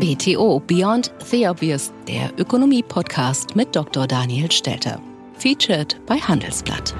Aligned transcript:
BTO 0.00 0.60
Beyond 0.66 1.12
the 1.30 1.46
Obvious, 1.46 1.92
der 2.08 2.32
Ökonomie-Podcast 2.38 3.54
mit 3.54 3.76
Dr. 3.76 4.06
Daniel 4.06 4.50
Stelter. 4.50 4.98
Featured 5.34 6.00
bei 6.06 6.16
Handelsblatt. 6.16 6.94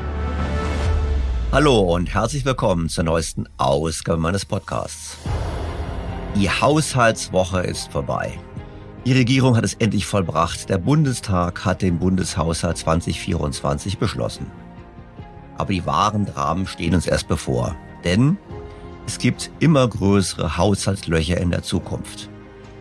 Hallo 1.51 1.81
und 1.81 2.13
herzlich 2.13 2.45
willkommen 2.45 2.91
zur 2.91 3.05
neuesten 3.05 3.47
Ausgabe 3.57 4.21
meines 4.21 4.45
Podcasts. 4.45 5.17
Die 6.37 6.51
Haushaltswoche 6.51 7.61
ist 7.61 7.91
vorbei. 7.91 8.39
Die 9.07 9.15
Regierung 9.15 9.57
hat 9.57 9.65
es 9.65 9.73
endlich 9.73 10.05
vollbracht. 10.05 10.69
Der 10.69 10.77
Bundestag 10.77 11.65
hat 11.65 11.81
den 11.81 11.99
Bundeshaushalt 11.99 12.77
2024 12.77 13.97
beschlossen. 13.97 14.53
Aber 15.57 15.73
die 15.73 15.87
wahren 15.87 16.27
Dramen 16.27 16.67
stehen 16.67 16.95
uns 16.95 17.07
erst 17.07 17.29
bevor. 17.29 17.75
Denn 18.05 18.37
es 19.07 19.17
gibt 19.17 19.51
immer 19.59 19.89
größere 19.89 20.59
Haushaltslöcher 20.59 21.39
in 21.39 21.51
der 21.51 21.63
Zukunft. 21.63 22.30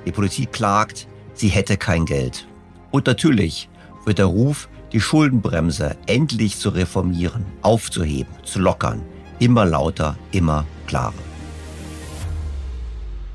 Die 0.10 0.16
Politik 0.16 0.52
klagt, 0.54 1.08
sie 1.36 1.50
hätte 1.50 1.78
kein 1.78 2.04
Geld. 2.04 2.48
Und 2.90 3.06
natürlich 3.06 3.70
wird 4.06 4.18
der 4.18 4.26
Ruf, 4.26 4.68
die 4.92 5.00
Schuldenbremse 5.00 5.98
endlich 6.08 6.58
zu 6.58 6.70
reformieren, 6.70 7.46
aufzuheben, 7.62 8.34
zu 8.42 8.58
lockern, 8.58 9.04
immer 9.38 9.66
lauter, 9.66 10.18
immer 10.32 10.66
klarer. 10.88 11.14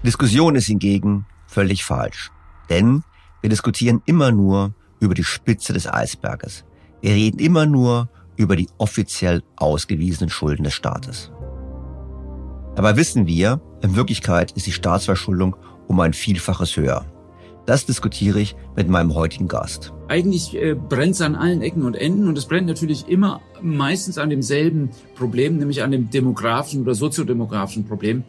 Diskussion 0.02 0.56
ist 0.56 0.66
hingegen 0.66 1.26
völlig 1.46 1.84
falsch. 1.84 2.32
Denn 2.68 3.04
wir 3.40 3.50
diskutieren 3.50 4.02
immer 4.04 4.32
nur 4.32 4.74
über 4.98 5.14
die 5.14 5.22
Spitze 5.22 5.72
des 5.72 5.86
Eisberges. 5.86 6.64
Wir 7.02 7.12
reden 7.12 7.38
immer 7.38 7.66
nur 7.66 8.08
über 8.34 8.56
die 8.56 8.68
offiziell 8.78 9.44
ausgewiesenen 9.54 10.28
Schulden 10.28 10.64
des 10.64 10.74
Staates. 10.74 11.30
Dabei 12.74 12.96
wissen 12.96 13.28
wir, 13.28 13.60
in 13.80 13.94
Wirklichkeit 13.94 14.50
ist 14.50 14.66
die 14.66 14.72
Staatsverschuldung 14.72 15.54
um 15.88 16.00
ein 16.00 16.12
Vielfaches 16.12 16.76
höher. 16.76 17.04
Das 17.66 17.86
diskutiere 17.86 18.40
ich 18.40 18.56
mit 18.76 18.88
meinem 18.88 19.14
heutigen 19.14 19.48
Gast. 19.48 19.94
Eigentlich 20.08 20.54
äh, 20.54 20.74
brennt 20.74 21.14
es 21.14 21.22
an 21.22 21.34
allen 21.34 21.62
Ecken 21.62 21.84
und 21.84 21.94
Enden 21.94 22.28
und 22.28 22.36
es 22.36 22.44
brennt 22.44 22.66
natürlich 22.66 23.08
immer 23.08 23.40
meistens 23.62 24.18
an 24.18 24.28
demselben 24.28 24.90
Problem, 25.14 25.56
nämlich 25.56 25.82
an 25.82 25.90
dem 25.90 26.10
demografischen 26.10 26.82
oder 26.82 26.94
soziodemografischen 26.94 27.86
Problem. 27.86 28.22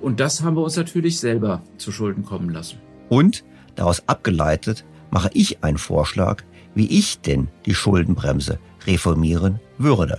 Und 0.00 0.18
das 0.18 0.42
haben 0.42 0.56
wir 0.56 0.62
uns 0.62 0.76
natürlich 0.76 1.20
selber 1.20 1.62
zu 1.76 1.92
Schulden 1.92 2.24
kommen 2.24 2.48
lassen. 2.48 2.78
Und 3.10 3.44
Daraus 3.80 4.02
abgeleitet 4.06 4.84
mache 5.10 5.30
ich 5.32 5.64
einen 5.64 5.78
Vorschlag, 5.78 6.42
wie 6.74 6.86
ich 6.86 7.20
denn 7.20 7.48
die 7.64 7.74
Schuldenbremse 7.74 8.58
reformieren 8.86 9.58
würde. 9.78 10.18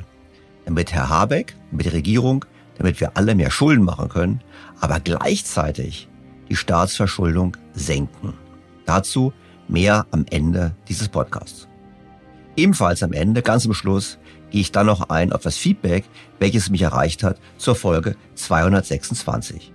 Damit 0.66 0.94
Herr 0.94 1.10
Habeck, 1.10 1.56
mit 1.72 1.86
der 1.86 1.94
Regierung, 1.94 2.46
damit 2.80 3.00
wir 3.00 3.18
alle 3.18 3.36
mehr 3.36 3.52
Schulden 3.52 3.86
machen 3.86 4.10
können, 4.10 4.42
aber 4.80 5.00
gleichzeitig 5.00 6.10
die 6.52 6.58
Staatsverschuldung 6.58 7.56
senken. 7.74 8.34
Dazu 8.86 9.32
mehr 9.70 10.06
am 10.12 10.26
Ende 10.30 10.76
dieses 10.90 11.08
Podcasts. 11.08 11.70
Ebenfalls 12.58 13.04
am 13.04 13.14
Ende, 13.14 13.42
ganz 13.42 13.66
am 13.66 13.74
Schluss, 13.74 14.18
gehe 14.50 14.60
ich 14.60 14.74
dann 14.74 14.88
noch 14.88 15.10
ein 15.10 15.32
auf 15.32 15.44
das 15.44 15.56
Feedback, 15.56 16.04
welches 16.40 16.70
mich 16.70 16.82
erreicht 16.82 17.24
hat 17.24 17.40
zur 17.58 17.76
Folge 17.76 18.18
226. 18.36 19.72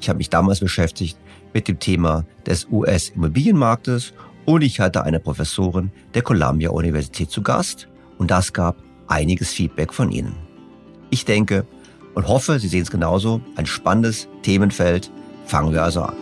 Ich 0.00 0.08
habe 0.08 0.16
mich 0.16 0.30
damals 0.30 0.60
beschäftigt 0.60 1.18
mit 1.52 1.68
dem 1.68 1.78
Thema 1.78 2.24
des 2.46 2.68
US-Immobilienmarktes 2.70 4.14
und 4.46 4.62
ich 4.62 4.80
hatte 4.80 5.04
eine 5.04 5.20
Professorin 5.20 5.90
der 6.14 6.22
Columbia 6.22 6.70
Universität 6.70 7.30
zu 7.30 7.42
Gast 7.42 7.86
und 8.16 8.30
das 8.30 8.54
gab 8.54 8.82
einiges 9.08 9.52
Feedback 9.52 9.92
von 9.92 10.10
Ihnen. 10.10 10.34
Ich 11.10 11.26
denke 11.26 11.66
und 12.14 12.28
hoffe, 12.28 12.58
Sie 12.58 12.68
sehen 12.68 12.82
es 12.82 12.90
genauso, 12.90 13.42
ein 13.56 13.66
spannendes 13.66 14.26
Themenfeld. 14.42 15.10
Fangen 15.46 15.72
wir 15.72 15.84
also 15.84 16.02
an. 16.02 16.14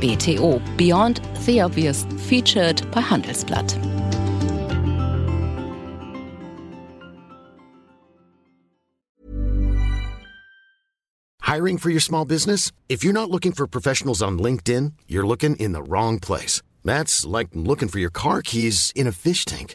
BTO 0.00 0.60
Beyond 0.76 1.20
the 1.44 1.60
Obvious 1.60 2.06
featured 2.28 2.90
bei 2.90 3.02
Handelsblatt. 3.02 3.76
Hiring 11.42 11.78
for 11.78 11.90
your 11.90 12.00
small 12.00 12.24
business? 12.24 12.70
If 12.88 13.02
you're 13.02 13.12
not 13.12 13.28
looking 13.28 13.52
for 13.52 13.66
professionals 13.66 14.22
on 14.22 14.38
LinkedIn, 14.38 14.92
you're 15.08 15.26
looking 15.26 15.56
in 15.56 15.72
the 15.72 15.82
wrong 15.82 16.20
place. 16.20 16.62
That's 16.84 17.26
like 17.26 17.48
looking 17.54 17.88
for 17.88 17.98
your 17.98 18.10
car 18.10 18.40
keys 18.40 18.92
in 18.94 19.06
a 19.06 19.12
fish 19.12 19.44
tank. 19.44 19.74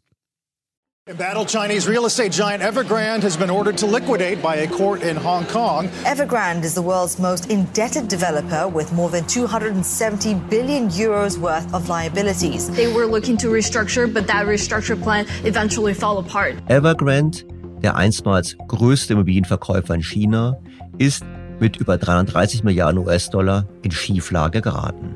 Embattled 1.09 1.47
Chinese 1.47 1.87
real 1.87 2.05
estate 2.05 2.31
giant 2.31 2.61
Evergrande 2.61 3.23
has 3.23 3.35
been 3.35 3.49
ordered 3.49 3.75
to 3.79 3.87
liquidate 3.87 4.39
by 4.39 4.57
a 4.57 4.67
court 4.67 5.01
in 5.01 5.17
Hong 5.17 5.47
Kong. 5.47 5.87
Evergrande 6.05 6.63
is 6.63 6.75
the 6.75 6.81
world's 6.83 7.17
most 7.17 7.49
indebted 7.49 8.07
developer 8.07 8.67
with 8.67 8.93
more 8.93 9.09
than 9.09 9.25
270 9.25 10.35
billion 10.47 10.89
euros 10.89 11.39
worth 11.39 11.73
of 11.73 11.89
liabilities. 11.89 12.69
They 12.75 12.85
were 12.93 13.07
looking 13.07 13.35
to 13.37 13.47
restructure, 13.47 14.05
but 14.13 14.27
that 14.27 14.45
restructure 14.45 14.95
plan 14.95 15.25
eventually 15.43 15.95
fell 15.95 16.19
apart. 16.19 16.57
Evergrande, 16.67 17.45
der 17.81 17.95
einstmals 17.95 18.55
größte 18.67 19.13
Immobilienverkäufer 19.13 19.95
in 19.95 20.03
China, 20.03 20.55
ist 20.99 21.23
mit 21.59 21.77
über 21.77 21.97
330 21.97 22.63
Milliarden 22.63 22.99
US-Dollar 22.99 23.67
in 23.81 23.89
Schieflage 23.89 24.61
geraten. 24.61 25.15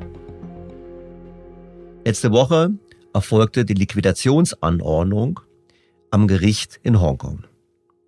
Letzte 2.03 2.31
Woche 2.31 2.71
erfolgte 3.13 3.65
die 3.65 3.75
Liquidationsanordnung 3.75 5.41
am 6.15 6.29
Gericht 6.29 6.79
in 6.81 7.01
Hongkong. 7.01 7.43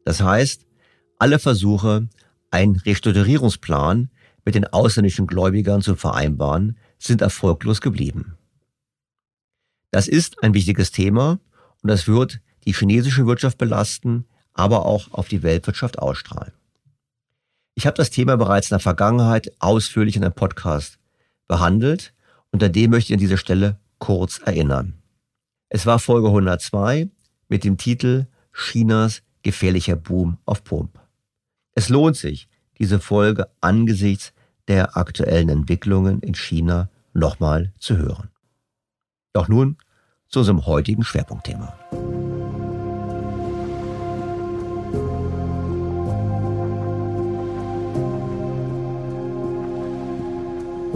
Das 0.06 0.22
heißt, 0.22 0.66
alle 1.20 1.40
Versuche, 1.40 2.08
einen 2.52 2.78
Restrukturierungsplan 2.78 4.10
mit 4.46 4.56
den 4.56 4.66
ausländischen 4.66 5.28
Gläubigern 5.28 5.82
zu 5.82 5.96
vereinbaren, 5.96 6.78
sind 6.98 7.22
erfolglos 7.22 7.82
geblieben. 7.82 8.38
Das 9.92 10.08
ist 10.08 10.42
ein 10.42 10.54
wichtiges 10.54 10.92
Thema 10.92 11.42
und 11.84 11.90
das 11.90 12.08
wird 12.08 12.40
die 12.64 12.72
chinesische 12.72 13.28
Wirtschaft 13.28 13.58
belasten, 13.58 14.26
aber 14.54 14.86
auch 14.86 15.12
auf 15.12 15.28
die 15.28 15.44
Weltwirtschaft 15.44 16.00
ausstrahlen. 16.00 16.54
Ich 17.76 17.86
habe 17.86 17.98
das 17.98 18.10
Thema 18.10 18.38
bereits 18.38 18.72
in 18.72 18.76
der 18.76 18.80
Vergangenheit 18.80 19.52
ausführlich 19.60 20.16
in 20.16 20.24
einem 20.24 20.34
Podcast 20.34 20.98
behandelt, 21.50 22.14
unter 22.52 22.70
dem 22.70 22.92
möchte 22.92 23.12
ich 23.12 23.16
an 23.16 23.20
dieser 23.20 23.36
Stelle 23.36 23.82
kurz 24.00 24.40
erinnern. 24.40 24.94
Es 25.68 25.86
war 25.86 26.00
Folge 26.00 26.28
102 26.28 27.10
mit 27.50 27.64
dem 27.64 27.78
Titel 27.78 28.28
Chinas 28.54 29.22
gefährlicher 29.44 29.96
Boom 29.96 30.38
auf 30.46 30.64
Pump. 30.64 31.00
Es 31.76 31.90
lohnt 31.90 32.18
sich, 32.18 32.48
diese 32.80 33.00
Folge 33.00 33.48
angesichts 33.62 34.34
der 34.68 34.98
aktuellen 34.98 35.50
Entwicklungen 35.50 36.20
in 36.22 36.36
China 36.36 36.90
nochmal 37.14 37.74
zu 37.80 37.98
hören. 37.98 38.30
Doch 39.34 39.48
nun 39.48 39.78
zu 40.28 40.40
unserem 40.40 40.66
heutigen 40.66 41.04
Schwerpunktthema. 41.04 41.78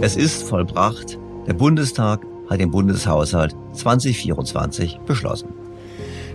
Es 0.00 0.16
ist 0.16 0.42
vollbracht. 0.42 1.16
Der 1.46 1.54
Bundestag 1.54 2.24
hat 2.50 2.58
den 2.58 2.72
Bundeshaushalt 2.72 3.54
2024 3.72 4.98
beschlossen. 5.06 5.61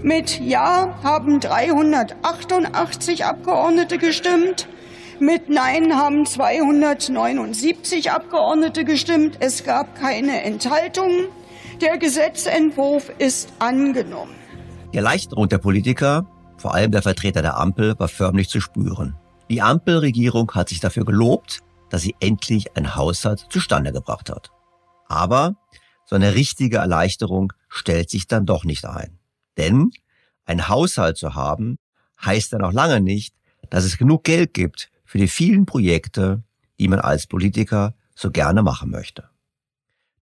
Mit 0.03 0.39
Ja 0.39 0.99
haben 1.03 1.39
388 1.39 3.25
Abgeordnete 3.25 3.97
gestimmt. 3.97 4.67
Mit 5.19 5.49
Nein 5.49 5.95
haben 5.95 6.25
279 6.25 8.11
Abgeordnete 8.11 8.85
gestimmt. 8.85 9.37
Es 9.39 9.63
gab 9.63 9.95
keine 9.95 10.43
Enthaltungen. 10.43 11.25
Der 11.81 11.97
Gesetzentwurf 11.97 13.11
ist 13.17 13.51
angenommen. 13.57 14.35
Die 14.93 14.97
Erleichterung 14.97 15.49
der 15.49 15.57
Politiker, 15.57 16.27
vor 16.57 16.75
allem 16.75 16.91
der 16.91 17.01
Vertreter 17.01 17.41
der 17.41 17.57
Ampel, 17.57 17.95
war 17.97 18.07
förmlich 18.07 18.49
zu 18.49 18.61
spüren. 18.61 19.15
Die 19.49 19.61
Ampelregierung 19.61 20.51
hat 20.53 20.69
sich 20.69 20.79
dafür 20.79 21.05
gelobt, 21.05 21.61
dass 21.89 22.03
sie 22.03 22.15
endlich 22.19 22.77
einen 22.77 22.95
Haushalt 22.95 23.47
zustande 23.49 23.91
gebracht 23.91 24.29
hat. 24.29 24.51
Aber 25.07 25.55
so 26.05 26.15
eine 26.15 26.35
richtige 26.35 26.77
Erleichterung 26.77 27.53
stellt 27.67 28.09
sich 28.09 28.27
dann 28.27 28.45
doch 28.45 28.63
nicht 28.63 28.85
ein. 28.85 29.16
Denn 29.57 29.91
ein 30.45 30.69
Haushalt 30.69 31.17
zu 31.17 31.35
haben, 31.35 31.77
heißt 32.23 32.51
ja 32.53 32.59
noch 32.59 32.73
lange 32.73 33.01
nicht, 33.01 33.35
dass 33.69 33.83
es 33.83 33.97
genug 33.97 34.23
Geld 34.23 34.53
gibt 34.53 34.89
für 35.03 35.17
die 35.17 35.27
vielen 35.27 35.65
Projekte, 35.65 36.43
die 36.79 36.87
man 36.87 36.99
als 36.99 37.27
Politiker 37.27 37.93
so 38.15 38.31
gerne 38.31 38.63
machen 38.63 38.89
möchte. 38.89 39.29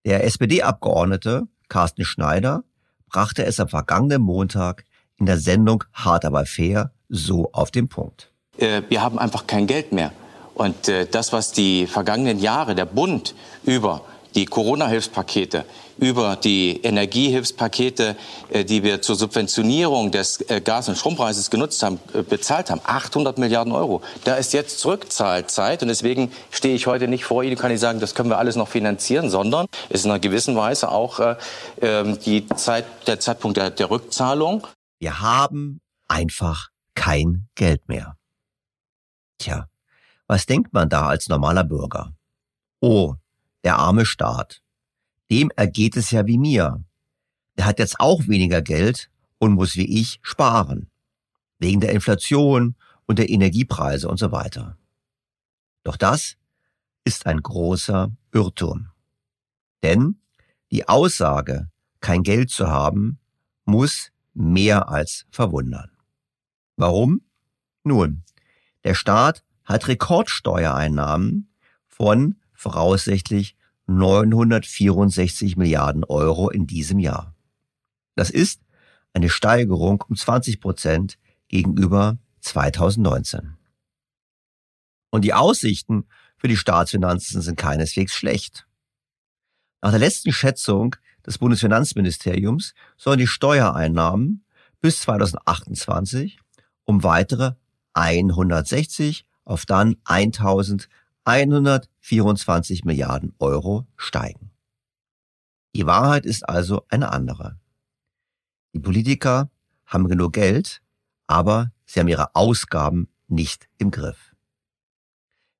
Der 0.04 0.24
SPD-Abgeordnete 0.24 1.48
Carsten 1.68 2.04
Schneider 2.04 2.64
brachte 3.08 3.44
es 3.44 3.58
am 3.60 3.68
vergangenen 3.68 4.22
Montag 4.22 4.84
in 5.16 5.26
der 5.26 5.38
Sendung 5.38 5.84
Hart 5.92 6.24
aber 6.24 6.46
fair 6.46 6.92
so 7.08 7.50
auf 7.52 7.70
den 7.70 7.88
Punkt. 7.88 8.30
Äh, 8.58 8.82
wir 8.88 9.02
haben 9.02 9.18
einfach 9.18 9.46
kein 9.46 9.66
Geld 9.66 9.92
mehr. 9.92 10.12
Und 10.54 10.88
äh, 10.88 11.06
das, 11.06 11.32
was 11.32 11.52
die 11.52 11.86
vergangenen 11.86 12.38
Jahre 12.38 12.74
der 12.74 12.86
Bund 12.86 13.34
über 13.64 14.02
die 14.34 14.46
Corona-Hilfspakete, 14.46 15.64
über 15.98 16.36
die 16.36 16.82
Energiehilfspakete, 16.82 18.16
äh, 18.50 18.64
die 18.64 18.82
wir 18.82 19.02
zur 19.02 19.16
Subventionierung 19.16 20.10
des 20.10 20.40
äh, 20.42 20.60
Gas- 20.60 20.88
und 20.88 20.96
Strompreises 20.96 21.50
genutzt 21.50 21.82
haben, 21.82 21.98
äh, 22.14 22.22
bezahlt 22.22 22.70
haben. 22.70 22.80
800 22.84 23.38
Milliarden 23.38 23.72
Euro. 23.72 24.02
Da 24.24 24.36
ist 24.36 24.52
jetzt 24.52 24.78
Zurückzahlzeit 24.78 25.82
und 25.82 25.88
deswegen 25.88 26.32
stehe 26.50 26.74
ich 26.74 26.86
heute 26.86 27.08
nicht 27.08 27.24
vor 27.24 27.42
Ihnen 27.42 27.56
kann 27.56 27.70
nicht 27.70 27.80
sagen, 27.80 28.00
das 28.00 28.14
können 28.14 28.28
wir 28.28 28.38
alles 28.38 28.56
noch 28.56 28.68
finanzieren, 28.68 29.30
sondern 29.30 29.66
es 29.88 30.00
ist 30.00 30.04
in 30.04 30.10
einer 30.10 30.20
gewissen 30.20 30.56
Weise 30.56 30.90
auch 30.90 31.20
äh, 31.20 31.36
ähm, 31.80 32.18
die 32.20 32.46
Zeit, 32.48 32.84
der 33.06 33.20
Zeitpunkt 33.20 33.56
der, 33.56 33.70
der 33.70 33.90
Rückzahlung. 33.90 34.66
Wir 34.98 35.20
haben 35.20 35.80
einfach 36.08 36.68
kein 36.94 37.48
Geld 37.54 37.88
mehr. 37.88 38.16
Tja, 39.38 39.68
was 40.26 40.46
denkt 40.46 40.72
man 40.72 40.88
da 40.88 41.06
als 41.06 41.28
normaler 41.28 41.64
Bürger? 41.64 42.12
Oh, 42.80 43.14
der 43.64 43.78
arme 43.78 44.06
Staat. 44.06 44.62
Dem 45.30 45.50
ergeht 45.56 45.96
es 45.96 46.10
ja 46.10 46.26
wie 46.26 46.38
mir. 46.38 46.82
Der 47.56 47.66
hat 47.66 47.78
jetzt 47.78 48.00
auch 48.00 48.28
weniger 48.28 48.62
Geld 48.62 49.10
und 49.38 49.52
muss 49.52 49.76
wie 49.76 50.00
ich 50.00 50.18
sparen. 50.22 50.90
Wegen 51.58 51.80
der 51.80 51.92
Inflation 51.92 52.76
und 53.06 53.18
der 53.18 53.30
Energiepreise 53.30 54.08
und 54.08 54.18
so 54.18 54.30
weiter. 54.30 54.76
Doch 55.84 55.96
das 55.96 56.36
ist 57.04 57.26
ein 57.26 57.40
großer 57.40 58.10
Irrtum. 58.32 58.90
Denn 59.82 60.20
die 60.70 60.88
Aussage, 60.88 61.70
kein 62.00 62.22
Geld 62.22 62.50
zu 62.50 62.68
haben, 62.68 63.18
muss 63.64 64.10
mehr 64.34 64.88
als 64.88 65.26
verwundern. 65.30 65.90
Warum? 66.76 67.22
Nun, 67.84 68.24
der 68.84 68.94
Staat 68.94 69.44
hat 69.64 69.88
Rekordsteuereinnahmen 69.88 71.48
von 71.86 72.36
voraussichtlich 72.52 73.56
964 73.86 75.56
Milliarden 75.56 76.04
Euro 76.04 76.50
in 76.50 76.66
diesem 76.66 76.98
Jahr. 76.98 77.34
Das 78.14 78.30
ist 78.30 78.62
eine 79.12 79.28
Steigerung 79.28 80.04
um 80.08 80.16
20 80.16 80.60
Prozent 80.60 81.18
gegenüber 81.48 82.18
2019. 82.40 83.56
Und 85.10 85.22
die 85.22 85.34
Aussichten 85.34 86.06
für 86.36 86.48
die 86.48 86.56
Staatsfinanzen 86.56 87.40
sind 87.40 87.56
keineswegs 87.56 88.14
schlecht. 88.14 88.66
Nach 89.80 89.90
der 89.90 90.00
letzten 90.00 90.32
Schätzung 90.32 90.96
des 91.24 91.38
Bundesfinanzministeriums 91.38 92.74
sollen 92.96 93.18
die 93.18 93.26
Steuereinnahmen 93.26 94.44
bis 94.80 95.00
2028 95.00 96.38
um 96.84 97.02
weitere 97.02 97.54
160 97.94 99.26
auf 99.44 99.64
dann 99.64 99.96
1000 100.04 100.88
124 101.26 102.84
Milliarden 102.84 103.34
Euro 103.40 103.86
steigen. 103.96 104.52
Die 105.74 105.84
Wahrheit 105.84 106.24
ist 106.24 106.48
also 106.48 106.86
eine 106.88 107.10
andere. 107.10 107.58
Die 108.72 108.78
Politiker 108.78 109.50
haben 109.86 110.06
genug 110.08 110.34
Geld, 110.34 110.82
aber 111.26 111.72
sie 111.84 111.98
haben 111.98 112.08
ihre 112.08 112.34
Ausgaben 112.36 113.08
nicht 113.26 113.68
im 113.78 113.90
Griff. 113.90 114.36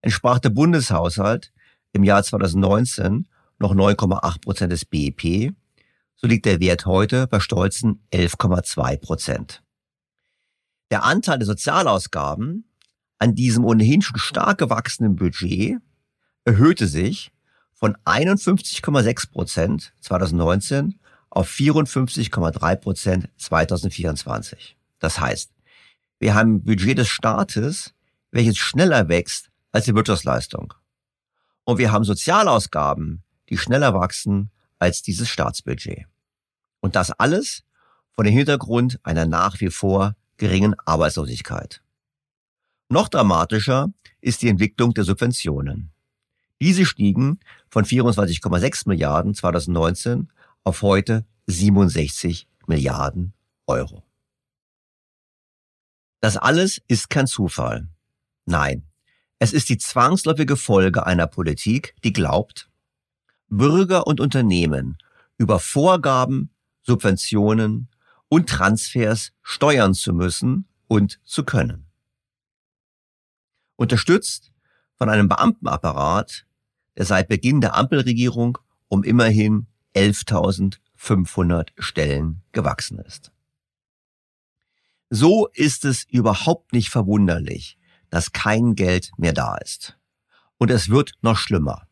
Entsprach 0.03 0.39
der 0.39 0.51
Bundeshaushalt 0.51 1.53
im 1.93 2.05
Jahr 2.05 2.23
2019 2.23 3.27
noch 3.59 3.75
9,8 3.75 4.43
Prozent 4.43 4.73
des 4.73 4.85
BIP, 4.85 5.53
so 6.15 6.29
liegt 6.29 6.47
der 6.47 6.61
Wert 6.61 6.87
heute 6.87 7.27
bei 7.27 7.41
stolzen 7.41 8.07
11,2 8.13 8.99
Prozent. 8.99 9.65
Der 10.93 11.03
Anteil 11.03 11.39
der 11.39 11.47
Sozialausgaben 11.47 12.66
an 13.19 13.35
diesem 13.35 13.65
ohnehin 13.65 14.03
schon 14.03 14.19
stark 14.19 14.59
gewachsenen 14.59 15.17
Budget 15.17 15.79
erhöhte 16.45 16.87
sich 16.87 17.33
von 17.73 17.97
51,6 18.05 19.31
Prozent 19.31 19.93
2019 20.01 20.99
auf 21.31 21.51
54,3 21.51 22.77
Prozent 22.77 23.29
2024. 23.37 24.77
Das 24.99 25.21
heißt, 25.21 25.51
wir 26.19 26.35
haben 26.35 26.57
ein 26.57 26.65
Budget 26.65 26.99
des 26.99 27.09
Staates, 27.09 27.93
welches 28.31 28.57
schneller 28.57 29.09
wächst 29.09 29.51
als 29.73 29.85
die 29.85 29.95
Wirtschaftsleistung. 29.95 30.73
Und 31.65 31.79
wir 31.79 31.93
haben 31.93 32.05
Sozialausgaben, 32.05 33.23
die 33.51 33.59
schneller 33.59 33.93
wachsen 33.93 34.51
als 34.79 35.03
dieses 35.03 35.29
Staatsbudget. 35.29 36.07
Und 36.81 36.97
das 36.97 37.11
alles 37.11 37.65
vor 38.13 38.25
dem 38.25 38.33
Hintergrund 38.33 38.99
einer 39.03 39.27
nach 39.27 39.61
wie 39.61 39.71
vor 39.71 40.15
geringen 40.39 40.75
Arbeitslosigkeit. 40.85 41.83
Noch 42.89 43.09
dramatischer 43.09 43.93
ist 44.21 44.43
die 44.43 44.49
Entwicklung 44.49 44.95
der 44.95 45.05
Subventionen. 45.05 45.91
Diese 46.61 46.87
stiegen 46.87 47.41
von 47.69 47.85
24,6 47.85 48.89
Milliarden 48.89 49.35
2019 49.35 50.31
auf 50.65 50.83
heute 50.83 51.25
67 51.47 52.49
Milliarden 52.67 53.35
Euro. 53.67 54.03
Das 56.21 56.37
alles 56.37 56.81
ist 56.89 57.11
kein 57.11 57.27
Zufall. 57.27 57.89
Nein, 58.47 58.85
es 59.39 59.53
ist 59.53 59.69
die 59.69 59.79
zwangsläufige 59.79 60.57
Folge 60.57 61.05
einer 61.07 61.27
Politik, 61.27 61.95
die 62.05 62.13
glaubt, 62.13 62.71
Bürger 63.49 64.07
und 64.07 64.21
Unternehmen 64.21 64.99
über 65.37 65.61
Vorgaben, 65.61 66.51
Subventionen 66.83 67.89
und 68.29 68.49
Transfers 68.49 69.33
steuern 69.43 69.95
zu 69.95 70.15
müssen 70.15 70.67
und 70.89 71.21
zu 71.25 71.45
können. 71.45 71.86
Unterstützt 73.77 74.53
von 74.97 75.09
einem 75.09 75.29
Beamtenapparat, 75.29 76.47
der 76.97 77.05
seit 77.05 77.29
Beginn 77.29 77.61
der 77.61 77.77
Ampelregierung 77.77 78.59
um 78.89 79.03
immerhin 79.05 79.67
11.500 79.95 81.69
Stellen 81.79 82.43
gewachsen 82.53 82.99
ist. 82.99 83.33
So 85.11 85.49
ist 85.53 85.85
es 85.85 86.05
überhaupt 86.05 86.73
nicht 86.73 86.91
verwunderlich, 86.91 87.79
dass 88.11 88.33
kein 88.33 88.75
Geld 88.75 89.13
mehr 89.17 89.33
da 89.33 89.57
ist. 89.57 89.99
Und 90.59 90.71
es 90.71 90.89
wird 90.89 91.13
noch 91.23 91.37
schlimmer. 91.37 91.87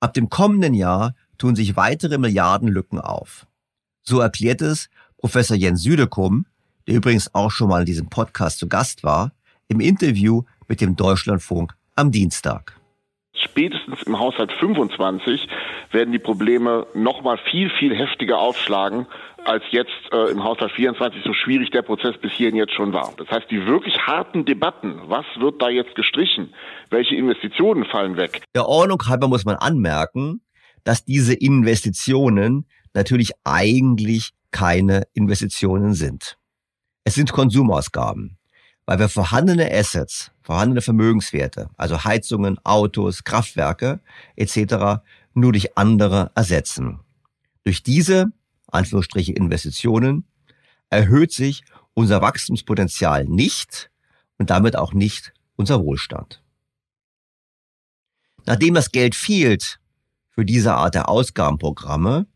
Ab 0.00 0.14
dem 0.14 0.30
kommenden 0.30 0.74
Jahr 0.74 1.14
tun 1.36 1.56
sich 1.56 1.76
weitere 1.76 2.18
Milliardenlücken 2.18 3.00
auf. 3.00 3.46
So 4.02 4.20
erklärt 4.20 4.62
es 4.62 4.88
Professor 5.18 5.56
Jens 5.56 5.82
Südekum, 5.82 6.46
der 6.86 6.96
übrigens 6.96 7.34
auch 7.34 7.50
schon 7.50 7.68
mal 7.68 7.80
in 7.80 7.86
diesem 7.86 8.08
Podcast 8.08 8.58
zu 8.58 8.68
Gast 8.68 9.04
war, 9.04 9.32
im 9.68 9.80
Interview 9.80 10.42
mit 10.72 10.80
dem 10.80 10.96
Deutschlandfunk 10.96 11.74
am 11.96 12.10
Dienstag. 12.10 12.80
Spätestens 13.34 14.02
im 14.04 14.18
Haushalt 14.18 14.50
25 14.52 15.46
werden 15.90 16.12
die 16.12 16.18
Probleme 16.18 16.86
noch 16.94 17.22
mal 17.22 17.36
viel, 17.50 17.68
viel 17.78 17.94
heftiger 17.94 18.38
aufschlagen, 18.38 19.06
als 19.44 19.62
jetzt 19.70 19.90
äh, 20.12 20.30
im 20.30 20.42
Haushalt 20.42 20.72
24 20.72 21.24
so 21.24 21.34
schwierig 21.34 21.70
der 21.72 21.82
Prozess 21.82 22.16
bis 22.16 22.32
hierhin 22.32 22.56
jetzt 22.56 22.72
schon 22.72 22.94
war. 22.94 23.12
Das 23.18 23.28
heißt, 23.28 23.50
die 23.50 23.66
wirklich 23.66 23.98
harten 23.98 24.46
Debatten, 24.46 24.98
was 25.08 25.26
wird 25.36 25.60
da 25.60 25.68
jetzt 25.68 25.94
gestrichen, 25.94 26.54
welche 26.88 27.16
Investitionen 27.16 27.84
fallen 27.84 28.16
weg. 28.16 28.42
Der 28.54 28.66
Ordnung 28.66 29.02
halber 29.06 29.28
muss 29.28 29.44
man 29.44 29.56
anmerken, 29.56 30.40
dass 30.84 31.04
diese 31.04 31.34
Investitionen 31.34 32.66
natürlich 32.94 33.32
eigentlich 33.44 34.30
keine 34.52 35.02
Investitionen 35.12 35.92
sind. 35.92 36.38
Es 37.04 37.14
sind 37.14 37.30
Konsumausgaben 37.30 38.38
weil 38.92 38.98
wir 38.98 39.08
vorhandene 39.08 39.72
Assets, 39.72 40.32
vorhandene 40.42 40.82
Vermögenswerte, 40.82 41.70
also 41.78 42.04
Heizungen, 42.04 42.58
Autos, 42.62 43.24
Kraftwerke 43.24 44.00
etc. 44.36 45.00
nur 45.32 45.52
durch 45.52 45.78
andere 45.78 46.30
ersetzen. 46.34 47.00
Durch 47.64 47.82
diese, 47.82 48.32
Anführungsstriche, 48.66 49.32
Investitionen 49.32 50.26
erhöht 50.90 51.32
sich 51.32 51.64
unser 51.94 52.20
Wachstumspotenzial 52.20 53.24
nicht 53.24 53.90
und 54.36 54.50
damit 54.50 54.76
auch 54.76 54.92
nicht 54.92 55.32
unser 55.56 55.82
Wohlstand. 55.82 56.42
Nachdem 58.44 58.74
das 58.74 58.92
Geld 58.92 59.14
fehlt 59.14 59.80
für 60.28 60.44
diese 60.44 60.74
Art 60.74 60.94
der 60.94 61.08
Ausgabenprogramme, 61.08 62.26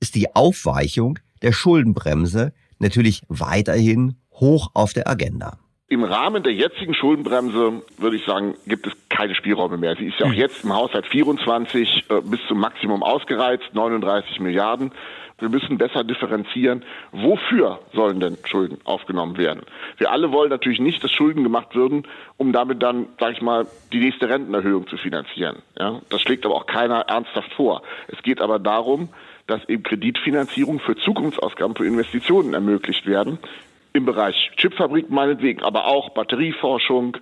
ist 0.00 0.14
die 0.14 0.34
Aufweichung 0.34 1.18
der 1.42 1.52
Schuldenbremse 1.52 2.54
natürlich 2.78 3.20
weiterhin 3.28 4.16
hoch 4.30 4.70
auf 4.72 4.94
der 4.94 5.06
Agenda. 5.06 5.58
Im 5.90 6.04
Rahmen 6.04 6.42
der 6.42 6.52
jetzigen 6.52 6.92
Schuldenbremse 6.92 7.82
würde 7.96 8.16
ich 8.16 8.24
sagen, 8.26 8.54
gibt 8.66 8.86
es 8.86 8.92
keine 9.08 9.34
Spielräume 9.34 9.78
mehr. 9.78 9.96
Sie 9.96 10.04
ist 10.04 10.18
ja 10.18 10.26
auch 10.26 10.32
hm. 10.32 10.38
jetzt 10.38 10.62
im 10.62 10.74
Haushalt 10.74 11.06
24 11.06 12.04
äh, 12.10 12.20
bis 12.20 12.40
zum 12.46 12.60
Maximum 12.60 13.02
ausgereizt, 13.02 13.64
39 13.72 14.38
Milliarden. 14.40 14.92
Wir 15.38 15.48
müssen 15.48 15.78
besser 15.78 16.04
differenzieren, 16.04 16.84
wofür 17.12 17.78
sollen 17.94 18.20
denn 18.20 18.36
Schulden 18.44 18.78
aufgenommen 18.84 19.38
werden. 19.38 19.62
Wir 19.96 20.10
alle 20.10 20.30
wollen 20.30 20.50
natürlich 20.50 20.80
nicht, 20.80 21.02
dass 21.02 21.12
Schulden 21.12 21.42
gemacht 21.42 21.74
würden, 21.74 22.06
um 22.36 22.52
damit 22.52 22.82
dann, 22.82 23.06
sage 23.18 23.34
ich 23.34 23.40
mal, 23.40 23.66
die 23.92 24.00
nächste 24.00 24.28
Rentenerhöhung 24.28 24.88
zu 24.88 24.98
finanzieren. 24.98 25.62
Ja, 25.78 26.02
das 26.10 26.20
schlägt 26.20 26.44
aber 26.44 26.56
auch 26.56 26.66
keiner 26.66 27.02
ernsthaft 27.02 27.52
vor. 27.54 27.82
Es 28.08 28.20
geht 28.22 28.42
aber 28.42 28.58
darum, 28.58 29.08
dass 29.46 29.66
eben 29.68 29.84
Kreditfinanzierung 29.84 30.80
für 30.80 30.96
Zukunftsausgaben, 30.96 31.76
für 31.76 31.86
Investitionen 31.86 32.52
ermöglicht 32.52 33.06
werden, 33.06 33.38
im 33.92 34.04
Bereich 34.04 34.50
Chipfabrik 34.56 35.10
meinetwegen, 35.10 35.62
aber 35.62 35.86
auch 35.86 36.10
Batterieforschung, 36.10 37.16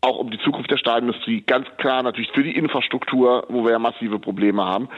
auch 0.00 0.18
um 0.18 0.30
die 0.30 0.38
Zukunft 0.38 0.70
der 0.70 0.76
Stahlindustrie, 0.76 1.42
ganz 1.42 1.66
klar 1.78 2.02
natürlich 2.02 2.30
für 2.32 2.42
die 2.42 2.56
Infrastruktur, 2.56 3.44
wo 3.48 3.64
wir 3.64 3.72
ja 3.72 3.78
massive 3.78 4.18
Probleme 4.18 4.64
haben. 4.64 4.88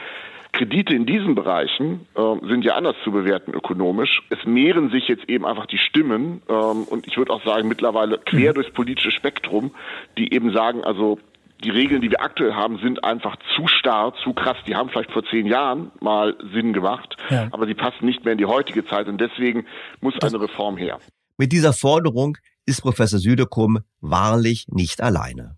Kredite 0.53 0.93
in 0.93 1.05
diesen 1.05 1.33
Bereichen 1.33 2.07
äh, 2.15 2.47
sind 2.47 2.65
ja 2.65 2.75
anders 2.75 2.95
zu 3.03 3.11
bewerten 3.11 3.53
ökonomisch. 3.53 4.21
Es 4.29 4.45
mehren 4.45 4.89
sich 4.89 5.07
jetzt 5.07 5.29
eben 5.29 5.45
einfach 5.45 5.65
die 5.65 5.77
Stimmen 5.77 6.41
ähm, 6.49 6.83
und 6.83 7.07
ich 7.07 7.17
würde 7.17 7.31
auch 7.31 7.43
sagen 7.45 7.67
mittlerweile 7.69 8.17
quer 8.17 8.51
mhm. 8.51 8.55
durchs 8.55 8.71
politische 8.71 9.11
Spektrum, 9.11 9.71
die 10.17 10.33
eben 10.33 10.51
sagen, 10.51 10.83
also 10.83 11.19
die 11.63 11.69
Regeln, 11.69 12.01
die 12.01 12.09
wir 12.09 12.21
aktuell 12.21 12.53
haben, 12.53 12.79
sind 12.79 13.03
einfach 13.03 13.35
zu 13.55 13.67
starr, 13.67 14.13
zu 14.23 14.33
krass. 14.33 14.57
Die 14.67 14.75
haben 14.75 14.89
vielleicht 14.89 15.11
vor 15.11 15.23
zehn 15.25 15.45
Jahren 15.45 15.91
mal 15.99 16.35
Sinn 16.53 16.73
gemacht, 16.73 17.15
ja. 17.29 17.47
aber 17.51 17.67
sie 17.67 17.73
passen 17.73 18.05
nicht 18.05 18.23
mehr 18.25 18.33
in 18.33 18.37
die 18.37 18.45
heutige 18.45 18.85
Zeit 18.85 19.07
und 19.07 19.19
deswegen 19.19 19.65
muss 19.99 20.13
das 20.19 20.33
eine 20.33 20.43
Reform 20.43 20.77
her. 20.77 20.99
Mit 21.37 21.51
dieser 21.51 21.73
Forderung 21.73 22.37
ist 22.65 22.81
Professor 22.81 23.19
Südekum 23.19 23.79
wahrlich 23.99 24.67
nicht 24.67 25.01
alleine. 25.01 25.57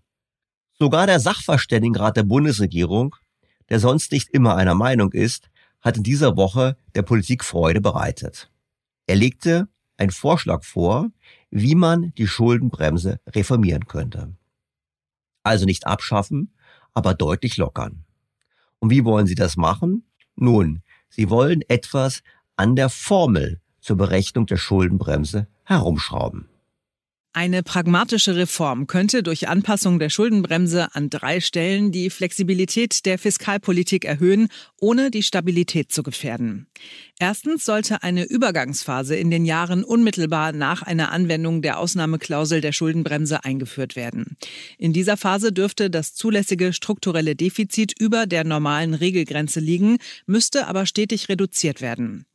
Sogar 0.78 1.06
der 1.06 1.20
Sachverständigenrat 1.20 2.16
der 2.16 2.22
Bundesregierung, 2.24 3.16
der 3.68 3.80
sonst 3.80 4.12
nicht 4.12 4.30
immer 4.30 4.56
einer 4.56 4.74
Meinung 4.74 5.12
ist, 5.12 5.48
hat 5.80 5.96
in 5.96 6.02
dieser 6.02 6.36
Woche 6.36 6.76
der 6.94 7.02
Politik 7.02 7.44
Freude 7.44 7.80
bereitet. 7.80 8.50
Er 9.06 9.16
legte 9.16 9.68
einen 9.96 10.10
Vorschlag 10.10 10.64
vor, 10.64 11.10
wie 11.50 11.74
man 11.74 12.12
die 12.18 12.26
Schuldenbremse 12.26 13.20
reformieren 13.28 13.86
könnte. 13.86 14.34
Also 15.44 15.64
nicht 15.66 15.86
abschaffen, 15.86 16.52
aber 16.94 17.14
deutlich 17.14 17.56
lockern. 17.56 18.04
Und 18.80 18.90
wie 18.90 19.04
wollen 19.04 19.26
Sie 19.26 19.36
das 19.36 19.56
machen? 19.56 20.04
Nun, 20.34 20.82
Sie 21.08 21.30
wollen 21.30 21.62
etwas 21.68 22.22
an 22.56 22.74
der 22.74 22.88
Formel 22.88 23.60
zur 23.80 23.96
Berechnung 23.96 24.46
der 24.46 24.56
Schuldenbremse 24.56 25.46
herumschrauben. 25.62 26.48
Eine 27.36 27.64
pragmatische 27.64 28.36
Reform 28.36 28.86
könnte 28.86 29.24
durch 29.24 29.48
Anpassung 29.48 29.98
der 29.98 30.08
Schuldenbremse 30.08 30.94
an 30.94 31.10
drei 31.10 31.40
Stellen 31.40 31.90
die 31.90 32.08
Flexibilität 32.08 33.04
der 33.06 33.18
Fiskalpolitik 33.18 34.04
erhöhen, 34.04 34.46
ohne 34.80 35.10
die 35.10 35.24
Stabilität 35.24 35.90
zu 35.90 36.04
gefährden. 36.04 36.68
Erstens 37.18 37.64
sollte 37.64 38.04
eine 38.04 38.22
Übergangsphase 38.22 39.16
in 39.16 39.32
den 39.32 39.44
Jahren 39.44 39.82
unmittelbar 39.82 40.52
nach 40.52 40.82
einer 40.82 41.10
Anwendung 41.10 41.60
der 41.60 41.80
Ausnahmeklausel 41.80 42.60
der 42.60 42.70
Schuldenbremse 42.70 43.44
eingeführt 43.44 43.96
werden. 43.96 44.36
In 44.78 44.92
dieser 44.92 45.16
Phase 45.16 45.52
dürfte 45.52 45.90
das 45.90 46.14
zulässige 46.14 46.72
strukturelle 46.72 47.34
Defizit 47.34 47.98
über 47.98 48.26
der 48.26 48.44
normalen 48.44 48.94
Regelgrenze 48.94 49.58
liegen, 49.58 49.98
müsste 50.26 50.68
aber 50.68 50.86
stetig 50.86 51.28
reduziert 51.28 51.80
werden. 51.80 52.26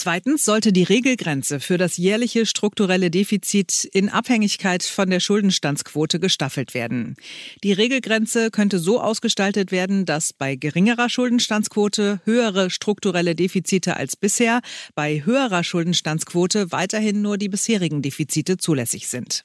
Zweitens 0.00 0.44
sollte 0.44 0.72
die 0.72 0.84
Regelgrenze 0.84 1.58
für 1.58 1.76
das 1.76 1.96
jährliche 1.96 2.46
strukturelle 2.46 3.10
Defizit 3.10 3.84
in 3.84 4.08
Abhängigkeit 4.08 4.84
von 4.84 5.10
der 5.10 5.18
Schuldenstandsquote 5.18 6.20
gestaffelt 6.20 6.72
werden. 6.72 7.16
Die 7.64 7.72
Regelgrenze 7.72 8.52
könnte 8.52 8.78
so 8.78 9.00
ausgestaltet 9.00 9.72
werden, 9.72 10.04
dass 10.04 10.32
bei 10.32 10.54
geringerer 10.54 11.08
Schuldenstandsquote 11.08 12.20
höhere 12.22 12.70
strukturelle 12.70 13.34
Defizite 13.34 13.96
als 13.96 14.14
bisher, 14.14 14.60
bei 14.94 15.24
höherer 15.24 15.64
Schuldenstandsquote 15.64 16.70
weiterhin 16.70 17.20
nur 17.20 17.36
die 17.36 17.48
bisherigen 17.48 18.00
Defizite 18.00 18.56
zulässig 18.56 19.08
sind. 19.08 19.42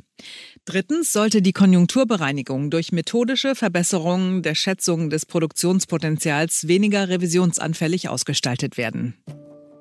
Drittens 0.66 1.12
sollte 1.12 1.42
die 1.42 1.54
Konjunkturbereinigung 1.54 2.70
durch 2.70 2.92
methodische 2.92 3.56
Verbesserungen 3.56 4.44
der 4.44 4.54
Schätzung 4.54 5.10
des 5.10 5.26
Produktionspotenzials 5.26 6.68
weniger 6.68 7.10
revisionsanfällig 7.10 8.08
ausgestaltet 8.08 8.78
werden. 8.78 9.16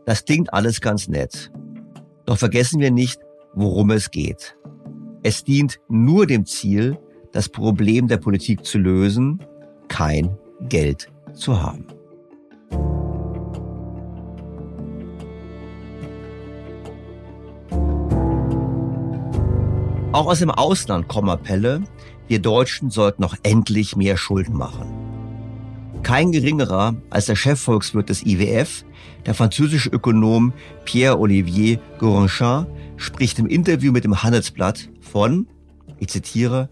Das 0.04 0.24
klingt 0.24 0.52
alles 0.52 0.80
ganz 0.80 1.08
nett. 1.08 1.50
Doch 2.24 2.38
vergessen 2.38 2.80
wir 2.80 2.90
nicht, 2.90 3.20
worum 3.54 3.90
es 3.90 4.10
geht. 4.10 4.56
Es 5.22 5.44
dient 5.44 5.80
nur 5.88 6.26
dem 6.26 6.46
Ziel, 6.46 6.98
das 7.32 7.48
Problem 7.48 8.08
der 8.08 8.16
Politik 8.16 8.64
zu 8.64 8.78
lösen, 8.78 9.44
kein 9.88 10.36
Geld 10.68 11.10
zu 11.34 11.62
haben. 11.62 11.86
Auch 20.12 20.26
aus 20.26 20.40
dem 20.40 20.50
Ausland 20.50 21.08
kommen 21.08 21.30
Appelle, 21.30 21.82
wir 22.28 22.38
Deutschen 22.40 22.90
sollten 22.90 23.22
noch 23.22 23.36
endlich 23.42 23.96
mehr 23.96 24.16
Schulden 24.16 24.54
machen. 24.54 25.01
Kein 26.02 26.32
geringerer 26.32 26.96
als 27.10 27.26
der 27.26 27.36
Chefvolkswirt 27.36 28.08
des 28.08 28.26
IWF, 28.26 28.84
der 29.24 29.34
französische 29.34 29.88
Ökonom 29.88 30.52
Pierre-Olivier 30.84 31.78
Gorenchin, 31.98 32.66
spricht 32.96 33.38
im 33.38 33.46
Interview 33.46 33.92
mit 33.92 34.04
dem 34.04 34.22
Handelsblatt 34.22 34.88
von, 35.00 35.46
ich 35.98 36.08
zitiere, 36.08 36.68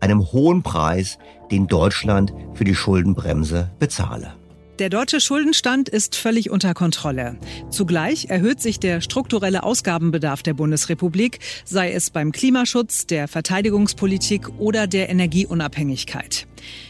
einem 0.00 0.20
hohen 0.32 0.62
Preis, 0.62 1.18
den 1.50 1.66
Deutschland 1.66 2.34
für 2.52 2.64
die 2.64 2.74
Schuldenbremse 2.74 3.70
bezahle. 3.78 4.34
Der 4.80 4.90
deutsche 4.90 5.20
Schuldenstand 5.20 5.88
ist 5.88 6.16
völlig 6.16 6.50
unter 6.50 6.74
Kontrolle. 6.74 7.38
Zugleich 7.70 8.26
erhöht 8.28 8.60
sich 8.60 8.80
der 8.80 9.00
strukturelle 9.00 9.62
Ausgabenbedarf 9.62 10.42
der 10.42 10.54
Bundesrepublik, 10.54 11.38
sei 11.64 11.92
es 11.92 12.10
beim 12.10 12.32
Klimaschutz, 12.32 13.06
der 13.06 13.28
Verteidigungspolitik 13.28 14.48
oder 14.58 14.88
der 14.88 15.10
Energieunabhängigkeit. 15.10 16.48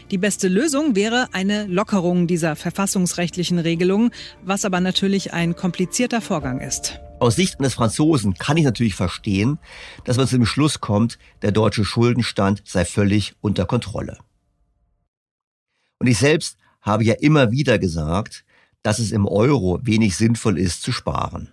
Die 0.09 0.17
beste 0.17 0.47
Lösung 0.47 0.95
wäre 0.95 1.27
eine 1.33 1.67
Lockerung 1.67 2.25
dieser 2.25 2.55
verfassungsrechtlichen 2.55 3.59
Regelungen, 3.59 4.09
was 4.43 4.65
aber 4.65 4.79
natürlich 4.79 5.33
ein 5.33 5.55
komplizierter 5.55 6.21
Vorgang 6.21 6.61
ist. 6.61 6.99
Aus 7.19 7.35
Sicht 7.35 7.59
eines 7.59 7.75
Franzosen 7.75 8.33
kann 8.33 8.57
ich 8.57 8.63
natürlich 8.63 8.95
verstehen, 8.95 9.59
dass 10.05 10.17
man 10.17 10.27
zu 10.27 10.37
dem 10.37 10.47
Schluss 10.47 10.79
kommt, 10.81 11.19
der 11.43 11.51
deutsche 11.51 11.85
Schuldenstand 11.85 12.63
sei 12.65 12.83
völlig 12.83 13.35
unter 13.41 13.65
Kontrolle. 13.65 14.17
Und 15.99 16.07
ich 16.07 16.17
selbst 16.17 16.57
habe 16.85 17.03
ja 17.03 17.15
immer 17.15 17.51
wieder 17.51 17.79
gesagt, 17.79 18.45
dass 18.83 18.99
es 18.99 19.11
im 19.11 19.25
Euro 19.27 19.79
wenig 19.81 20.15
sinnvoll 20.15 20.59
ist 20.59 20.83
zu 20.83 20.91
sparen. 20.91 21.49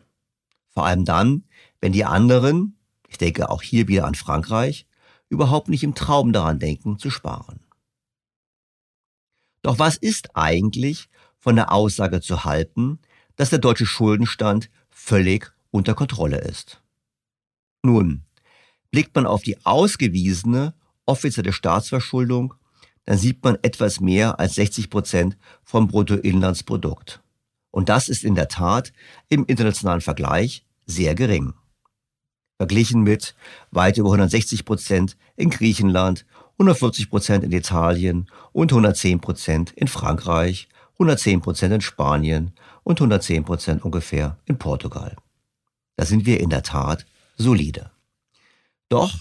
Vor 0.69 0.85
allem 0.85 1.05
dann, 1.05 1.45
wenn 1.81 1.93
die 1.93 2.05
anderen, 2.05 2.77
ich 3.09 3.17
denke 3.17 3.49
auch 3.49 3.62
hier 3.62 3.89
wieder 3.89 4.07
an 4.07 4.15
Frankreich, 4.15 4.87
überhaupt 5.31 5.69
nicht 5.69 5.83
im 5.83 5.95
Traum 5.95 6.33
daran 6.35 6.59
denken 6.59 6.99
zu 6.99 7.11
sparen. 7.11 7.61
Doch 9.62 9.79
was 9.79 9.97
ist 9.97 10.37
eigentlich 10.37 11.09
von 11.39 11.57
der 11.57 11.73
Aussage 11.73 12.21
zu 12.21 12.45
halten, 12.45 12.99
dass 13.37 13.51
der 13.51 13.59
deutsche 13.59 13.87
Schuldenstand 13.87 14.71
völlig 14.91 15.53
unter 15.71 15.95
Kontrolle 15.95 16.39
ist? 16.39 16.83
Nun, 17.83 18.25
blickt 18.91 19.15
man 19.15 19.27
auf 19.27 19.43
die 19.43 19.65
ausgewiesene 19.65 20.75
offizielle 21.07 21.53
Staatsverschuldung 21.53 22.55
dann 23.04 23.18
sieht 23.18 23.42
man 23.42 23.59
etwas 23.62 24.00
mehr 24.00 24.38
als 24.38 24.54
60 24.54 24.90
Prozent 24.90 25.37
vom 25.62 25.88
Bruttoinlandsprodukt. 25.88 27.21
Und 27.71 27.88
das 27.88 28.09
ist 28.09 28.25
in 28.25 28.35
der 28.35 28.49
Tat 28.49 28.92
im 29.28 29.44
internationalen 29.47 30.00
Vergleich 30.00 30.64
sehr 30.87 31.14
gering. 31.14 31.54
Verglichen 32.59 33.02
mit 33.02 33.35
weit 33.71 33.97
über 33.97 34.11
160 34.11 34.64
Prozent 34.64 35.16
in 35.37 35.50
Griechenland, 35.50 36.25
140 36.59 37.11
Prozent 37.11 37.44
in 37.44 37.52
Italien 37.52 38.28
und 38.52 38.71
110 38.71 39.21
Prozent 39.21 39.73
in 39.73 39.88
Frankreich, 39.88 40.68
110 40.94 41.40
Prozent 41.40 41.75
in 41.75 41.80
Spanien 41.80 42.52
und 42.85 43.00
110 43.00 43.44
Prozent 43.44 43.85
ungefähr 43.85 44.37
in 44.44 44.59
Portugal. 44.59 45.16
Da 45.97 46.04
sind 46.04 46.26
wir 46.26 46.40
in 46.40 46.50
der 46.50 46.62
Tat 46.62 47.06
solide. 47.37 47.90
Doch 48.88 49.12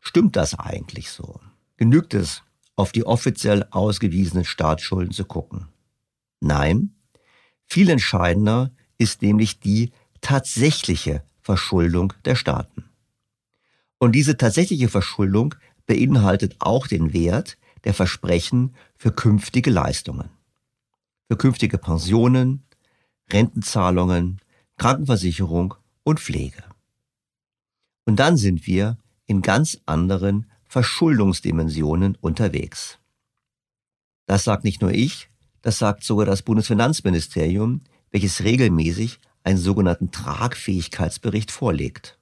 stimmt 0.00 0.36
das 0.36 0.58
eigentlich 0.58 1.10
so? 1.10 1.40
Genügt 1.76 2.14
es, 2.14 2.42
auf 2.76 2.92
die 2.92 3.04
offiziell 3.04 3.66
ausgewiesenen 3.70 4.44
Staatsschulden 4.44 5.12
zu 5.12 5.24
gucken. 5.24 5.68
Nein, 6.40 6.94
viel 7.64 7.90
entscheidender 7.90 8.70
ist 8.98 9.22
nämlich 9.22 9.58
die 9.58 9.92
tatsächliche 10.20 11.22
Verschuldung 11.40 12.12
der 12.24 12.36
Staaten. 12.36 12.84
Und 13.98 14.12
diese 14.12 14.36
tatsächliche 14.36 14.88
Verschuldung 14.88 15.54
beinhaltet 15.86 16.56
auch 16.58 16.86
den 16.86 17.12
Wert 17.12 17.56
der 17.84 17.94
Versprechen 17.94 18.74
für 18.96 19.12
künftige 19.12 19.70
Leistungen. 19.70 20.28
Für 21.28 21.36
künftige 21.36 21.78
Pensionen, 21.78 22.64
Rentenzahlungen, 23.32 24.40
Krankenversicherung 24.76 25.74
und 26.02 26.20
Pflege. 26.20 26.62
Und 28.04 28.16
dann 28.16 28.36
sind 28.36 28.66
wir 28.66 28.98
in 29.26 29.42
ganz 29.42 29.78
anderen 29.86 30.50
Verschuldungsdimensionen 30.68 32.16
unterwegs. 32.20 32.98
Das 34.26 34.44
sagt 34.44 34.64
nicht 34.64 34.82
nur 34.82 34.90
ich, 34.90 35.30
das 35.62 35.78
sagt 35.78 36.04
sogar 36.04 36.26
das 36.26 36.42
Bundesfinanzministerium, 36.42 37.82
welches 38.10 38.44
regelmäßig 38.44 39.20
einen 39.44 39.58
sogenannten 39.58 40.10
Tragfähigkeitsbericht 40.10 41.50
vorlegt. 41.50 42.18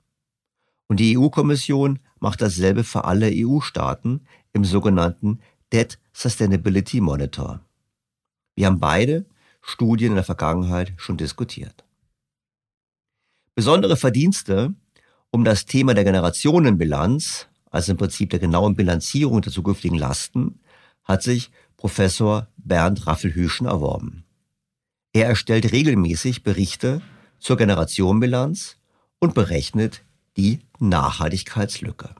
Und 0.88 1.00
die 1.00 1.16
EU-Kommission 1.16 1.98
macht 2.20 2.42
dasselbe 2.42 2.84
für 2.84 3.04
alle 3.04 3.30
EU-Staaten 3.32 4.26
im 4.52 4.64
sogenannten 4.64 5.40
Debt 5.72 5.98
Sustainability 6.12 7.00
Monitor. 7.00 7.60
Wir 8.54 8.66
haben 8.66 8.80
beide 8.80 9.26
Studien 9.62 10.10
in 10.10 10.16
der 10.16 10.24
Vergangenheit 10.24 10.92
schon 10.96 11.16
diskutiert. 11.16 11.84
Besondere 13.54 13.96
Verdienste 13.96 14.74
um 15.30 15.44
das 15.44 15.64
Thema 15.64 15.94
der 15.94 16.04
Generationenbilanz 16.04 17.48
also 17.74 17.90
im 17.90 17.98
Prinzip 17.98 18.30
der 18.30 18.38
genauen 18.38 18.76
Bilanzierung 18.76 19.42
der 19.42 19.52
zukünftigen 19.52 19.98
Lasten, 19.98 20.60
hat 21.02 21.24
sich 21.24 21.50
Professor 21.76 22.46
Bernd 22.56 23.08
Raffelhüschen 23.08 23.66
erworben. 23.66 24.24
Er 25.12 25.26
erstellt 25.26 25.72
regelmäßig 25.72 26.44
Berichte 26.44 27.02
zur 27.40 27.56
Generationenbilanz 27.56 28.76
und 29.18 29.34
berechnet 29.34 30.02
die 30.36 30.60
Nachhaltigkeitslücke. 30.78 32.14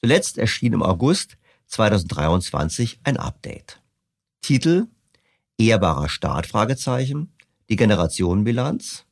Zuletzt 0.00 0.38
erschien 0.38 0.72
im 0.72 0.82
August 0.82 1.36
2023 1.66 3.00
ein 3.04 3.18
Update. 3.18 3.82
Titel 4.40 4.86
Ehrbarer 5.58 6.08
Staat? 6.08 6.48
Die 7.68 7.76
Generationenbilanz. 7.76 9.04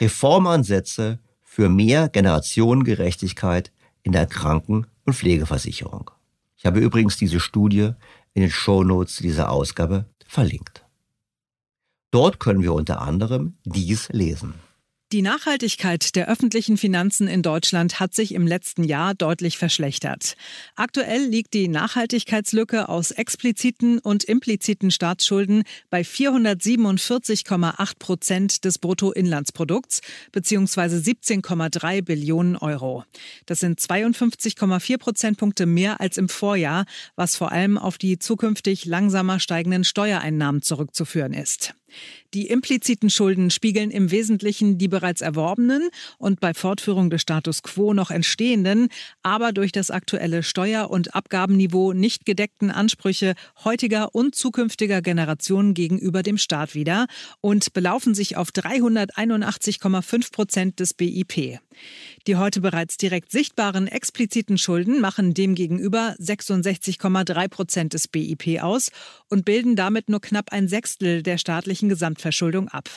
Reformansätze 0.00 1.20
für 1.44 1.68
mehr 1.68 2.08
Generationengerechtigkeit 2.08 3.70
in 4.08 4.12
der 4.12 4.26
Kranken- 4.26 4.86
und 5.04 5.12
Pflegeversicherung. 5.12 6.10
Ich 6.56 6.64
habe 6.64 6.80
übrigens 6.80 7.18
diese 7.18 7.40
Studie 7.40 7.90
in 8.32 8.40
den 8.40 8.50
Shownotes 8.50 9.18
dieser 9.18 9.50
Ausgabe 9.50 10.06
verlinkt. 10.26 10.86
Dort 12.10 12.40
können 12.40 12.62
wir 12.62 12.72
unter 12.72 13.02
anderem 13.02 13.58
dies 13.64 14.08
lesen. 14.08 14.54
Die 15.10 15.22
Nachhaltigkeit 15.22 16.16
der 16.16 16.28
öffentlichen 16.28 16.76
Finanzen 16.76 17.28
in 17.28 17.40
Deutschland 17.40 17.98
hat 17.98 18.12
sich 18.12 18.34
im 18.34 18.46
letzten 18.46 18.84
Jahr 18.84 19.14
deutlich 19.14 19.56
verschlechtert. 19.56 20.36
Aktuell 20.76 21.24
liegt 21.24 21.54
die 21.54 21.68
Nachhaltigkeitslücke 21.68 22.90
aus 22.90 23.10
expliziten 23.10 24.00
und 24.00 24.24
impliziten 24.24 24.90
Staatsschulden 24.90 25.62
bei 25.88 26.02
447,8 26.02 27.98
Prozent 27.98 28.66
des 28.66 28.78
Bruttoinlandsprodukts 28.78 30.02
bzw. 30.32 30.96
17,3 30.96 32.02
Billionen 32.02 32.56
Euro. 32.56 33.04
Das 33.46 33.60
sind 33.60 33.80
52,4 33.80 34.98
Prozentpunkte 34.98 35.64
mehr 35.64 36.02
als 36.02 36.18
im 36.18 36.28
Vorjahr, 36.28 36.84
was 37.16 37.34
vor 37.34 37.50
allem 37.50 37.78
auf 37.78 37.96
die 37.96 38.18
zukünftig 38.18 38.84
langsamer 38.84 39.40
steigenden 39.40 39.84
Steuereinnahmen 39.84 40.60
zurückzuführen 40.60 41.32
ist. 41.32 41.72
Die 42.34 42.48
impliziten 42.48 43.10
Schulden 43.10 43.50
spiegeln 43.50 43.90
im 43.90 44.10
Wesentlichen 44.10 44.78
die 44.78 44.88
bereits 44.88 45.20
erworbenen 45.20 45.88
und 46.18 46.40
bei 46.40 46.54
Fortführung 46.54 47.10
des 47.10 47.22
Status 47.22 47.62
quo 47.62 47.94
noch 47.94 48.10
entstehenden, 48.10 48.88
aber 49.22 49.52
durch 49.52 49.72
das 49.72 49.90
aktuelle 49.90 50.42
Steuer- 50.42 50.90
und 50.90 51.14
Abgabenniveau 51.14 51.92
nicht 51.92 52.26
gedeckten 52.26 52.70
Ansprüche 52.70 53.34
heutiger 53.64 54.14
und 54.14 54.34
zukünftiger 54.34 55.02
Generationen 55.02 55.74
gegenüber 55.74 56.22
dem 56.22 56.38
Staat 56.38 56.74
wider 56.74 57.06
und 57.40 57.72
belaufen 57.72 58.14
sich 58.14 58.36
auf 58.36 58.48
381,5 58.50 60.32
Prozent 60.32 60.80
des 60.80 60.94
BIP. 60.94 61.60
Die 62.26 62.36
heute 62.36 62.60
bereits 62.60 62.96
direkt 62.96 63.30
sichtbaren 63.30 63.86
expliziten 63.86 64.58
Schulden 64.58 65.00
machen 65.00 65.34
demgegenüber 65.34 66.14
66,3 66.18 67.48
Prozent 67.48 67.94
des 67.94 68.08
BIP 68.08 68.60
aus 68.62 68.90
und 69.28 69.44
bilden 69.44 69.76
damit 69.76 70.08
nur 70.08 70.20
knapp 70.20 70.52
ein 70.52 70.68
Sechstel 70.68 71.22
der 71.22 71.38
staatlichen 71.38 71.88
Gesamtverschuldung 71.88 72.68
ab. 72.68 72.88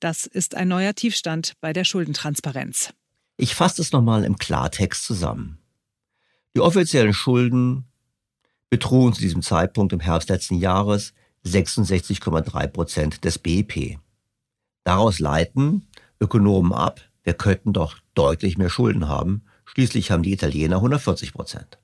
Das 0.00 0.26
ist 0.26 0.54
ein 0.54 0.68
neuer 0.68 0.94
Tiefstand 0.94 1.52
bei 1.60 1.72
der 1.72 1.84
Schuldentransparenz. 1.84 2.94
Ich 3.36 3.54
fasse 3.54 3.82
es 3.82 3.92
nochmal 3.92 4.24
im 4.24 4.36
Klartext 4.36 5.04
zusammen. 5.04 5.58
Die 6.56 6.60
offiziellen 6.60 7.14
Schulden 7.14 7.84
betrugen 8.70 9.12
zu 9.12 9.20
diesem 9.20 9.42
Zeitpunkt 9.42 9.92
im 9.92 10.00
Herbst 10.00 10.28
letzten 10.28 10.56
Jahres 10.56 11.12
66,3 11.46 12.66
Prozent 12.68 13.24
des 13.24 13.38
BIP. 13.38 13.98
Daraus 14.84 15.18
leiten 15.18 15.86
Ökonomen 16.20 16.72
ab, 16.72 17.00
wir 17.28 17.34
könnten 17.34 17.74
doch 17.74 17.98
deutlich 18.14 18.56
mehr 18.56 18.70
Schulden 18.70 19.06
haben. 19.06 19.42
Schließlich 19.66 20.10
haben 20.10 20.22
die 20.22 20.32
Italiener 20.32 20.76
140 20.76 21.34
Prozent. 21.34 21.78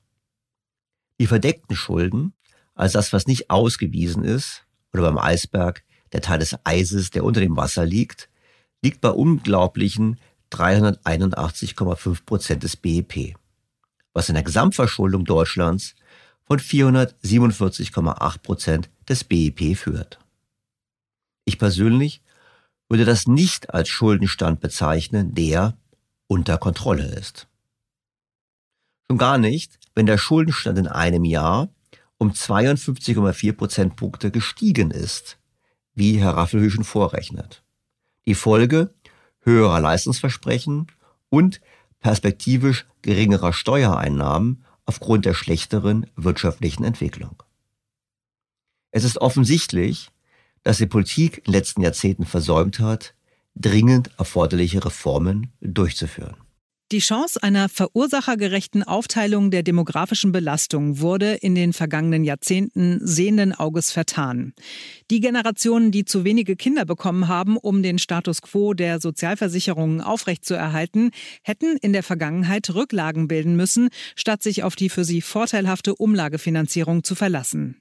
Die 1.21 1.27
verdeckten 1.27 1.77
Schulden, 1.77 2.33
also 2.75 2.97
das, 2.97 3.13
was 3.13 3.27
nicht 3.27 3.51
ausgewiesen 3.51 4.25
ist, 4.25 4.65
oder 4.95 5.03
beim 5.03 5.19
Eisberg 5.19 5.85
der 6.15 6.23
Teil 6.23 6.39
des 6.39 6.57
Eises, 6.65 7.11
der 7.11 7.25
unter 7.25 7.41
dem 7.41 7.59
Wasser 7.59 7.85
liegt, 7.85 8.31
liegt 8.83 9.03
bei 9.03 9.11
unglaublichen 9.11 10.19
381,5 10.51 12.25
Prozent 12.25 12.63
des 12.63 12.79
BIP, 12.79 13.37
was 14.15 14.31
in 14.31 14.37
der 14.37 14.45
Gesamtverschuldung 14.45 15.27
Deutschlands 15.27 15.95
von 16.45 16.59
447,8 16.59 18.39
Prozent 18.39 18.89
des 19.07 19.25
BIP 19.25 19.77
führt. 19.77 20.19
Ich 21.45 21.59
persönlich 21.59 22.23
würde 22.95 23.07
das 23.07 23.27
nicht 23.27 23.75
als 23.75 23.89
Schuldenstand 23.89 24.61
bezeichnen, 24.61 25.35
der 25.35 25.77
unter 26.29 26.59
Kontrolle 26.59 27.07
ist. 27.07 27.49
Schon 29.09 29.19
gar 29.19 29.37
nicht, 29.37 29.81
wenn 29.97 30.07
der 30.07 30.17
Schuldenstand 30.17 30.79
in 30.79 30.87
einem 30.87 31.25
Jahr 31.25 31.71
um 32.19 32.31
52,4 32.31 33.53
Prozentpunkte 33.55 34.31
gestiegen 34.31 34.93
ist, 34.93 35.39
wie 35.97 36.19
Herr 36.19 36.37
Raffelhüschen 36.37 36.85
vorrechnet. 36.85 37.65
Die 38.27 38.37
Folge 38.37 38.95
höherer 39.41 39.81
Leistungsversprechen 39.81 40.87
und 41.31 41.61
perspektivisch 41.99 42.87
geringerer 43.03 43.53
Steuereinnahmen 43.53 44.65
aufgrund 44.85 45.25
der 45.25 45.35
schlechteren 45.35 46.07
wirtschaftlichen 46.15 46.85
Entwicklung. 46.85 47.43
Es 48.93 49.03
ist 49.03 49.19
offensichtlich, 49.19 50.13
dass 50.65 50.79
die 50.79 50.87
Politik 50.87 51.39
in 51.39 51.45
den 51.45 51.53
letzten 51.53 51.83
Jahrzehnten 51.83 52.25
versäumt 52.25 52.81
hat, 52.81 53.15
dringend 53.55 54.11
erforderliche 54.19 54.85
Reformen 54.85 55.53
durchzuführen. 55.61 56.37
Die 56.93 56.99
Chance 56.99 57.43
einer 57.43 57.71
verursachergerechten 57.71 58.83
Aufteilung 58.83 59.51
der 59.51 59.63
demografischen 59.63 60.33
Belastung 60.33 61.01
wurde 61.01 61.33
in 61.35 61.55
den 61.55 61.73
vergangenen 61.73 62.25
Jahrzehnten 62.25 63.01
sehenden 63.05 63.53
Auges 63.55 63.91
vertan. 63.91 64.53
Die 65.11 65.21
Generationen, 65.21 65.93
die 65.93 66.05
zu 66.05 66.25
wenige 66.25 66.57
Kinder 66.57 66.85
bekommen 66.85 67.27
haben, 67.27 67.57
um 67.57 67.83
den 67.83 67.99
Status 67.99 68.43
quo 68.43 68.75
der 68.75 69.01
Sozialversicherungen 69.01 70.03
aufrechtzuerhalten, 70.03 71.11
hätten 71.43 71.79
in 71.79 71.95
der 71.95 72.03
Vergangenheit 72.03 72.73
Rücklagen 72.75 73.29
bilden 73.29 73.57
müssen, 73.57 73.89
statt 74.15 74.43
sich 74.43 74.63
auf 74.63 74.77
die 74.77 74.91
für 74.91 75.05
sie 75.05 75.23
vorteilhafte 75.23 75.95
Umlagefinanzierung 75.95 77.03
zu 77.03 77.15
verlassen. 77.15 77.81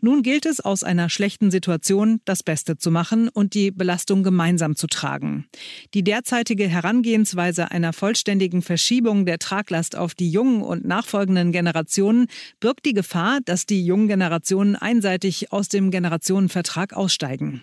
Nun 0.00 0.22
gilt 0.22 0.46
es, 0.46 0.60
aus 0.60 0.84
einer 0.84 1.08
schlechten 1.08 1.50
Situation 1.50 2.20
das 2.24 2.42
Beste 2.42 2.76
zu 2.76 2.90
machen 2.90 3.28
und 3.28 3.54
die 3.54 3.70
Belastung 3.70 4.22
gemeinsam 4.22 4.76
zu 4.76 4.86
tragen. 4.86 5.46
Die 5.94 6.02
derzeitige 6.02 6.68
Herangehensweise 6.68 7.70
einer 7.70 7.92
vollständigen 7.92 8.62
Verschiebung 8.62 9.26
der 9.26 9.38
Traglast 9.38 9.96
auf 9.96 10.14
die 10.14 10.30
jungen 10.30 10.62
und 10.62 10.84
nachfolgenden 10.84 11.52
Generationen 11.52 12.26
birgt 12.60 12.86
die 12.86 12.94
Gefahr, 12.94 13.40
dass 13.44 13.66
die 13.66 13.84
jungen 13.84 14.08
Generationen 14.08 14.76
einseitig 14.76 15.52
aus 15.52 15.68
dem 15.68 15.90
Generationenvertrag 15.90 16.92
aussteigen. 16.94 17.62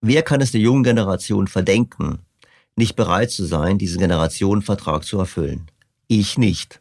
Wer 0.00 0.22
kann 0.22 0.40
es 0.40 0.52
der 0.52 0.60
jungen 0.60 0.84
Generation 0.84 1.48
verdenken, 1.48 2.20
nicht 2.76 2.94
bereit 2.94 3.30
zu 3.30 3.44
sein, 3.44 3.78
diesen 3.78 3.98
Generationenvertrag 3.98 5.04
zu 5.04 5.18
erfüllen? 5.18 5.70
Ich 6.06 6.38
nicht. 6.38 6.80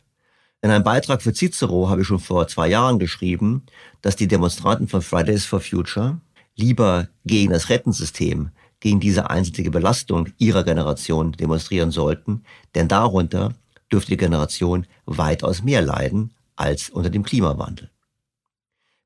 In 0.61 0.71
einem 0.71 0.83
Beitrag 0.83 1.21
für 1.21 1.33
Cicero 1.33 1.87
habe 1.87 2.01
ich 2.01 2.07
schon 2.07 2.19
vor 2.19 2.47
zwei 2.47 2.67
Jahren 2.67 2.97
geschrieben, 2.97 3.63
dass 4.01 4.15
die 4.15 4.27
Demonstranten 4.27 4.87
von 4.87 5.03
Fridays 5.03 5.45
for 5.45 5.59
Future 5.59 6.19
lieber 6.55 7.09
gegen 7.25 7.51
das 7.51 7.69
Rentensystem, 7.69 8.49
gegen 8.79 8.99
diese 8.99 9.29
einseitige 9.29 9.69
Belastung 9.69 10.29
ihrer 10.39 10.63
Generation 10.63 11.31
demonstrieren 11.33 11.91
sollten, 11.91 12.43
denn 12.73 12.87
darunter 12.87 13.53
dürfte 13.91 14.11
die 14.11 14.17
Generation 14.17 14.87
weitaus 15.05 15.61
mehr 15.61 15.83
leiden 15.83 16.33
als 16.55 16.89
unter 16.89 17.11
dem 17.11 17.23
Klimawandel. 17.23 17.91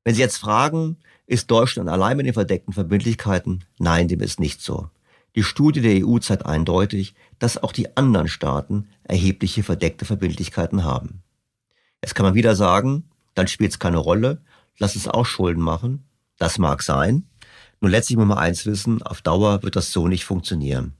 Wenn 0.04 0.14
Sie 0.14 0.22
jetzt 0.22 0.38
fragen, 0.38 0.96
ist 1.26 1.50
Deutschland 1.50 1.90
allein 1.90 2.16
mit 2.16 2.26
den 2.26 2.34
verdeckten 2.34 2.72
Verbindlichkeiten? 2.72 3.64
Nein, 3.78 4.08
dem 4.08 4.20
ist 4.20 4.40
nicht 4.40 4.62
so. 4.62 4.88
Die 5.36 5.44
Studie 5.44 5.82
der 5.82 6.06
EU 6.06 6.18
zeigt 6.18 6.46
eindeutig, 6.46 7.14
dass 7.38 7.62
auch 7.62 7.72
die 7.72 7.94
anderen 7.96 8.28
Staaten 8.28 8.88
erhebliche 9.04 9.62
verdeckte 9.62 10.06
Verbindlichkeiten 10.06 10.84
haben. 10.84 11.22
Jetzt 12.02 12.14
kann 12.14 12.26
man 12.26 12.34
wieder 12.34 12.56
sagen, 12.56 13.04
dann 13.34 13.46
spielt 13.48 13.70
es 13.70 13.78
keine 13.78 13.98
Rolle, 13.98 14.42
lass 14.78 14.96
es 14.96 15.08
auch 15.08 15.24
Schulden 15.24 15.62
machen. 15.62 16.04
Das 16.38 16.58
mag 16.58 16.82
sein. 16.82 17.24
Nur 17.80 17.90
letztlich 17.90 18.16
muss 18.16 18.26
man 18.26 18.38
eins 18.38 18.66
wissen, 18.66 19.02
auf 19.02 19.22
Dauer 19.22 19.62
wird 19.62 19.76
das 19.76 19.92
so 19.92 20.08
nicht 20.08 20.24
funktionieren. 20.24 20.94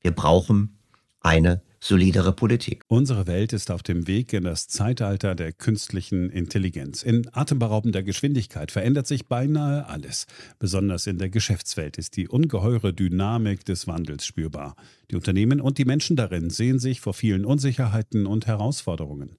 Wir 0.00 0.10
brauchen 0.10 0.78
eine 1.20 1.62
solidere 1.80 2.32
Politik. 2.32 2.82
Unsere 2.88 3.26
Welt 3.26 3.52
ist 3.52 3.70
auf 3.70 3.82
dem 3.82 4.06
Weg 4.08 4.32
in 4.32 4.44
das 4.44 4.66
Zeitalter 4.66 5.34
der 5.34 5.52
künstlichen 5.52 6.30
Intelligenz. 6.30 7.02
In 7.02 7.28
atemberaubender 7.32 8.02
Geschwindigkeit 8.02 8.72
verändert 8.72 9.06
sich 9.06 9.26
beinahe 9.26 9.86
alles. 9.86 10.26
Besonders 10.58 11.06
in 11.06 11.18
der 11.18 11.30
Geschäftswelt 11.30 11.98
ist 11.98 12.16
die 12.16 12.28
ungeheure 12.28 12.92
Dynamik 12.92 13.64
des 13.64 13.86
Wandels 13.86 14.26
spürbar. 14.26 14.74
Die 15.10 15.16
Unternehmen 15.16 15.60
und 15.60 15.78
die 15.78 15.84
Menschen 15.84 16.16
darin 16.16 16.50
sehen 16.50 16.80
sich 16.80 17.00
vor 17.00 17.14
vielen 17.14 17.44
Unsicherheiten 17.44 18.26
und 18.26 18.46
Herausforderungen. 18.46 19.38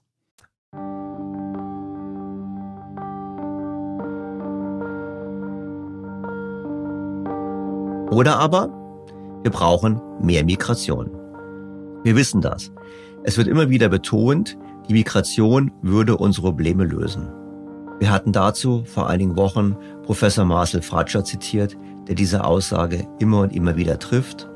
Oder 8.11 8.37
aber 8.39 8.69
wir 9.43 9.51
brauchen 9.51 10.01
mehr 10.21 10.43
Migration. 10.43 11.09
Wir 12.03 12.15
wissen 12.15 12.41
das. 12.41 12.71
Es 13.23 13.37
wird 13.37 13.47
immer 13.47 13.69
wieder 13.69 13.89
betont, 13.89 14.57
die 14.89 14.93
Migration 14.93 15.71
würde 15.81 16.17
unsere 16.17 16.47
Probleme 16.47 16.83
lösen. 16.83 17.29
Wir 17.99 18.11
hatten 18.11 18.33
dazu 18.33 18.83
vor 18.83 19.07
einigen 19.07 19.37
Wochen 19.37 19.77
Professor 20.03 20.43
Marcel 20.43 20.81
Fratscher 20.81 21.23
zitiert, 21.23 21.77
der 22.07 22.15
diese 22.15 22.43
Aussage 22.43 23.07
immer 23.19 23.41
und 23.41 23.55
immer 23.55 23.77
wieder 23.77 23.97
trifft. 23.97 24.49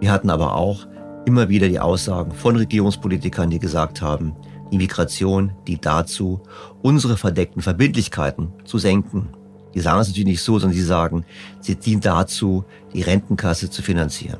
Wir 0.00 0.10
hatten 0.10 0.30
aber 0.30 0.54
auch 0.54 0.86
immer 1.26 1.48
wieder 1.48 1.68
die 1.68 1.80
Aussagen 1.80 2.32
von 2.32 2.56
Regierungspolitikern, 2.56 3.50
die 3.50 3.58
gesagt 3.58 4.00
haben, 4.00 4.34
die 4.72 4.78
Migration 4.78 5.52
dient 5.68 5.84
dazu, 5.84 6.40
unsere 6.82 7.16
verdeckten 7.16 7.62
Verbindlichkeiten 7.62 8.52
zu 8.64 8.78
senken. 8.78 9.28
Die 9.74 9.80
sagen 9.80 10.00
es 10.00 10.08
natürlich 10.08 10.28
nicht 10.28 10.42
so, 10.42 10.58
sondern 10.58 10.76
sie 10.76 10.84
sagen, 10.84 11.24
sie 11.60 11.74
dient 11.76 12.04
dazu, 12.04 12.64
die 12.92 13.02
Rentenkasse 13.02 13.70
zu 13.70 13.82
finanzieren. 13.82 14.38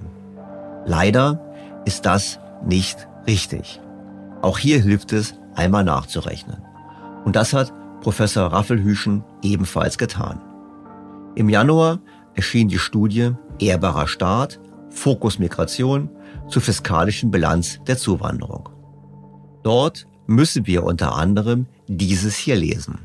Leider 0.87 1.41
ist 1.85 2.07
das 2.07 2.39
nicht 2.67 3.09
richtig. 3.27 3.81
Auch 4.43 4.59
hier 4.59 4.81
hilft 4.81 5.13
es, 5.13 5.35
einmal 5.55 5.85
nachzurechnen. 5.85 6.63
Und 7.25 7.37
das 7.37 7.53
hat 7.53 7.73
Professor 8.01 8.53
Raffelhüschen 8.53 9.25
ebenfalls 9.43 9.99
getan. 9.99 10.41
Im 11.35 11.49
Januar 11.49 12.01
erschien 12.35 12.69
die 12.69 12.79
Studie 12.79 13.33
Ehrbarer 13.59 14.07
Staat, 14.07 14.61
Fokus 14.91 15.39
Migration 15.39 16.11
zur 16.49 16.63
fiskalischen 16.63 17.31
Bilanz 17.31 17.81
der 17.87 17.97
Zuwanderung. 17.97 18.69
Dort 19.63 20.07
müssen 20.27 20.67
wir 20.67 20.85
unter 20.85 21.15
anderem 21.15 21.67
dieses 21.89 22.37
hier 22.37 22.57
lesen. 22.57 22.99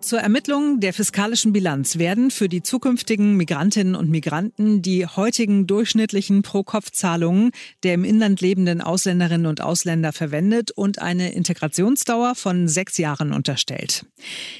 Zur 0.00 0.20
Ermittlung 0.20 0.78
der 0.78 0.92
fiskalischen 0.92 1.52
Bilanz 1.52 1.98
werden 1.98 2.30
für 2.30 2.48
die 2.48 2.62
zukünftigen 2.62 3.36
Migrantinnen 3.36 3.96
und 3.96 4.08
Migranten 4.08 4.80
die 4.80 5.04
heutigen 5.04 5.66
durchschnittlichen 5.66 6.42
Pro-Kopf-Zahlungen 6.42 7.50
der 7.82 7.94
im 7.94 8.04
Inland 8.04 8.40
lebenden 8.40 8.80
Ausländerinnen 8.80 9.46
und 9.46 9.60
Ausländer 9.60 10.12
verwendet 10.12 10.70
und 10.70 11.02
eine 11.02 11.32
Integrationsdauer 11.32 12.36
von 12.36 12.68
sechs 12.68 12.96
Jahren 12.96 13.32
unterstellt. 13.32 14.06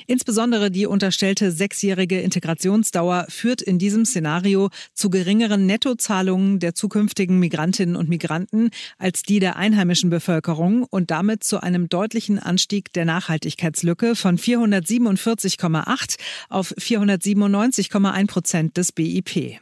Insbesondere 0.09 0.73
die 0.73 0.87
unterstellte 0.87 1.53
sechsjährige 1.53 2.21
Integrationsdauer 2.21 3.27
führt 3.29 3.63
in 3.63 3.79
diesem 3.79 4.05
Szenario 4.07 4.71
zu 4.93 5.09
geringeren 5.09 5.67
Nettozahlungen 5.67 6.59
der 6.59 6.75
zukünftigen 6.75 7.39
Migrantinnen 7.39 7.95
und 7.95 8.09
Migranten 8.09 8.71
als 8.99 9.23
die 9.23 9.39
der 9.39 9.57
einheimischen 9.57 10.11
Bevölkerung 10.11 10.83
und 10.83 11.13
damit 11.13 11.45
zu 11.45 11.63
einem 11.63 11.89
deutlichen 11.89 12.41
Anstieg 12.41 12.93
der 12.93 13.05
Nachhaltigkeitslücke 13.05 14.17
von 14.17 14.37
447 14.37 15.28
140,8 15.29 16.17
auf 16.49 16.73
497,1 16.79 18.27
Prozent 18.27 18.77
des 18.77 18.93
BIP. 18.93 19.61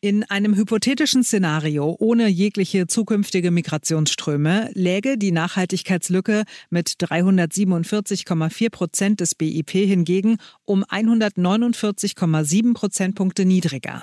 In 0.00 0.24
einem 0.24 0.54
hypothetischen 0.54 1.22
Szenario 1.24 1.96
ohne 1.98 2.28
jegliche 2.28 2.86
zukünftige 2.86 3.50
Migrationsströme 3.50 4.70
läge 4.74 5.18
die 5.18 5.32
Nachhaltigkeitslücke 5.32 6.44
mit 6.70 6.88
347,4 7.00 8.70
Prozent 8.70 9.20
des 9.20 9.34
BIP 9.34 9.70
hingegen 9.70 10.38
um 10.64 10.84
149,7 10.84 12.74
Prozentpunkte 12.74 13.44
niedriger. 13.44 14.02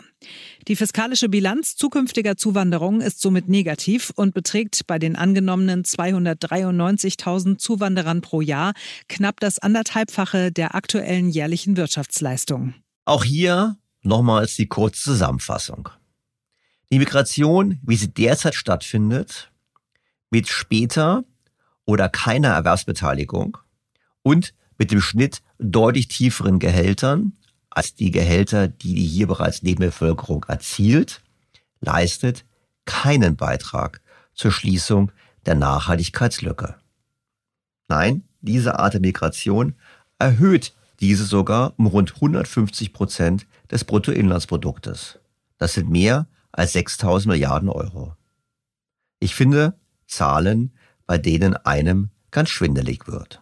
Die 0.67 0.75
fiskalische 0.75 1.30
Bilanz 1.30 1.75
zukünftiger 1.75 2.38
Zuwanderung 2.38 3.01
ist 3.01 3.21
somit 3.21 3.47
negativ 3.47 4.12
und 4.15 4.34
beträgt 4.34 4.88
bei 4.88 4.99
den 4.99 5.15
angenommenen 5.15 5.84
293.000 5.84 7.58
Zuwanderern 7.58 8.21
pro 8.21 8.41
Jahr 8.41 8.73
knapp 9.08 9.39
das 9.39 9.60
anderthalbfache 9.60 10.51
der 10.51 10.75
aktuellen 10.75 11.30
jährlichen 11.30 11.77
Wirtschaftsleistung. 11.77 12.73
Auch 13.06 13.23
hier 13.23 13.77
Nochmals 14.08 14.56
die 14.56 14.67
kurze 14.67 15.04
Zusammenfassung. 15.04 15.89
Die 16.89 16.98
Migration, 16.98 17.78
wie 17.84 17.98
sie 17.98 18.08
derzeit 18.08 18.56
stattfindet, 18.56 19.52
mit 20.30 20.48
später 20.48 21.26
oder 21.86 22.08
keiner 22.08 22.54
Erwerbsbeteiligung 22.54 23.58
und 24.24 24.54
mit 24.78 24.91
dem 24.91 25.02
Schnitt 25.02 25.41
deutlich 25.60 26.08
tieferen 26.08 26.60
Gehältern 26.60 27.34
als 27.70 27.96
die 27.96 28.12
Gehälter, 28.12 28.70
die 28.70 28.96
die 28.96 29.06
hier 29.06 29.28
bereits 29.28 29.62
Nebenbevölkerung 29.62 30.46
erzielt, 30.48 31.22
leistet 31.82 32.46
keinen 32.86 33.36
Beitrag 33.36 34.00
zur 34.34 34.54
Schließung 34.54 35.12
der 35.46 35.56
Nachhaltigkeitslücke. 35.56 36.76
Nein, 37.89 38.24
diese 38.39 38.80
Art 38.80 38.93
der 38.93 39.02
Migration 39.02 39.76
erhöht 40.17 40.77
diese 41.00 41.26
sogar 41.26 41.74
um 41.78 41.88
rund 41.88 42.16
150 42.16 42.94
Prozent 42.94 43.48
des 43.72 43.84
Bruttoinlandsproduktes. 43.84 45.20
Das 45.58 45.74
sind 45.74 45.90
mehr 45.90 46.28
als 46.52 46.74
6000 46.74 47.34
Milliarden 47.34 47.70
Euro. 47.70 48.16
Ich 49.20 49.36
finde 49.36 49.76
Zahlen, 50.08 50.72
bei 51.06 51.18
denen 51.18 51.56
einem 51.56 52.10
ganz 52.32 52.50
schwindelig 52.50 53.08
wird. 53.08 53.42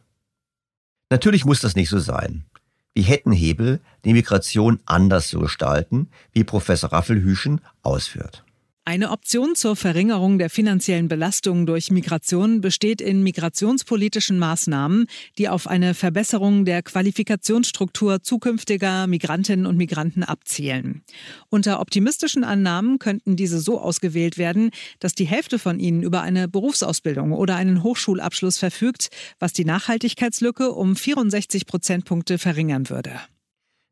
Natürlich 1.10 1.46
muss 1.46 1.60
das 1.60 1.76
nicht 1.76 1.89
so 1.89 2.00
sein. 2.00 2.46
Wir 2.94 3.04
hätten 3.04 3.34
Hebel, 3.34 3.82
die 4.06 4.13
Migration 4.13 4.80
anders 4.86 5.28
zu 5.28 5.39
gestalten, 5.39 6.10
wie 6.32 6.46
Professor 6.46 6.94
Raffelhüschen 6.94 7.60
ausführt. 7.82 8.44
Eine 8.88 9.10
Option 9.10 9.56
zur 9.56 9.76
Verringerung 9.76 10.38
der 10.38 10.52
finanziellen 10.52 11.08
Belastung 11.08 11.65
durch 11.65 11.89
Migration 11.89 12.62
besteht 12.62 13.02
in 13.02 13.24
migrationspolitischen 13.24 14.38
Maßnahmen, 14.38 15.08
die 15.39 15.50
auf 15.50 15.65
eine 15.65 15.95
Verbesserung 15.95 16.65
der 16.65 16.84
Qualifikationsstruktur 16.84 18.21
zukünftiger 18.21 19.08
Migrantinnen 19.08 19.65
und 19.65 19.76
Migranten 19.76 20.21
abzielen. 20.21 21.02
Unter 21.50 21.80
optimistischen 21.80 22.43
Annahmen 22.43 23.00
könnten 23.00 23.36
diese 23.36 23.60
so 23.60 23.82
ausgewählt 23.82 24.38
werden, 24.38 24.69
dass 25.00 25.15
die 25.15 25.26
Hälfte 25.26 25.58
von 25.58 25.80
ihnen 25.80 26.04
über 26.04 26.21
eine 26.21 26.48
Berufsausbildung 26.48 27.32
oder 27.32 27.56
einen 27.56 27.82
Hochschulabschluss 27.82 28.60
verfügt, 28.60 29.10
was 29.39 29.52
die 29.52 29.65
Nachhaltigkeitslücke 29.65 30.71
um 30.71 30.95
64 30.95 31.65
Prozentpunkte 31.65 32.38
verringern 32.38 32.88
würde. 32.91 33.19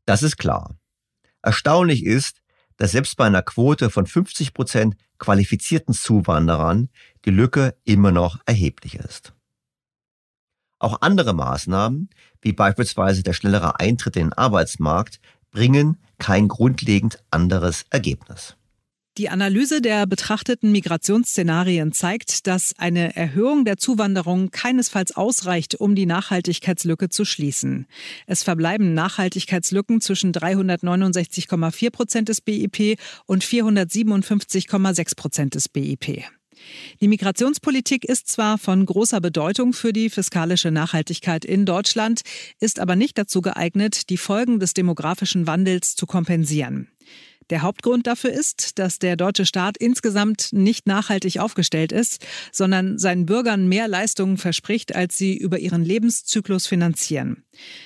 Das 0.06 0.22
ist 0.22 0.38
klar. 0.38 0.76
Erstaunlich 1.42 2.06
ist, 2.06 2.43
dass 2.78 2.92
selbst 2.92 3.18
bei 3.18 3.26
einer 3.26 3.42
Quote 3.42 3.90
von 3.90 4.06
50 4.06 4.54
Prozent 4.54 4.96
qualifizierten 5.20 5.94
Zuwanderern 5.94 6.90
die 7.26 7.32
Lücke 7.32 7.76
immer 7.84 8.12
noch 8.12 8.40
erheblich 8.46 8.96
ist. 8.96 9.34
Auch 10.80 11.02
andere 11.02 11.34
Maßnahmen, 11.34 12.10
wie 12.42 12.52
beispielsweise 12.52 13.24
der 13.24 13.34
schnellere 13.34 13.80
Eintritt 13.80 14.18
in 14.18 14.28
den 14.28 14.34
Arbeitsmarkt, 14.34 15.22
bringen 15.52 15.98
kein 16.18 16.48
grundlegend 16.48 17.24
anderes 17.32 17.86
Ergebnis. 17.90 18.58
Die 19.20 19.30
Analyse 19.30 19.80
der 19.80 20.08
betrachteten 20.08 20.72
Migrationsszenarien 20.72 21.92
zeigt, 21.92 22.48
dass 22.48 22.74
eine 22.80 23.16
Erhöhung 23.16 23.64
der 23.64 23.78
Zuwanderung 23.78 24.50
keinesfalls 24.50 25.16
ausreicht, 25.16 25.76
um 25.76 25.94
die 25.94 26.08
Nachhaltigkeitslücke 26.08 27.10
zu 27.10 27.24
schließen. 27.24 27.86
Es 28.26 28.42
verbleiben 28.42 28.96
Nachhaltigkeitslücken 28.96 30.02
zwischen 30.02 30.34
369,4 30.34 31.92
Prozent 31.92 32.30
des 32.30 32.42
BIP 32.42 32.98
und 33.28 33.44
457,6 33.44 35.16
Prozent 35.16 35.54
des 35.54 35.70
BIP. 35.70 36.24
Die 37.00 37.08
Migrationspolitik 37.08 38.06
ist 38.06 38.30
zwar 38.30 38.58
von 38.58 38.84
großer 38.84 39.22
Bedeutung 39.22 39.74
für 39.74 39.94
die 39.94 40.10
fiskalische 40.10 40.72
Nachhaltigkeit 40.72 41.46
in 41.46 41.68
Deutschland, 41.68 42.22
ist 42.60 42.80
aber 42.80 42.96
nicht 42.96 43.18
dazu 43.20 43.42
geeignet, 43.42 44.10
die 44.10 44.18
Folgen 44.18 44.60
des 44.60 44.74
demografischen 44.74 45.46
Wandels 45.46 45.96
zu 45.96 46.08
kompensieren. 46.08 46.88
Der 47.50 47.62
Hauptgrund 47.62 48.08
dafür 48.08 48.32
ist, 48.32 48.80
dass 48.80 49.00
der 49.00 49.16
deutsche 49.16 49.46
Staat 49.46 49.78
insgesamt 49.78 50.50
nicht 50.52 50.88
nachhaltig 50.88 51.40
aufgestellt 51.40 51.92
ist, 51.92 52.26
sondern 52.52 52.98
seinen 52.98 53.26
Bürgern 53.26 53.68
mehr 53.68 53.88
Leistungen 53.88 54.38
verspricht, 54.38 54.96
als 54.96 55.18
sie 55.18 55.36
über 55.38 55.60
ihren 55.60 55.84
Lebenszyklus 55.84 56.68
finanzieren. 56.68 57.44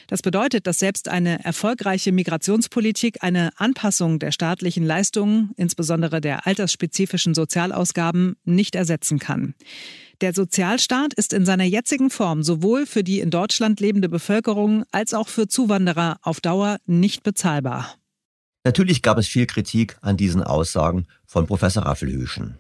Das 0.08 0.22
bedeutet, 0.22 0.68
dass 0.68 0.80
selbst 0.80 1.10
eine 1.10 1.44
erfolgreiche 1.44 2.12
Migrationspolitik 2.12 3.24
eine 3.24 3.50
Anpassung 3.58 4.20
der 4.20 4.32
staatlichen 4.32 4.86
Leistungen, 4.86 5.52
insbesondere 5.58 6.22
der 6.22 6.48
altersspezifischen 6.48 7.34
Sozialausgaben, 7.34 8.36
nicht 8.46 8.76
ersetzen 8.76 9.20
kann. 9.20 9.56
Der 10.22 10.34
Sozialstaat 10.34 11.14
ist 11.14 11.32
in 11.32 11.46
seiner 11.46 11.64
jetzigen 11.64 12.10
Form 12.10 12.42
sowohl 12.42 12.88
für 12.88 13.04
die 13.04 13.20
in 13.20 13.30
Deutschland 13.30 13.80
lebende 13.80 14.10
Bevölkerung 14.10 14.84
als 14.92 15.14
auch 15.14 15.28
für 15.28 15.48
Zuwanderer 15.48 16.18
auf 16.24 16.42
Dauer 16.42 16.78
nicht 16.88 17.22
bezahlbar. 17.24 17.96
Natürlich 18.68 19.02
gab 19.02 19.18
es 19.18 19.30
viel 19.30 19.46
Kritik 19.46 19.98
an 20.02 20.18
diesen 20.18 20.44
Aussagen 20.44 21.08
von 21.26 21.48
Professor 21.48 21.84
Raffelhüschen. 21.84 22.58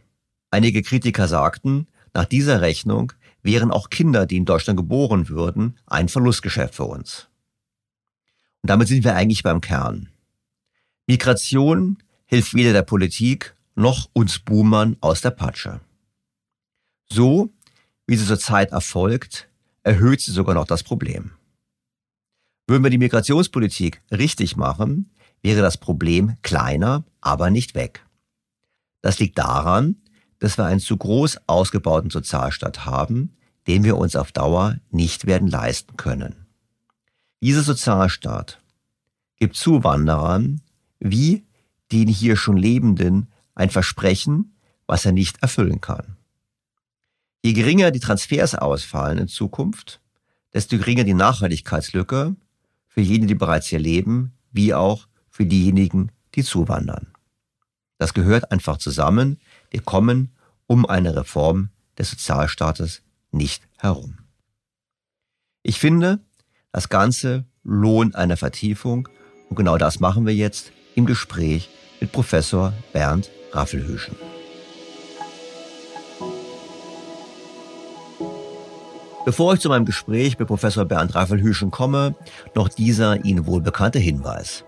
Einige 0.52 0.82
Kritiker 0.82 1.28
sagten, 1.28 1.86
nach 2.13 2.24
dieser 2.24 2.62
Rechnung 2.62 3.12
wären 3.43 3.72
auch 3.72 3.89
Kinder, 3.89 4.26
die 4.26 4.38
in 4.38 4.46
Deutschland 4.46 4.78
geboren 4.78 5.28
würden, 5.28 5.78
ein 5.86 6.08
Verlustgeschäft 6.08 6.76
für 6.76 6.86
uns. 6.86 7.28
Und 8.62 8.70
damit 8.70 8.88
sind 8.88 9.04
wir 9.04 9.17
eigentlich 9.17 9.43
beim 9.43 9.60
Kern. 9.60 10.08
Migration 11.08 11.98
hilft 12.26 12.54
weder 12.54 12.72
der 12.72 12.84
Politik 12.84 13.58
noch 13.76 14.10
uns 14.13 14.39
Boomern 14.39 14.96
aus 15.02 15.20
der 15.20 15.32
Patsche. 15.32 15.82
So, 17.12 17.50
wie 18.06 18.15
sie 18.15 18.26
zurzeit 18.26 18.72
erfolgt, 18.72 19.50
erhöht 19.84 20.22
sie 20.22 20.32
sogar 20.32 20.56
noch 20.56 20.67
das 20.67 20.84
Problem. 20.84 21.32
Würden 22.65 22.84
wir 22.84 22.91
die 22.91 22.98
Migrationspolitik 22.98 24.02
richtig 24.10 24.56
machen, 24.56 25.10
wäre 25.41 25.62
das 25.62 25.78
Problem 25.78 26.38
kleiner, 26.41 27.04
aber 27.21 27.50
nicht 27.50 27.76
weg. 27.76 28.06
Das 29.02 29.19
liegt 29.19 29.38
daran, 29.38 29.95
dass 30.39 30.58
wir 30.58 30.65
einen 30.65 30.80
zu 30.80 30.97
groß 30.97 31.39
ausgebauten 31.47 32.10
Sozialstaat 32.10 32.86
haben, 32.86 33.36
den 33.67 33.84
wir 33.84 33.97
uns 33.97 34.15
auf 34.15 34.32
Dauer 34.32 34.78
nicht 34.91 35.26
werden 35.28 35.47
leisten 35.47 35.97
können. 35.97 36.47
Dieser 37.41 37.63
Sozialstaat 37.63 38.60
gibt 39.38 39.56
Zuwanderern 39.56 40.62
wie 41.00 41.45
den 41.91 42.08
hier 42.08 42.36
schon 42.36 42.58
Lebenden 42.58 43.28
ein 43.56 43.69
Versprechen, 43.69 44.56
was 44.86 45.06
er 45.06 45.12
nicht 45.12 45.41
erfüllen 45.41 45.82
kann. 45.82 46.17
Je 47.43 47.54
geringer 47.54 47.91
die 47.91 48.00
Transfers 48.00 48.56
ausfallen 48.56 49.17
in 49.17 49.28
Zukunft, 49.28 50.02
desto 50.54 50.78
geringer 50.78 51.04
die 51.04 51.13
Nachhaltigkeitslücke 51.13 52.36
für 52.88 53.02
jene, 53.02 53.28
die 53.28 53.36
bereits 53.36 53.67
hier 53.67 53.80
leben, 53.80 54.34
wie 54.52 54.73
auch 54.73 55.08
für 55.38 55.45
diejenigen, 55.45 56.12
die 56.34 56.43
zuwandern. 56.43 57.13
Das 58.00 58.15
gehört 58.15 58.52
einfach 58.52 58.78
zusammen. 58.78 59.39
Wir 59.69 59.82
kommen 59.84 60.32
um 60.65 60.88
eine 60.88 61.15
Reform 61.15 61.69
des 61.95 62.10
Sozialstaates 62.10 63.04
nicht 63.32 63.62
herum. 63.78 64.17
Ich 65.62 65.80
finde, 65.80 66.19
das 66.71 66.89
Ganze 66.89 67.45
lohnt 67.63 68.15
eine 68.15 68.36
Vertiefung 68.36 69.08
und 69.50 69.56
genau 69.56 69.78
das 69.78 70.00
machen 70.00 70.26
wir 70.26 70.34
jetzt 70.34 70.71
im 70.95 71.06
Gespräch 71.06 71.69
mit 72.00 72.12
Professor 72.12 72.73
Bernd 72.91 73.30
Raffelhüschen. 73.52 74.15
Bevor 79.23 79.54
ich 79.54 79.60
zu 79.60 79.69
meinem 79.69 79.86
Gespräch 79.86 80.39
mit 80.39 80.47
Professor 80.47 80.86
Bernd 80.86 81.13
Raffelhüschen 81.13 81.69
komme, 81.69 82.15
noch 82.56 82.69
dieser 82.69 83.23
Ihnen 83.23 83.45
wohlbekannte 83.45 84.00
Hinweis. 84.00 84.63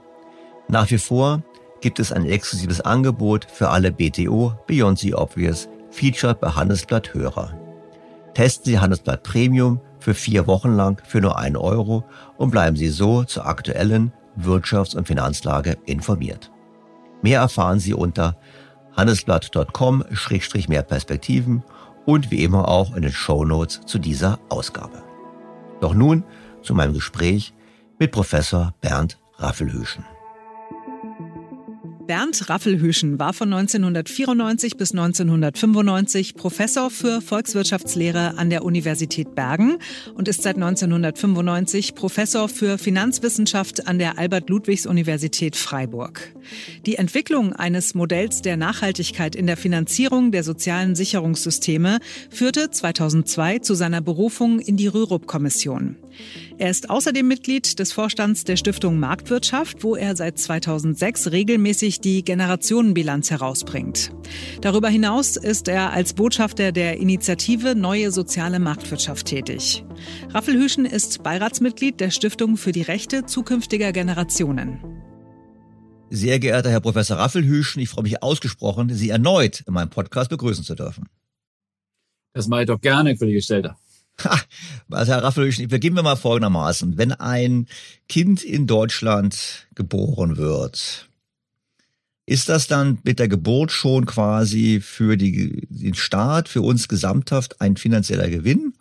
Nach 0.72 0.90
wie 0.92 1.00
vor 1.00 1.42
gibt 1.82 2.00
es 2.00 2.12
ein 2.12 2.26
exklusives 2.26 2.80
Angebot 2.82 3.48
für 3.52 3.70
alle 3.70 3.92
BTO 3.92 4.54
Beyond 4.68 5.00
the 5.00 5.16
Obvious 5.16 5.68
Featured 5.90 6.40
bei 6.40 6.50
Handelsblatt 6.50 7.16
Hörer. 7.16 7.60
Testen 8.36 8.66
Sie 8.66 8.78
Handelsblatt 8.78 9.24
Premium 9.24 9.82
für 10.00 10.14
vier 10.14 10.46
Wochen 10.46 10.76
lang 10.76 11.02
für 11.08 11.22
nur 11.22 11.40
einen 11.40 11.58
Euro 11.58 12.04
und 12.38 12.52
bleiben 12.52 12.76
Sie 12.76 12.90
so 12.90 13.24
zur 13.24 13.48
aktuellen 13.48 14.14
Wirtschafts- 14.40 14.96
und 14.96 15.08
Finanzlage 15.08 15.76
informiert. 15.88 16.52
Mehr 17.24 17.40
erfahren 17.40 17.80
Sie 17.80 17.96
unter 17.96 18.38
handelsblatt.com-mehr 18.96 20.84
Perspektiven 20.84 21.64
und 22.06 22.30
wie 22.30 22.44
immer 22.44 22.68
auch 22.68 22.96
in 22.96 23.02
den 23.02 23.12
Show 23.12 23.44
Notes 23.44 23.82
zu 23.88 23.98
dieser 23.98 24.38
Ausgabe. 24.50 25.02
Doch 25.82 25.96
nun 25.96 26.24
zu 26.62 26.76
meinem 26.76 26.94
Gespräch 26.94 27.56
mit 27.98 28.12
Professor 28.12 28.76
Bernd 28.82 29.18
Raffelhüschen. 29.38 30.06
Bernd 32.10 32.50
Raffelhüschen 32.50 33.20
war 33.20 33.34
von 33.34 33.54
1994 33.54 34.78
bis 34.78 34.94
1995 34.94 36.34
Professor 36.34 36.90
für 36.90 37.22
Volkswirtschaftslehre 37.22 38.36
an 38.36 38.50
der 38.50 38.66
Universität 38.66 39.36
Bergen 39.36 39.78
und 40.16 40.28
ist 40.28 40.42
seit 40.42 40.56
1995 40.56 41.94
Professor 41.94 42.50
für 42.50 42.80
Finanzwissenschaft 42.80 43.86
an 43.86 44.00
der 44.00 44.18
Albert-Ludwigs-Universität 44.18 45.56
Freiburg. 45.56 46.34
Die 46.88 46.96
Entwicklung 46.96 47.54
eines 47.54 47.94
Modells 47.94 48.42
der 48.42 48.58
Nachhaltigkeit 48.58 49.36
in 49.36 49.46
der 49.46 49.56
Finanzierung 49.56 50.32
der 50.32 50.44
sozialen 50.44 50.96
Sicherungssysteme 50.96 52.00
führte 52.32 52.72
2002 52.72 53.60
zu 53.60 53.76
seiner 53.76 54.02
Berufung 54.02 54.58
in 54.58 54.78
die 54.78 54.88
Rürup-Kommission. 54.88 55.96
Er 56.58 56.70
ist 56.70 56.90
außerdem 56.90 57.28
Mitglied 57.28 57.80
des 57.80 57.92
Vorstands 57.92 58.44
der 58.44 58.58
Stiftung 58.58 59.00
Marktwirtschaft, 59.00 59.84
wo 59.84 59.96
er 59.96 60.16
seit 60.16 60.38
2006 60.38 61.32
regelmäßig 61.32 62.02
die 62.02 62.24
Generationenbilanz 62.24 63.32
herausbringt. 63.32 64.12
Darüber 64.62 64.90
hinaus 64.90 65.38
ist 65.38 65.68
er 65.68 65.92
als 65.92 66.14
Botschafter 66.14 66.72
der 66.72 66.98
Initiative 66.98 67.76
Neue 67.76 68.12
Soziale 68.12 68.60
Marktwirtschaft 68.60 69.28
tätig. 69.28 69.84
Raffelhüschen 70.30 70.86
ist 70.86 71.24
Beiratsmitglied 71.24 72.00
der 72.00 72.12
Stiftung 72.12 72.58
für 72.58 72.72
die 72.72 72.82
Rechte 72.82 73.26
zukünftiger 73.26 73.92
Generationen. 73.92 74.80
Sehr 76.10 76.40
geehrter 76.40 76.72
Herr 76.72 76.82
Professor 76.82 77.18
Raffelhüschen, 77.18 77.82
ich 77.82 77.90
freue 77.90 78.04
mich 78.04 78.24
ausgesprochen, 78.24 78.90
Sie 78.94 79.10
erneut 79.10 79.62
in 79.62 79.74
meinem 79.74 79.92
Podcast 79.92 80.30
begrüßen 80.30 80.64
zu 80.64 80.74
dürfen. 80.74 81.08
Das 82.34 82.48
mache 82.48 82.62
ich 82.62 82.68
doch 82.68 82.82
gerne, 82.82 83.16
Kollege 83.16 83.42
Stelter. 83.42 83.78
Also 84.92 85.14
Herr 85.14 85.24
Raffelhüschen, 85.24 85.68
beginnen 85.68 85.96
wir 85.96 86.04
mal 86.04 86.16
folgendermaßen. 86.16 86.98
Wenn 86.98 87.12
ein 87.12 87.68
Kind 88.08 88.44
in 88.44 88.66
Deutschland 88.66 89.68
geboren 89.76 90.38
wird, 90.38 91.10
ist 92.26 92.50
das 92.50 92.68
dann 92.68 93.00
mit 93.04 93.20
der 93.20 93.28
Geburt 93.28 93.72
schon 93.72 94.06
quasi 94.06 94.82
für 94.82 95.18
die, 95.18 95.68
den 95.70 95.96
Staat, 95.96 96.48
für 96.48 96.62
uns 96.62 96.88
gesamthaft 96.88 97.62
ein 97.62 97.76
finanzieller 97.76 98.30
Gewinn 98.30 98.74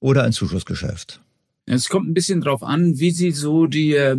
oder 0.00 0.24
ein 0.24 0.32
Zuschussgeschäft? 0.32 1.20
Es 1.72 1.88
kommt 1.88 2.08
ein 2.08 2.14
bisschen 2.14 2.40
drauf 2.40 2.62
an, 2.62 2.98
wie 2.98 3.10
Sie 3.12 3.30
so 3.30 3.66
die, 3.66 3.94
äh, 3.94 4.16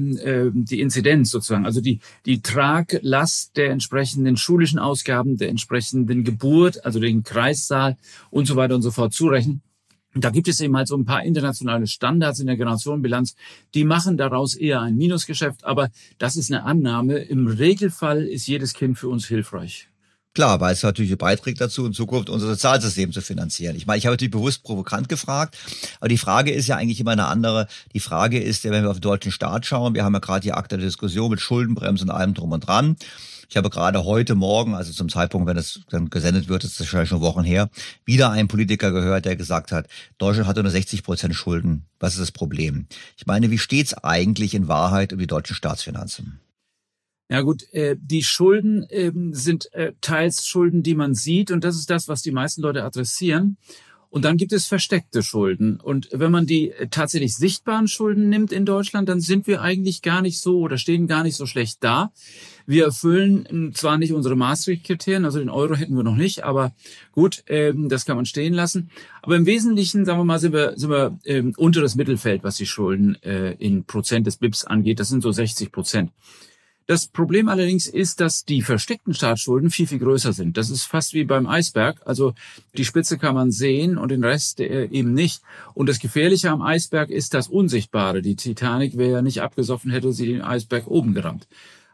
die 0.54 0.80
Inzidenz 0.80 1.32
sozusagen, 1.32 1.66
also 1.66 1.82
die, 1.82 2.00
die 2.26 2.42
Traglast 2.42 3.58
der 3.58 3.72
entsprechenden 3.72 4.38
schulischen 4.38 4.80
Ausgaben, 4.80 5.38
der 5.38 5.50
entsprechenden 5.50 6.24
Geburt, 6.24 6.86
also 6.86 7.00
den 7.00 7.24
Kreissaal 7.24 7.98
und 8.30 8.46
so 8.46 8.56
weiter 8.56 8.76
und 8.76 8.84
so 8.84 8.92
fort 8.92 9.14
zurechnen. 9.14 9.62
Da 10.14 10.30
gibt 10.30 10.48
es 10.48 10.60
eben 10.60 10.76
halt 10.76 10.88
so 10.88 10.98
ein 10.98 11.06
paar 11.06 11.24
internationale 11.24 11.88
Standards 11.88 12.40
in 12.40 12.48
der 12.48 12.58
Generationenbilanz, 12.58 13.36
die 13.74 13.86
machen 13.86 14.18
daraus 14.18 14.56
eher 14.56 14.82
ein 14.82 14.98
Minusgeschäft, 14.98 15.64
aber 15.64 15.90
das 16.18 16.36
ist 16.36 16.52
eine 16.52 16.64
Annahme. 16.64 17.20
Im 17.20 17.48
Regelfall 17.48 18.24
ist 18.24 18.48
jedes 18.48 18.74
Kind 18.74 18.98
für 19.00 19.08
uns 19.08 19.26
hilfreich. 19.26 19.88
Klar, 20.34 20.62
weil 20.62 20.72
es 20.72 20.84
natürlich 20.84 21.18
beiträgt 21.18 21.60
dazu, 21.60 21.86
in 21.86 21.92
Zukunft 21.92 22.30
unser 22.30 22.48
Sozialsystem 22.48 23.12
zu 23.12 23.22
finanzieren. 23.22 23.76
Ich 23.76 23.86
meine, 23.86 23.98
ich 23.98 24.06
habe 24.06 24.14
natürlich 24.14 24.32
bewusst 24.32 24.64
provokant 24.64 25.10
gefragt, 25.10 25.58
aber 26.00 26.08
die 26.08 26.18
Frage 26.18 26.52
ist 26.52 26.68
ja 26.68 26.78
eigentlich 26.78 27.02
immer 27.02 27.12
eine 27.12 27.26
andere. 27.26 27.68
Die 27.94 28.00
Frage 28.00 28.40
ist 28.42 28.64
ja, 28.64 28.72
wenn 28.72 28.84
wir 28.84 28.90
auf 28.90 28.98
den 28.98 29.02
deutschen 29.02 29.34
Staat 29.34 29.66
schauen, 29.66 29.94
wir 29.94 30.06
haben 30.06 30.14
ja 30.14 30.20
gerade 30.20 30.40
die 30.40 30.54
aktuelle 30.54 30.86
Diskussion 30.86 31.32
mit 31.32 31.42
Schuldenbremse 31.42 32.06
und 32.06 32.12
allem 32.12 32.34
drum 32.34 32.54
und 32.54 32.66
dran. 32.66 32.96
Ich 33.52 33.58
habe 33.58 33.70
gerade 33.70 34.06
heute 34.06 34.34
Morgen, 34.34 34.76
also 34.76 34.94
zum 34.94 35.10
Zeitpunkt, 35.10 35.46
wenn 35.46 35.58
es 35.58 35.82
dann 35.90 36.10
gesendet 36.10 36.48
wird, 36.48 36.64
ist 36.64 36.80
das 36.80 36.88
wahrscheinlich 36.88 37.10
schon 37.10 37.20
Wochen 37.20 37.44
her, 37.44 37.70
wieder 38.06 38.32
einen 38.32 38.48
Politiker 38.48 38.94
gehört, 38.94 39.26
der 39.26 39.36
gesagt 39.36 39.74
hat, 39.74 39.90
Deutschland 40.18 40.48
hatte 40.48 40.64
nur 40.64 40.72
60 40.72 41.04
Prozent 41.04 41.36
Schulden. 41.36 41.84
Was 42.00 42.14
ist 42.14 42.22
das 42.22 42.32
Problem? 42.32 42.86
Ich 43.18 43.26
meine, 43.26 43.52
wie 43.52 43.58
steht's 43.58 43.94
eigentlich 43.94 44.54
in 44.54 44.70
Wahrheit 44.70 45.12
um 45.12 45.20
die 45.20 45.28
deutschen 45.28 45.54
Staatsfinanzen? 45.54 46.40
Ja 47.30 47.42
gut, 47.42 47.64
äh, 47.74 47.98
die 48.00 48.24
Schulden 48.24 48.84
äh, 48.84 49.12
sind 49.32 49.74
äh, 49.74 49.92
teils 50.00 50.48
Schulden, 50.48 50.82
die 50.82 50.96
man 50.96 51.14
sieht 51.14 51.52
und 51.52 51.66
das 51.66 51.76
ist 51.76 51.90
das, 51.90 52.08
was 52.08 52.22
die 52.22 52.32
meisten 52.32 52.62
Leute 52.62 52.86
adressieren. 52.86 53.58
Und 54.10 54.24
dann 54.24 54.36
gibt 54.38 54.54
es 54.54 54.66
versteckte 54.66 55.24
Schulden. 55.24 55.80
Und 55.80 56.10
wenn 56.12 56.32
man 56.32 56.46
die 56.46 56.72
äh, 56.72 56.88
tatsächlich 56.88 57.36
sichtbaren 57.36 57.90
Schulden 57.90 58.30
nimmt 58.30 58.54
in 58.54 58.66
Deutschland, 58.66 59.10
dann 59.10 59.20
sind 59.20 59.46
wir 59.46 59.62
eigentlich 59.62 60.02
gar 60.02 60.22
nicht 60.22 60.40
so 60.40 60.60
oder 60.60 60.78
stehen 60.78 61.08
gar 61.08 61.24
nicht 61.24 61.36
so 61.36 61.46
schlecht 61.46 61.84
da. 61.84 62.12
Wir 62.66 62.86
erfüllen 62.86 63.72
zwar 63.74 63.98
nicht 63.98 64.14
unsere 64.14 64.36
Maastricht-Kriterien, 64.36 65.26
also 65.26 65.40
den 65.40 65.50
Euro 65.50 65.76
hätten 65.76 65.96
wir 65.96 66.04
noch 66.04 66.16
nicht, 66.16 66.44
aber 66.44 66.74
gut, 67.12 67.44
ähm, 67.48 67.90
das 67.90 68.06
kann 68.06 68.16
man 68.16 68.26
stehen 68.26 68.54
lassen. 68.54 68.90
Aber 69.22 69.36
im 69.36 69.46
Wesentlichen, 69.46 70.06
sagen 70.06 70.20
wir 70.20 70.26
mal, 70.26 70.40
sind 70.40 70.54
wir, 70.54 70.74
sind 70.78 70.90
wir 70.90 71.18
ähm, 71.26 71.54
unter 71.58 71.82
das 71.82 71.96
Mittelfeld, 71.96 72.44
was 72.44 72.58
die 72.58 72.66
Schulden 72.66 73.22
äh, 73.24 73.54
in 73.54 73.86
Prozent 73.86 74.28
des 74.28 74.38
BIPs 74.38 74.66
angeht. 74.66 75.00
Das 75.00 75.10
sind 75.10 75.22
so 75.22 75.32
60 75.32 75.72
Prozent. 75.72 76.12
Das 76.88 77.08
Problem 77.08 77.48
allerdings 77.48 77.88
ist, 77.88 78.20
dass 78.20 78.44
die 78.44 78.62
versteckten 78.62 79.14
Staatsschulden 79.14 79.70
viel, 79.70 79.88
viel 79.88 80.00
größer 80.00 80.34
sind. 80.34 80.58
Das 80.58 80.70
ist 80.70 80.84
fast 80.84 81.14
wie 81.14 81.24
beim 81.24 81.48
Eisberg. 81.48 82.02
Also 82.06 82.34
die 82.76 82.84
Spitze 82.86 83.18
kann 83.18 83.36
man 83.36 83.52
sehen 83.52 83.98
und 83.98 84.10
den 84.10 84.24
Rest 84.24 84.60
äh, 84.60 84.86
eben 84.86 85.14
nicht. 85.14 85.42
Und 85.74 85.88
das 85.88 86.00
Gefährliche 86.00 86.50
am 86.50 86.62
Eisberg 86.62 87.10
ist 87.10 87.34
das 87.34 87.48
Unsichtbare. 87.48 88.22
Die 88.22 88.36
Titanic 88.36 88.98
wäre 88.98 89.12
ja 89.12 89.22
nicht 89.22 89.42
abgesoffen, 89.42 89.92
hätte 89.92 90.12
sie 90.12 90.26
den 90.26 90.42
Eisberg 90.42 90.88
oben 90.88 91.14
gerammt. 91.14 91.48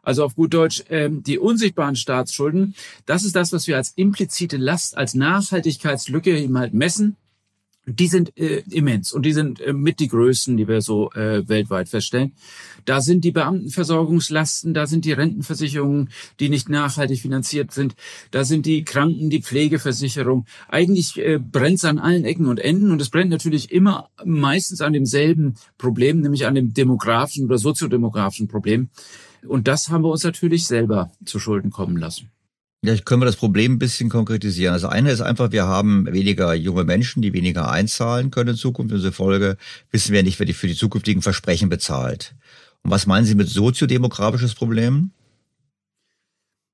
Also 0.08 0.24
auf 0.24 0.36
gut 0.36 0.54
Deutsch, 0.54 0.86
ähm, 0.90 1.22
die 1.22 1.38
unsichtbaren 1.38 1.98
Staatsschulden, 1.98 2.76
das 3.06 3.26
ist 3.26 3.36
das, 3.36 3.52
was 3.52 3.68
wir 3.68 3.76
als 3.76 3.92
implizite 3.98 4.56
Last, 4.56 4.98
als 4.98 5.16
Nachhaltigkeitslücke 5.16 6.40
eben 6.40 6.58
halt 6.58 6.74
messen 6.74 7.18
die 7.90 8.08
sind 8.08 8.38
äh, 8.38 8.64
immens 8.70 9.14
und 9.14 9.26
die 9.26 9.32
sind 9.32 9.62
äh, 9.62 9.72
mit 9.72 10.02
die 10.02 10.10
größten, 10.10 10.58
die 10.58 10.68
wir 10.68 10.82
so 10.82 11.10
äh, 11.14 11.48
weltweit 11.48 11.88
feststellen. 11.88 12.34
Da 12.84 13.00
sind 13.00 13.24
die 13.24 13.32
Beamtenversorgungslasten, 13.32 14.74
da 14.74 14.88
sind 14.88 15.06
die 15.06 15.14
Rentenversicherungen, 15.14 16.10
die 16.42 16.50
nicht 16.50 16.68
nachhaltig 16.68 17.22
finanziert 17.22 17.72
sind, 17.72 17.96
da 18.32 18.44
sind 18.44 18.66
die 18.66 18.84
Kranken, 18.84 19.30
die 19.30 19.42
Pflegeversicherung. 19.42 20.46
Eigentlich 20.68 21.18
äh, 21.18 21.40
brennt 21.40 21.78
es 21.78 21.86
an 21.86 21.98
allen 21.98 22.26
Ecken 22.26 22.48
und 22.48 22.60
Enden 22.60 22.92
und 22.92 23.02
es 23.02 23.10
brennt 23.10 23.32
natürlich 23.32 23.72
immer 23.72 24.10
meistens 24.26 24.82
an 24.82 24.92
demselben 24.92 25.56
Problem, 25.78 26.20
nämlich 26.20 26.46
an 26.46 26.56
dem 26.56 26.74
demografischen 26.74 27.46
oder 27.46 27.58
soziodemografischen 27.58 28.50
Problem. 28.50 28.90
Und 29.48 29.68
das 29.68 29.90
haben 29.90 30.04
wir 30.04 30.10
uns 30.10 30.24
natürlich 30.24 30.68
selber 30.68 31.12
zu 31.26 31.40
Schulden 31.40 31.72
kommen 31.72 31.98
lassen. 31.98 32.32
Ja, 32.84 32.94
ich 32.94 33.06
können 33.06 33.22
wir 33.22 33.26
das 33.26 33.36
Problem 33.36 33.74
ein 33.74 33.80
bisschen 33.80 34.10
konkretisieren. 34.10 34.74
Also 34.74 34.88
eine 34.88 35.12
ist 35.12 35.22
einfach, 35.22 35.52
wir 35.52 35.66
haben 35.66 36.06
weniger 36.12 36.54
junge 36.54 36.84
Menschen, 36.84 37.22
die 37.22 37.34
weniger 37.34 37.72
einzahlen 37.72 38.30
können 38.30 38.52
in 38.52 38.56
Zukunft. 38.56 38.92
In 38.92 38.98
dieser 38.98 39.12
Folge 39.12 39.58
wissen 39.92 40.14
wir 40.14 40.22
nicht, 40.22 40.38
wer 40.38 40.46
die 40.46 40.54
für 40.54 40.68
die 40.68 40.76
zukünftigen 40.76 41.24
Versprechen 41.24 41.70
bezahlt. 41.70 42.36
Und 42.84 42.92
was 42.92 43.08
meinen 43.08 43.26
Sie 43.26 43.36
mit 43.36 43.50
soziodemografisches 43.50 44.54
Problem? 44.54 45.12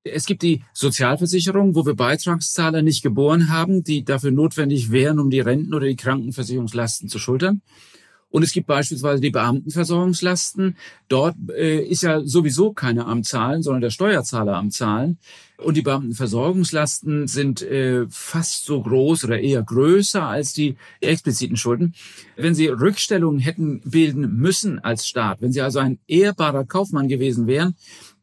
Es 0.04 0.26
gibt 0.26 0.42
die 0.42 0.62
Sozialversicherung, 0.74 1.76
wo 1.76 1.86
wir 1.86 1.96
Beitragszahler 1.96 2.82
nicht 2.82 3.04
geboren 3.04 3.50
haben, 3.50 3.86
die 3.86 4.04
dafür 4.04 4.32
notwendig 4.32 4.92
wären, 4.92 5.18
um 5.18 5.30
die 5.30 5.40
Renten 5.40 5.74
oder 5.74 5.88
die 5.88 5.96
Krankenversicherungslasten 5.96 7.08
zu 7.08 7.20
schultern. 7.20 7.62
Und 8.34 8.42
es 8.42 8.52
gibt 8.52 8.66
beispielsweise 8.66 9.22
die 9.22 9.30
Beamtenversorgungslasten. 9.30 10.76
Dort 11.08 11.36
äh, 11.56 11.84
ist 11.84 12.02
ja 12.02 12.26
sowieso 12.26 12.74
keine 12.74 13.06
am 13.06 13.22
Zahlen, 13.22 13.62
sondern 13.62 13.82
der 13.82 13.92
Steuerzahler 13.92 14.56
am 14.56 14.72
Zahlen. 14.72 15.20
Und 15.58 15.78
die 15.78 15.84
Beamtenversorgungslasten 15.84 17.28
sind 17.28 17.62
äh, 17.62 18.08
fast 18.10 18.66
so 18.66 18.82
groß 18.82 19.26
oder 19.26 19.40
eher 19.40 19.62
größer 19.62 20.24
als 20.24 20.52
die 20.54 20.78
expliziten 21.00 21.58
Schulden. 21.58 21.94
Wenn 22.36 22.56
Sie 22.56 22.70
Rückstellungen 22.70 23.40
hätten 23.40 23.82
bilden 23.82 24.36
müssen 24.38 24.80
als 24.80 25.08
Staat, 25.08 25.44
wenn 25.44 25.52
Sie 25.54 25.62
also 25.62 25.78
ein 25.78 26.00
ehrbarer 26.08 26.66
Kaufmann 26.66 27.10
gewesen 27.10 27.46
wären, 27.46 27.76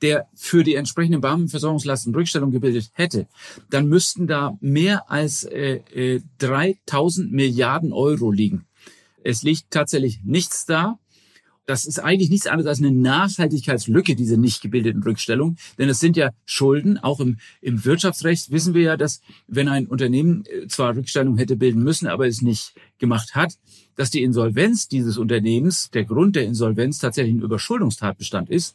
der 0.03 0.27
für 0.35 0.65
die 0.65 0.75
entsprechenden 0.75 1.21
Beamtenversorgungslasten 1.21 2.13
Rückstellung 2.17 2.51
gebildet 2.51 2.91
hätte, 2.95 3.29
dann 3.71 3.87
müssten 3.87 4.27
da 4.27 4.59
mehr 4.61 5.09
als 5.09 5.45
äh, 5.45 5.83
äh, 5.95 6.21
3000 6.39 7.31
Milliarden 7.31 7.93
Euro 7.93 8.33
liegen. 8.33 8.67
Es 9.25 9.43
liegt 9.43 9.71
tatsächlich 9.71 10.21
nichts 10.25 10.67
da. 10.67 10.99
das 11.67 11.87
ist 11.87 12.01
eigentlich 12.01 12.31
nichts 12.31 12.49
anderes 12.49 12.69
als 12.69 12.79
eine 12.81 12.91
Nachhaltigkeitslücke, 12.91 14.17
diese 14.17 14.37
nicht 14.37 14.61
gebildeten 14.61 15.03
Rückstellungen. 15.05 15.57
Denn 15.79 15.89
es 15.89 16.01
sind 16.01 16.17
ja 16.17 16.31
Schulden. 16.45 16.99
Auch 16.99 17.21
im, 17.21 17.39
im 17.61 17.85
Wirtschaftsrecht 17.85 18.51
wissen 18.51 18.75
wir 18.75 18.83
ja, 18.83 18.97
dass 18.97 19.21
wenn 19.47 19.69
ein 19.69 19.87
Unternehmen 19.87 20.45
äh, 20.47 20.67
zwar 20.67 20.97
Rückstellungen 20.97 21.39
hätte 21.39 21.57
bilden 21.57 21.85
müssen, 21.85 22.09
aber 22.09 22.27
es 22.27 22.43
nicht 22.43 22.75
gemacht 22.99 23.37
hat, 23.37 23.55
dass 23.95 24.11
die 24.11 24.23
Insolvenz 24.23 24.89
dieses 24.89 25.17
Unternehmens, 25.17 25.91
der 25.91 26.05
Grund 26.05 26.35
der 26.35 26.45
Insolvenz 26.45 26.99
tatsächlich 26.99 27.35
ein 27.35 27.43
Überschuldungstatbestand 27.43 28.51
ist. 28.51 28.75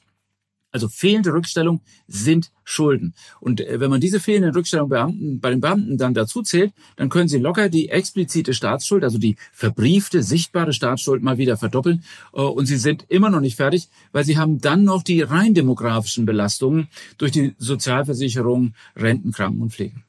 Also 0.75 0.89
fehlende 0.89 1.31
Rückstellung 1.31 1.79
sind 2.05 2.51
Schulden. 2.65 3.13
Und 3.39 3.61
äh, 3.61 3.79
wenn 3.79 3.89
man 3.89 4.01
diese 4.01 4.19
fehlenden 4.19 4.53
Rückstellungen 4.53 5.39
bei 5.39 5.49
den 5.49 5.61
Beamten 5.61 5.97
dann 5.97 6.13
dazu 6.13 6.41
zählt, 6.41 6.73
dann 6.97 7.07
können 7.07 7.29
sie 7.29 7.37
locker 7.37 7.69
die 7.69 7.87
explizite 7.87 8.53
Staatsschuld, 8.53 9.05
also 9.05 9.17
die 9.17 9.37
verbriefte, 9.53 10.21
sichtbare 10.21 10.73
Staatsschuld 10.73 11.23
mal 11.23 11.37
wieder 11.37 11.55
verdoppeln. 11.55 12.03
Äh, 12.33 12.41
und 12.41 12.65
sie 12.65 12.75
sind 12.75 13.05
immer 13.07 13.29
noch 13.29 13.39
nicht 13.39 13.55
fertig, 13.55 13.87
weil 14.11 14.25
sie 14.25 14.37
haben 14.37 14.59
dann 14.59 14.83
noch 14.83 15.01
die 15.01 15.21
rein 15.21 15.53
demografischen 15.53 16.25
Belastungen 16.25 16.89
durch 17.17 17.31
die 17.31 17.55
Sozialversicherung, 17.57 18.73
Renten, 18.97 19.31
Kranken 19.31 19.61
und 19.61 19.71
Pflegen. 19.71 20.03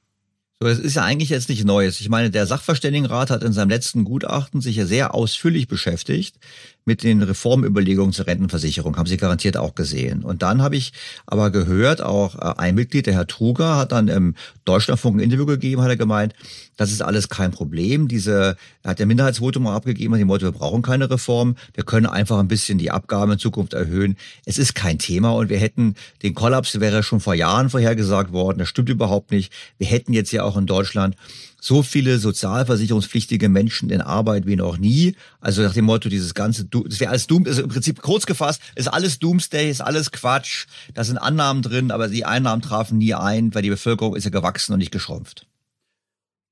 So, 0.58 0.66
das 0.66 0.80
ist 0.80 0.96
ja 0.96 1.04
eigentlich 1.04 1.28
jetzt 1.28 1.48
nicht 1.48 1.64
Neues. 1.64 2.00
Ich 2.00 2.08
meine, 2.08 2.30
der 2.30 2.46
Sachverständigenrat 2.46 3.30
hat 3.30 3.44
in 3.44 3.52
seinem 3.52 3.68
letzten 3.68 4.02
Gutachten 4.02 4.60
sich 4.60 4.74
ja 4.74 4.86
sehr 4.86 5.14
ausführlich 5.14 5.68
beschäftigt 5.68 6.38
mit 6.86 7.02
den 7.02 7.20
Reformüberlegungen 7.20 8.12
zur 8.12 8.26
Rentenversicherung. 8.26 8.96
Haben 8.96 9.06
Sie 9.06 9.16
garantiert 9.16 9.56
auch 9.56 9.74
gesehen. 9.74 10.22
Und 10.22 10.42
dann 10.42 10.62
habe 10.62 10.76
ich 10.76 10.92
aber 11.26 11.50
gehört, 11.50 12.00
auch 12.00 12.36
äh, 12.36 12.54
ein 12.58 12.76
Mitglied, 12.76 13.06
der 13.06 13.14
Herr 13.14 13.26
Truger, 13.26 13.76
hat 13.76 13.92
dann 13.92 14.08
im 14.08 14.34
Deutschlandfunk 14.64 15.16
ein 15.16 15.20
Interview 15.20 15.46
gegeben, 15.46 15.82
hat 15.82 15.90
er 15.90 15.96
gemeint, 15.96 16.34
das 16.76 16.92
ist 16.92 17.02
alles 17.02 17.28
kein 17.28 17.50
Problem. 17.50 18.06
Diese, 18.06 18.56
er 18.82 18.90
hat 18.90 18.98
der 19.00 19.06
Minderheitsvotum 19.06 19.66
abgegeben, 19.66 20.14
hat 20.14 20.20
die 20.20 20.24
Motto, 20.24 20.44
wir 20.44 20.52
brauchen 20.52 20.82
keine 20.82 21.10
Reform. 21.10 21.56
Wir 21.74 21.84
können 21.84 22.06
einfach 22.06 22.38
ein 22.38 22.48
bisschen 22.48 22.78
die 22.78 22.90
Abgaben 22.90 23.32
in 23.32 23.38
Zukunft 23.38 23.74
erhöhen. 23.74 24.16
Es 24.44 24.56
ist 24.56 24.74
kein 24.74 24.98
Thema 24.98 25.32
und 25.32 25.48
wir 25.48 25.58
hätten 25.58 25.96
den 26.22 26.34
Kollaps 26.34 26.78
wäre 26.78 27.02
schon 27.02 27.20
vor 27.20 27.34
Jahren 27.34 27.68
vorhergesagt 27.68 28.32
worden. 28.32 28.58
Das 28.58 28.68
stimmt 28.68 28.90
überhaupt 28.90 29.32
nicht. 29.32 29.52
Wir 29.78 29.88
hätten 29.88 30.12
jetzt 30.12 30.30
ja 30.30 30.44
auch 30.44 30.56
in 30.56 30.66
Deutschland 30.66 31.16
so 31.60 31.82
viele 31.82 32.18
sozialversicherungspflichtige 32.18 33.48
Menschen 33.48 33.90
in 33.90 34.00
Arbeit 34.00 34.46
wie 34.46 34.56
noch 34.56 34.78
nie. 34.78 35.16
Also 35.40 35.62
nach 35.62 35.74
dem 35.74 35.86
Motto, 35.86 36.08
dieses 36.08 36.34
ganze, 36.34 36.64
das 36.64 37.00
wäre 37.00 37.10
alles 37.10 37.26
Doom, 37.26 37.44
also 37.46 37.62
im 37.62 37.68
Prinzip 37.68 38.02
kurz 38.02 38.26
gefasst, 38.26 38.60
ist 38.74 38.88
alles 38.88 39.18
Doomsday, 39.18 39.70
ist 39.70 39.80
alles 39.80 40.12
Quatsch. 40.12 40.66
Da 40.94 41.04
sind 41.04 41.18
Annahmen 41.18 41.62
drin, 41.62 41.90
aber 41.90 42.08
die 42.08 42.24
Einnahmen 42.24 42.62
trafen 42.62 42.98
nie 42.98 43.14
ein, 43.14 43.54
weil 43.54 43.62
die 43.62 43.70
Bevölkerung 43.70 44.14
ist 44.16 44.24
ja 44.24 44.30
gewachsen 44.30 44.72
und 44.72 44.78
nicht 44.78 44.92
geschrumpft. 44.92 45.46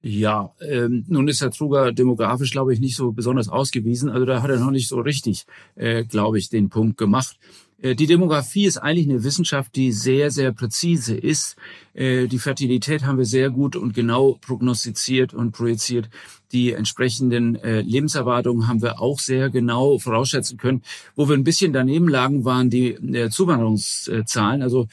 Ja, 0.07 0.53
ähm, 0.61 1.07
nun 1.09 1.29
ist 1.29 1.41
Herr 1.41 1.51
Truger 1.51 1.91
demografisch, 1.91 2.51
glaube 2.51 2.75
ich, 2.75 2.81
nicht 2.81 2.95
so 2.95 3.13
besonders 3.13 3.49
ausgewiesen. 3.49 4.11
Also 4.11 4.27
da 4.27 4.43
hat 4.43 4.51
er 4.51 4.59
noch 4.59 4.71
nicht 4.71 4.89
so 4.89 5.01
richtig, 5.01 5.47
äh, 5.77 6.05
glaube 6.05 6.39
ich, 6.39 6.51
den 6.51 6.69
Punkt 6.69 6.99
gemacht. 6.99 7.39
Äh, 7.85 7.95
die 7.95 8.07
Demografie 8.07 8.65
ist 8.65 8.79
eigentlich 8.79 9.09
eine 9.09 9.23
Wissenschaft, 9.23 9.77
die 9.77 9.93
sehr, 9.93 10.31
sehr 10.31 10.53
präzise 10.53 11.15
ist. 11.15 11.57
Äh, 11.93 12.27
die 12.27 12.39
Fertilität 12.39 13.05
haben 13.05 13.19
wir 13.19 13.27
sehr 13.27 13.51
gut 13.51 13.77
und 13.77 13.95
genau 13.95 14.39
prognostiziert 14.41 15.35
und 15.35 15.53
projiziert. 15.53 16.09
Die 16.53 16.73
entsprechenden 16.73 17.57
äh, 17.57 17.83
Lebenserwartungen 17.83 18.69
haben 18.69 18.81
wir 18.81 19.01
auch 19.01 19.19
sehr 19.19 19.51
genau 19.51 19.99
vorausschätzen 19.99 20.57
können. 20.57 20.83
Wo 21.15 21.29
wir 21.29 21.37
ein 21.37 21.45
bisschen 21.45 21.73
daneben 21.73 22.09
lagen, 22.09 22.45
waren 22.45 22.71
die 22.71 22.97
Zuwanderungszahlen. 23.31 24.63
Also 24.63 24.87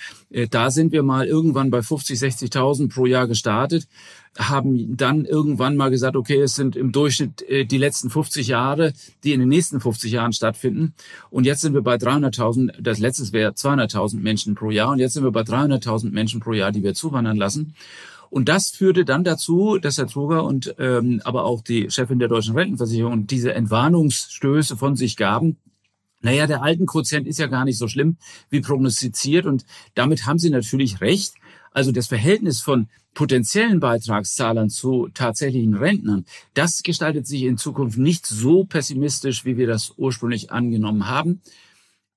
da 0.50 0.72
sind 0.72 0.92
wir 0.92 1.04
mal 1.04 1.28
irgendwann 1.28 1.70
bei 1.70 1.82
50, 1.82 2.20
60.000 2.20 2.92
pro 2.92 3.06
Jahr 3.06 3.28
gestartet 3.28 3.88
haben 4.38 4.96
dann 4.96 5.26
irgendwann 5.26 5.76
mal 5.76 5.90
gesagt, 5.90 6.16
okay, 6.16 6.40
es 6.42 6.56
sind 6.56 6.76
im 6.76 6.92
Durchschnitt 6.92 7.42
äh, 7.50 7.66
die 7.66 7.78
letzten 7.78 8.10
50 8.10 8.48
Jahre, 8.48 8.94
die 9.24 9.34
in 9.34 9.42
den 9.42 9.50
nächsten 9.50 9.82
50 9.82 10.12
Jahren 10.12 10.32
stattfinden. 10.32 10.94
Und 11.30 11.46
jetzt 11.46 11.62
sind 11.62 11.74
wir 11.74 11.82
bei 11.82 11.96
300.000, 11.96 12.82
das 12.82 13.00
letzte 13.00 13.32
wäre 13.34 13.52
200.000 13.52 14.20
Menschen 14.20 14.56
pro 14.56 14.70
Jahr. 14.70 14.92
Und 14.92 15.00
jetzt 15.00 15.14
sind 15.14 15.24
wir 15.24 15.32
bei 15.32 15.42
300.000 15.42 16.12
Menschen 16.12 16.40
pro 16.40 16.54
Jahr, 16.54 16.72
die 16.72 16.84
wir 16.84 16.94
zuwandern 16.94 17.36
lassen. 17.36 17.76
Und 18.30 18.48
das 18.48 18.70
führte 18.70 19.04
dann 19.04 19.26
dazu, 19.26 19.78
dass 19.78 19.98
Herr 19.98 20.08
Truger 20.08 20.46
und 20.46 20.74
ähm, 20.80 21.22
aber 21.26 21.44
auch 21.44 21.62
die 21.62 21.92
Chefin 21.92 22.18
der 22.18 22.30
deutschen 22.30 22.56
Rentenversicherung 22.56 23.28
diese 23.28 23.54
Entwarnungsstöße 23.54 24.78
von 24.78 24.96
sich 24.96 25.18
gaben. 25.18 25.58
Naja, 26.22 26.48
der 26.48 26.64
alten 26.64 26.86
Quotient 26.86 27.28
ist 27.28 27.40
ja 27.40 27.48
gar 27.48 27.66
nicht 27.66 27.78
so 27.78 27.90
schlimm 27.90 28.16
wie 28.50 28.62
prognostiziert 28.62 29.46
und 29.46 29.66
damit 29.96 30.26
haben 30.26 30.40
sie 30.40 30.50
natürlich 30.50 31.02
recht. 31.02 31.34
Also 31.72 31.92
das 31.92 32.08
Verhältnis 32.08 32.62
von 32.62 32.88
potenziellen 33.14 33.80
Beitragszahlern 33.80 34.70
zu 34.70 35.10
tatsächlichen 35.14 35.76
Rentnern, 35.76 36.26
das 36.54 36.84
gestaltet 36.84 37.28
sich 37.28 37.44
in 37.44 37.58
Zukunft 37.58 37.98
nicht 37.98 38.26
so 38.26 38.64
pessimistisch, 38.64 39.44
wie 39.46 39.58
wir 39.58 39.68
das 39.68 39.94
ursprünglich 39.98 40.52
angenommen 40.52 41.08
haben. 41.08 41.42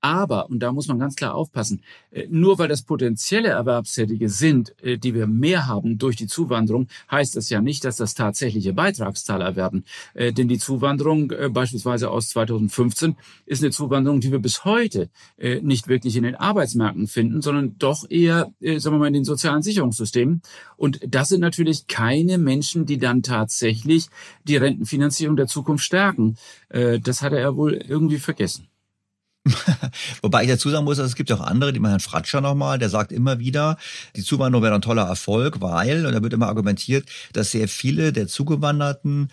Aber, 0.05 0.51
und 0.51 0.59
da 0.59 0.71
muss 0.71 0.87
man 0.87 0.99
ganz 0.99 1.17
klar 1.17 1.35
aufpassen, 1.35 1.81
äh, 2.11 2.27
nur 2.29 2.59
weil 2.59 2.69
das 2.69 2.83
potenzielle 2.83 3.49
Erwerbstätige 3.49 4.29
sind, 4.29 4.75
äh, 4.83 4.99
die 4.99 5.15
wir 5.15 5.27
mehr 5.27 5.67
haben 5.67 5.97
durch 5.97 6.15
die 6.17 6.27
Zuwanderung, 6.27 6.89
heißt 7.11 7.37
das 7.37 7.49
ja 7.49 7.63
nicht, 7.63 7.87
dass 7.87 7.97
das 7.97 8.13
tatsächliche 8.13 8.75
Beitragszahler 8.75 9.57
werden. 9.57 9.87
Äh, 10.13 10.35
denn 10.35 10.47
die 10.47 10.59
Zuwanderung 10.59 11.33
beispielsweise 11.55 12.11
aus 12.11 12.29
2015 12.29 13.17
ist 13.47 13.63
eine 13.63 13.71
Zuwanderung, 13.71 14.21
die 14.21 14.31
wir 14.31 14.41
bis 14.41 14.67
heute 14.67 15.09
nicht 15.63 15.89
wirklich 15.89 16.17
in 16.17 16.25
den 16.25 16.35
Arbeitsmärkten 16.35 17.07
finden, 17.07 17.41
sondern 17.41 17.77
doch 17.79 18.09
eher, 18.09 18.53
sagen 18.61 18.97
wir 18.97 18.99
mal, 18.99 19.07
in 19.07 19.15
den 19.15 19.25
sozialen 19.25 19.63
Sicherungssystemen. 19.63 20.43
Und 20.77 21.01
das 21.07 21.29
sind 21.31 21.41
natürlich 21.41 21.87
keine 21.87 22.39
Menschen, 22.39 22.87
die 22.87 22.99
dann 22.99 23.23
tatsächlich 23.23 24.09
die 24.45 24.57
Rentenfinanzierung 24.57 25.37
der 25.37 25.47
Zukunft 25.47 25.85
stärken. 25.85 26.37
Das 26.69 27.23
hat 27.23 27.33
er 27.33 27.57
wohl 27.57 27.75
irgendwie 27.75 28.19
vergessen. 28.19 28.69
Wobei 30.23 30.45
ich 30.45 30.49
dazu 30.49 30.71
sagen 30.71 30.85
muss, 30.85 30.99
es 30.99 31.17
gibt 31.17 31.31
ja 31.31 31.37
auch 31.37 31.43
andere, 31.43 31.73
die 31.73 31.81
Herrn 31.81 32.01
Fratscher 32.01 32.41
nochmal, 32.41 32.79
der 32.79 32.89
sagt 32.89 33.13
immer 33.13 33.39
wieder, 33.39 33.77
die 34.17 34.23
Zuwanderung 34.23 34.65
wäre 34.65 34.75
ein 34.75 34.81
toller 34.81 35.07
Erfolg, 35.07 35.61
weil, 35.61 36.07
und 36.07 36.13
da 36.13 36.23
wird 36.23 36.33
immer 36.33 36.49
argumentiert, 36.49 37.09
dass 37.33 37.51
sehr 37.51 37.69
viele 37.69 38.13
der 38.13 38.27
Zugewanderten 38.27 39.31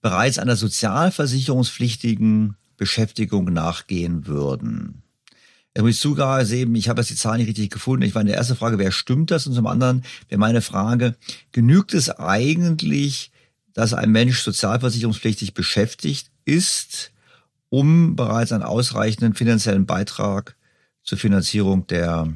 bereits 0.00 0.38
einer 0.38 0.56
sozialversicherungspflichtigen 0.56 2.56
Beschäftigung 2.76 3.52
nachgehen 3.52 4.26
würden. 4.26 5.02
Da 5.74 5.82
muss 5.82 5.92
ich 5.92 6.00
zugeben, 6.00 6.74
ich 6.74 6.88
habe 6.88 7.00
jetzt 7.00 7.10
die 7.10 7.16
Zahlen 7.16 7.38
nicht 7.38 7.48
richtig 7.48 7.70
gefunden. 7.70 8.02
Ich 8.02 8.14
war 8.14 8.20
in 8.20 8.26
der 8.26 8.36
ersten 8.36 8.56
Frage, 8.56 8.78
wer 8.78 8.92
stimmt 8.92 9.30
das? 9.30 9.46
Und 9.46 9.54
zum 9.54 9.66
anderen 9.66 10.04
wäre 10.28 10.38
meine 10.38 10.60
Frage, 10.60 11.16
genügt 11.52 11.94
es 11.94 12.10
eigentlich, 12.10 13.30
dass 13.72 13.94
ein 13.94 14.10
Mensch 14.10 14.40
sozialversicherungspflichtig 14.40 15.54
beschäftigt 15.54 16.30
ist, 16.44 17.12
um 17.72 18.16
bereits 18.16 18.52
einen 18.52 18.62
ausreichenden 18.62 19.32
finanziellen 19.32 19.86
Beitrag 19.86 20.56
zur 21.02 21.16
Finanzierung 21.16 21.86
der 21.86 22.30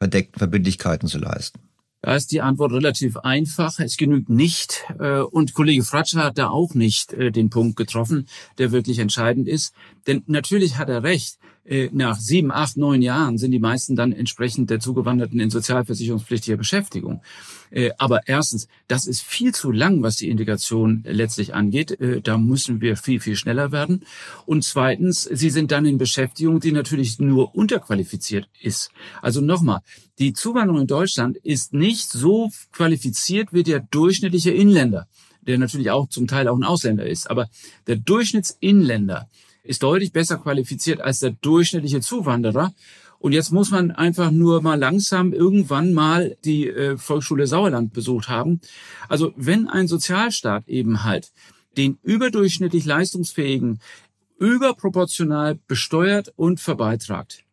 verdeckten 0.00 0.40
Verbindlichkeiten 0.40 1.08
zu 1.08 1.18
leisten? 1.18 1.60
Da 2.00 2.16
ist 2.16 2.32
die 2.32 2.40
Antwort 2.40 2.72
relativ 2.72 3.16
einfach. 3.18 3.78
Es 3.78 3.96
genügt 3.96 4.28
nicht. 4.28 4.84
Äh, 4.98 5.20
und 5.20 5.54
Kollege 5.54 5.84
Fratscher 5.84 6.24
hat 6.24 6.38
da 6.38 6.48
auch 6.48 6.74
nicht 6.74 7.12
äh, 7.12 7.30
den 7.30 7.50
Punkt 7.50 7.76
getroffen, 7.76 8.26
der 8.58 8.72
wirklich 8.72 8.98
entscheidend 8.98 9.46
ist. 9.46 9.72
Denn 10.08 10.24
natürlich 10.26 10.76
hat 10.76 10.88
er 10.88 11.04
recht. 11.04 11.38
Äh, 11.64 11.90
nach 11.92 12.18
sieben, 12.18 12.50
acht, 12.50 12.76
neun 12.76 13.02
Jahren 13.02 13.38
sind 13.38 13.52
die 13.52 13.60
meisten 13.60 13.94
dann 13.94 14.12
entsprechend 14.12 14.68
der 14.70 14.80
Zugewanderten 14.80 15.38
in 15.38 15.48
sozialversicherungspflichtiger 15.48 16.56
Beschäftigung. 16.56 17.22
Äh, 17.70 17.90
aber 17.98 18.26
erstens, 18.26 18.66
das 18.88 19.06
ist 19.06 19.22
viel 19.22 19.54
zu 19.54 19.70
lang, 19.70 20.02
was 20.02 20.16
die 20.16 20.28
Integration 20.28 21.04
letztlich 21.06 21.54
angeht. 21.54 22.00
Äh, 22.00 22.20
da 22.20 22.36
müssen 22.36 22.80
wir 22.80 22.96
viel, 22.96 23.20
viel 23.20 23.36
schneller 23.36 23.70
werden. 23.70 24.04
Und 24.44 24.64
zweitens, 24.64 25.22
sie 25.22 25.50
sind 25.50 25.70
dann 25.70 25.86
in 25.86 25.98
Beschäftigung, 25.98 26.58
die 26.58 26.72
natürlich 26.72 27.20
nur 27.20 27.54
unterqualifiziert 27.54 28.48
ist. 28.60 28.90
Also 29.20 29.40
nochmal, 29.40 29.80
die 30.18 30.32
Zuwanderung 30.32 30.80
in 30.82 30.86
Deutschland 30.88 31.36
ist 31.36 31.72
nicht 31.72 32.10
so 32.10 32.50
qualifiziert 32.72 33.52
wie 33.52 33.62
der 33.62 33.80
durchschnittliche 33.80 34.50
Inländer 34.50 35.06
der 35.44 35.58
natürlich 35.58 35.90
auch 35.90 36.08
zum 36.08 36.28
Teil 36.28 36.48
auch 36.48 36.56
ein 36.56 36.62
Ausländer 36.62 37.04
ist. 37.04 37.28
Aber 37.28 37.48
der 37.86 37.96
Durchschnittsinländer 37.96 39.28
ist 39.62 39.82
deutlich 39.82 40.12
besser 40.12 40.38
qualifiziert 40.38 41.00
als 41.00 41.20
der 41.20 41.30
durchschnittliche 41.30 42.00
Zuwanderer. 42.00 42.72
Und 43.18 43.32
jetzt 43.32 43.52
muss 43.52 43.70
man 43.70 43.92
einfach 43.92 44.32
nur 44.32 44.62
mal 44.62 44.78
langsam 44.78 45.32
irgendwann 45.32 45.92
mal 45.92 46.36
die 46.44 46.68
äh, 46.68 46.96
Volksschule 46.96 47.46
Sauerland 47.46 47.92
besucht 47.92 48.28
haben. 48.28 48.60
Also 49.08 49.32
wenn 49.36 49.68
ein 49.68 49.86
Sozialstaat 49.86 50.68
eben 50.68 51.04
halt 51.04 51.30
den 51.76 51.98
überdurchschnittlich 52.02 52.84
leistungsfähigen 52.84 53.78
überproportional 54.38 55.58
besteuert 55.68 56.32
und 56.34 56.58
verbeitragt, 56.58 57.44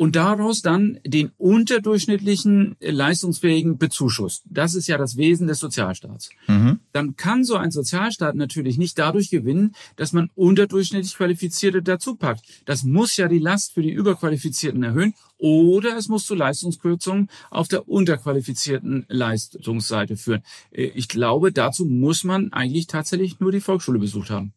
und 0.00 0.16
daraus 0.16 0.62
dann 0.62 0.98
den 1.04 1.30
unterdurchschnittlichen 1.36 2.74
äh, 2.80 2.90
leistungsfähigen 2.90 3.76
Bezuschuss. 3.76 4.40
Das 4.46 4.74
ist 4.74 4.86
ja 4.86 4.96
das 4.96 5.18
Wesen 5.18 5.46
des 5.46 5.58
Sozialstaats. 5.58 6.30
Mhm. 6.46 6.80
Dann 6.92 7.16
kann 7.16 7.44
so 7.44 7.56
ein 7.56 7.70
Sozialstaat 7.70 8.34
natürlich 8.34 8.78
nicht 8.78 8.98
dadurch 8.98 9.28
gewinnen, 9.28 9.74
dass 9.96 10.14
man 10.14 10.30
unterdurchschnittlich 10.34 11.14
Qualifizierte 11.14 11.82
dazu 11.82 12.16
packt. 12.16 12.40
Das 12.64 12.82
muss 12.82 13.18
ja 13.18 13.28
die 13.28 13.40
Last 13.40 13.74
für 13.74 13.82
die 13.82 13.92
Überqualifizierten 13.92 14.82
erhöhen 14.82 15.12
oder 15.36 15.98
es 15.98 16.08
muss 16.08 16.24
zu 16.24 16.34
Leistungskürzungen 16.34 17.28
auf 17.50 17.68
der 17.68 17.86
unterqualifizierten 17.86 19.04
Leistungsseite 19.08 20.16
führen. 20.16 20.42
Äh, 20.70 20.84
ich 20.94 21.08
glaube, 21.08 21.52
dazu 21.52 21.84
muss 21.84 22.24
man 22.24 22.54
eigentlich 22.54 22.86
tatsächlich 22.86 23.38
nur 23.38 23.52
die 23.52 23.60
Volksschule 23.60 23.98
besucht 23.98 24.30
haben. 24.30 24.54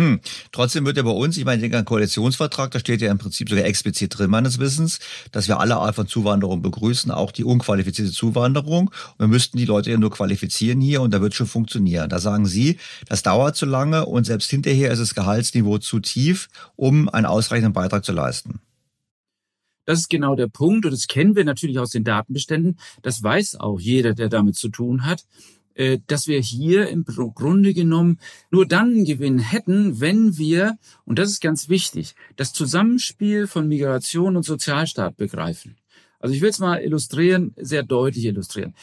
Hm. 0.00 0.18
Trotzdem 0.50 0.86
wird 0.86 0.96
ja 0.96 1.02
bei 1.02 1.10
uns, 1.10 1.36
ich 1.36 1.44
meine, 1.44 1.68
den 1.68 1.84
Koalitionsvertrag, 1.84 2.70
da 2.70 2.78
steht 2.78 3.02
ja 3.02 3.10
im 3.10 3.18
Prinzip 3.18 3.50
sogar 3.50 3.66
explizit 3.66 4.16
drin, 4.16 4.30
meines 4.30 4.58
Wissens, 4.58 4.98
dass 5.30 5.46
wir 5.46 5.60
alle 5.60 5.76
Art 5.76 5.94
von 5.94 6.08
Zuwanderung 6.08 6.62
begrüßen, 6.62 7.10
auch 7.10 7.32
die 7.32 7.44
unqualifizierte 7.44 8.10
Zuwanderung. 8.10 8.88
Und 8.88 9.18
wir 9.18 9.26
müssten 9.26 9.58
die 9.58 9.66
Leute 9.66 9.90
ja 9.90 9.98
nur 9.98 10.10
qualifizieren 10.10 10.80
hier 10.80 11.02
und 11.02 11.12
da 11.12 11.20
wird 11.20 11.34
schon 11.34 11.46
funktionieren. 11.46 12.08
Da 12.08 12.18
sagen 12.18 12.46
Sie, 12.46 12.78
das 13.10 13.22
dauert 13.22 13.56
zu 13.56 13.66
lange 13.66 14.06
und 14.06 14.24
selbst 14.24 14.48
hinterher 14.48 14.90
ist 14.90 15.00
das 15.00 15.14
Gehaltsniveau 15.14 15.76
zu 15.76 16.00
tief, 16.00 16.48
um 16.76 17.10
einen 17.10 17.26
ausreichenden 17.26 17.74
Beitrag 17.74 18.02
zu 18.02 18.12
leisten. 18.12 18.60
Das 19.84 19.98
ist 19.98 20.08
genau 20.08 20.34
der 20.34 20.46
Punkt 20.46 20.86
und 20.86 20.92
das 20.92 21.08
kennen 21.08 21.36
wir 21.36 21.44
natürlich 21.44 21.78
aus 21.78 21.90
den 21.90 22.04
Datenbeständen. 22.04 22.78
Das 23.02 23.22
weiß 23.22 23.56
auch 23.56 23.78
jeder, 23.78 24.14
der 24.14 24.30
damit 24.30 24.56
zu 24.56 24.70
tun 24.70 25.04
hat. 25.04 25.26
Äh, 25.80 26.00
dass 26.08 26.26
wir 26.26 26.38
hier 26.40 26.90
im 26.90 27.06
Grunde 27.06 27.72
genommen 27.72 28.18
nur 28.50 28.66
dann 28.66 28.90
einen 28.90 29.06
Gewinn 29.06 29.38
hätten, 29.38 29.98
wenn 29.98 30.36
wir, 30.36 30.76
und 31.06 31.18
das 31.18 31.30
ist 31.30 31.40
ganz 31.40 31.70
wichtig, 31.70 32.14
das 32.36 32.52
Zusammenspiel 32.52 33.46
von 33.46 33.66
Migration 33.66 34.36
und 34.36 34.42
Sozialstaat 34.42 35.16
begreifen. 35.16 35.76
Also 36.18 36.34
ich 36.34 36.42
will 36.42 36.50
es 36.50 36.58
mal 36.58 36.82
illustrieren, 36.82 37.54
sehr 37.56 37.82
deutlich 37.82 38.26
illustrieren. 38.26 38.74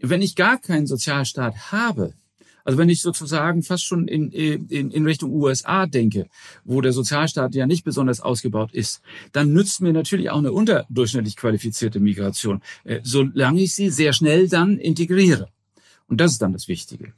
Wenn 0.00 0.22
ich 0.22 0.36
gar 0.36 0.60
keinen 0.60 0.86
Sozialstaat 0.86 1.72
habe, 1.72 2.14
also 2.62 2.78
wenn 2.78 2.88
ich 2.88 3.02
sozusagen 3.02 3.64
fast 3.64 3.84
schon 3.84 4.06
in, 4.06 4.30
in, 4.30 4.92
in 4.92 5.04
Richtung 5.06 5.32
USA 5.32 5.86
denke, 5.86 6.28
wo 6.62 6.80
der 6.80 6.92
Sozialstaat 6.92 7.56
ja 7.56 7.66
nicht 7.66 7.82
besonders 7.82 8.20
ausgebaut 8.20 8.72
ist, 8.72 9.02
dann 9.32 9.52
nützt 9.52 9.80
mir 9.80 9.92
natürlich 9.92 10.30
auch 10.30 10.38
eine 10.38 10.52
unterdurchschnittlich 10.52 11.34
qualifizierte 11.34 11.98
Migration, 11.98 12.62
äh, 12.84 13.00
solange 13.02 13.60
ich 13.60 13.74
sie 13.74 13.90
sehr 13.90 14.12
schnell 14.12 14.48
dann 14.48 14.78
integriere. 14.78 15.48
Und 16.08 16.20
das 16.20 16.32
ist 16.32 16.42
dann 16.42 16.52
das 16.52 16.68
Wichtige. 16.68 17.12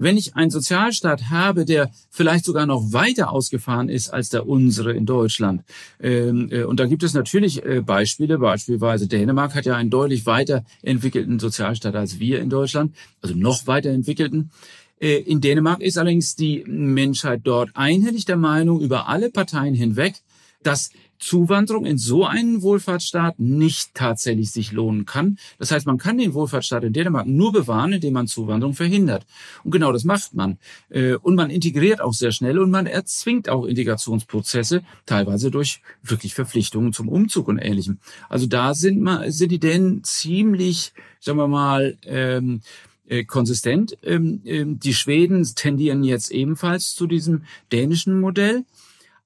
Wenn 0.00 0.16
ich 0.16 0.36
einen 0.36 0.50
Sozialstaat 0.50 1.28
habe, 1.28 1.64
der 1.64 1.90
vielleicht 2.08 2.44
sogar 2.44 2.66
noch 2.66 2.92
weiter 2.92 3.32
ausgefahren 3.32 3.88
ist 3.88 4.10
als 4.10 4.28
der 4.28 4.46
unsere 4.46 4.92
in 4.92 5.06
Deutschland, 5.06 5.64
ähm, 6.00 6.48
äh, 6.52 6.62
und 6.62 6.78
da 6.78 6.86
gibt 6.86 7.02
es 7.02 7.14
natürlich 7.14 7.64
äh, 7.64 7.80
Beispiele, 7.80 8.38
beispielsweise 8.38 9.08
Dänemark 9.08 9.56
hat 9.56 9.66
ja 9.66 9.74
einen 9.74 9.90
deutlich 9.90 10.24
weiterentwickelten 10.24 11.40
Sozialstaat 11.40 11.96
als 11.96 12.20
wir 12.20 12.40
in 12.40 12.48
Deutschland, 12.48 12.94
also 13.20 13.34
noch 13.34 13.66
weiterentwickelten. 13.66 14.52
Äh, 15.00 15.16
in 15.16 15.40
Dänemark 15.40 15.80
ist 15.80 15.98
allerdings 15.98 16.36
die 16.36 16.62
Menschheit 16.64 17.40
dort 17.42 17.70
einhellig 17.74 18.24
der 18.24 18.36
Meinung 18.36 18.80
über 18.80 19.08
alle 19.08 19.30
Parteien 19.30 19.74
hinweg, 19.74 20.14
dass 20.62 20.90
Zuwanderung 21.18 21.84
in 21.84 21.98
so 21.98 22.24
einen 22.24 22.62
Wohlfahrtsstaat 22.62 23.38
nicht 23.38 23.94
tatsächlich 23.94 24.50
sich 24.50 24.72
lohnen 24.72 25.04
kann. 25.04 25.38
Das 25.58 25.70
heißt, 25.70 25.86
man 25.86 25.98
kann 25.98 26.18
den 26.18 26.34
Wohlfahrtsstaat 26.34 26.84
in 26.84 26.92
Dänemark 26.92 27.26
nur 27.26 27.52
bewahren, 27.52 27.92
indem 27.92 28.14
man 28.14 28.26
Zuwanderung 28.26 28.74
verhindert. 28.74 29.26
Und 29.64 29.70
genau 29.70 29.92
das 29.92 30.04
macht 30.04 30.34
man. 30.34 30.58
Äh, 30.90 31.14
und 31.14 31.34
man 31.34 31.50
integriert 31.50 32.00
auch 32.00 32.14
sehr 32.14 32.32
schnell 32.32 32.58
und 32.58 32.70
man 32.70 32.86
erzwingt 32.86 33.48
auch 33.48 33.64
Integrationsprozesse, 33.64 34.82
teilweise 35.06 35.50
durch 35.50 35.80
wirklich 36.02 36.34
Verpflichtungen 36.34 36.92
zum 36.92 37.08
Umzug 37.08 37.48
und 37.48 37.58
Ähnlichem. 37.58 37.98
Also 38.28 38.46
da 38.46 38.74
sind, 38.74 39.00
man, 39.00 39.30
sind 39.30 39.52
die 39.52 39.58
Dänen 39.58 40.04
ziemlich, 40.04 40.92
sagen 41.20 41.38
wir 41.38 41.48
mal, 41.48 41.96
ähm, 42.04 42.60
äh, 43.08 43.24
konsistent. 43.24 43.96
Ähm, 44.02 44.42
ähm, 44.44 44.78
die 44.78 44.94
Schweden 44.94 45.42
tendieren 45.54 46.04
jetzt 46.04 46.30
ebenfalls 46.30 46.94
zu 46.94 47.06
diesem 47.06 47.44
dänischen 47.72 48.20
Modell. 48.20 48.64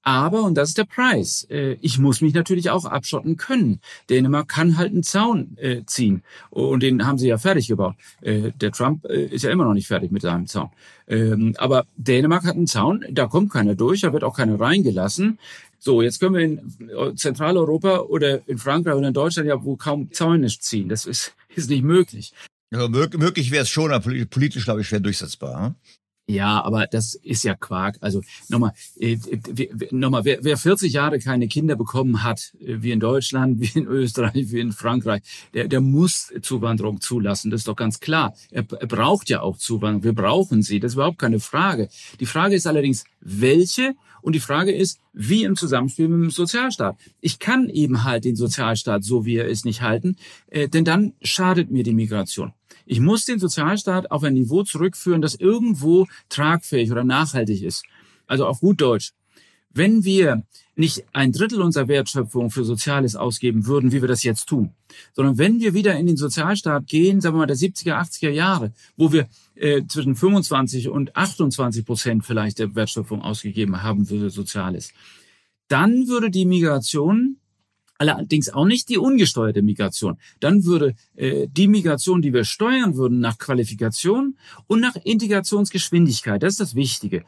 Aber, 0.03 0.43
und 0.43 0.55
das 0.55 0.69
ist 0.69 0.77
der 0.77 0.83
Preis, 0.83 1.47
äh, 1.49 1.77
ich 1.79 1.97
muss 1.97 2.19
mich 2.19 2.33
natürlich 2.33 2.69
auch 2.69 2.83
abschotten 2.83 3.37
können. 3.37 3.79
Dänemark 4.09 4.49
kann 4.49 4.77
halt 4.77 4.91
einen 4.91 5.03
Zaun 5.03 5.57
äh, 5.57 5.83
ziehen. 5.85 6.23
Und 6.49 6.83
den 6.83 7.07
haben 7.07 7.17
sie 7.17 7.29
ja 7.29 7.37
fertig 7.37 7.69
gebaut. 7.69 7.95
Äh, 8.21 8.51
der 8.51 8.71
Trump 8.71 9.05
ist 9.05 9.43
ja 9.43 9.49
immer 9.49 9.63
noch 9.63 9.73
nicht 9.73 9.87
fertig 9.87 10.11
mit 10.11 10.21
seinem 10.21 10.45
Zaun. 10.45 10.69
Ähm, 11.07 11.55
aber 11.57 11.85
Dänemark 11.95 12.43
hat 12.43 12.55
einen 12.55 12.67
Zaun, 12.67 13.05
da 13.11 13.27
kommt 13.27 13.51
keiner 13.51 13.75
durch, 13.75 14.01
da 14.01 14.11
wird 14.11 14.25
auch 14.25 14.35
keiner 14.35 14.59
reingelassen. 14.59 15.39
So, 15.79 16.01
jetzt 16.01 16.19
können 16.19 16.35
wir 16.35 16.41
in 16.41 17.17
Zentraleuropa 17.17 17.99
oder 17.99 18.47
in 18.47 18.57
Frankreich 18.57 18.95
oder 18.95 19.07
in 19.07 19.13
Deutschland 19.13 19.47
ja 19.47 19.63
wo 19.63 19.77
kaum 19.77 20.11
Zäune 20.11 20.47
ziehen. 20.47 20.89
Das 20.89 21.05
ist, 21.05 21.33
ist 21.55 21.69
nicht 21.69 21.83
möglich. 21.83 22.33
Ja, 22.71 22.87
möglich 22.89 23.51
wäre 23.51 23.63
es 23.63 23.69
schon, 23.69 23.91
aber 23.91 24.11
politisch, 24.29 24.65
glaube 24.65 24.81
ich, 24.81 24.87
schwer 24.87 24.99
durchsetzbar. 24.99 25.75
Ja, 26.25 26.63
aber 26.63 26.87
das 26.87 27.15
ist 27.15 27.43
ja 27.43 27.53
Quark. 27.53 27.97
Also 27.99 28.21
nochmal, 28.47 28.71
äh, 28.97 29.17
nochmal 29.91 30.23
wer, 30.23 30.41
wer 30.41 30.57
40 30.57 30.93
Jahre 30.93 31.19
keine 31.19 31.49
Kinder 31.49 31.75
bekommen 31.75 32.23
hat, 32.23 32.53
äh, 32.61 32.77
wie 32.81 32.91
in 32.91 33.01
Deutschland, 33.01 33.59
wie 33.59 33.77
in 33.77 33.85
Österreich, 33.85 34.51
wie 34.51 34.59
in 34.59 34.71
Frankreich, 34.71 35.21
der, 35.53 35.67
der 35.67 35.81
muss 35.81 36.31
Zuwanderung 36.41 37.01
zulassen. 37.01 37.51
Das 37.51 37.61
ist 37.61 37.67
doch 37.67 37.75
ganz 37.75 37.99
klar. 37.99 38.33
Er, 38.51 38.65
er 38.79 38.87
braucht 38.87 39.29
ja 39.29 39.41
auch 39.41 39.57
Zuwanderung. 39.57 40.03
Wir 40.03 40.13
brauchen 40.13 40.61
sie. 40.61 40.79
Das 40.79 40.91
ist 40.91 40.95
überhaupt 40.95 41.19
keine 41.19 41.41
Frage. 41.41 41.89
Die 42.21 42.25
Frage 42.25 42.55
ist 42.55 42.67
allerdings, 42.67 43.03
welche? 43.19 43.93
Und 44.21 44.33
die 44.33 44.39
Frage 44.39 44.71
ist, 44.71 45.01
wie 45.11 45.43
im 45.43 45.57
Zusammenspiel 45.57 46.07
mit 46.07 46.21
dem 46.21 46.31
Sozialstaat. 46.31 46.95
Ich 47.19 47.39
kann 47.39 47.67
eben 47.67 48.05
halt 48.05 48.23
den 48.23 48.37
Sozialstaat 48.37 49.03
so, 49.03 49.25
wie 49.25 49.35
er 49.35 49.47
ist, 49.49 49.65
nicht 49.65 49.81
halten, 49.81 50.15
äh, 50.47 50.69
denn 50.69 50.85
dann 50.85 51.13
schadet 51.21 51.69
mir 51.69 51.83
die 51.83 51.93
Migration. 51.93 52.53
Ich 52.85 52.99
muss 52.99 53.25
den 53.25 53.39
Sozialstaat 53.39 54.11
auf 54.11 54.23
ein 54.23 54.33
Niveau 54.33 54.63
zurückführen, 54.63 55.21
das 55.21 55.35
irgendwo 55.35 56.07
tragfähig 56.29 56.91
oder 56.91 57.03
nachhaltig 57.03 57.61
ist. 57.61 57.83
Also 58.27 58.45
auf 58.45 58.59
gut 58.59 58.81
Deutsch. 58.81 59.11
Wenn 59.69 60.03
wir 60.03 60.43
nicht 60.75 61.03
ein 61.13 61.31
Drittel 61.31 61.61
unserer 61.61 61.87
Wertschöpfung 61.87 62.49
für 62.49 62.63
Soziales 62.63 63.15
ausgeben 63.15 63.65
würden, 63.65 63.91
wie 63.91 64.01
wir 64.01 64.07
das 64.07 64.23
jetzt 64.23 64.47
tun, 64.47 64.71
sondern 65.13 65.37
wenn 65.37 65.59
wir 65.59 65.73
wieder 65.73 65.95
in 65.97 66.07
den 66.07 66.17
Sozialstaat 66.17 66.87
gehen, 66.87 67.21
sagen 67.21 67.35
wir 67.35 67.39
mal 67.39 67.47
der 67.47 67.57
70er, 67.57 67.99
80er 67.99 68.29
Jahre, 68.29 68.71
wo 68.97 69.11
wir 69.11 69.27
äh, 69.55 69.83
zwischen 69.87 70.15
25 70.15 70.89
und 70.89 71.15
28 71.15 71.85
Prozent 71.85 72.25
vielleicht 72.25 72.59
der 72.59 72.73
Wertschöpfung 72.75 73.21
ausgegeben 73.21 73.83
haben 73.83 74.05
für 74.05 74.29
Soziales, 74.29 74.93
dann 75.67 76.07
würde 76.07 76.29
die 76.29 76.45
Migration 76.45 77.37
allerdings 78.09 78.49
auch 78.49 78.65
nicht 78.65 78.89
die 78.89 78.97
ungesteuerte 78.97 79.61
Migration. 79.61 80.17
Dann 80.39 80.65
würde 80.65 80.95
äh, 81.15 81.47
die 81.47 81.67
Migration, 81.67 82.21
die 82.21 82.33
wir 82.33 82.43
steuern 82.43 82.95
würden, 82.95 83.19
nach 83.19 83.37
Qualifikation 83.37 84.37
und 84.67 84.79
nach 84.79 84.95
Integrationsgeschwindigkeit. 84.95 86.41
Das 86.41 86.53
ist 86.53 86.59
das 86.59 86.75
Wichtige. 86.75 87.23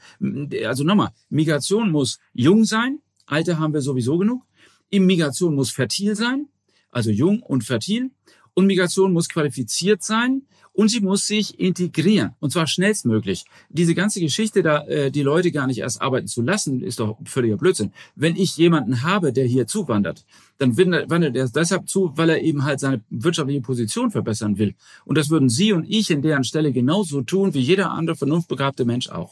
Also 0.65 0.83
nochmal, 0.83 1.09
Migration 1.29 1.91
muss 1.91 2.19
jung 2.33 2.65
sein, 2.65 2.99
Alter 3.25 3.59
haben 3.59 3.73
wir 3.73 3.81
sowieso 3.81 4.17
genug. 4.17 4.43
Migration 4.91 5.55
muss 5.55 5.71
fertil 5.71 6.15
sein, 6.15 6.47
also 6.89 7.11
jung 7.11 7.41
und 7.41 7.63
fertil. 7.63 8.11
Und 8.53 8.67
Migration 8.67 9.11
muss 9.11 9.27
qualifiziert 9.27 10.01
sein 10.03 10.43
und 10.75 10.89
sie 10.89 10.99
muss 10.99 11.25
sich 11.25 11.59
integrieren 11.59 12.33
und 12.39 12.51
zwar 12.51 12.67
schnellstmöglich. 12.67 13.45
Diese 13.69 13.95
ganze 13.95 14.19
Geschichte, 14.19 14.61
da 14.61 14.83
äh, 14.85 15.09
die 15.09 15.23
Leute 15.23 15.51
gar 15.51 15.67
nicht 15.67 15.79
erst 15.79 16.01
arbeiten 16.01 16.27
zu 16.27 16.41
lassen, 16.41 16.81
ist 16.81 16.99
doch 16.99 17.17
völliger 17.25 17.57
Blödsinn. 17.57 17.91
Wenn 18.15 18.35
ich 18.35 18.57
jemanden 18.57 19.01
habe, 19.01 19.31
der 19.31 19.45
hier 19.45 19.67
zuwandert, 19.67 20.25
dann 20.57 20.77
wandert 20.77 21.35
er 21.35 21.49
deshalb 21.49 21.89
zu, 21.89 22.11
weil 22.15 22.29
er 22.29 22.41
eben 22.41 22.63
halt 22.63 22.79
seine 22.79 23.01
wirtschaftliche 23.09 23.61
Position 23.61 24.11
verbessern 24.11 24.57
will. 24.57 24.75
Und 25.05 25.17
das 25.17 25.29
würden 25.29 25.49
Sie 25.49 25.73
und 25.73 25.85
ich 25.89 26.11
in 26.11 26.21
deren 26.21 26.43
Stelle 26.43 26.71
genauso 26.71 27.21
tun 27.21 27.53
wie 27.53 27.59
jeder 27.59 27.91
andere 27.91 28.15
vernunftbegabte 28.15 28.85
Mensch 28.85 29.09
auch. 29.09 29.31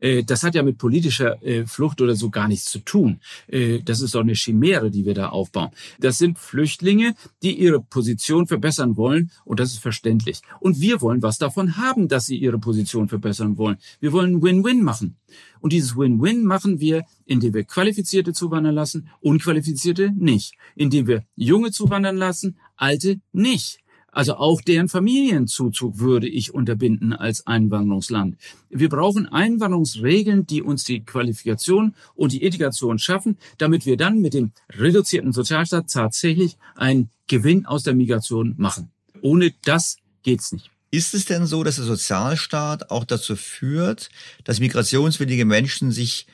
Äh, 0.00 0.24
das 0.24 0.42
hat 0.42 0.54
ja 0.54 0.62
mit 0.62 0.78
politischer 0.78 1.42
äh, 1.42 1.66
Flucht 1.66 2.00
oder 2.00 2.16
so 2.16 2.30
gar 2.30 2.48
nichts 2.48 2.70
zu 2.70 2.80
tun. 2.80 3.20
Äh, 3.46 3.80
das 3.82 4.00
ist 4.00 4.14
doch 4.14 4.20
eine 4.20 4.34
Chimäre, 4.34 4.90
die 4.90 5.04
wir 5.04 5.14
da 5.14 5.28
aufbauen. 5.28 5.70
Das 5.98 6.18
sind 6.18 6.38
Flüchtlinge, 6.38 7.14
die 7.42 7.58
ihre 7.58 7.80
Position 7.80 8.46
verbessern 8.46 8.96
wollen 8.96 9.30
und 9.44 9.60
das 9.60 9.72
ist 9.72 9.80
verständlich. 9.80 10.40
Und 10.60 10.80
wir 10.80 11.00
wollen 11.00 11.22
was 11.22 11.38
davon 11.38 11.76
haben, 11.76 12.08
dass 12.08 12.26
sie 12.26 12.36
ihre 12.36 12.58
Position 12.58 13.08
verbessern 13.08 13.58
wollen. 13.58 13.76
Wir 14.00 14.12
wollen 14.12 14.42
Win-Win 14.42 14.82
machen. 14.82 15.16
Und 15.60 15.72
dieses 15.72 15.96
Win-Win 15.96 16.44
machen 16.44 16.80
wir, 16.80 17.04
indem 17.26 17.54
wir 17.54 17.64
Qualifizierte 17.64 18.32
zuwandern 18.32 18.74
lassen, 18.74 19.08
Unqualifizierte 19.20 20.12
nicht. 20.16 20.54
Indem 20.74 21.06
wir 21.06 21.24
Junge 21.36 21.70
zuwandern 21.70 22.16
lassen, 22.16 22.56
Alte 22.76 23.20
nicht. 23.32 23.78
Also 24.12 24.34
auch 24.36 24.60
deren 24.60 24.88
Familienzuzug 24.88 25.98
würde 25.98 26.28
ich 26.28 26.52
unterbinden 26.52 27.12
als 27.12 27.46
Einwanderungsland. 27.46 28.36
Wir 28.68 28.88
brauchen 28.88 29.26
Einwanderungsregeln, 29.26 30.46
die 30.46 30.62
uns 30.62 30.84
die 30.84 31.04
Qualifikation 31.04 31.94
und 32.14 32.32
die 32.32 32.42
Integration 32.42 32.98
schaffen, 32.98 33.38
damit 33.58 33.86
wir 33.86 33.96
dann 33.96 34.20
mit 34.20 34.34
dem 34.34 34.52
reduzierten 34.70 35.32
Sozialstaat 35.32 35.90
tatsächlich 35.90 36.56
einen 36.74 37.10
Gewinn 37.28 37.66
aus 37.66 37.84
der 37.84 37.94
Migration 37.94 38.54
machen. 38.58 38.90
Ohne 39.22 39.52
das 39.64 39.96
geht's 40.22 40.52
nicht. 40.52 40.70
Ist 40.90 41.14
es 41.14 41.24
denn 41.24 41.46
so, 41.46 41.62
dass 41.62 41.76
der 41.76 41.84
Sozialstaat 41.84 42.90
auch 42.90 43.04
dazu 43.04 43.36
führt, 43.36 44.10
dass 44.42 44.58
migrationswillige 44.58 45.44
Menschen 45.44 45.92
sich 45.92 46.26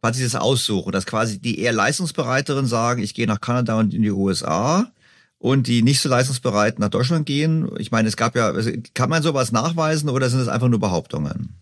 quasi 0.00 0.22
das 0.22 0.36
aussuchen, 0.36 0.92
dass 0.92 1.04
quasi 1.04 1.38
die 1.38 1.58
eher 1.58 1.72
leistungsbereiteren 1.72 2.66
sagen, 2.66 3.02
ich 3.02 3.14
gehe 3.14 3.26
nach 3.26 3.40
Kanada 3.40 3.78
und 3.78 3.92
in 3.92 4.02
die 4.02 4.10
USA 4.10 4.90
und 5.38 5.66
die 5.66 5.82
nicht 5.82 6.00
so 6.00 6.08
leistungsbereit 6.08 6.78
nach 6.78 6.90
Deutschland 6.90 7.26
gehen? 7.26 7.70
Ich 7.78 7.90
meine, 7.90 8.08
es 8.08 8.16
gab 8.16 8.34
ja, 8.34 8.50
also 8.50 8.70
kann 8.94 9.10
man 9.10 9.22
sowas 9.22 9.52
nachweisen 9.52 10.08
oder 10.08 10.28
sind 10.28 10.40
es 10.40 10.48
einfach 10.48 10.68
nur 10.68 10.80
Behauptungen? 10.80 11.54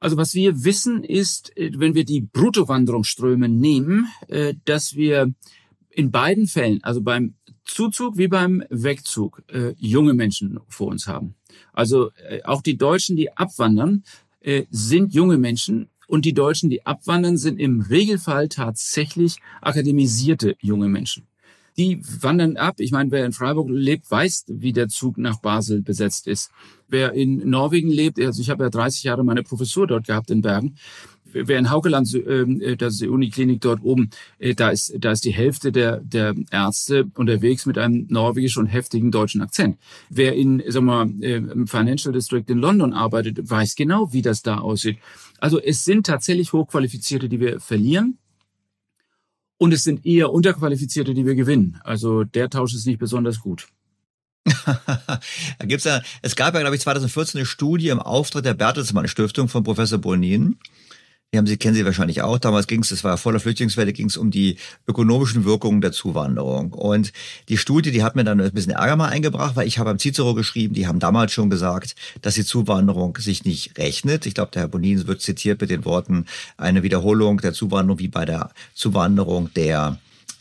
Also 0.00 0.16
was 0.16 0.34
wir 0.34 0.64
wissen 0.64 1.02
ist, 1.02 1.56
äh, 1.56 1.72
wenn 1.76 1.94
wir 1.94 2.04
die 2.04 2.20
Bruttowanderungsströme 2.20 3.48
nehmen, 3.48 4.06
äh, 4.28 4.54
dass 4.64 4.94
wir 4.94 5.32
in 5.90 6.12
beiden 6.12 6.46
Fällen, 6.46 6.82
also 6.84 7.00
beim 7.00 7.34
Zuzug 7.64 8.16
wie 8.16 8.28
beim 8.28 8.62
Wegzug, 8.70 9.42
äh, 9.48 9.74
junge 9.76 10.14
Menschen 10.14 10.60
vor 10.68 10.86
uns 10.86 11.06
haben. 11.06 11.34
Also 11.72 12.10
auch 12.44 12.62
die 12.62 12.76
Deutschen, 12.76 13.16
die 13.16 13.36
abwandern, 13.36 14.04
sind 14.70 15.12
junge 15.12 15.38
Menschen, 15.38 15.88
Und 16.08 16.24
die 16.24 16.32
Deutschen, 16.32 16.70
die 16.70 16.86
abwandern, 16.86 17.36
sind 17.36 17.60
im 17.60 17.82
Regelfall 17.82 18.48
tatsächlich 18.48 19.36
akademisierte 19.60 20.56
junge 20.60 20.88
Menschen. 20.88 21.27
Die 21.78 22.00
wandern 22.20 22.56
ab. 22.56 22.80
Ich 22.80 22.90
meine, 22.90 23.10
wer 23.12 23.24
in 23.24 23.32
Freiburg 23.32 23.68
lebt, 23.70 24.10
weiß, 24.10 24.46
wie 24.48 24.72
der 24.72 24.88
Zug 24.88 25.16
nach 25.16 25.38
Basel 25.38 25.80
besetzt 25.80 26.26
ist. 26.26 26.50
Wer 26.88 27.12
in 27.12 27.48
Norwegen 27.48 27.88
lebt, 27.88 28.20
also 28.20 28.42
ich 28.42 28.50
habe 28.50 28.64
ja 28.64 28.70
30 28.70 29.04
Jahre 29.04 29.24
meine 29.24 29.44
Professur 29.44 29.86
dort 29.86 30.06
gehabt 30.06 30.30
in 30.30 30.42
Bergen, 30.42 30.74
wer 31.32 31.58
in 31.58 31.70
Haukeland, 31.70 32.12
äh, 32.14 32.76
das 32.76 32.94
ist 32.94 33.02
die 33.02 33.08
Uniklinik 33.08 33.60
dort 33.60 33.82
oben, 33.82 34.10
äh, 34.38 34.54
da 34.54 34.70
ist, 34.70 34.94
da 34.98 35.12
ist 35.12 35.24
die 35.24 35.32
Hälfte 35.32 35.72
der, 35.72 36.00
der 36.00 36.34
Ärzte 36.50 37.06
unterwegs 37.14 37.66
mit 37.66 37.78
einem 37.78 38.06
norwegisch 38.08 38.56
und 38.56 38.66
heftigen 38.66 39.10
deutschen 39.10 39.42
Akzent. 39.42 39.78
Wer 40.08 40.34
in, 40.34 40.62
sag 40.66 40.82
mal, 40.82 41.10
äh, 41.20 41.36
im 41.36 41.66
Financial 41.66 42.12
District 42.12 42.44
in 42.48 42.58
London 42.58 42.92
arbeitet, 42.92 43.48
weiß 43.48 43.76
genau, 43.76 44.12
wie 44.12 44.22
das 44.22 44.42
da 44.42 44.58
aussieht. 44.58 44.98
Also 45.38 45.60
es 45.60 45.84
sind 45.84 46.06
tatsächlich 46.06 46.52
Hochqualifizierte, 46.52 47.28
die 47.28 47.40
wir 47.40 47.60
verlieren. 47.60 48.18
Und 49.58 49.72
es 49.72 49.82
sind 49.82 50.06
eher 50.06 50.32
Unterqualifizierte, 50.32 51.14
die 51.14 51.26
wir 51.26 51.34
gewinnen. 51.34 51.80
Also 51.84 52.24
der 52.24 52.48
Tausch 52.48 52.74
ist 52.74 52.86
nicht 52.86 53.00
besonders 53.00 53.40
gut. 53.40 53.68
da 54.64 55.20
gibt's 55.66 55.84
ja, 55.84 56.00
es 56.22 56.36
gab 56.36 56.54
ja, 56.54 56.60
glaube 56.60 56.76
ich, 56.76 56.82
2014 56.82 57.38
eine 57.38 57.46
Studie 57.46 57.88
im 57.88 58.00
Auftrag 58.00 58.44
der 58.44 58.54
Bertelsmann 58.54 59.08
Stiftung 59.08 59.48
von 59.48 59.64
Professor 59.64 59.98
Bonin. 59.98 60.58
Die 61.34 61.36
haben 61.36 61.46
Sie, 61.46 61.58
kennen 61.58 61.74
Sie 61.74 61.84
wahrscheinlich 61.84 62.22
auch. 62.22 62.38
Damals 62.38 62.66
ging 62.66 62.80
es, 62.80 62.88
das 62.88 63.04
war 63.04 63.18
vor 63.18 63.32
der 63.32 63.40
Flüchtlingswelle, 63.42 63.92
ging 63.92 64.06
es 64.06 64.16
um 64.16 64.30
die 64.30 64.56
ökonomischen 64.86 65.44
Wirkungen 65.44 65.82
der 65.82 65.92
Zuwanderung. 65.92 66.72
Und 66.72 67.12
die 67.50 67.58
Studie, 67.58 67.90
die 67.90 68.02
hat 68.02 68.16
mir 68.16 68.24
dann 68.24 68.40
ein 68.40 68.50
bisschen 68.52 68.72
Ärger 68.72 68.96
mal 68.96 69.10
eingebracht, 69.10 69.54
weil 69.54 69.66
ich 69.66 69.78
habe 69.78 69.90
am 69.90 69.98
Cicero 69.98 70.32
geschrieben, 70.32 70.72
die 70.72 70.86
haben 70.86 71.00
damals 71.00 71.32
schon 71.32 71.50
gesagt, 71.50 71.96
dass 72.22 72.36
die 72.36 72.46
Zuwanderung 72.46 73.18
sich 73.18 73.44
nicht 73.44 73.76
rechnet. 73.76 74.24
Ich 74.24 74.32
glaube, 74.32 74.52
der 74.52 74.62
Herr 74.62 74.68
Bonin 74.68 75.06
wird 75.06 75.20
zitiert 75.20 75.60
mit 75.60 75.68
den 75.68 75.84
Worten, 75.84 76.24
eine 76.56 76.82
Wiederholung 76.82 77.36
der 77.42 77.52
Zuwanderung 77.52 77.98
wie 77.98 78.08
bei 78.08 78.24
der 78.24 78.50
Zuwanderung 78.72 79.52
der 79.52 79.98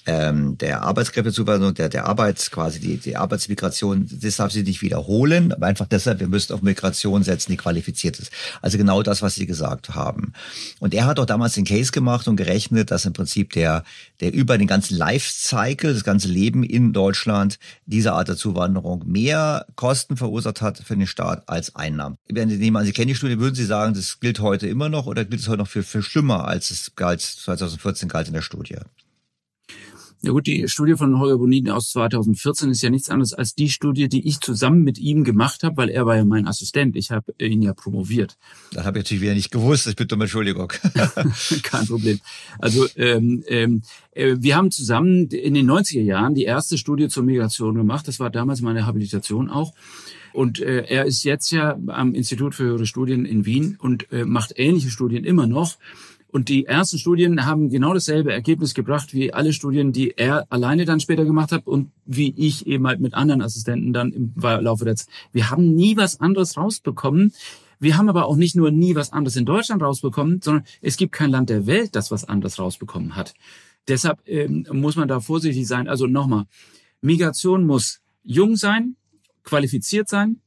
ähm, 0.08 0.58
der 0.58 0.84
Arbeitskräftezuwanderung, 0.84 1.74
der, 1.74 1.90
der 1.90 2.06
Arbeits, 2.06 2.50
quasi 2.50 2.80
die, 2.80 2.98
die 2.98 3.18
Arbeitsmigration, 3.18 4.08
das 4.10 4.38
darf 4.38 4.54
sie 4.54 4.64
nicht 4.64 4.82
wiederholen, 4.82 5.52
aber 5.52 5.68
einfach 5.68 5.86
deshalb, 5.86 6.22
wir 6.22 6.30
müssen 6.30 6.54
auf 6.54 6.62
Migration 6.62 7.24
setzen, 7.24 7.52
die 7.52 7.58
qualifiziert 7.58 8.18
ist. 8.18 8.32
Also 8.62 8.78
genau 8.78 9.04
das, 9.04 9.22
was 9.22 9.36
Sie 9.36 9.46
gesagt 9.46 9.96
haben. 9.96 10.32
Und 10.80 10.94
er 10.94 11.06
hat 11.06 11.20
auch 11.20 11.26
damals 11.26 11.54
den 11.54 11.66
Case 11.66 11.92
gemacht 11.92 12.28
und 12.30 12.38
gerechnet, 12.38 12.90
dass 12.90 13.06
im 13.06 13.12
Prinzip 13.12 13.52
der, 13.52 13.84
der 14.22 14.34
über 14.34 14.58
den 14.58 14.68
ganzen 14.68 14.98
Lifecycle, 14.98 15.94
das 15.94 16.06
ganze 16.06 16.30
Leben 16.30 16.64
in 16.64 16.94
Deutschland, 16.94 17.60
diese 17.86 18.14
Art 18.14 18.30
der 18.30 18.38
Zuwanderung 18.38 19.04
mehr 19.06 19.66
Kosten 19.76 20.16
verursacht 20.16 20.62
hat 20.62 20.78
für 20.78 20.96
den 20.96 21.08
Staat 21.08 21.44
als 21.50 21.76
Einnahmen. 21.76 22.18
Wenn 22.30 22.50
Sie 22.50 22.58
nehmen 22.58 22.78
an, 22.78 22.86
Sie 22.86 22.94
kennen 22.94 23.10
die 23.10 23.16
Studie, 23.16 23.40
würden 23.40 23.56
Sie 23.56 23.66
sagen, 23.66 23.94
das 23.94 24.22
gilt 24.22 24.40
heute 24.40 24.68
immer 24.68 24.88
noch 24.88 25.06
oder 25.06 25.26
gilt 25.26 25.42
es 25.42 25.50
heute 25.50 25.60
noch 25.60 25.68
für, 25.68 25.84
für 25.84 26.02
schlimmer, 26.02 26.48
als 26.48 26.72
es 26.72 26.96
galt 26.96 27.20
2014 27.20 28.08
galt 28.08 28.28
in 28.28 28.34
der 28.34 28.42
Studie? 28.42 28.78
Ja 30.24 30.32
gut, 30.32 30.48
die 30.48 30.68
Studie 30.68 30.96
von 30.96 31.20
Holger 31.20 31.38
Bonin 31.38 31.70
aus 31.70 31.92
2014 31.92 32.72
ist 32.72 32.82
ja 32.82 32.90
nichts 32.90 33.10
anderes 33.10 33.34
als 33.34 33.54
die 33.54 33.70
Studie, 33.70 34.10
die 34.10 34.28
ich 34.28 34.40
zusammen 34.40 34.84
mit 34.84 34.98
ihm 34.98 35.24
gemacht 35.24 35.62
habe, 35.64 35.78
weil 35.78 35.90
er 35.90 36.08
war 36.08 36.16
ja 36.16 36.26
mein 36.26 36.48
Assistent. 36.48 36.96
Ich 36.96 37.12
habe 37.12 37.34
ihn 37.38 37.62
ja 37.62 37.74
promoviert. 37.74 38.36
Das 38.74 38.86
habe 38.86 38.98
ich 38.98 39.04
natürlich 39.04 39.22
wieder 39.22 39.36
nicht 39.36 39.52
gewusst. 39.52 39.86
Ich 39.86 39.96
bitte 39.96 40.16
um 40.16 40.22
Entschuldigung. 40.22 40.74
Kein 41.64 41.86
Problem. 41.86 42.20
Also 42.58 42.88
ähm, 42.96 43.44
ähm, 43.48 43.84
äh, 44.12 44.36
wir 44.40 44.56
haben 44.56 44.72
zusammen 44.72 45.28
in 45.28 45.54
den 45.54 45.70
90er 45.70 46.02
Jahren 46.02 46.34
die 46.34 46.46
erste 46.46 46.80
Studie 46.80 47.10
zur 47.10 47.24
Migration 47.24 47.76
gemacht. 47.76 48.08
Das 48.08 48.20
war 48.20 48.32
damals 48.32 48.62
meine 48.62 48.88
Habilitation 48.88 49.50
auch. 49.50 49.74
Und 50.34 50.60
äh, 50.60 50.84
er 50.88 51.06
ist 51.06 51.24
jetzt 51.24 51.52
ja 51.52 51.78
am 51.88 52.14
Institut 52.14 52.56
für 52.56 52.64
höhere 52.64 52.86
Studien 52.86 53.26
in 53.26 53.46
Wien 53.46 53.78
und 53.80 54.12
äh, 54.12 54.26
macht 54.26 54.54
ähnliche 54.56 54.90
Studien 54.90 55.24
immer 55.24 55.48
noch. 55.48 55.78
Und 56.30 56.50
die 56.50 56.66
ersten 56.66 56.98
Studien 56.98 57.46
haben 57.46 57.70
genau 57.70 57.94
dasselbe 57.94 58.34
Ergebnis 58.34 58.74
gebracht 58.74 59.14
wie 59.14 59.34
alle 59.34 59.54
Studien, 59.54 59.94
die 59.94 60.18
er 60.18 60.46
alleine 60.50 60.86
dann 60.86 61.00
später 61.00 61.24
gemacht 61.24 61.52
hat 61.52 61.66
und 61.66 61.92
wie 62.06 62.34
ich 62.36 62.68
eben 62.68 62.86
halt 62.86 63.00
mit 63.00 63.14
anderen 63.14 63.42
Assistenten 63.42 63.94
dann 63.94 64.12
im 64.12 64.34
Laufe 64.36 64.86
der 64.86 64.96
Zeit. 64.96 65.08
Wir 65.32 65.50
haben 65.50 65.74
nie 65.74 65.96
was 65.96 66.20
anderes 66.20 66.58
rausbekommen. 66.58 67.34
Wir 67.80 67.98
haben 67.98 68.10
aber 68.10 68.26
auch 68.26 68.36
nicht 68.36 68.56
nur 68.56 68.72
nie 68.72 68.96
was 68.96 69.14
anderes 69.14 69.36
in 69.36 69.46
Deutschland 69.46 69.82
rausbekommen, 69.82 70.42
sondern 70.42 70.66
es 70.82 70.98
gibt 70.98 71.14
kein 71.14 71.32
Land 71.32 71.50
der 71.50 71.66
Welt, 71.66 71.96
das 71.96 72.12
was 72.12 72.26
anderes 72.26 72.60
rausbekommen 72.60 73.16
hat. 73.16 73.34
Deshalb 73.88 74.20
ähm, 74.28 74.66
muss 74.72 74.96
man 74.96 75.08
da 75.08 75.20
vorsichtig 75.20 75.66
sein. 75.68 75.88
Also 75.88 76.08
nochmal, 76.08 76.46
Migration 77.02 77.66
muss 77.66 78.02
jung 78.24 78.56
sein, 78.56 78.96
qualifiziert 79.44 80.10
sein 80.10 80.42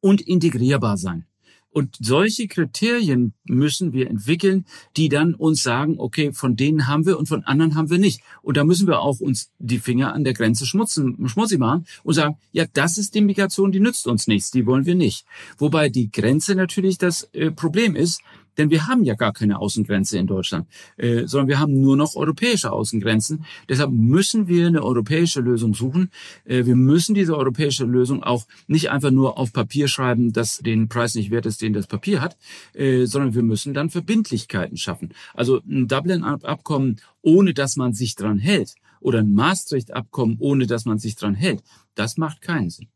und 0.00 0.22
integrierbar 0.22 0.96
sein. 0.96 1.26
Und 1.72 1.96
solche 1.98 2.48
Kriterien 2.48 3.32
müssen 3.44 3.92
wir 3.92 4.10
entwickeln, 4.10 4.66
die 4.96 5.08
dann 5.08 5.34
uns 5.34 5.62
sagen, 5.62 5.96
okay, 5.98 6.32
von 6.32 6.54
denen 6.54 6.86
haben 6.86 7.06
wir 7.06 7.18
und 7.18 7.28
von 7.28 7.44
anderen 7.44 7.74
haben 7.74 7.88
wir 7.88 7.98
nicht. 7.98 8.20
Und 8.42 8.58
da 8.58 8.64
müssen 8.64 8.86
wir 8.86 9.00
auch 9.00 9.20
uns 9.20 9.50
die 9.58 9.78
Finger 9.78 10.12
an 10.12 10.22
der 10.22 10.34
Grenze 10.34 10.66
schmutzen, 10.66 11.16
schmutzig 11.28 11.58
machen 11.58 11.86
und 12.04 12.14
sagen, 12.14 12.36
ja, 12.52 12.66
das 12.72 12.98
ist 12.98 13.14
die 13.14 13.22
Migration, 13.22 13.72
die 13.72 13.80
nützt 13.80 14.06
uns 14.06 14.26
nichts, 14.26 14.50
die 14.50 14.66
wollen 14.66 14.84
wir 14.84 14.94
nicht. 14.94 15.24
Wobei 15.56 15.88
die 15.88 16.10
Grenze 16.10 16.54
natürlich 16.54 16.98
das 16.98 17.28
äh, 17.32 17.50
Problem 17.50 17.96
ist, 17.96 18.20
denn 18.58 18.70
wir 18.70 18.86
haben 18.86 19.04
ja 19.04 19.14
gar 19.14 19.32
keine 19.32 19.58
Außengrenze 19.58 20.18
in 20.18 20.26
Deutschland, 20.26 20.66
äh, 20.96 21.26
sondern 21.26 21.48
wir 21.48 21.58
haben 21.58 21.80
nur 21.80 21.96
noch 21.96 22.16
europäische 22.16 22.72
Außengrenzen. 22.72 23.44
Deshalb 23.68 23.90
müssen 23.92 24.48
wir 24.48 24.66
eine 24.66 24.82
europäische 24.82 25.40
Lösung 25.40 25.74
suchen. 25.74 26.10
Äh, 26.44 26.66
wir 26.66 26.76
müssen 26.76 27.14
diese 27.14 27.36
europäische 27.36 27.84
Lösung 27.84 28.22
auch 28.22 28.46
nicht 28.66 28.90
einfach 28.90 29.10
nur 29.10 29.38
auf 29.38 29.52
Papier 29.52 29.88
schreiben, 29.88 30.32
dass 30.32 30.58
den 30.58 30.88
Preis 30.88 31.14
nicht 31.14 31.30
wert 31.30 31.46
ist, 31.46 31.62
den 31.62 31.72
das 31.72 31.86
Papier 31.86 32.20
hat, 32.20 32.36
äh, 32.74 33.06
sondern 33.06 33.34
wir 33.34 33.42
müssen 33.42 33.74
dann 33.74 33.90
Verbindlichkeiten 33.90 34.76
schaffen. 34.76 35.14
Also 35.34 35.60
ein 35.68 35.88
Dublin-Abkommen, 35.88 37.00
ohne 37.22 37.54
dass 37.54 37.76
man 37.76 37.92
sich 37.92 38.14
dran 38.14 38.38
hält, 38.38 38.74
oder 39.02 39.18
ein 39.18 39.34
Maastricht-Abkommen, 39.34 40.36
ohne 40.38 40.66
dass 40.66 40.84
man 40.84 40.98
sich 40.98 41.16
dran 41.16 41.34
hält, 41.34 41.62
das 41.94 42.16
macht 42.16 42.40
keinen 42.40 42.70
Sinn. 42.70 42.91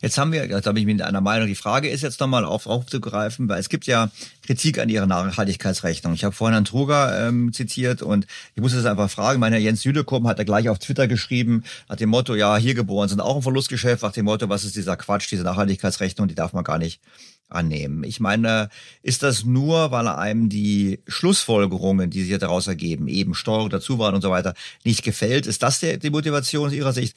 Jetzt 0.00 0.18
haben 0.18 0.32
wir, 0.32 0.46
da 0.60 0.72
bin 0.72 0.82
ich 0.82 0.86
mit 0.86 1.02
einer 1.02 1.20
Meinung, 1.20 1.48
die 1.48 1.54
Frage 1.54 1.88
ist 1.88 2.02
jetzt 2.02 2.20
nochmal 2.20 2.44
auf, 2.44 2.66
aufzugreifen, 2.66 3.48
weil 3.48 3.60
es 3.60 3.68
gibt 3.68 3.86
ja 3.86 4.10
Kritik 4.44 4.78
an 4.78 4.88
ihrer 4.88 5.06
Nachhaltigkeitsrechnung. 5.06 6.14
Ich 6.14 6.24
habe 6.24 6.34
vorhin 6.34 6.54
Herrn 6.54 6.64
Truger 6.64 7.28
ähm, 7.28 7.52
zitiert 7.52 8.02
und 8.02 8.26
ich 8.54 8.62
muss 8.62 8.74
jetzt 8.74 8.86
einfach 8.86 9.10
fragen, 9.10 9.40
mein 9.40 9.52
Herr 9.52 9.60
Jens 9.60 9.82
Südekum 9.82 10.26
hat 10.26 10.38
er 10.38 10.44
gleich 10.44 10.68
auf 10.68 10.78
Twitter 10.78 11.08
geschrieben, 11.08 11.64
nach 11.88 11.96
dem 11.96 12.10
Motto, 12.10 12.34
ja, 12.34 12.56
hier 12.56 12.74
geboren 12.74 13.08
sind 13.08 13.20
auch 13.20 13.36
ein 13.36 13.42
Verlustgeschäft, 13.42 14.02
nach 14.02 14.12
dem 14.12 14.26
Motto, 14.26 14.48
was 14.48 14.64
ist 14.64 14.76
dieser 14.76 14.96
Quatsch, 14.96 15.30
diese 15.30 15.42
Nachhaltigkeitsrechnung, 15.44 16.28
die 16.28 16.34
darf 16.34 16.52
man 16.52 16.64
gar 16.64 16.78
nicht 16.78 17.00
annehmen. 17.48 18.02
Ich 18.04 18.18
meine, 18.20 18.68
ist 19.02 19.22
das 19.22 19.44
nur, 19.44 19.90
weil 19.90 20.08
einem 20.08 20.48
die 20.48 21.00
Schlussfolgerungen, 21.06 22.10
die 22.10 22.24
sich 22.24 22.36
daraus 22.38 22.66
ergeben, 22.66 23.08
eben 23.08 23.34
Steuerung 23.34 23.70
dazu 23.70 23.98
waren 23.98 24.14
und 24.14 24.22
so 24.22 24.30
weiter, 24.30 24.54
nicht 24.84 25.04
gefällt? 25.04 25.46
Ist 25.46 25.62
das 25.62 25.80
die 25.80 26.10
Motivation 26.10 26.68
aus 26.68 26.72
Ihrer 26.72 26.92
Sicht? 26.92 27.16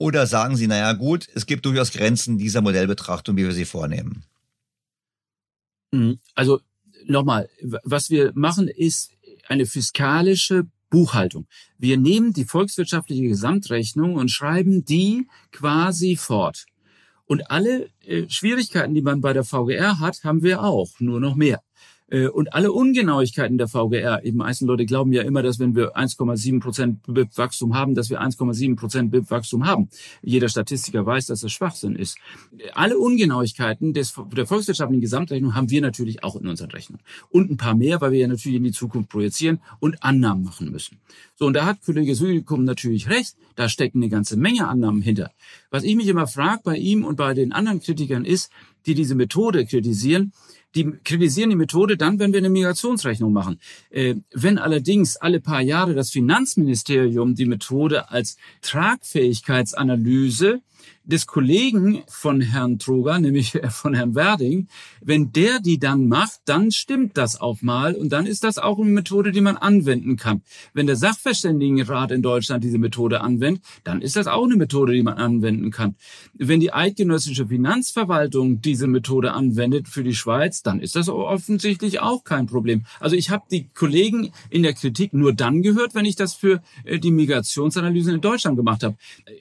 Oder 0.00 0.26
sagen 0.26 0.56
Sie, 0.56 0.66
naja 0.66 0.94
gut, 0.94 1.28
es 1.34 1.44
gibt 1.44 1.66
durchaus 1.66 1.92
Grenzen 1.92 2.38
dieser 2.38 2.62
Modellbetrachtung, 2.62 3.36
wie 3.36 3.44
wir 3.44 3.52
sie 3.52 3.66
vornehmen? 3.66 4.24
Mhm. 5.92 6.20
Also 6.34 6.60
nochmal, 7.04 7.50
was 7.84 8.08
wir 8.08 8.32
machen, 8.34 8.66
ist 8.68 9.10
eine 9.46 9.66
fiskalische 9.66 10.66
Buchhaltung. 10.88 11.46
Wir 11.76 11.98
nehmen 11.98 12.32
die 12.32 12.46
volkswirtschaftliche 12.46 13.24
Gesamtrechnung 13.24 14.14
und 14.14 14.30
schreiben 14.30 14.86
die 14.86 15.28
quasi 15.52 16.16
fort. 16.16 16.64
Und 17.26 17.50
alle 17.50 17.90
äh, 18.06 18.26
Schwierigkeiten, 18.30 18.94
die 18.94 19.02
man 19.02 19.20
bei 19.20 19.34
der 19.34 19.44
VGR 19.44 20.00
hat, 20.00 20.24
haben 20.24 20.42
wir 20.42 20.62
auch, 20.62 20.98
nur 20.98 21.20
noch 21.20 21.34
mehr. 21.34 21.60
Äh, 22.10 22.28
und 22.28 22.52
alle 22.52 22.72
Ungenauigkeiten 22.72 23.56
der 23.56 23.68
VGR, 23.68 24.20
die 24.20 24.32
meisten 24.32 24.66
Leute 24.66 24.84
glauben 24.84 25.12
ja 25.12 25.22
immer, 25.22 25.42
dass 25.42 25.58
wenn 25.58 25.74
wir 25.74 25.96
1,7 25.96 26.60
Prozent 26.60 27.02
BIP-Wachstum 27.06 27.74
haben, 27.74 27.94
dass 27.94 28.10
wir 28.10 28.20
1,7 28.20 28.76
Prozent 28.76 29.10
BIP-Wachstum 29.10 29.66
haben. 29.66 29.88
Jeder 30.22 30.48
Statistiker 30.48 31.06
weiß, 31.06 31.26
dass 31.26 31.40
das 31.40 31.52
Schwachsinn 31.52 31.96
ist. 31.96 32.18
Alle 32.74 32.98
Ungenauigkeiten 32.98 33.94
des, 33.94 34.14
der 34.36 34.46
volkswirtschaftlichen 34.46 35.00
Gesamtrechnung 35.00 35.54
haben 35.54 35.70
wir 35.70 35.80
natürlich 35.80 36.24
auch 36.24 36.36
in 36.36 36.46
unseren 36.46 36.70
Rechnungen. 36.70 37.02
Und 37.30 37.50
ein 37.50 37.56
paar 37.56 37.74
mehr, 37.74 38.00
weil 38.00 38.12
wir 38.12 38.18
ja 38.18 38.28
natürlich 38.28 38.56
in 38.56 38.64
die 38.64 38.72
Zukunft 38.72 39.08
projizieren 39.08 39.60
und 39.78 40.02
Annahmen 40.02 40.44
machen 40.44 40.70
müssen. 40.70 40.98
So, 41.36 41.46
und 41.46 41.54
da 41.54 41.64
hat 41.64 41.82
Kollege 41.84 42.14
Südikum 42.14 42.64
natürlich 42.64 43.08
recht. 43.08 43.36
Da 43.56 43.68
stecken 43.68 43.98
eine 43.98 44.08
ganze 44.08 44.36
Menge 44.36 44.68
Annahmen 44.68 45.02
hinter. 45.02 45.30
Was 45.70 45.84
ich 45.84 45.96
mich 45.96 46.08
immer 46.08 46.26
frage 46.26 46.60
bei 46.64 46.76
ihm 46.76 47.04
und 47.04 47.16
bei 47.16 47.34
den 47.34 47.52
anderen 47.52 47.80
Kritikern 47.80 48.24
ist, 48.24 48.50
die 48.86 48.94
diese 48.94 49.14
Methode 49.14 49.66
kritisieren, 49.66 50.32
die 50.74 50.92
kritisieren 51.04 51.50
die 51.50 51.56
Methode 51.56 51.96
dann, 51.96 52.18
wenn 52.18 52.32
wir 52.32 52.38
eine 52.38 52.50
Migrationsrechnung 52.50 53.32
machen. 53.32 53.60
Äh, 53.90 54.16
wenn 54.32 54.58
allerdings 54.58 55.16
alle 55.16 55.40
paar 55.40 55.60
Jahre 55.62 55.94
das 55.94 56.10
Finanzministerium 56.10 57.34
die 57.34 57.46
Methode 57.46 58.10
als 58.10 58.36
Tragfähigkeitsanalyse 58.62 60.60
des 61.04 61.26
Kollegen 61.26 62.02
von 62.08 62.40
Herrn 62.40 62.78
Troger, 62.78 63.18
nämlich 63.18 63.58
von 63.70 63.94
Herrn 63.94 64.14
Werding, 64.14 64.68
wenn 65.00 65.32
der 65.32 65.60
die 65.60 65.78
dann 65.78 66.08
macht, 66.08 66.40
dann 66.44 66.70
stimmt 66.70 67.16
das 67.16 67.40
auch 67.40 67.62
mal 67.62 67.94
und 67.94 68.10
dann 68.10 68.26
ist 68.26 68.44
das 68.44 68.58
auch 68.58 68.78
eine 68.78 68.90
Methode, 68.90 69.32
die 69.32 69.40
man 69.40 69.56
anwenden 69.56 70.16
kann. 70.16 70.42
Wenn 70.74 70.86
der 70.86 70.96
Sachverständigenrat 70.96 72.10
in 72.12 72.22
Deutschland 72.22 72.62
diese 72.64 72.78
Methode 72.78 73.22
anwendet, 73.22 73.62
dann 73.84 74.02
ist 74.02 74.16
das 74.16 74.26
auch 74.26 74.44
eine 74.44 74.56
Methode, 74.56 74.92
die 74.92 75.02
man 75.02 75.14
anwenden 75.14 75.70
kann. 75.70 75.96
Wenn 76.34 76.60
die 76.60 76.72
eidgenössische 76.72 77.46
Finanzverwaltung 77.46 78.60
diese 78.60 78.86
Methode 78.86 79.32
anwendet 79.32 79.88
für 79.88 80.04
die 80.04 80.14
Schweiz, 80.14 80.62
dann 80.62 80.80
ist 80.80 80.96
das 80.96 81.08
offensichtlich 81.08 82.00
auch 82.00 82.24
kein 82.24 82.46
Problem. 82.46 82.84
Also 83.00 83.16
ich 83.16 83.30
habe 83.30 83.44
die 83.50 83.68
Kollegen 83.68 84.32
in 84.50 84.62
der 84.62 84.74
Kritik 84.74 85.12
nur 85.14 85.32
dann 85.32 85.62
gehört, 85.62 85.94
wenn 85.94 86.04
ich 86.04 86.16
das 86.16 86.34
für 86.34 86.62
äh, 86.84 86.98
die 86.98 87.10
Migrationsanalysen 87.10 88.16
in 88.16 88.20
Deutschland 88.20 88.56
gemacht 88.56 88.82
habe. 88.82 88.96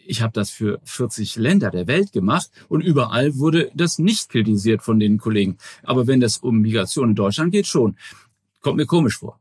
Ich 0.05 0.21
habe 0.21 0.33
das 0.33 0.49
für 0.49 0.79
40 0.83 1.35
Länder 1.35 1.48
der 1.57 1.87
Welt 1.87 2.11
gemacht 2.11 2.49
und 2.67 2.81
überall 2.81 3.37
wurde 3.37 3.71
das 3.73 3.97
nicht 3.97 4.29
kritisiert 4.29 4.83
von 4.83 4.99
den 4.99 5.17
Kollegen. 5.17 5.57
Aber 5.83 6.05
wenn 6.05 6.19
das 6.19 6.37
um 6.37 6.59
Migration 6.61 7.09
in 7.09 7.15
Deutschland 7.15 7.51
geht, 7.51 7.65
schon. 7.65 7.97
Kommt 8.61 8.77
mir 8.77 8.85
komisch 8.85 9.17
vor. 9.17 9.39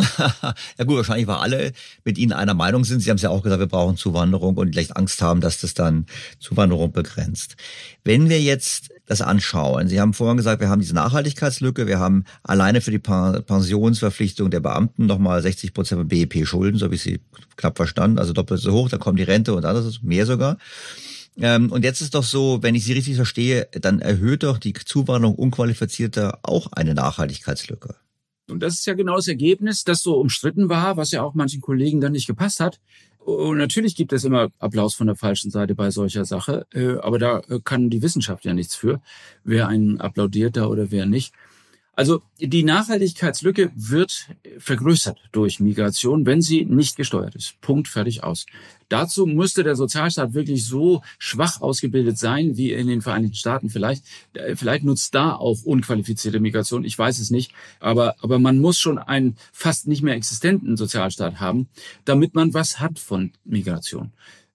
ja 0.78 0.84
gut, 0.84 0.96
wahrscheinlich, 0.96 1.26
weil 1.26 1.36
alle 1.36 1.72
mit 2.04 2.18
Ihnen 2.18 2.32
einer 2.32 2.54
Meinung 2.54 2.84
sind. 2.84 3.00
Sie 3.00 3.10
haben 3.10 3.16
es 3.16 3.22
ja 3.22 3.30
auch 3.30 3.42
gesagt, 3.42 3.60
wir 3.60 3.66
brauchen 3.66 3.96
Zuwanderung 3.96 4.56
und 4.56 4.72
vielleicht 4.72 4.96
Angst 4.96 5.22
haben, 5.22 5.40
dass 5.40 5.60
das 5.60 5.74
dann 5.74 6.06
Zuwanderung 6.38 6.92
begrenzt. 6.92 7.56
Wenn 8.04 8.28
wir 8.28 8.40
jetzt 8.40 8.90
das 9.06 9.20
anschauen, 9.20 9.88
Sie 9.88 10.00
haben 10.00 10.14
vorhin 10.14 10.36
gesagt, 10.36 10.60
wir 10.60 10.68
haben 10.68 10.80
diese 10.80 10.94
Nachhaltigkeitslücke, 10.94 11.86
wir 11.86 11.98
haben 11.98 12.24
alleine 12.42 12.80
für 12.80 12.92
die 12.92 12.98
Pensionsverpflichtung 12.98 14.50
der 14.50 14.60
Beamten 14.60 15.06
nochmal 15.06 15.42
60 15.42 15.74
Prozent 15.74 16.08
BIP 16.08 16.46
Schulden, 16.46 16.78
so 16.78 16.84
habe 16.86 16.94
ich 16.94 17.02
Sie 17.02 17.20
knapp 17.56 17.76
verstanden, 17.76 18.18
also 18.18 18.32
doppelt 18.32 18.60
so 18.60 18.72
hoch, 18.72 18.88
da 18.88 18.98
kommt 18.98 19.18
die 19.18 19.24
Rente 19.24 19.54
und 19.54 19.64
alles, 19.64 20.02
mehr 20.02 20.26
sogar. 20.26 20.58
Ähm, 21.36 21.70
und 21.70 21.84
jetzt 21.84 22.00
ist 22.00 22.14
doch 22.14 22.24
so, 22.24 22.62
wenn 22.62 22.74
ich 22.74 22.84
Sie 22.84 22.92
richtig 22.92 23.16
verstehe, 23.16 23.68
dann 23.72 24.00
erhöht 24.00 24.42
doch 24.42 24.58
die 24.58 24.72
Zuwanderung 24.72 25.36
unqualifizierter 25.36 26.40
auch 26.42 26.72
eine 26.72 26.94
Nachhaltigkeitslücke. 26.94 27.96
Und 28.48 28.60
das 28.60 28.74
ist 28.74 28.86
ja 28.86 28.94
genau 28.94 29.16
das 29.16 29.28
Ergebnis, 29.28 29.84
das 29.84 30.02
so 30.02 30.16
umstritten 30.16 30.68
war, 30.68 30.96
was 30.96 31.12
ja 31.12 31.22
auch 31.22 31.34
manchen 31.34 31.60
Kollegen 31.60 32.00
dann 32.00 32.12
nicht 32.12 32.26
gepasst 32.26 32.60
hat. 32.60 32.80
Und 33.18 33.58
natürlich 33.58 33.94
gibt 33.94 34.12
es 34.12 34.24
immer 34.24 34.48
Applaus 34.58 34.94
von 34.94 35.06
der 35.06 35.16
falschen 35.16 35.50
Seite 35.50 35.74
bei 35.74 35.90
solcher 35.90 36.24
Sache, 36.24 36.66
äh, 36.72 36.96
aber 36.96 37.18
da 37.18 37.40
äh, 37.48 37.60
kann 37.62 37.90
die 37.90 38.02
Wissenschaft 38.02 38.44
ja 38.44 38.54
nichts 38.54 38.74
für, 38.74 39.00
wer 39.44 39.68
einen 39.68 40.00
applaudiert 40.00 40.56
da 40.56 40.66
oder 40.66 40.90
wer 40.90 41.06
nicht. 41.06 41.32
Also 42.00 42.22
die 42.38 42.62
Nachhaltigkeitslücke 42.62 43.72
wird 43.74 44.30
vergrößert 44.56 45.18
durch 45.32 45.60
Migration, 45.60 46.24
wenn 46.24 46.40
sie 46.40 46.64
nicht 46.64 46.96
gesteuert 46.96 47.34
ist. 47.34 47.60
Punkt, 47.60 47.88
fertig 47.88 48.24
aus. 48.24 48.46
Dazu 48.88 49.26
müsste 49.26 49.64
der 49.64 49.76
Sozialstaat 49.76 50.32
wirklich 50.32 50.64
so 50.64 51.02
schwach 51.18 51.60
ausgebildet 51.60 52.16
sein 52.16 52.56
wie 52.56 52.72
in 52.72 52.86
den 52.86 53.02
Vereinigten 53.02 53.36
Staaten. 53.36 53.68
Vielleicht, 53.68 54.02
äh, 54.32 54.56
vielleicht 54.56 54.82
nutzt 54.82 55.14
da 55.14 55.34
auch 55.34 55.62
unqualifizierte 55.62 56.40
Migration. 56.40 56.86
Ich 56.86 56.98
weiß 56.98 57.18
es 57.18 57.30
nicht. 57.30 57.52
Aber, 57.80 58.14
aber 58.22 58.38
man 58.38 58.60
muss 58.60 58.78
schon 58.78 58.96
einen 58.96 59.36
fast 59.52 59.86
nicht 59.86 60.00
mehr 60.00 60.14
existenten 60.14 60.78
Sozialstaat 60.78 61.38
haben, 61.38 61.68
damit 62.06 62.34
man 62.34 62.54
was 62.54 62.80
hat 62.80 62.98
von 62.98 63.32
Migration. 63.44 64.10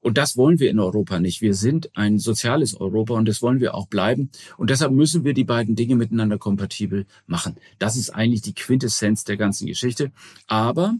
Und 0.06 0.20
das 0.20 0.38
wollen 0.38 0.60
wir 0.60 0.70
in 0.70 0.80
Europa 0.80 1.20
nicht. 1.20 1.42
Wir 1.42 1.56
sind 1.56 1.90
ein 1.98 2.20
soziales 2.20 2.80
Europa 2.80 3.16
und 3.16 3.28
das 3.28 3.42
wollen 3.42 3.60
wir 3.60 3.74
auch 3.74 3.88
bleiben. 3.88 4.30
Und 4.56 4.70
deshalb 4.70 4.92
müssen 4.92 5.24
wir 5.24 5.34
die 5.34 5.46
beiden 5.46 5.76
Dinge 5.76 5.96
miteinander 5.96 6.38
kompatibel 6.38 7.08
machen. 7.26 7.56
Das 7.80 7.96
ist 7.96 8.12
eigentlich 8.12 8.44
die 8.44 8.54
Quintessenz 8.54 9.24
der 9.24 9.36
ganzen 9.36 9.66
Geschichte. 9.66 10.12
Aber, 10.46 10.94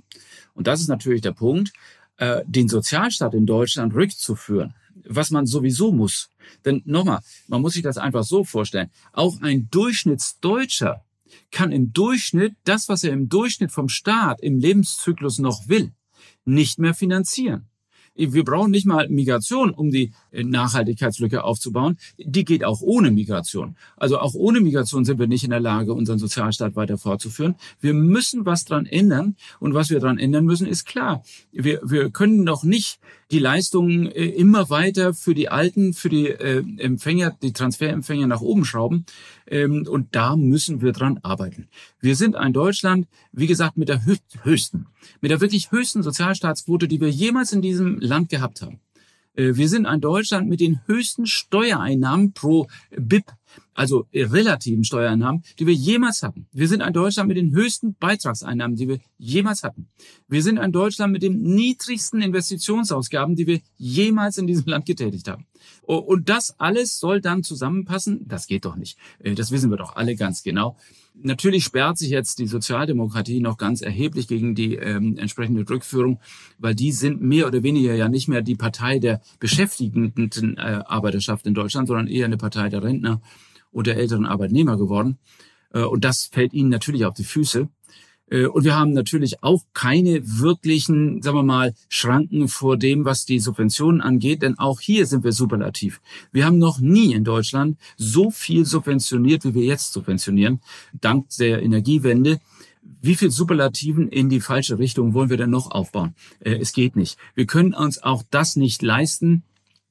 und 0.56 0.66
das 0.66 0.82
ist 0.82 0.88
natürlich 0.88 1.22
der 1.22 1.34
Punkt, 1.34 1.72
äh, 2.18 2.42
den 2.48 2.68
Sozialstaat 2.68 3.36
in 3.36 3.46
Deutschland 3.46 3.94
rückzuführen, 3.94 4.74
was 5.08 5.30
man 5.30 5.46
sowieso 5.46 5.92
muss. 5.92 6.32
Denn 6.66 6.82
nochmal, 6.86 7.20
man 7.48 7.62
muss 7.62 7.74
sich 7.74 7.84
das 7.84 8.00
einfach 8.00 8.24
so 8.24 8.44
vorstellen. 8.44 8.90
Auch 9.14 9.40
ein 9.44 9.68
Durchschnittsdeutscher 9.70 11.06
kann 11.52 11.72
im 11.72 11.94
Durchschnitt 11.94 12.56
das, 12.64 12.90
was 12.90 13.04
er 13.04 13.14
im 13.14 13.30
Durchschnitt 13.30 13.72
vom 13.72 13.88
Staat 13.88 14.42
im 14.42 14.58
Lebenszyklus 14.58 15.38
noch 15.38 15.68
will, 15.68 15.92
nicht 16.44 16.80
mehr 16.80 16.96
finanzieren. 16.96 17.70
Wir 18.16 18.44
brauchen 18.44 18.72
nicht 18.72 18.86
mal 18.86 19.10
Migration, 19.10 19.72
um 19.72 19.92
die 19.92 20.12
äh, 20.32 20.44
Nachhaltigkeitslücke 20.44 21.44
aufzubauen. 21.44 21.98
Die 22.18 22.46
geht 22.46 22.64
auch 22.64 22.82
ohne 22.82 23.12
Migration. 23.12 23.76
Also 23.98 24.20
auch 24.20 24.34
ohne 24.34 24.62
Migration 24.62 25.06
sind 25.06 25.20
wir 25.20 25.28
nicht 25.28 25.44
in 25.44 25.50
der 25.50 25.60
Lage, 25.60 25.94
unseren 25.94 26.20
Sozialstaat 26.20 26.76
weiter 26.76 26.98
fortzuführen. 26.98 27.56
Wir 27.82 27.94
müssen 27.94 28.46
was 28.46 28.66
dran 28.66 28.86
ändern. 28.86 29.36
Und 29.60 29.74
was 29.74 29.90
wir 29.90 30.00
dran 30.00 30.18
ändern 30.18 30.46
müssen, 30.46 30.68
ist 30.68 30.86
klar. 30.86 31.24
Wir, 31.52 31.82
wir 31.84 32.10
können 32.10 32.46
doch 32.46 32.64
nicht 32.64 33.00
die 33.32 33.40
Leistungen 33.40 34.08
äh, 34.08 34.26
immer 34.26 34.70
weiter 34.70 35.14
für 35.14 35.34
die 35.34 35.50
Alten, 35.50 35.94
für 35.94 36.10
die 36.10 36.28
äh, 36.28 36.64
Empfänger, 36.78 37.36
die 37.42 37.54
Transferempfänger 37.54 38.28
nach 38.28 38.42
oben 38.42 38.66
schrauben. 38.66 39.06
Ähm, 39.48 39.88
und 39.90 40.16
da 40.16 40.36
müssen 40.36 40.82
wir 40.82 40.92
dran 40.92 41.20
arbeiten. 41.24 41.68
Wir 42.00 42.16
sind 42.16 42.36
ein 42.36 42.54
Deutschland, 42.54 43.08
wie 43.32 43.48
gesagt, 43.48 43.78
mit 43.78 43.90
der 43.90 44.06
höchsten, 44.06 44.88
mit 45.22 45.32
der 45.32 45.42
wirklich 45.42 45.72
höchsten 45.72 46.04
Sozialstaatsquote, 46.04 46.88
die 46.88 47.02
wir 47.02 47.10
jemals 47.10 47.52
in 47.52 47.62
diesem 47.62 48.00
Land 48.00 48.30
gehabt 48.30 48.62
haben. 48.62 48.80
Äh, 49.36 49.56
wir 49.56 49.70
sind 49.70 49.86
ein 49.86 50.02
Deutschland 50.02 50.48
mit 50.48 50.60
den 50.60 50.82
höchsten 50.86 51.26
Steuereinnahmen 51.26 52.34
pro 52.34 52.68
BIP 52.96 53.32
also 53.74 54.08
relativen 54.14 54.84
Steuereinnahmen, 54.84 55.44
die 55.60 55.68
wir 55.68 55.74
jemals 55.74 56.24
hatten. 56.24 56.48
Wir 56.52 56.68
sind 56.68 56.82
ein 56.82 56.94
Deutschland 56.94 57.28
mit 57.28 57.38
den 57.38 57.54
höchsten 57.54 57.96
Beitragseinnahmen, 57.96 58.76
die 58.76 58.88
wir 58.88 59.00
jemals 59.18 59.64
hatten. 59.64 59.88
Wir 60.28 60.42
sind 60.42 60.58
ein 60.58 60.72
Deutschland 60.72 61.12
mit 61.14 61.24
den 61.24 61.42
niedrigsten 61.42 62.22
Investitionsausgaben, 62.22 63.36
die 63.36 63.48
wir 63.48 63.60
jemals 63.78 64.38
in 64.38 64.48
diesem 64.48 64.66
Land 64.68 64.86
getätigt 64.86 65.28
haben. 65.28 65.46
Und 65.84 66.30
das 66.30 66.60
alles 66.60 67.00
soll 67.00 67.22
dann 67.22 67.44
zusammenpassen? 67.44 68.28
Das 68.28 68.48
geht 68.48 68.66
doch 68.66 68.76
nicht. 68.76 68.98
Äh, 69.20 69.36
das 69.36 69.52
wissen 69.52 69.70
wir 69.70 69.78
doch 69.78 69.96
alle 69.96 70.16
ganz 70.16 70.44
genau. 70.44 70.78
Natürlich 71.22 71.64
sperrt 71.64 71.98
sich 71.98 72.10
jetzt 72.10 72.40
die 72.40 72.48
Sozialdemokratie 72.48 73.40
noch 73.40 73.58
ganz 73.58 73.82
erheblich 73.82 74.28
gegen 74.28 74.54
die 74.54 74.76
ähm, 74.76 75.18
entsprechende 75.18 75.68
Rückführung, 75.70 76.20
weil 76.58 76.76
die 76.76 76.92
sind 76.92 77.22
mehr 77.22 77.48
oder 77.48 77.64
weniger 77.64 77.96
ja 77.96 78.10
nicht 78.10 78.28
mehr 78.28 78.42
die 78.42 78.56
Partei 78.56 79.00
der 79.00 79.22
beschäftigten 79.40 80.58
äh, 80.58 80.82
Arbeiterschaft 80.86 81.48
in 81.48 81.54
Deutschland, 81.54 81.88
sondern 81.88 82.08
eher 82.08 82.26
eine 82.26 82.38
Partei 82.38 82.68
der 82.70 82.84
Rentner 82.84 83.22
und 83.72 83.88
der 83.88 83.98
älteren 83.98 84.26
Arbeitnehmer 84.26 84.78
geworden. 84.78 85.18
Äh, 85.72 85.84
und 85.84 86.04
das 86.04 86.26
fällt 86.26 86.54
ihnen 86.54 86.70
natürlich 86.70 87.06
auf 87.06 87.14
die 87.14 87.24
Füße. 87.24 87.70
Äh, 88.30 88.46
und 88.48 88.64
wir 88.64 88.76
haben 88.76 88.94
natürlich 88.94 89.44
auch 89.44 89.64
keine 89.74 90.22
wirklichen, 90.24 91.22
sagen 91.22 91.38
wir 91.38 91.44
mal, 91.44 91.74
Schranken 91.90 92.48
vor 92.48 92.78
dem, 92.78 93.06
was 93.06 93.26
die 93.26 93.40
Subventionen 93.40 94.02
angeht, 94.02 94.42
denn 94.42 94.58
auch 94.58 94.80
hier 94.80 95.06
sind 95.06 95.24
wir 95.24 95.32
superlativ. 95.32 96.02
Wir 96.32 96.46
haben 96.46 96.58
noch 96.58 96.80
nie 96.80 97.14
in 97.14 97.24
Deutschland 97.24 97.78
so 97.98 98.32
viel 98.32 98.66
subventioniert, 98.66 99.46
wie 99.46 99.54
wir 99.54 99.66
jetzt 99.66 99.94
subventionieren, 99.94 100.62
dank 101.00 101.30
der 101.40 101.62
Energiewende. 101.62 102.40
Wie 103.02 103.16
viel 103.16 103.32
Superlativen 103.32 104.10
in 104.10 104.30
die 104.30 104.42
falsche 104.42 104.78
Richtung 104.78 105.14
wollen 105.14 105.30
wir 105.30 105.38
denn 105.38 105.50
noch 105.50 105.72
aufbauen? 105.72 106.16
Äh, 106.40 106.56
es 106.56 106.74
geht 106.74 106.96
nicht. 106.96 107.18
Wir 107.34 107.46
können 107.46 107.74
uns 107.74 108.02
auch 108.02 108.24
das 108.30 108.56
nicht 108.56 108.82
leisten. 108.82 109.44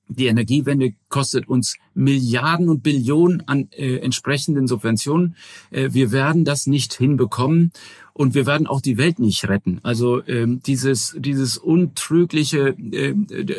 Die 0.09 0.27
Energiewende 0.27 0.95
kostet 1.09 1.49
uns 1.49 1.77
Milliarden 1.95 2.69
und 2.69 2.83
Billionen 2.83 3.43
an 3.49 3.69
äh, 3.71 3.97
entsprechenden 3.97 4.67
Subventionen. 4.67 5.37
Äh, 5.71 5.91
wir 5.93 6.13
werden 6.13 6.45
das 6.45 6.67
nicht 6.67 6.93
hinbekommen 6.95 7.73
und 8.13 8.35
wir 8.35 8.47
werden 8.47 8.67
auch 8.67 8.81
die 8.81 8.99
Welt 8.99 9.19
nicht 9.19 9.49
retten. 9.49 9.81
Also 9.83 10.25
ähm, 10.27 10.61
dieses 10.65 11.17
dieses 11.19 11.57
untrügliche 11.57 12.77
äh, 12.93 13.15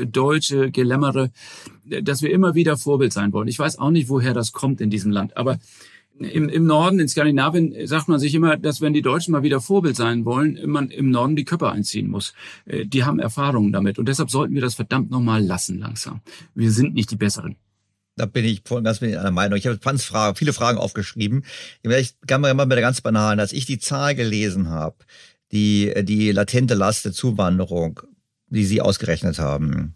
deutsche 0.06 0.72
Gelämmere, 0.72 1.32
dass 2.02 2.22
wir 2.22 2.32
immer 2.32 2.54
wieder 2.54 2.78
Vorbild 2.78 3.12
sein 3.12 3.34
wollen. 3.34 3.48
Ich 3.48 3.60
weiß 3.60 3.80
auch 3.80 3.92
nicht, 3.92 4.10
woher 4.10 4.34
das 4.34 4.52
kommt 4.52 4.82
in 4.82 4.90
diesem 4.90 5.12
Land, 5.12 5.38
aber 5.38 5.60
im, 6.20 6.50
im 6.50 6.66
Norden, 6.66 7.00
in 7.00 7.08
Skandinavien, 7.08 7.88
sagt 7.88 8.08
man 8.08 8.20
sich 8.20 8.34
immer, 8.34 8.58
dass 8.58 8.82
wenn 8.82 8.94
die 8.94 9.02
Deutschen 9.02 9.32
mal 9.34 9.44
wieder 9.44 9.60
Vorbild 9.60 9.96
sein 9.96 10.26
wollen, 10.26 10.60
man 10.66 10.90
im 10.90 11.10
Norden 11.10 11.36
die 11.36 11.46
Köpfe 11.46 11.70
einziehen 11.70 12.10
muss. 12.10 12.34
Äh, 12.66 12.86
die 12.86 13.04
haben 13.04 13.20
Erfahrungen 13.20 13.72
damit. 13.72 14.00
Und 14.00 14.08
deshalb 14.08 14.30
sollten 14.30 14.54
wir 14.54 14.62
das 14.62 14.76
verdammt 14.76 15.12
nochmal 15.12 15.44
lassen 15.44 15.80
langsam. 15.80 16.22
Wir 16.54 16.72
sind 16.72 16.94
nicht 16.94 17.12
die 17.12 17.18
Besseren. 17.18 17.56
Da 18.18 18.26
bin 18.26 18.46
ich 18.46 18.62
voll 18.66 18.82
ganz 18.82 19.02
mit 19.02 19.16
einer 19.16 19.32
Meinung. 19.32 19.58
Ich 19.58 19.68
habe 19.68 19.78
ganz 19.78 20.06
Fragen, 20.06 20.38
viele 20.38 20.54
Fragen 20.54 20.78
aufgeschrieben. 20.78 21.44
Ich 21.84 22.16
kann 22.28 22.40
mal 22.40 22.54
mit 22.54 22.72
der 22.72 22.82
ganz 22.82 23.02
banalen, 23.02 23.42
als 23.42 23.52
ich 23.52 23.66
die 23.66 23.80
Zahl 23.80 24.16
gelesen 24.16 24.70
habe, 24.70 24.96
die, 25.52 25.94
die 26.04 26.32
latente 26.32 26.76
Last 26.76 27.04
der 27.04 27.12
Zuwanderung, 27.12 28.00
die 28.48 28.64
Sie 28.64 28.80
ausgerechnet 28.80 29.38
haben, 29.40 29.96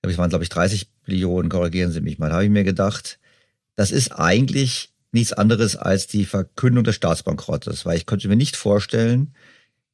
das 0.00 0.16
waren, 0.16 0.30
glaube 0.30 0.44
ich, 0.44 0.48
30 0.48 0.88
Billionen, 1.04 1.50
korrigieren 1.50 1.92
Sie 1.92 2.00
mich 2.00 2.18
mal, 2.18 2.28
da 2.28 2.36
habe 2.36 2.44
ich 2.44 2.50
mir 2.50 2.64
gedacht, 2.64 3.18
das 3.74 3.90
ist 3.90 4.12
eigentlich 4.12 4.94
nichts 5.12 5.32
anderes 5.32 5.76
als 5.76 6.06
die 6.06 6.24
Verkündung 6.24 6.84
des 6.84 6.94
Staatsbankrottes, 6.94 7.86
weil 7.86 7.96
ich 7.96 8.06
könnte 8.06 8.28
mir 8.28 8.36
nicht 8.36 8.56
vorstellen, 8.56 9.34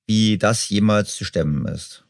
wie 0.06 0.38
das 0.38 0.68
jemals 0.68 1.14
zu 1.16 1.24
stemmen 1.24 1.66
ist. 1.66 2.04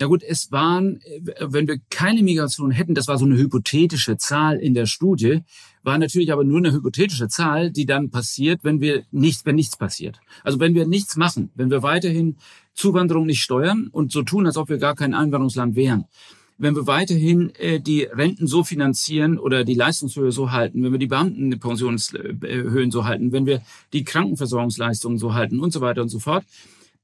Ja 0.00 0.06
gut, 0.06 0.22
es 0.22 0.50
waren, 0.50 1.00
wenn 1.40 1.68
wir 1.68 1.78
keine 1.90 2.22
Migration 2.22 2.70
hätten, 2.70 2.94
das 2.94 3.06
war 3.06 3.18
so 3.18 3.26
eine 3.26 3.36
hypothetische 3.36 4.16
Zahl 4.16 4.56
in 4.56 4.72
der 4.72 4.86
Studie, 4.86 5.40
war 5.82 5.98
natürlich 5.98 6.32
aber 6.32 6.42
nur 6.42 6.56
eine 6.56 6.72
hypothetische 6.72 7.28
Zahl, 7.28 7.70
die 7.70 7.84
dann 7.84 8.10
passiert, 8.10 8.60
wenn 8.64 8.80
wir 8.80 9.04
nichts, 9.10 9.44
wenn 9.44 9.56
nichts 9.56 9.76
passiert. 9.76 10.18
Also 10.42 10.58
wenn 10.58 10.74
wir 10.74 10.86
nichts 10.86 11.16
machen, 11.16 11.50
wenn 11.54 11.70
wir 11.70 11.82
weiterhin 11.82 12.38
Zuwanderung 12.72 13.26
nicht 13.26 13.42
steuern 13.42 13.88
und 13.92 14.10
so 14.10 14.22
tun, 14.22 14.46
als 14.46 14.56
ob 14.56 14.70
wir 14.70 14.78
gar 14.78 14.94
kein 14.94 15.12
Einwanderungsland 15.12 15.76
wären, 15.76 16.06
wenn 16.60 16.76
wir 16.76 16.86
weiterhin 16.86 17.52
äh, 17.56 17.80
die 17.80 18.02
Renten 18.02 18.46
so 18.46 18.62
finanzieren 18.62 19.38
oder 19.38 19.64
die 19.64 19.74
Leistungshöhe 19.74 20.30
so 20.30 20.52
halten, 20.52 20.84
wenn 20.84 20.92
wir 20.92 20.98
die 20.98 21.06
Beamtenpensionshöhen 21.06 22.90
so 22.90 23.04
halten, 23.06 23.32
wenn 23.32 23.46
wir 23.46 23.62
die 23.92 24.04
Krankenversorgungsleistungen 24.04 25.18
so 25.18 25.34
halten 25.34 25.58
und 25.58 25.72
so 25.72 25.80
weiter 25.80 26.02
und 26.02 26.10
so 26.10 26.18
fort, 26.18 26.44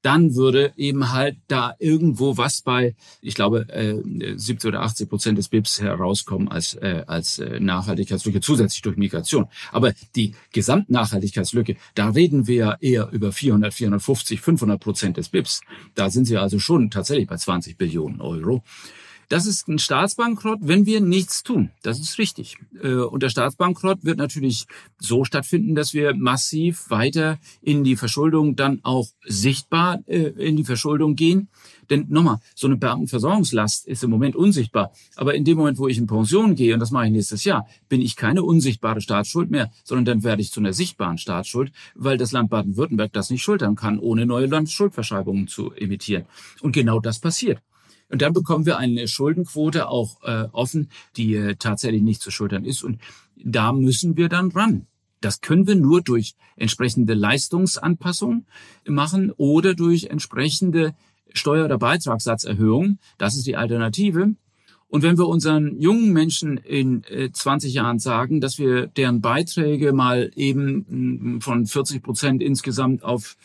dann 0.03 0.37
würde 0.37 0.73
eben 0.77 1.11
halt 1.13 1.39
da 1.49 1.75
irgendwo 1.79 2.37
was 2.37 2.61
bei, 2.61 2.95
ich 3.23 3.35
glaube, 3.35 3.69
äh, 3.71 3.97
70 4.37 4.69
oder 4.69 4.83
80 4.83 5.09
Prozent 5.09 5.39
des 5.39 5.49
BIPs 5.49 5.81
herauskommen 5.81 6.49
als, 6.49 6.75
äh, 6.75 7.03
als 7.07 7.39
äh, 7.39 7.59
Nachhaltigkeitslücke 7.59 8.41
zusätzlich 8.41 8.83
durch 8.83 8.97
Migration. 8.97 9.47
Aber 9.73 9.95
die 10.15 10.35
Gesamtnachhaltigkeitslücke, 10.53 11.77
da 11.95 12.11
reden 12.11 12.47
wir 12.47 12.55
ja 12.55 12.77
eher 12.81 13.09
über 13.11 13.33
400, 13.33 13.75
450, 13.75 14.41
500 14.41 14.81
Prozent 14.81 15.17
des 15.17 15.31
BIPs. 15.31 15.63
Da 15.95 16.09
sind 16.09 16.27
sie 16.27 16.37
also 16.37 16.59
schon 16.59 16.91
tatsächlich 16.91 17.27
bei 17.27 17.37
20 17.37 17.77
Billionen 17.77 18.21
Euro. 18.21 18.63
Das 19.29 19.47
ist 19.47 19.67
ein 19.67 19.79
Staatsbankrott, 19.79 20.61
wenn 20.63 20.87
wir 20.87 21.01
nichts 21.01 21.43
tun. 21.43 21.71
Das 21.83 21.99
ist 21.99 22.19
richtig. 22.19 22.59
Äh, 22.81 22.95
und 22.95 23.23
der 23.23 23.29
Staatsbankrott 23.29 24.05
wird 24.05 24.19
natürlich 24.19 24.67
so 24.99 25.25
stattfinden, 25.25 25.75
dass 25.75 25.95
wir 25.95 26.15
massiv 26.15 26.91
weiter 26.91 27.39
in 27.61 27.83
die 27.83 27.97
Verschuldung 27.97 28.55
dann 28.55 28.81
auch 28.85 29.09
sichtbar 29.25 29.99
äh, 30.07 30.29
in 30.29 30.57
die 30.57 30.65
Verschuldung 30.65 31.17
gehen. 31.17 31.49
Denn 31.91 32.07
nochmal, 32.09 32.39
so 32.55 32.67
eine 32.67 32.77
Beamtenversorgungslast 32.77 33.87
ist 33.87 34.05
im 34.05 34.11
Moment 34.11 34.37
unsichtbar. 34.37 34.93
Aber 35.17 35.35
in 35.35 35.45
dem 35.45 35.57
Moment, 35.57 35.79
wo 35.79 35.89
ich 35.89 35.99
in 35.99 36.07
Pension 36.07 36.55
gehe, 36.55 36.75
und 36.75 36.81
das 36.81 36.91
mache 36.91 37.07
ich 37.07 37.13
nächstes 37.13 37.45
Jahr, 37.45 37.67
bin 37.89 38.01
ich 38.01 38.17
keine 38.17 38.43
unsichtbare 38.43 39.01
Staatsschuld 39.01 39.51
mehr, 39.51 39.71
sondern 39.85 40.05
dann 40.05 40.25
werde 40.25 40.43
ich 40.43 40.53
zu 40.53 40.61
einer 40.61 40.73
sichtbaren 40.73 41.19
Staatsschuld, 41.19 41.73
weil 41.95 42.17
das 42.17 42.33
Land 42.33 42.51
Baden-Württemberg 42.51 43.13
das 43.13 43.31
nicht 43.31 43.43
schultern 43.43 43.75
kann, 43.75 43.99
ohne 43.99 44.27
neue 44.27 44.47
Landsschuldverschreibungen 44.47 45.49
zu 45.49 45.73
emittieren. 45.73 46.27
Und 46.61 46.73
genau 46.73 47.01
das 47.01 47.19
passiert. 47.19 47.61
Und 48.09 48.23
dann 48.23 48.33
bekommen 48.33 48.67
wir 48.67 48.79
eine 48.79 49.09
Schuldenquote 49.09 49.89
auch 49.89 50.23
äh, 50.23 50.49
offen, 50.53 50.91
die 51.17 51.35
äh, 51.35 51.57
tatsächlich 51.57 52.03
nicht 52.03 52.23
zu 52.23 52.31
schultern 52.31 52.65
ist. 52.65 52.83
Und 52.83 53.01
da 53.37 53.73
müssen 53.73 54.17
wir 54.17 54.29
dann 54.29 54.51
ran. 54.51 54.87
Das 55.21 55.41
können 55.41 55.67
wir 55.67 55.75
nur 55.75 56.03
durch 56.03 56.35
entsprechende 56.57 57.15
Leistungsanpassungen 57.15 58.47
machen 58.87 59.33
oder 59.33 59.75
durch 59.75 60.05
entsprechende 60.05 60.95
Steuer- 61.33 61.65
oder 61.65 61.79
Beitragssatzerhöhungen. 61.79 62.99
Das 63.19 63.37
ist 63.37 63.47
die 63.47 63.57
Alternative. 63.57 64.35
Und 64.89 65.03
wenn 65.03 65.19
wir 65.19 65.27
unseren 65.27 65.81
jungen 65.81 66.13
Menschen 66.13 66.59
in 66.59 67.03
20 67.33 67.71
äh, 67.71 67.75
Jahren 67.75 67.99
sagen, 67.99 68.41
dass 68.41 68.59
wir 68.59 68.87
deren 68.87 69.21
Beiträge 69.21 69.93
mal 69.93 70.31
eben 70.37 71.41
von 71.41 71.67
40 71.67 72.03
Prozent 72.03 72.43
insgesamt 72.43 73.03
auf 73.03 73.37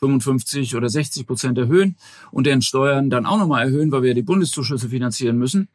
55 0.00 0.74
oder 0.76 0.88
60 0.88 1.26
Prozent 1.26 1.58
erhöhen 1.58 1.96
und 2.30 2.46
deren 2.46 2.62
Steuern 2.62 3.10
dann 3.10 3.26
auch 3.26 3.38
nochmal 3.38 3.66
erhöhen, 3.66 3.92
weil 3.92 4.02
wir 4.02 4.14
die 4.14 4.22
Bundeszuschüsse 4.22 4.88
finanzieren 4.88 5.38
müssen, 5.38 5.68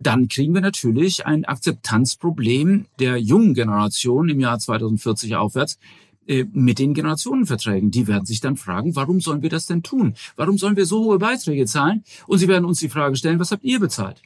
dann 0.00 0.28
kriegen 0.28 0.54
wir 0.54 0.60
natürlich 0.60 1.26
ein 1.26 1.44
Akzeptanzproblem 1.44 2.86
der 2.98 3.18
jungen 3.18 3.54
Generation 3.54 4.28
im 4.28 4.40
Jahr 4.40 4.58
2040 4.58 5.36
aufwärts 5.36 5.78
äh, 6.26 6.44
mit 6.52 6.78
den 6.78 6.94
Generationenverträgen. 6.94 7.90
Die 7.90 8.06
werden 8.06 8.24
sich 8.24 8.40
dann 8.40 8.56
fragen, 8.56 8.96
warum 8.96 9.20
sollen 9.20 9.42
wir 9.42 9.50
das 9.50 9.66
denn 9.66 9.82
tun? 9.82 10.14
Warum 10.36 10.56
sollen 10.56 10.76
wir 10.76 10.86
so 10.86 11.04
hohe 11.04 11.18
Beiträge 11.18 11.66
zahlen? 11.66 12.04
Und 12.26 12.38
sie 12.38 12.48
werden 12.48 12.64
uns 12.64 12.78
die 12.80 12.88
Frage 12.88 13.16
stellen, 13.16 13.40
was 13.40 13.50
habt 13.50 13.64
ihr 13.64 13.80
bezahlt? 13.80 14.22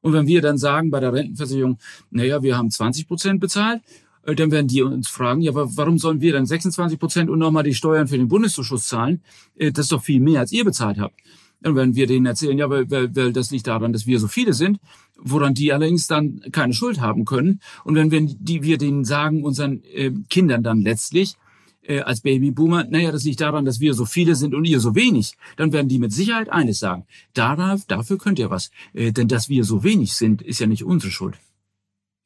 Und 0.00 0.12
wenn 0.12 0.26
wir 0.26 0.40
dann 0.40 0.58
sagen 0.58 0.90
bei 0.90 1.00
der 1.00 1.12
Rentenversicherung, 1.12 1.78
naja, 2.10 2.42
wir 2.42 2.56
haben 2.56 2.70
20 2.70 3.06
Prozent 3.08 3.40
bezahlt 3.40 3.82
dann 4.24 4.50
werden 4.50 4.68
die 4.68 4.82
uns 4.82 5.08
fragen, 5.08 5.40
ja, 5.40 5.52
warum 5.54 5.98
sollen 5.98 6.20
wir 6.20 6.32
dann 6.32 6.46
26 6.46 6.98
Prozent 6.98 7.30
und 7.30 7.38
nochmal 7.38 7.64
die 7.64 7.74
Steuern 7.74 8.06
für 8.06 8.16
den 8.16 8.28
Bundeszuschuss 8.28 8.86
zahlen? 8.86 9.22
Äh, 9.56 9.72
das 9.72 9.86
ist 9.86 9.92
doch 9.92 10.02
viel 10.02 10.20
mehr, 10.20 10.40
als 10.40 10.52
ihr 10.52 10.64
bezahlt 10.64 10.98
habt. 10.98 11.18
Dann 11.60 11.76
werden 11.76 11.94
wir 11.94 12.06
denen 12.06 12.26
erzählen, 12.26 12.58
ja, 12.58 12.68
weil, 12.68 12.90
weil, 12.90 13.14
weil 13.14 13.32
das 13.32 13.50
liegt 13.50 13.66
daran, 13.66 13.92
dass 13.92 14.06
wir 14.06 14.18
so 14.18 14.26
viele 14.26 14.52
sind, 14.52 14.78
woran 15.16 15.54
die 15.54 15.72
allerdings 15.72 16.08
dann 16.08 16.40
keine 16.50 16.72
Schuld 16.72 17.00
haben 17.00 17.24
können. 17.24 17.60
Und 17.84 17.94
wenn 17.94 18.10
wir, 18.10 18.20
die, 18.22 18.62
wir 18.62 18.78
denen 18.78 19.04
sagen, 19.04 19.44
unseren 19.44 19.82
äh, 19.84 20.10
Kindern 20.28 20.62
dann 20.62 20.82
letztlich, 20.82 21.36
äh, 21.82 22.00
als 22.00 22.20
Babyboomer, 22.20 22.84
naja, 22.84 23.12
das 23.12 23.24
liegt 23.24 23.40
daran, 23.40 23.64
dass 23.64 23.80
wir 23.80 23.94
so 23.94 24.04
viele 24.04 24.34
sind 24.34 24.54
und 24.54 24.64
ihr 24.64 24.80
so 24.80 24.94
wenig, 24.94 25.34
dann 25.56 25.72
werden 25.72 25.88
die 25.88 25.98
mit 25.98 26.12
Sicherheit 26.12 26.48
eines 26.48 26.78
sagen. 26.78 27.06
Darauf, 27.34 27.84
dafür 27.86 28.18
könnt 28.18 28.38
ihr 28.38 28.50
was. 28.50 28.70
Äh, 28.94 29.12
denn 29.12 29.28
dass 29.28 29.48
wir 29.48 29.64
so 29.64 29.84
wenig 29.84 30.14
sind, 30.14 30.42
ist 30.42 30.60
ja 30.60 30.66
nicht 30.66 30.84
unsere 30.84 31.10
Schuld. 31.10 31.36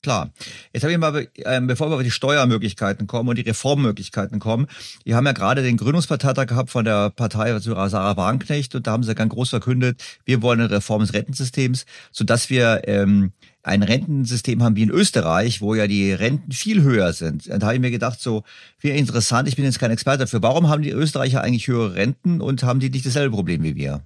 Klar. 0.07 0.31
Jetzt 0.73 0.85
habe 0.85 0.93
ich 0.93 0.99
mal, 1.01 1.27
ähm, 1.47 1.67
bevor 1.67 1.91
wir 1.91 1.97
auf 1.97 2.03
die 2.05 2.13
Steuermöglichkeiten 2.13 3.09
kommen 3.09 3.29
und 3.29 3.39
die 3.39 3.43
Reformmöglichkeiten 3.43 4.39
kommen, 4.39 4.69
wir 5.03 5.17
haben 5.17 5.27
ja 5.27 5.33
gerade 5.33 5.65
den 5.65 5.77
Gründungsparteitag 5.77 6.47
gehabt 6.47 6.71
von 6.71 6.85
der 6.85 7.11
Partei 7.11 7.59
Sarah 7.59 8.17
Wagenknecht 8.17 8.77
und 8.77 8.87
da 8.87 8.93
haben 8.93 9.03
sie 9.03 9.17
ganz 9.17 9.33
groß 9.33 9.51
verkündet, 9.51 10.01
wir 10.25 10.43
wollen 10.43 10.61
eine 10.61 10.71
Reform 10.71 11.01
des 11.01 11.13
Rentensystems, 11.13 11.87
sodass 12.13 12.51
wir 12.51 12.83
ähm, 12.87 13.33
ein 13.65 13.83
Rentensystem 13.83 14.63
haben 14.63 14.77
wie 14.77 14.85
in 14.85 14.91
Österreich, 14.91 15.61
wo 15.61 15.75
ja 15.75 15.89
die 15.89 16.13
Renten 16.13 16.53
viel 16.53 16.83
höher 16.83 17.13
sind. 17.13 17.49
Da 17.49 17.61
habe 17.63 17.75
ich 17.75 17.81
mir 17.81 17.91
gedacht, 17.91 18.21
so, 18.21 18.45
wie 18.79 18.91
interessant, 18.91 19.49
ich 19.49 19.57
bin 19.57 19.65
jetzt 19.65 19.81
kein 19.81 19.91
Experte 19.91 20.19
dafür. 20.19 20.41
Warum 20.41 20.69
haben 20.69 20.83
die 20.83 20.93
Österreicher 20.93 21.43
eigentlich 21.43 21.67
höhere 21.67 21.97
Renten 21.97 22.41
und 22.41 22.63
haben 22.63 22.79
die 22.79 22.91
nicht 22.91 23.07
dasselbe 23.07 23.35
Problem 23.35 23.65
wie 23.65 23.75
wir? 23.75 24.03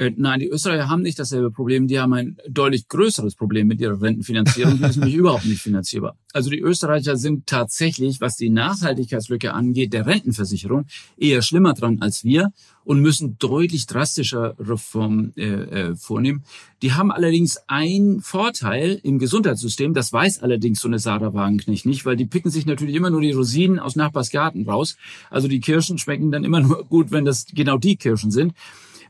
Äh, 0.00 0.12
nein, 0.16 0.40
die 0.40 0.48
Österreicher 0.48 0.88
haben 0.88 1.02
nicht 1.02 1.18
dasselbe 1.18 1.50
Problem. 1.50 1.86
Die 1.86 2.00
haben 2.00 2.14
ein 2.14 2.38
deutlich 2.48 2.88
größeres 2.88 3.34
Problem 3.34 3.66
mit 3.66 3.82
ihrer 3.82 4.00
Rentenfinanzierung. 4.00 4.78
Die 4.78 4.84
ist 4.84 4.96
nämlich 4.96 5.14
überhaupt 5.14 5.44
nicht 5.44 5.60
finanzierbar. 5.60 6.16
Also 6.32 6.48
die 6.48 6.58
Österreicher 6.58 7.18
sind 7.18 7.46
tatsächlich, 7.46 8.18
was 8.22 8.36
die 8.36 8.48
Nachhaltigkeitslücke 8.48 9.52
angeht, 9.52 9.92
der 9.92 10.06
Rentenversicherung 10.06 10.86
eher 11.18 11.42
schlimmer 11.42 11.74
dran 11.74 11.98
als 12.00 12.24
wir 12.24 12.50
und 12.82 13.00
müssen 13.00 13.36
deutlich 13.38 13.86
drastischer 13.86 14.54
Reformen 14.58 15.34
äh, 15.36 15.90
äh, 15.90 15.96
vornehmen. 15.96 16.44
Die 16.80 16.94
haben 16.94 17.12
allerdings 17.12 17.58
einen 17.66 18.22
Vorteil 18.22 18.98
im 19.02 19.18
Gesundheitssystem. 19.18 19.92
Das 19.92 20.14
weiß 20.14 20.42
allerdings 20.42 20.80
so 20.80 20.88
eine 20.88 20.98
Sarah 20.98 21.34
Wagenknecht 21.34 21.84
nicht, 21.84 22.06
weil 22.06 22.16
die 22.16 22.24
picken 22.24 22.50
sich 22.50 22.64
natürlich 22.64 22.94
immer 22.94 23.10
nur 23.10 23.20
die 23.20 23.32
Rosinen 23.32 23.78
aus 23.78 23.96
Nachbarsgarten 23.96 24.66
raus. 24.66 24.96
Also 25.28 25.46
die 25.46 25.60
Kirschen 25.60 25.98
schmecken 25.98 26.30
dann 26.30 26.44
immer 26.44 26.60
nur 26.60 26.86
gut, 26.86 27.10
wenn 27.10 27.26
das 27.26 27.44
genau 27.52 27.76
die 27.76 27.96
Kirschen 27.96 28.30
sind. 28.30 28.54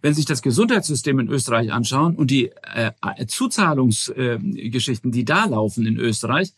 Wenn 0.02 0.14
Sie 0.14 0.20
sich 0.20 0.26
das 0.26 0.42
Gesundheitssystem 0.42 1.18
in 1.18 1.28
Österreich 1.28 1.72
anschauen 1.72 2.16
und 2.16 2.30
die 2.30 2.50
äh, 2.74 2.92
Zuzahlungsgeschichten, 3.26 5.10
äh, 5.10 5.14
die 5.14 5.24
da 5.24 5.44
laufen 5.44 5.86
in 5.86 5.96
Österreich, 5.96 6.54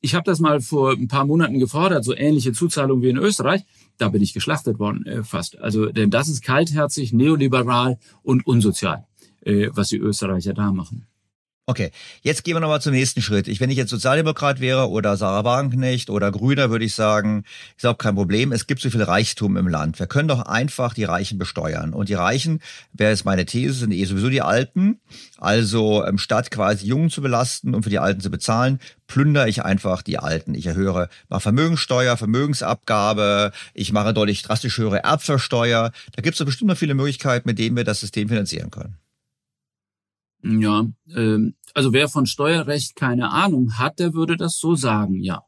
ich 0.00 0.14
habe 0.14 0.24
das 0.24 0.40
mal 0.40 0.60
vor 0.60 0.92
ein 0.92 1.06
paar 1.06 1.24
Monaten 1.24 1.60
gefordert, 1.60 2.04
so 2.04 2.14
ähnliche 2.14 2.52
Zuzahlungen 2.52 3.02
wie 3.02 3.10
in 3.10 3.16
Österreich. 3.16 3.62
Da 3.98 4.08
bin 4.08 4.20
ich 4.20 4.34
geschlachtet 4.34 4.78
worden 4.80 5.06
äh, 5.06 5.22
fast. 5.22 5.58
Also 5.58 5.86
denn 5.86 6.10
das 6.10 6.28
ist 6.28 6.42
kaltherzig, 6.42 7.12
neoliberal 7.12 7.98
und 8.22 8.44
unsozial, 8.46 9.06
äh, 9.42 9.68
was 9.72 9.88
die 9.88 9.98
Österreicher 9.98 10.54
da 10.54 10.72
machen. 10.72 11.06
Okay, 11.64 11.92
jetzt 12.22 12.42
gehen 12.42 12.56
wir 12.56 12.60
nochmal 12.60 12.82
zum 12.82 12.90
nächsten 12.90 13.22
Schritt. 13.22 13.46
Ich, 13.46 13.60
wenn 13.60 13.70
ich 13.70 13.76
jetzt 13.76 13.90
Sozialdemokrat 13.90 14.58
wäre 14.58 14.90
oder 14.90 15.16
Sarah 15.16 15.44
Wagenknecht 15.44 16.10
oder 16.10 16.32
Grüner, 16.32 16.70
würde 16.70 16.84
ich 16.84 16.92
sagen, 16.92 17.44
ist 17.76 17.86
auch 17.86 17.96
kein 17.98 18.16
Problem. 18.16 18.50
Es 18.50 18.66
gibt 18.66 18.80
so 18.80 18.90
viel 18.90 19.02
Reichtum 19.04 19.56
im 19.56 19.68
Land. 19.68 20.00
Wir 20.00 20.08
können 20.08 20.26
doch 20.26 20.42
einfach 20.42 20.92
die 20.92 21.04
Reichen 21.04 21.38
besteuern. 21.38 21.94
Und 21.94 22.08
die 22.08 22.14
Reichen, 22.14 22.60
wäre 22.92 23.12
es 23.12 23.24
meine 23.24 23.46
These, 23.46 23.74
sind 23.74 23.92
eh 23.92 24.04
sowieso 24.06 24.28
die 24.28 24.42
Alten. 24.42 24.98
Also 25.38 26.04
ähm, 26.04 26.18
statt 26.18 26.50
quasi 26.50 26.84
Jungen 26.84 27.10
zu 27.10 27.22
belasten 27.22 27.76
und 27.76 27.84
für 27.84 27.90
die 27.90 28.00
Alten 28.00 28.20
zu 28.20 28.30
bezahlen, 28.32 28.80
plündere 29.06 29.48
ich 29.48 29.64
einfach 29.64 30.02
die 30.02 30.18
Alten. 30.18 30.56
Ich 30.56 30.66
erhöhe 30.66 31.08
mal 31.28 31.38
Vermögenssteuer, 31.38 32.16
Vermögensabgabe, 32.16 33.52
ich 33.72 33.92
mache 33.92 34.12
deutlich 34.12 34.42
drastisch 34.42 34.78
höhere 34.78 35.04
Erbversteuer. 35.04 35.92
Da 36.16 36.22
gibt 36.22 36.34
es 36.34 36.38
doch 36.38 36.46
bestimmt 36.46 36.70
noch 36.70 36.76
viele 36.76 36.94
Möglichkeiten, 36.94 37.48
mit 37.48 37.60
denen 37.60 37.76
wir 37.76 37.84
das 37.84 38.00
System 38.00 38.28
finanzieren 38.28 38.72
können. 38.72 38.96
Ja, 40.42 40.86
ähm, 41.14 41.54
also 41.74 41.92
wer 41.92 42.08
von 42.08 42.26
Steuerrecht 42.26 42.96
keine 42.96 43.30
Ahnung 43.30 43.78
hat, 43.78 43.98
der 43.98 44.14
würde 44.14 44.36
das 44.36 44.58
so 44.58 44.74
sagen, 44.74 45.22
ja. 45.22 45.42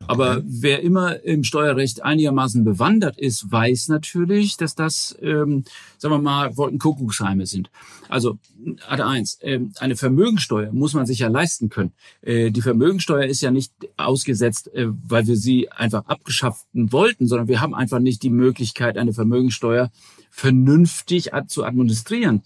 Okay. 0.00 0.12
Aber 0.12 0.42
wer 0.44 0.82
immer 0.82 1.22
im 1.24 1.44
Steuerrecht 1.44 2.02
einigermaßen 2.02 2.62
bewandert 2.64 3.18
ist, 3.18 3.50
weiß 3.50 3.88
natürlich, 3.88 4.56
dass 4.56 4.74
das, 4.74 5.16
ähm, 5.22 5.64
sagen 5.96 6.14
wir 6.14 6.20
mal, 6.20 6.56
Wolkenkuckucksheime 6.56 7.46
sind. 7.46 7.70
Also, 8.08 8.38
Art 8.86 9.00
eins, 9.00 9.38
äh, 9.40 9.60
eine 9.78 9.96
Vermögensteuer 9.96 10.72
muss 10.72 10.92
man 10.92 11.06
sich 11.06 11.20
ja 11.20 11.28
leisten 11.28 11.70
können. 11.70 11.92
Äh, 12.20 12.50
die 12.50 12.60
Vermögensteuer 12.60 13.24
ist 13.24 13.40
ja 13.40 13.50
nicht 13.50 13.72
ausgesetzt, 13.96 14.74
äh, 14.74 14.88
weil 14.88 15.26
wir 15.26 15.36
sie 15.36 15.70
einfach 15.70 16.04
abgeschaffen 16.06 16.92
wollten, 16.92 17.26
sondern 17.26 17.48
wir 17.48 17.62
haben 17.62 17.74
einfach 17.74 18.00
nicht 18.00 18.22
die 18.22 18.30
Möglichkeit, 18.30 18.98
eine 18.98 19.14
Vermögensteuer 19.14 19.90
vernünftig 20.36 21.30
zu 21.46 21.64
administrieren. 21.64 22.42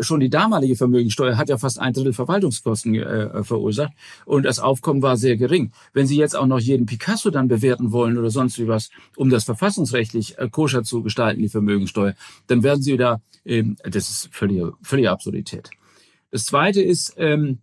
Schon 0.00 0.20
die 0.20 0.30
damalige 0.30 0.76
Vermögensteuer 0.76 1.36
hat 1.36 1.48
ja 1.48 1.58
fast 1.58 1.80
ein 1.80 1.92
Drittel 1.92 2.12
Verwaltungskosten 2.12 2.94
äh, 2.94 3.42
verursacht 3.42 3.92
und 4.26 4.44
das 4.44 4.60
Aufkommen 4.60 5.02
war 5.02 5.16
sehr 5.16 5.36
gering. 5.36 5.72
Wenn 5.92 6.06
Sie 6.06 6.16
jetzt 6.16 6.36
auch 6.36 6.46
noch 6.46 6.60
jeden 6.60 6.86
Picasso 6.86 7.30
dann 7.30 7.48
bewerten 7.48 7.90
wollen 7.90 8.16
oder 8.16 8.30
sonst 8.30 8.60
wie 8.60 8.68
was, 8.68 8.90
um 9.16 9.28
das 9.28 9.42
verfassungsrechtlich 9.42 10.38
äh, 10.38 10.48
koscher 10.48 10.84
zu 10.84 11.02
gestalten, 11.02 11.42
die 11.42 11.48
Vermögensteuer, 11.48 12.14
dann 12.46 12.62
werden 12.62 12.80
Sie 12.80 12.96
da, 12.96 13.20
ähm, 13.44 13.76
das 13.82 14.08
ist 14.08 14.28
völlige, 14.30 14.74
völlige 14.80 15.10
Absurdität. 15.10 15.70
Das 16.30 16.44
zweite 16.44 16.80
ist 16.80 17.14
ähm, 17.16 17.58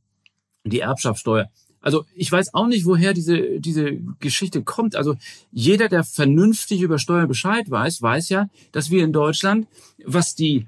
die 0.66 0.82
Erbschaftssteuer. 0.82 1.49
Also 1.84 2.06
ich 2.16 2.32
weiß 2.32 2.54
auch 2.54 2.68
nicht, 2.68 2.86
woher 2.86 3.14
diese, 3.14 3.60
diese 3.60 4.00
Geschichte 4.20 4.64
kommt. 4.64 4.96
Also 4.96 5.16
jeder, 5.52 5.90
der 5.90 6.06
vernünftig 6.06 6.82
über 6.82 6.98
Steuern 6.98 7.28
Bescheid 7.28 7.70
weiß, 7.70 8.02
weiß 8.02 8.30
ja, 8.30 8.48
dass 8.72 8.90
wir 8.90 9.04
in 9.04 9.12
Deutschland, 9.12 9.68
was 10.06 10.34
die 10.34 10.66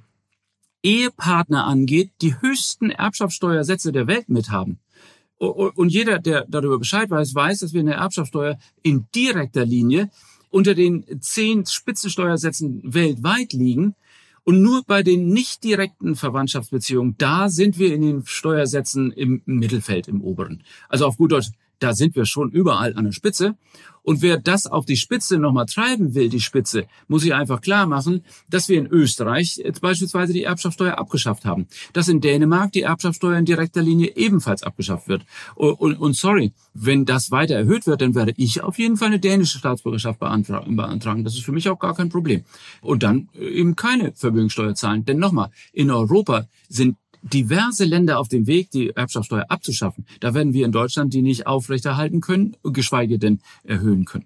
Ehepartner 0.84 1.66
angeht, 1.66 2.12
die 2.22 2.40
höchsten 2.42 2.92
Erbschaftssteuersätze 2.92 3.94
der 3.94 4.08
Welt 4.08 4.28
mithaben. 4.28 4.80
Und 5.38 5.90
jeder, 5.90 6.20
der 6.20 6.46
darüber 6.48 6.80
Bescheid 6.80 7.10
weiß, 7.10 7.34
weiß, 7.34 7.60
dass 7.60 7.74
wir 7.74 7.80
eine 7.80 7.94
Erbschaftssteuer 7.94 8.58
in 8.84 9.06
direkter 9.16 9.66
Linie 9.66 10.12
unter 10.50 10.76
den 10.76 11.06
zehn 11.22 11.66
Spitzensteuersätzen 11.66 12.82
weltweit 12.84 13.54
liegen. 13.54 13.96
Und 14.46 14.62
nur 14.62 14.84
bei 14.84 15.02
den 15.02 15.30
nicht 15.30 15.64
direkten 15.64 16.16
Verwandtschaftsbeziehungen, 16.16 17.16
da 17.18 17.50
sind 17.50 17.80
wir 17.80 17.94
in 17.94 18.02
den 18.02 18.26
Steuersätzen 18.28 19.12
im 19.12 19.42
Mittelfeld, 19.46 20.08
im 20.08 20.22
oberen. 20.22 20.64
Also 20.88 21.08
auf 21.08 21.18
gut 21.18 21.32
Deutsch, 21.32 21.50
da 21.86 21.94
sind 21.94 22.16
wir 22.16 22.26
schon 22.26 22.50
überall 22.50 22.96
an 22.96 23.06
der 23.06 23.12
Spitze. 23.12 23.56
Und 24.02 24.22
wer 24.22 24.38
das 24.38 24.66
auf 24.66 24.86
die 24.86 24.98
Spitze 24.98 25.38
nochmal 25.38 25.66
treiben 25.66 26.16
will, 26.16 26.30
die 26.30 26.40
Spitze, 26.40 26.86
muss 27.08 27.24
ich 27.24 27.34
einfach 27.34 27.62
klar 27.62 27.86
machen, 27.86 28.24
dass 28.50 28.70
wir 28.70 28.78
in 28.80 28.88
Österreich 28.88 29.64
beispielsweise 29.82 30.34
die 30.34 30.44
Erbschaftssteuer 30.44 30.98
abgeschafft 30.98 31.46
haben. 31.46 31.68
Dass 31.94 32.08
in 32.08 32.22
Dänemark 32.22 32.72
die 32.72 32.82
Erbschaftssteuer 32.82 33.38
in 33.38 33.46
direkter 33.46 33.84
Linie 33.84 34.16
ebenfalls 34.16 34.64
abgeschafft 34.64 35.08
wird. 35.08 35.26
Und, 35.56 35.74
und, 35.74 35.96
und 35.96 36.16
sorry, 36.16 36.54
wenn 36.74 37.06
das 37.06 37.30
weiter 37.30 37.56
erhöht 37.56 37.86
wird, 37.86 38.02
dann 38.02 38.16
werde 38.16 38.34
ich 38.38 38.62
auf 38.62 38.80
jeden 38.80 38.98
Fall 38.98 39.08
eine 39.08 39.20
dänische 39.20 39.60
Staatsbürgerschaft 39.60 40.20
beantragen. 40.20 41.24
Das 41.24 41.36
ist 41.36 41.46
für 41.46 41.52
mich 41.52 41.70
auch 41.70 41.80
gar 41.80 41.96
kein 41.96 42.10
Problem. 42.10 42.44
Und 42.82 43.04
dann 43.04 43.30
eben 43.40 43.76
keine 43.76 44.14
Vermögensteuer 44.14 44.74
zahlen. 44.74 45.06
Denn 45.06 45.18
nochmal, 45.18 45.50
in 45.72 45.90
Europa 45.90 46.48
sind 46.68 46.98
diverse 47.34 47.86
Länder 47.86 48.20
auf 48.20 48.28
dem 48.28 48.48
Weg, 48.48 48.72
die 48.72 48.92
Erbschaftssteuer 48.92 49.46
abzuschaffen. 49.50 50.06
Da 50.20 50.34
werden 50.34 50.54
wir 50.54 50.66
in 50.66 50.72
Deutschland 50.72 51.14
die 51.14 51.22
nicht 51.22 51.48
aufrechterhalten 51.48 52.22
können, 52.22 52.56
geschweige 52.64 53.20
denn 53.20 53.40
erhöhen 53.64 54.06
können. 54.06 54.26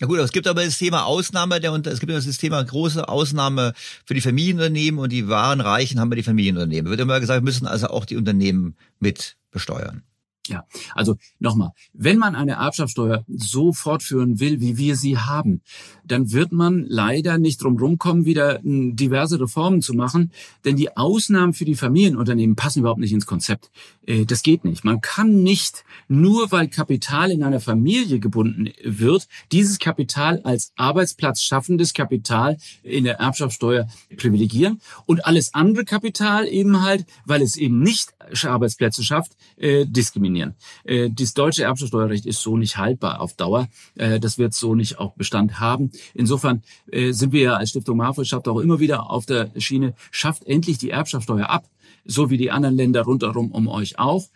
Ja 0.00 0.06
gut, 0.06 0.18
es 0.18 0.32
gibt 0.32 0.46
aber 0.46 0.64
das 0.64 0.78
Thema 0.78 1.04
Ausnahme, 1.04 1.60
der, 1.60 1.74
es 1.74 2.00
gibt 2.00 2.10
das 2.10 2.24
Thema 2.38 2.64
große 2.64 3.06
Ausnahme 3.06 3.74
für 4.06 4.14
die 4.14 4.22
Familienunternehmen 4.22 4.98
und 4.98 5.12
die 5.12 5.28
wahren 5.28 5.60
Reichen 5.60 6.00
haben 6.00 6.10
wir 6.10 6.16
die 6.16 6.22
Familienunternehmen. 6.22 6.90
Wird 6.90 7.00
immer 7.00 7.20
gesagt, 7.20 7.44
müssen 7.44 7.66
also 7.66 7.88
auch 7.88 8.06
die 8.06 8.16
Unternehmen 8.16 8.76
mit 8.98 9.36
besteuern. 9.50 10.02
Ja, 10.48 10.64
also 10.94 11.16
nochmal, 11.38 11.70
wenn 11.92 12.18
man 12.18 12.34
eine 12.34 12.52
Erbschaftssteuer 12.52 13.24
so 13.28 13.72
fortführen 13.72 14.40
will, 14.40 14.60
wie 14.60 14.78
wir 14.78 14.96
sie 14.96 15.18
haben, 15.18 15.60
dann 16.04 16.32
wird 16.32 16.50
man 16.50 16.86
leider 16.88 17.38
nicht 17.38 17.62
drum 17.62 17.78
rumkommen, 17.78 18.24
wieder 18.24 18.58
diverse 18.64 19.38
Reformen 19.38 19.82
zu 19.82 19.92
machen, 19.92 20.32
denn 20.64 20.76
die 20.76 20.96
Ausnahmen 20.96 21.52
für 21.52 21.66
die 21.66 21.74
Familienunternehmen 21.74 22.56
passen 22.56 22.80
überhaupt 22.80 23.00
nicht 23.00 23.12
ins 23.12 23.26
Konzept. 23.26 23.70
Äh, 24.06 24.24
das 24.24 24.42
geht 24.42 24.64
nicht. 24.64 24.82
Man 24.82 25.00
kann 25.00 25.42
nicht, 25.42 25.84
nur 26.08 26.50
weil 26.50 26.68
Kapital 26.68 27.30
in 27.30 27.44
einer 27.44 27.60
Familie 27.60 28.18
gebunden 28.18 28.70
wird, 28.82 29.28
dieses 29.52 29.78
Kapital 29.78 30.40
als 30.42 30.72
Arbeitsplatz 30.76 31.42
schaffendes 31.42 31.92
Kapital 31.92 32.56
in 32.82 33.04
der 33.04 33.18
Erbschaftssteuer 33.20 33.86
privilegieren 34.16 34.80
und 35.06 35.26
alles 35.26 35.54
andere 35.54 35.84
Kapital 35.84 36.48
eben 36.48 36.82
halt, 36.82 37.04
weil 37.24 37.42
es 37.42 37.56
eben 37.56 37.80
nicht 37.80 38.14
Arbeitsplätze 38.44 39.02
schafft, 39.02 39.32
äh, 39.56 39.86
diskriminieren. 39.86 40.54
Äh, 40.84 41.10
das 41.10 41.34
deutsche 41.34 41.64
Erbschaftssteuerrecht 41.64 42.26
ist 42.26 42.40
so 42.40 42.56
nicht 42.56 42.76
haltbar 42.76 43.20
auf 43.20 43.34
Dauer. 43.34 43.68
Äh, 43.96 44.20
das 44.20 44.38
wird 44.38 44.54
so 44.54 44.74
nicht 44.74 44.98
auch 44.98 45.14
Bestand 45.14 45.60
haben. 45.60 45.90
Insofern 46.14 46.62
äh, 46.90 47.12
sind 47.12 47.32
wir 47.32 47.42
ja 47.42 47.54
als 47.54 47.70
Stiftung 47.70 47.98
Marfrischaft 47.98 48.48
auch 48.48 48.58
immer 48.58 48.80
wieder 48.80 49.10
auf 49.10 49.26
der 49.26 49.50
Schiene, 49.56 49.94
schafft 50.10 50.44
endlich 50.46 50.78
die 50.78 50.90
Erbschaftssteuer 50.90 51.48
ab, 51.48 51.68
so 52.04 52.30
wie 52.30 52.38
die 52.38 52.50
anderen 52.50 52.76
Länder 52.76 53.02
rundherum 53.02 53.50
um 53.52 53.68
euch 53.68 53.98
auch 53.98 54.28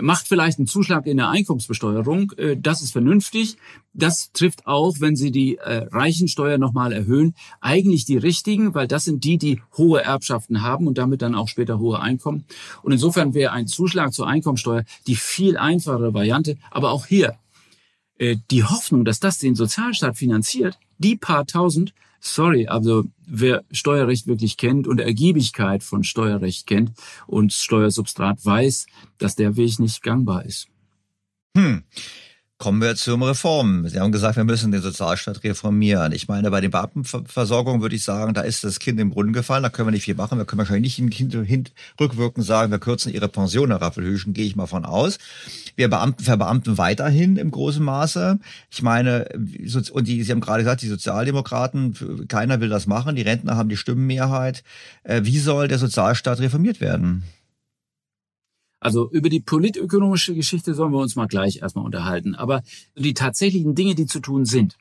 macht 0.00 0.28
vielleicht 0.28 0.58
einen 0.58 0.66
Zuschlag 0.66 1.06
in 1.06 1.16
der 1.16 1.28
Einkommensbesteuerung. 1.28 2.32
Äh, 2.36 2.56
das 2.56 2.82
ist 2.82 2.92
vernünftig. 2.92 3.56
Das 3.92 4.32
trifft 4.32 4.66
auch, 4.66 4.96
wenn 5.00 5.16
Sie 5.16 5.30
die 5.30 5.56
äh, 5.56 5.86
Reichensteuer 5.90 6.58
nochmal 6.58 6.92
erhöhen, 6.92 7.34
eigentlich 7.60 8.04
die 8.04 8.16
richtigen, 8.16 8.74
weil 8.74 8.88
das 8.88 9.04
sind 9.04 9.24
die, 9.24 9.38
die 9.38 9.60
hohe 9.76 10.02
Erbschaften 10.02 10.62
haben 10.62 10.86
und 10.86 10.98
damit 10.98 11.22
dann 11.22 11.34
auch 11.34 11.48
später 11.48 11.78
hohe 11.78 12.00
Einkommen. 12.00 12.44
Und 12.82 12.92
insofern 12.92 13.34
wäre 13.34 13.52
ein 13.52 13.66
Zuschlag 13.66 14.12
zur 14.12 14.26
Einkommensteuer 14.26 14.84
die 15.06 15.16
viel 15.16 15.56
einfachere 15.56 16.14
Variante. 16.14 16.56
Aber 16.70 16.90
auch 16.90 17.06
hier, 17.06 17.36
äh, 18.18 18.36
die 18.50 18.64
Hoffnung, 18.64 19.04
dass 19.04 19.20
das 19.20 19.38
den 19.38 19.54
Sozialstaat 19.54 20.16
finanziert, 20.16 20.78
die 20.98 21.16
paar 21.16 21.46
tausend, 21.46 21.92
sorry, 22.34 22.66
also 22.66 23.04
wer 23.26 23.64
Steuerrecht 23.70 24.26
wirklich 24.26 24.56
kennt 24.56 24.86
und 24.86 25.00
Ergiebigkeit 25.00 25.82
von 25.82 26.04
Steuerrecht 26.04 26.66
kennt 26.66 26.92
und 27.26 27.52
Steuersubstrat 27.52 28.44
weiß, 28.44 28.86
dass 29.18 29.36
der 29.36 29.56
Weg 29.56 29.78
nicht 29.78 30.02
gangbar 30.02 30.44
ist. 30.44 30.68
Hm. 31.56 31.84
Kommen 32.58 32.80
wir 32.80 32.96
zum 32.96 33.22
Reformen. 33.22 33.86
Sie 33.86 34.00
haben 34.00 34.12
gesagt, 34.12 34.36
wir 34.36 34.44
müssen 34.44 34.72
den 34.72 34.80
Sozialstaat 34.80 35.44
reformieren. 35.44 36.12
Ich 36.12 36.26
meine, 36.26 36.50
bei 36.50 36.62
den 36.62 36.70
Beamtenversorgung 36.70 37.82
würde 37.82 37.94
ich 37.94 38.02
sagen, 38.02 38.32
da 38.32 38.40
ist 38.40 38.64
das 38.64 38.78
Kind 38.78 38.98
im 38.98 39.10
Brunnen 39.10 39.34
gefallen, 39.34 39.62
da 39.62 39.68
können 39.68 39.88
wir 39.88 39.92
nicht 39.92 40.04
viel 40.04 40.14
machen. 40.14 40.38
Wir 40.38 40.46
können 40.46 40.60
wahrscheinlich 40.60 40.98
nicht 40.98 41.18
hin, 41.18 41.44
hin, 41.44 41.64
rückwirkend 42.00 42.46
sagen, 42.46 42.72
wir 42.72 42.78
kürzen 42.78 43.12
ihre 43.12 43.28
Pension, 43.28 43.68
Herr 43.68 43.82
Raffelhüschen, 43.82 44.32
gehe 44.32 44.46
ich 44.46 44.56
mal 44.56 44.66
von 44.66 44.86
aus. 44.86 45.18
Wir 45.74 45.90
Beamten 45.90 46.24
verbeamten 46.24 46.78
weiterhin 46.78 47.36
im 47.36 47.50
großen 47.50 47.84
Maße. 47.84 48.38
Ich 48.70 48.80
meine, 48.80 49.28
und 49.92 50.08
die, 50.08 50.22
Sie 50.22 50.32
haben 50.32 50.40
gerade 50.40 50.62
gesagt, 50.62 50.80
die 50.80 50.88
Sozialdemokraten, 50.88 52.26
keiner 52.26 52.60
will 52.62 52.70
das 52.70 52.86
machen, 52.86 53.16
die 53.16 53.22
Rentner 53.22 53.56
haben 53.56 53.68
die 53.68 53.76
Stimmenmehrheit. 53.76 54.64
Äh, 55.02 55.20
wie 55.24 55.40
soll 55.40 55.68
der 55.68 55.78
Sozialstaat 55.78 56.40
reformiert 56.40 56.80
werden? 56.80 57.22
Also 58.86 59.10
über 59.10 59.28
die 59.28 59.40
politökonomische 59.40 60.32
Geschichte 60.32 60.72
sollen 60.72 60.92
wir 60.92 61.00
uns 61.00 61.16
mal 61.16 61.26
gleich 61.26 61.56
erstmal 61.60 61.84
unterhalten. 61.84 62.36
Aber 62.36 62.62
die 62.94 63.14
tatsächlichen 63.14 63.74
Dinge, 63.74 63.96
die 63.96 64.06
zu 64.06 64.20
tun 64.20 64.44
sind, 64.44 64.78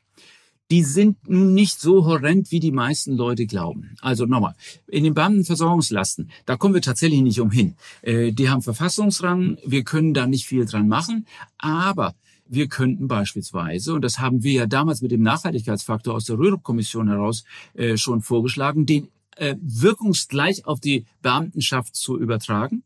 die 0.69 0.83
sind 0.83 1.27
nicht 1.27 1.79
so 1.79 2.05
horrend, 2.05 2.51
wie 2.51 2.59
die 2.59 2.71
meisten 2.71 3.17
Leute 3.17 3.47
glauben. 3.47 3.95
Also 4.01 4.27
nochmal, 4.27 4.53
in 4.85 5.05
den 5.05 5.15
Beamtenversorgungslasten, 5.15 6.29
da 6.45 6.55
kommen 6.55 6.75
wir 6.75 6.83
tatsächlich 6.83 7.21
nicht 7.21 7.41
umhin. 7.41 7.77
Äh, 8.03 8.31
die 8.31 8.47
haben 8.47 8.61
Verfassungsrang, 8.61 9.57
wir 9.65 9.83
können 9.83 10.13
da 10.13 10.27
nicht 10.27 10.45
viel 10.45 10.65
dran 10.65 10.87
machen, 10.87 11.25
aber 11.57 12.13
wir 12.47 12.67
könnten 12.67 13.07
beispielsweise, 13.07 13.95
und 13.95 14.03
das 14.03 14.19
haben 14.19 14.43
wir 14.43 14.53
ja 14.53 14.65
damals 14.67 15.01
mit 15.01 15.09
dem 15.09 15.23
Nachhaltigkeitsfaktor 15.23 16.13
aus 16.13 16.25
der 16.25 16.37
Rürup-Kommission 16.37 17.07
heraus 17.07 17.43
äh, 17.73 17.97
schon 17.97 18.21
vorgeschlagen, 18.21 18.85
den 18.85 19.07
äh, 19.35 19.55
wirkungsgleich 19.59 20.67
auf 20.67 20.79
die 20.79 21.07
Beamtenschaft 21.23 21.95
zu 21.95 22.19
übertragen. 22.19 22.83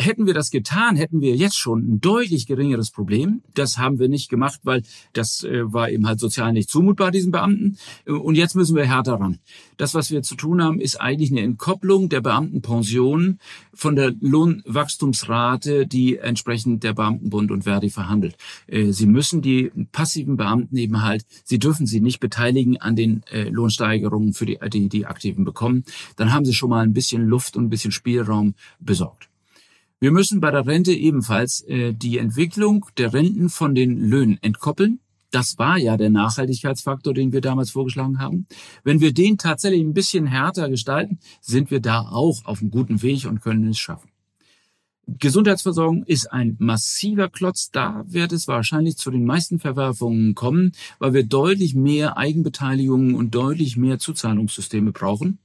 Hätten 0.00 0.24
wir 0.24 0.32
das 0.32 0.50
getan, 0.50 0.96
hätten 0.96 1.20
wir 1.20 1.36
jetzt 1.36 1.58
schon 1.58 1.80
ein 1.80 2.00
deutlich 2.00 2.46
geringeres 2.46 2.90
Problem. 2.90 3.42
Das 3.52 3.76
haben 3.76 3.98
wir 3.98 4.08
nicht 4.08 4.30
gemacht, 4.30 4.60
weil 4.62 4.82
das 5.12 5.44
äh, 5.44 5.70
war 5.70 5.90
eben 5.90 6.06
halt 6.06 6.20
sozial 6.20 6.54
nicht 6.54 6.70
zumutbar, 6.70 7.10
diesen 7.10 7.32
Beamten. 7.32 7.76
Und 8.06 8.34
jetzt 8.34 8.56
müssen 8.56 8.74
wir 8.76 8.86
härter 8.86 9.20
ran. 9.20 9.40
Das, 9.76 9.92
was 9.92 10.10
wir 10.10 10.22
zu 10.22 10.36
tun 10.36 10.62
haben, 10.62 10.80
ist 10.80 10.98
eigentlich 10.98 11.30
eine 11.30 11.42
Entkopplung 11.42 12.08
der 12.08 12.22
Beamtenpensionen 12.22 13.40
von 13.74 13.94
der 13.94 14.14
Lohnwachstumsrate, 14.20 15.86
die 15.86 16.16
entsprechend 16.16 16.82
der 16.82 16.94
Beamtenbund 16.94 17.50
und 17.50 17.64
Verdi 17.64 17.90
verhandelt. 17.90 18.36
Äh, 18.68 18.92
sie 18.92 19.06
müssen 19.06 19.42
die 19.42 19.70
passiven 19.92 20.38
Beamten 20.38 20.78
eben 20.78 21.02
halt, 21.02 21.26
sie 21.44 21.58
dürfen 21.58 21.86
sie 21.86 22.00
nicht 22.00 22.20
beteiligen 22.20 22.80
an 22.80 22.96
den 22.96 23.22
äh, 23.30 23.50
Lohnsteigerungen 23.50 24.32
für 24.32 24.46
die, 24.46 24.58
die, 24.70 24.88
die 24.88 25.04
Aktiven 25.04 25.44
bekommen. 25.44 25.84
Dann 26.16 26.32
haben 26.32 26.46
sie 26.46 26.54
schon 26.54 26.70
mal 26.70 26.82
ein 26.82 26.94
bisschen 26.94 27.26
Luft 27.26 27.54
und 27.54 27.64
ein 27.64 27.70
bisschen 27.70 27.92
Spielraum 27.92 28.54
besorgt. 28.78 29.29
Wir 30.02 30.12
müssen 30.12 30.40
bei 30.40 30.50
der 30.50 30.66
Rente 30.66 30.94
ebenfalls 30.94 31.60
äh, 31.68 31.92
die 31.92 32.16
Entwicklung 32.16 32.86
der 32.96 33.12
Renten 33.12 33.50
von 33.50 33.74
den 33.74 33.98
Löhnen 33.98 34.38
entkoppeln. 34.40 35.00
Das 35.30 35.58
war 35.58 35.76
ja 35.76 35.98
der 35.98 36.08
Nachhaltigkeitsfaktor, 36.08 37.12
den 37.12 37.32
wir 37.32 37.42
damals 37.42 37.70
vorgeschlagen 37.70 38.18
haben. 38.18 38.46
Wenn 38.82 39.00
wir 39.00 39.12
den 39.12 39.36
tatsächlich 39.36 39.82
ein 39.82 39.92
bisschen 39.92 40.26
härter 40.26 40.70
gestalten, 40.70 41.18
sind 41.42 41.70
wir 41.70 41.80
da 41.80 42.00
auch 42.00 42.46
auf 42.46 42.62
einem 42.62 42.70
guten 42.70 43.02
Weg 43.02 43.26
und 43.26 43.42
können 43.42 43.68
es 43.68 43.78
schaffen. 43.78 44.08
Gesundheitsversorgung 45.06 46.04
ist 46.04 46.32
ein 46.32 46.56
massiver 46.58 47.28
Klotz. 47.28 47.70
Da 47.70 48.02
wird 48.06 48.32
es 48.32 48.48
wahrscheinlich 48.48 48.96
zu 48.96 49.10
den 49.10 49.26
meisten 49.26 49.58
Verwerfungen 49.58 50.34
kommen, 50.34 50.72
weil 50.98 51.12
wir 51.12 51.26
deutlich 51.26 51.74
mehr 51.74 52.16
Eigenbeteiligungen 52.16 53.14
und 53.14 53.34
deutlich 53.34 53.76
mehr 53.76 53.98
Zuzahlungssysteme 53.98 54.92
brauchen. 54.92 55.40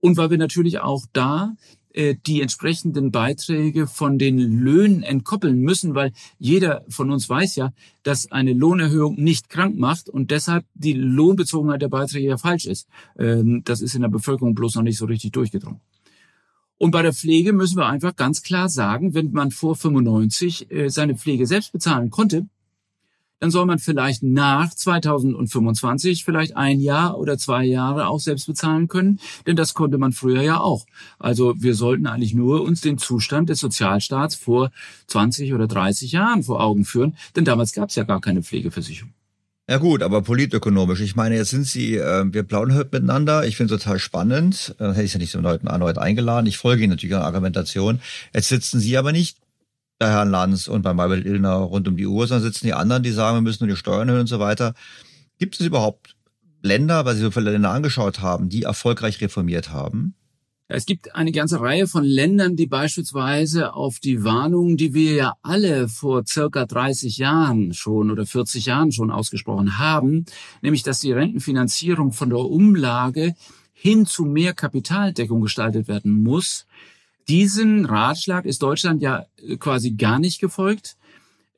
Und 0.00 0.16
weil 0.16 0.30
wir 0.30 0.38
natürlich 0.38 0.78
auch 0.78 1.04
da 1.12 1.56
die 1.96 2.42
entsprechenden 2.42 3.10
Beiträge 3.10 3.86
von 3.86 4.18
den 4.18 4.38
Löhnen 4.38 5.02
entkoppeln 5.02 5.60
müssen, 5.60 5.94
weil 5.94 6.12
jeder 6.38 6.84
von 6.88 7.10
uns 7.10 7.28
weiß 7.28 7.56
ja, 7.56 7.72
dass 8.02 8.30
eine 8.30 8.52
Lohnerhöhung 8.52 9.14
nicht 9.16 9.48
krank 9.48 9.78
macht 9.78 10.10
und 10.10 10.30
deshalb 10.30 10.66
die 10.74 10.92
Lohnbezogenheit 10.92 11.80
der 11.80 11.88
Beiträge 11.88 12.28
ja 12.28 12.36
falsch 12.36 12.66
ist. 12.66 12.86
Ähm, 13.18 13.62
das 13.64 13.80
ist 13.80 13.94
in 13.94 14.02
der 14.02 14.08
Bevölkerung 14.08 14.54
bloß 14.54 14.74
noch 14.74 14.82
nicht 14.82 14.98
so 14.98 15.06
richtig 15.06 15.32
durchgedrungen. 15.32 15.80
Und 16.78 16.90
bei 16.90 17.02
der 17.02 17.14
Pflege 17.14 17.52
müssen 17.52 17.78
wir 17.78 17.86
einfach 17.86 18.14
ganz 18.14 18.42
klar 18.42 18.68
sagen, 18.68 19.14
wenn 19.14 19.32
man 19.32 19.50
vor 19.50 19.74
95 19.74 20.70
äh, 20.70 20.88
seine 20.90 21.16
Pflege 21.16 21.46
selbst 21.46 21.72
bezahlen 21.72 22.10
konnte, 22.10 22.46
dann 23.40 23.50
soll 23.50 23.66
man 23.66 23.78
vielleicht 23.78 24.22
nach 24.22 24.72
2025 24.74 26.24
vielleicht 26.24 26.56
ein 26.56 26.80
Jahr 26.80 27.18
oder 27.18 27.38
zwei 27.38 27.64
Jahre 27.64 28.08
auch 28.08 28.20
selbst 28.20 28.46
bezahlen 28.46 28.88
können, 28.88 29.20
denn 29.46 29.56
das 29.56 29.74
konnte 29.74 29.98
man 29.98 30.12
früher 30.12 30.42
ja 30.42 30.60
auch. 30.60 30.86
Also 31.18 31.54
wir 31.58 31.74
sollten 31.74 32.06
eigentlich 32.06 32.34
nur 32.34 32.62
uns 32.62 32.80
den 32.80 32.98
Zustand 32.98 33.48
des 33.48 33.60
Sozialstaats 33.60 34.34
vor 34.34 34.70
20 35.08 35.54
oder 35.54 35.66
30 35.66 36.12
Jahren 36.12 36.42
vor 36.42 36.62
Augen 36.62 36.84
führen, 36.84 37.16
denn 37.34 37.44
damals 37.44 37.72
gab 37.72 37.90
es 37.90 37.94
ja 37.96 38.04
gar 38.04 38.20
keine 38.20 38.42
Pflegeversicherung. 38.42 39.12
Ja 39.68 39.78
gut, 39.78 40.02
aber 40.02 40.22
politökonomisch. 40.22 41.00
Ich 41.00 41.16
meine, 41.16 41.34
jetzt 41.34 41.50
sind 41.50 41.66
Sie, 41.66 41.96
äh, 41.96 42.24
wir 42.32 42.44
plaudern 42.44 42.76
heute 42.76 42.90
miteinander. 42.92 43.44
Ich 43.48 43.56
finde 43.56 43.74
es 43.74 43.82
total 43.82 43.98
spannend. 43.98 44.76
Äh, 44.78 44.90
hätte 44.90 45.02
ich 45.02 45.12
ja 45.12 45.18
nicht 45.18 45.32
so 45.32 45.40
erneut 45.40 45.98
eingeladen. 45.98 46.46
Ich 46.46 46.56
folge 46.56 46.84
Ihnen 46.84 46.92
natürlich 46.92 47.16
an 47.16 47.22
Argumentation. 47.22 48.00
Jetzt 48.32 48.48
sitzen 48.48 48.78
Sie 48.78 48.96
aber 48.96 49.10
nicht 49.10 49.38
bei 49.98 50.08
Herrn 50.08 50.30
Lanz 50.30 50.68
und 50.68 50.82
bei 50.82 50.92
Maybrit 50.94 51.24
Illner 51.24 51.54
rund 51.54 51.88
um 51.88 51.96
die 51.96 52.06
Uhr, 52.06 52.26
sondern 52.26 52.44
sitzen 52.44 52.66
die 52.66 52.74
anderen, 52.74 53.02
die 53.02 53.10
sagen, 53.10 53.36
wir 53.36 53.42
müssen 53.42 53.64
nur 53.64 53.74
die 53.74 53.78
Steuern 53.78 54.08
erhöhen 54.08 54.22
und 54.22 54.26
so 54.26 54.38
weiter. 54.38 54.74
Gibt 55.38 55.58
es 55.58 55.66
überhaupt 55.66 56.16
Länder, 56.62 57.04
weil 57.04 57.14
Sie 57.14 57.22
so 57.22 57.30
viele 57.30 57.52
Länder 57.52 57.70
angeschaut 57.70 58.20
haben, 58.20 58.48
die 58.48 58.64
erfolgreich 58.64 59.20
reformiert 59.20 59.70
haben? 59.70 60.14
Es 60.68 60.84
gibt 60.84 61.14
eine 61.14 61.30
ganze 61.30 61.60
Reihe 61.60 61.86
von 61.86 62.02
Ländern, 62.02 62.56
die 62.56 62.66
beispielsweise 62.66 63.74
auf 63.74 64.00
die 64.00 64.24
Warnungen, 64.24 64.76
die 64.76 64.94
wir 64.94 65.12
ja 65.12 65.34
alle 65.42 65.88
vor 65.88 66.24
circa 66.26 66.66
30 66.66 67.18
Jahren 67.18 67.72
schon 67.72 68.10
oder 68.10 68.26
40 68.26 68.66
Jahren 68.66 68.90
schon 68.90 69.12
ausgesprochen 69.12 69.78
haben, 69.78 70.24
nämlich 70.62 70.82
dass 70.82 70.98
die 70.98 71.12
Rentenfinanzierung 71.12 72.12
von 72.12 72.30
der 72.30 72.40
Umlage 72.40 73.34
hin 73.72 74.06
zu 74.06 74.24
mehr 74.24 74.54
Kapitaldeckung 74.54 75.40
gestaltet 75.40 75.86
werden 75.86 76.24
muss. 76.24 76.66
Diesen 77.28 77.86
Ratschlag 77.86 78.44
ist 78.44 78.62
Deutschland 78.62 79.02
ja 79.02 79.26
quasi 79.58 79.92
gar 79.92 80.18
nicht 80.18 80.40
gefolgt. 80.40 80.96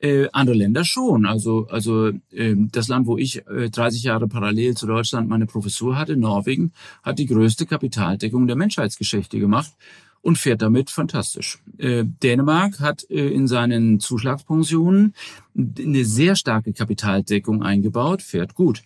Äh, 0.01 0.29
andere 0.31 0.55
Länder 0.55 0.85
schon. 0.85 1.25
Also, 1.25 1.67
also 1.69 2.07
äh, 2.31 2.55
das 2.55 2.87
Land, 2.87 3.05
wo 3.05 3.17
ich 3.17 3.45
äh, 3.47 3.69
30 3.69 4.03
Jahre 4.03 4.29
parallel 4.29 4.77
zu 4.77 4.87
Deutschland 4.87 5.27
meine 5.27 5.45
Professur 5.45 5.97
hatte, 5.97 6.15
Norwegen, 6.15 6.71
hat 7.03 7.19
die 7.19 7.25
größte 7.25 7.65
Kapitaldeckung 7.65 8.47
der 8.47 8.55
Menschheitsgeschichte 8.55 9.39
gemacht 9.39 9.73
und 10.21 10.37
fährt 10.37 10.61
damit 10.61 10.89
fantastisch. 10.89 11.59
Äh, 11.77 12.05
Dänemark 12.05 12.79
hat 12.79 13.09
äh, 13.09 13.27
in 13.27 13.47
seinen 13.47 13.99
Zuschlagspensionen 13.99 15.13
eine 15.55 16.05
sehr 16.05 16.37
starke 16.37 16.71
Kapitaldeckung 16.71 17.61
eingebaut, 17.61 18.21
fährt 18.21 18.55
gut. 18.55 18.83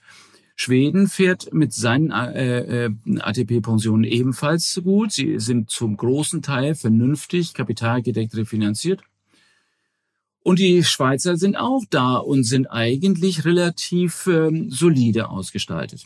Schweden 0.55 1.07
fährt 1.07 1.51
mit 1.53 1.73
seinen 1.73 2.11
äh, 2.11 2.85
äh, 2.85 2.91
ATP-Pensionen 3.19 4.03
ebenfalls 4.03 4.79
gut. 4.83 5.11
Sie 5.11 5.39
sind 5.39 5.69
zum 5.69 5.97
großen 5.97 6.41
Teil 6.41 6.75
vernünftig 6.75 7.53
kapitalgedeckt 7.53 8.35
refinanziert. 8.35 9.01
Und 10.43 10.59
die 10.59 10.83
Schweizer 10.83 11.37
sind 11.37 11.55
auch 11.55 11.83
da 11.89 12.15
und 12.15 12.43
sind 12.43 12.67
eigentlich 12.67 13.45
relativ 13.45 14.27
ähm, 14.27 14.69
solide 14.69 15.29
ausgestaltet. 15.29 16.05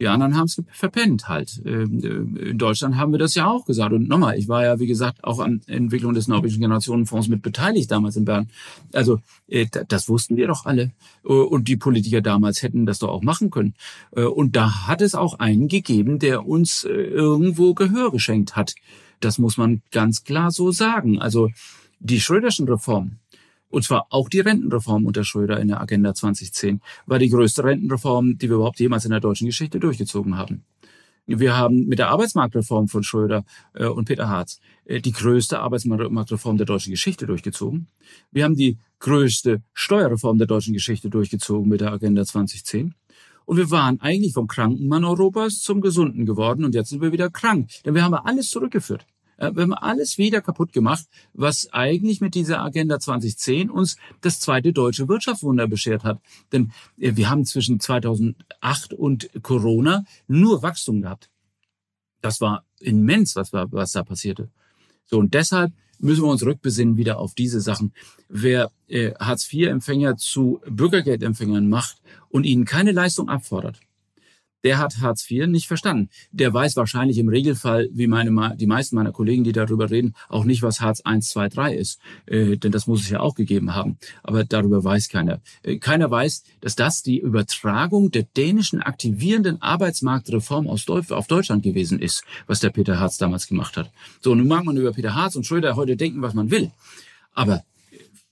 Die 0.00 0.08
anderen 0.08 0.34
haben 0.34 0.46
es 0.46 0.62
verpennt 0.72 1.28
halt. 1.28 1.60
Ähm, 1.66 2.00
äh, 2.02 2.50
in 2.50 2.58
Deutschland 2.58 2.96
haben 2.96 3.12
wir 3.12 3.18
das 3.18 3.34
ja 3.34 3.46
auch 3.46 3.66
gesagt. 3.66 3.92
Und 3.92 4.08
nochmal, 4.08 4.38
ich 4.38 4.48
war 4.48 4.64
ja, 4.64 4.78
wie 4.78 4.86
gesagt, 4.86 5.22
auch 5.22 5.40
an 5.40 5.60
Entwicklung 5.66 6.14
des 6.14 6.26
Norwegischen 6.26 6.62
Generationenfonds 6.62 7.28
mit 7.28 7.42
beteiligt 7.42 7.90
damals 7.90 8.16
in 8.16 8.24
Bern. 8.24 8.48
Also 8.94 9.20
äh, 9.48 9.66
das 9.88 10.08
wussten 10.08 10.36
wir 10.36 10.46
doch 10.46 10.64
alle. 10.64 10.92
Äh, 11.24 11.32
und 11.32 11.68
die 11.68 11.76
Politiker 11.76 12.22
damals 12.22 12.62
hätten 12.62 12.86
das 12.86 12.98
doch 12.98 13.10
auch 13.10 13.22
machen 13.22 13.50
können. 13.50 13.74
Und 14.12 14.56
da 14.56 14.86
hat 14.86 15.02
es 15.02 15.14
auch 15.14 15.38
einen 15.38 15.68
gegeben, 15.68 16.18
der 16.18 16.46
uns 16.46 16.84
irgendwo 16.84 17.74
Gehör 17.74 18.10
geschenkt 18.10 18.56
hat. 18.56 18.74
Das 19.20 19.38
muss 19.38 19.56
man 19.56 19.82
ganz 19.90 20.24
klar 20.24 20.50
so 20.50 20.72
sagen. 20.72 21.18
Also 21.18 21.50
die 21.98 22.20
Schröderschen 22.20 22.68
Reform, 22.68 23.18
und 23.70 23.84
zwar 23.84 24.06
auch 24.10 24.28
die 24.28 24.40
Rentenreform 24.40 25.06
unter 25.06 25.24
Schröder 25.24 25.60
in 25.60 25.68
der 25.68 25.80
Agenda 25.80 26.14
2010 26.14 26.80
war 27.06 27.18
die 27.18 27.30
größte 27.30 27.64
Rentenreform, 27.64 28.36
die 28.36 28.48
wir 28.48 28.56
überhaupt 28.56 28.80
jemals 28.80 29.04
in 29.04 29.12
der 29.12 29.20
deutschen 29.20 29.46
Geschichte 29.46 29.80
durchgezogen 29.80 30.36
haben. 30.36 30.64
Wir 31.26 31.56
haben 31.56 31.86
mit 31.86 32.00
der 32.00 32.08
Arbeitsmarktreform 32.08 32.88
von 32.88 33.04
Schröder 33.04 33.44
äh, 33.74 33.86
und 33.86 34.06
Peter 34.06 34.28
Harz 34.28 34.58
äh, 34.84 35.00
die 35.00 35.12
größte 35.12 35.60
Arbeitsmarktreform 35.60 36.56
der 36.56 36.66
deutschen 36.66 36.90
Geschichte 36.90 37.26
durchgezogen. 37.26 37.86
Wir 38.32 38.44
haben 38.44 38.56
die 38.56 38.78
größte 38.98 39.62
Steuerreform 39.72 40.38
der 40.38 40.48
deutschen 40.48 40.74
Geschichte 40.74 41.08
durchgezogen 41.08 41.68
mit 41.68 41.80
der 41.80 41.92
Agenda 41.92 42.24
2010. 42.24 42.94
Und 43.44 43.56
wir 43.56 43.70
waren 43.70 44.00
eigentlich 44.00 44.32
vom 44.32 44.48
kranken 44.48 44.88
Mann 44.88 45.04
Europas 45.04 45.60
zum 45.60 45.80
Gesunden 45.80 46.26
geworden 46.26 46.64
und 46.64 46.74
jetzt 46.74 46.90
sind 46.90 47.00
wir 47.00 47.12
wieder 47.12 47.30
krank. 47.30 47.70
Denn 47.84 47.94
wir 47.94 48.02
haben 48.02 48.14
alles 48.14 48.50
zurückgeführt. 48.50 49.06
Äh, 49.40 49.54
wir 49.54 49.62
haben 49.62 49.74
alles 49.74 50.18
wieder 50.18 50.40
kaputt 50.40 50.72
gemacht, 50.72 51.06
was 51.32 51.72
eigentlich 51.72 52.20
mit 52.20 52.34
dieser 52.34 52.62
Agenda 52.62 53.00
2010 53.00 53.70
uns 53.70 53.96
das 54.20 54.38
zweite 54.38 54.72
deutsche 54.72 55.08
Wirtschaftswunder 55.08 55.66
beschert 55.66 56.04
hat. 56.04 56.20
Denn 56.52 56.70
äh, 56.98 57.16
wir 57.16 57.28
haben 57.28 57.44
zwischen 57.44 57.80
2008 57.80 58.94
und 58.94 59.30
Corona 59.42 60.04
nur 60.28 60.62
Wachstum 60.62 61.02
gehabt. 61.02 61.30
Das 62.20 62.40
war 62.40 62.64
immens, 62.80 63.34
was, 63.34 63.52
was 63.52 63.92
da 63.92 64.04
passierte. 64.04 64.50
So, 65.06 65.18
und 65.18 65.34
deshalb 65.34 65.72
müssen 65.98 66.22
wir 66.22 66.30
uns 66.30 66.44
rückbesinnen 66.44 66.96
wieder 66.96 67.18
auf 67.18 67.34
diese 67.34 67.60
Sachen. 67.60 67.92
Wer 68.28 68.70
äh, 68.88 69.12
Hartz-IV-Empfänger 69.18 70.16
zu 70.16 70.60
Bürgergeldempfängern 70.68 71.68
macht 71.68 72.00
und 72.28 72.44
ihnen 72.44 72.64
keine 72.64 72.92
Leistung 72.92 73.28
abfordert, 73.28 73.80
der 74.64 74.78
hat 74.78 74.98
Hartz 75.00 75.28
IV 75.30 75.46
nicht 75.46 75.66
verstanden. 75.66 76.10
Der 76.32 76.52
weiß 76.52 76.76
wahrscheinlich 76.76 77.18
im 77.18 77.28
Regelfall, 77.28 77.88
wie 77.92 78.06
meine, 78.06 78.56
die 78.56 78.66
meisten 78.66 78.96
meiner 78.96 79.12
Kollegen, 79.12 79.44
die 79.44 79.52
darüber 79.52 79.90
reden, 79.90 80.14
auch 80.28 80.44
nicht, 80.44 80.62
was 80.62 80.80
Hartz 80.80 81.02
I, 81.06 81.20
II, 81.20 81.48
III 81.56 81.76
ist. 81.76 82.00
Äh, 82.26 82.56
denn 82.56 82.72
das 82.72 82.86
muss 82.86 83.02
es 83.02 83.10
ja 83.10 83.20
auch 83.20 83.34
gegeben 83.34 83.74
haben. 83.74 83.98
Aber 84.22 84.44
darüber 84.44 84.82
weiß 84.82 85.08
keiner. 85.08 85.40
Äh, 85.62 85.78
keiner 85.78 86.10
weiß, 86.10 86.44
dass 86.60 86.76
das 86.76 87.02
die 87.02 87.18
Übertragung 87.18 88.10
der 88.10 88.24
dänischen 88.24 88.82
aktivierenden 88.82 89.60
Arbeitsmarktreform 89.62 90.66
aus 90.66 90.84
Deutsch, 90.84 91.12
auf 91.12 91.26
Deutschland 91.26 91.62
gewesen 91.62 91.98
ist, 91.98 92.24
was 92.46 92.60
der 92.60 92.70
Peter 92.70 92.98
Harz 92.98 93.18
damals 93.18 93.46
gemacht 93.46 93.76
hat. 93.76 93.90
So, 94.20 94.34
nun 94.34 94.48
mag 94.48 94.64
man 94.64 94.76
über 94.76 94.92
Peter 94.92 95.14
Harz 95.14 95.36
und 95.36 95.46
Schröder 95.46 95.76
heute 95.76 95.96
denken, 95.96 96.22
was 96.22 96.34
man 96.34 96.50
will. 96.50 96.70
Aber 97.32 97.64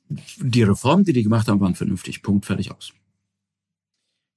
die 0.09 0.62
Reformen, 0.62 1.05
die 1.05 1.12
die 1.12 1.22
gemacht 1.22 1.49
haben, 1.49 1.61
waren 1.61 1.74
vernünftig. 1.74 2.22
Punkt, 2.22 2.47
fertig 2.47 2.72
aus. 2.72 2.93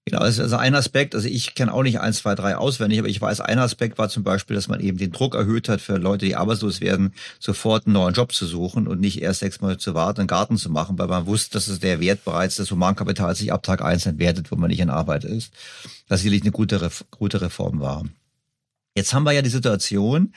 Genau, 0.05 0.23
ist 0.25 0.39
also 0.39 0.55
ein 0.55 0.73
Aspekt. 0.73 1.13
Also 1.13 1.27
ich 1.27 1.53
kenne 1.53 1.71
auch 1.71 1.83
nicht 1.83 1.99
eins, 1.99 2.17
zwei, 2.17 2.33
drei 2.33 2.57
auswendig, 2.57 2.99
aber 2.99 3.07
ich 3.07 3.21
weiß, 3.21 3.39
ein 3.39 3.59
Aspekt 3.59 3.99
war 3.99 4.09
zum 4.09 4.23
Beispiel, 4.23 4.55
dass 4.55 4.67
man 4.67 4.79
eben 4.79 4.97
den 4.97 5.11
Druck 5.11 5.35
erhöht 5.35 5.69
hat 5.69 5.79
für 5.79 5.97
Leute, 5.97 6.25
die 6.25 6.35
arbeitslos 6.35 6.81
werden, 6.81 7.13
sofort 7.39 7.85
einen 7.85 7.93
neuen 7.93 8.15
Job 8.15 8.33
zu 8.33 8.47
suchen 8.47 8.87
und 8.87 8.99
nicht 8.99 9.21
erst 9.21 9.41
sechs 9.41 9.61
Monate 9.61 9.77
zu 9.77 9.93
warten, 9.93 10.21
einen 10.21 10.27
Garten 10.27 10.57
zu 10.57 10.71
machen, 10.71 10.97
weil 10.97 11.07
man 11.07 11.27
wusste, 11.27 11.53
dass 11.53 11.67
es 11.67 11.79
der 11.79 11.99
Wert 11.99 12.25
bereits 12.25 12.55
des 12.55 12.71
Humankapital 12.71 13.35
sich 13.35 13.53
ab 13.53 13.61
Tag 13.61 13.83
eins 13.83 14.07
entwertet, 14.07 14.51
wo 14.51 14.55
man 14.55 14.71
nicht 14.71 14.79
in 14.79 14.89
Arbeit 14.89 15.23
ist. 15.23 15.53
Das 16.07 16.21
sicherlich 16.21 16.41
eine 16.41 16.51
gute, 16.51 16.89
gute 17.11 17.41
Reform 17.41 17.79
war. 17.79 18.03
Jetzt 18.95 19.13
haben 19.13 19.23
wir 19.23 19.31
ja 19.31 19.41
die 19.41 19.49
Situation, 19.49 20.33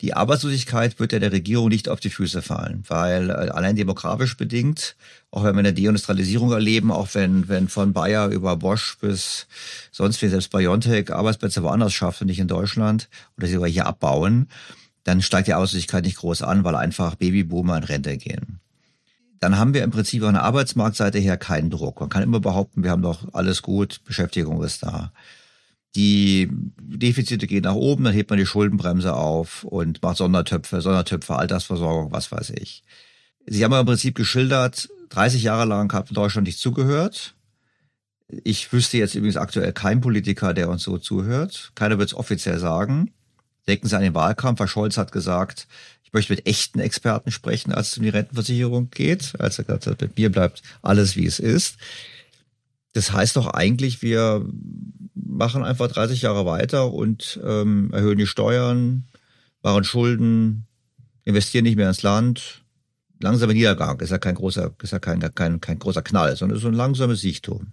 die 0.00 0.14
Arbeitslosigkeit 0.14 0.98
wird 0.98 1.12
ja 1.12 1.18
der 1.18 1.32
Regierung 1.32 1.68
nicht 1.68 1.88
auf 1.88 2.00
die 2.00 2.08
Füße 2.08 2.40
fallen, 2.40 2.84
weil 2.88 3.30
äh, 3.30 3.50
allein 3.50 3.76
demografisch 3.76 4.36
bedingt, 4.36 4.96
auch 5.30 5.44
wenn 5.44 5.54
wir 5.54 5.60
eine 5.60 5.74
Deindustrialisierung 5.74 6.52
erleben, 6.52 6.90
auch 6.90 7.08
wenn, 7.12 7.48
wenn 7.48 7.68
von 7.68 7.92
Bayer 7.92 8.28
über 8.28 8.56
Bosch 8.56 8.96
bis 9.00 9.46
sonst 9.90 10.22
wie 10.22 10.28
selbst 10.28 10.50
BioNTech 10.50 11.12
Arbeitsplätze 11.12 11.62
woanders 11.62 11.92
schafft 11.92 12.20
und 12.22 12.28
nicht 12.28 12.38
in 12.38 12.48
Deutschland 12.48 13.08
oder 13.36 13.46
sie 13.46 13.54
sogar 13.54 13.68
hier 13.68 13.86
abbauen, 13.86 14.48
dann 15.04 15.20
steigt 15.20 15.48
die 15.48 15.54
Arbeitslosigkeit 15.54 16.04
nicht 16.04 16.18
groß 16.18 16.42
an, 16.42 16.64
weil 16.64 16.76
einfach 16.76 17.16
Babyboomer 17.16 17.76
in 17.76 17.84
Rente 17.84 18.16
gehen. 18.16 18.60
Dann 19.40 19.58
haben 19.58 19.74
wir 19.74 19.84
im 19.84 19.90
Prinzip 19.90 20.22
von 20.22 20.34
der 20.34 20.44
Arbeitsmarktseite 20.44 21.18
her 21.18 21.36
keinen 21.36 21.70
Druck. 21.70 22.00
Man 22.00 22.08
kann 22.08 22.22
immer 22.22 22.40
behaupten, 22.40 22.82
wir 22.82 22.90
haben 22.90 23.02
doch 23.02 23.34
alles 23.34 23.62
gut, 23.62 24.00
Beschäftigung 24.04 24.62
ist 24.62 24.82
da 24.82 25.12
die 25.94 26.48
Defizite 26.78 27.46
gehen 27.46 27.64
nach 27.64 27.74
oben, 27.74 28.04
dann 28.04 28.14
hebt 28.14 28.30
man 28.30 28.38
die 28.38 28.46
Schuldenbremse 28.46 29.14
auf 29.14 29.64
und 29.64 30.02
macht 30.02 30.18
Sondertöpfe, 30.18 30.80
Sondertöpfe, 30.80 31.36
Altersversorgung, 31.36 32.12
was 32.12 32.30
weiß 32.30 32.50
ich. 32.50 32.84
Sie 33.46 33.64
haben 33.64 33.72
ja 33.72 33.80
im 33.80 33.86
Prinzip 33.86 34.14
geschildert, 34.14 34.88
30 35.10 35.42
Jahre 35.42 35.64
lang 35.64 35.92
hat 35.92 36.14
Deutschland 36.14 36.46
nicht 36.46 36.58
zugehört. 36.58 37.34
Ich 38.44 38.72
wüsste 38.72 38.98
jetzt 38.98 39.14
übrigens 39.14 39.38
aktuell 39.38 39.72
keinen 39.72 40.02
Politiker, 40.02 40.52
der 40.52 40.68
uns 40.68 40.82
so 40.82 40.98
zuhört. 40.98 41.72
Keiner 41.74 41.98
wird 41.98 42.10
es 42.10 42.14
offiziell 42.14 42.58
sagen. 42.58 43.10
Denken 43.66 43.88
Sie 43.88 43.96
an 43.96 44.02
den 44.02 44.14
Wahlkampf. 44.14 44.60
Herr 44.60 44.68
Scholz 44.68 44.98
hat 44.98 45.12
gesagt, 45.12 45.66
ich 46.04 46.12
möchte 46.12 46.34
mit 46.34 46.46
echten 46.46 46.78
Experten 46.78 47.30
sprechen, 47.30 47.72
als 47.72 47.92
es 47.92 47.98
um 47.98 48.02
die 48.02 48.10
Rentenversicherung 48.10 48.90
geht. 48.90 49.32
Als 49.38 49.58
er 49.58 49.64
gesagt 49.64 49.86
hat, 49.86 50.00
mit 50.00 50.18
mir 50.18 50.30
bleibt 50.30 50.62
alles, 50.82 51.16
wie 51.16 51.26
es 51.26 51.38
ist. 51.38 51.76
Das 52.92 53.12
heißt 53.12 53.36
doch 53.36 53.48
eigentlich, 53.48 54.02
wir 54.02 54.46
machen 55.14 55.62
einfach 55.62 55.88
30 55.88 56.22
Jahre 56.22 56.46
weiter 56.46 56.92
und 56.92 57.38
ähm, 57.44 57.90
erhöhen 57.92 58.18
die 58.18 58.26
Steuern, 58.26 59.04
machen 59.62 59.84
Schulden, 59.84 60.66
investieren 61.24 61.64
nicht 61.64 61.76
mehr 61.76 61.88
ins 61.88 62.02
Land. 62.02 62.64
Langsamer 63.20 63.52
Niedergang 63.52 64.00
ist 64.00 64.10
ja 64.10 64.18
kein 64.18 64.36
großer, 64.36 64.74
ist 64.82 64.92
ja 64.92 64.98
kein, 64.98 65.20
kein, 65.34 65.60
kein 65.60 65.78
großer 65.78 66.02
Knall, 66.02 66.36
sondern 66.36 66.58
so 66.58 66.68
ein 66.68 66.74
langsames 66.74 67.20
Siechtum. 67.20 67.72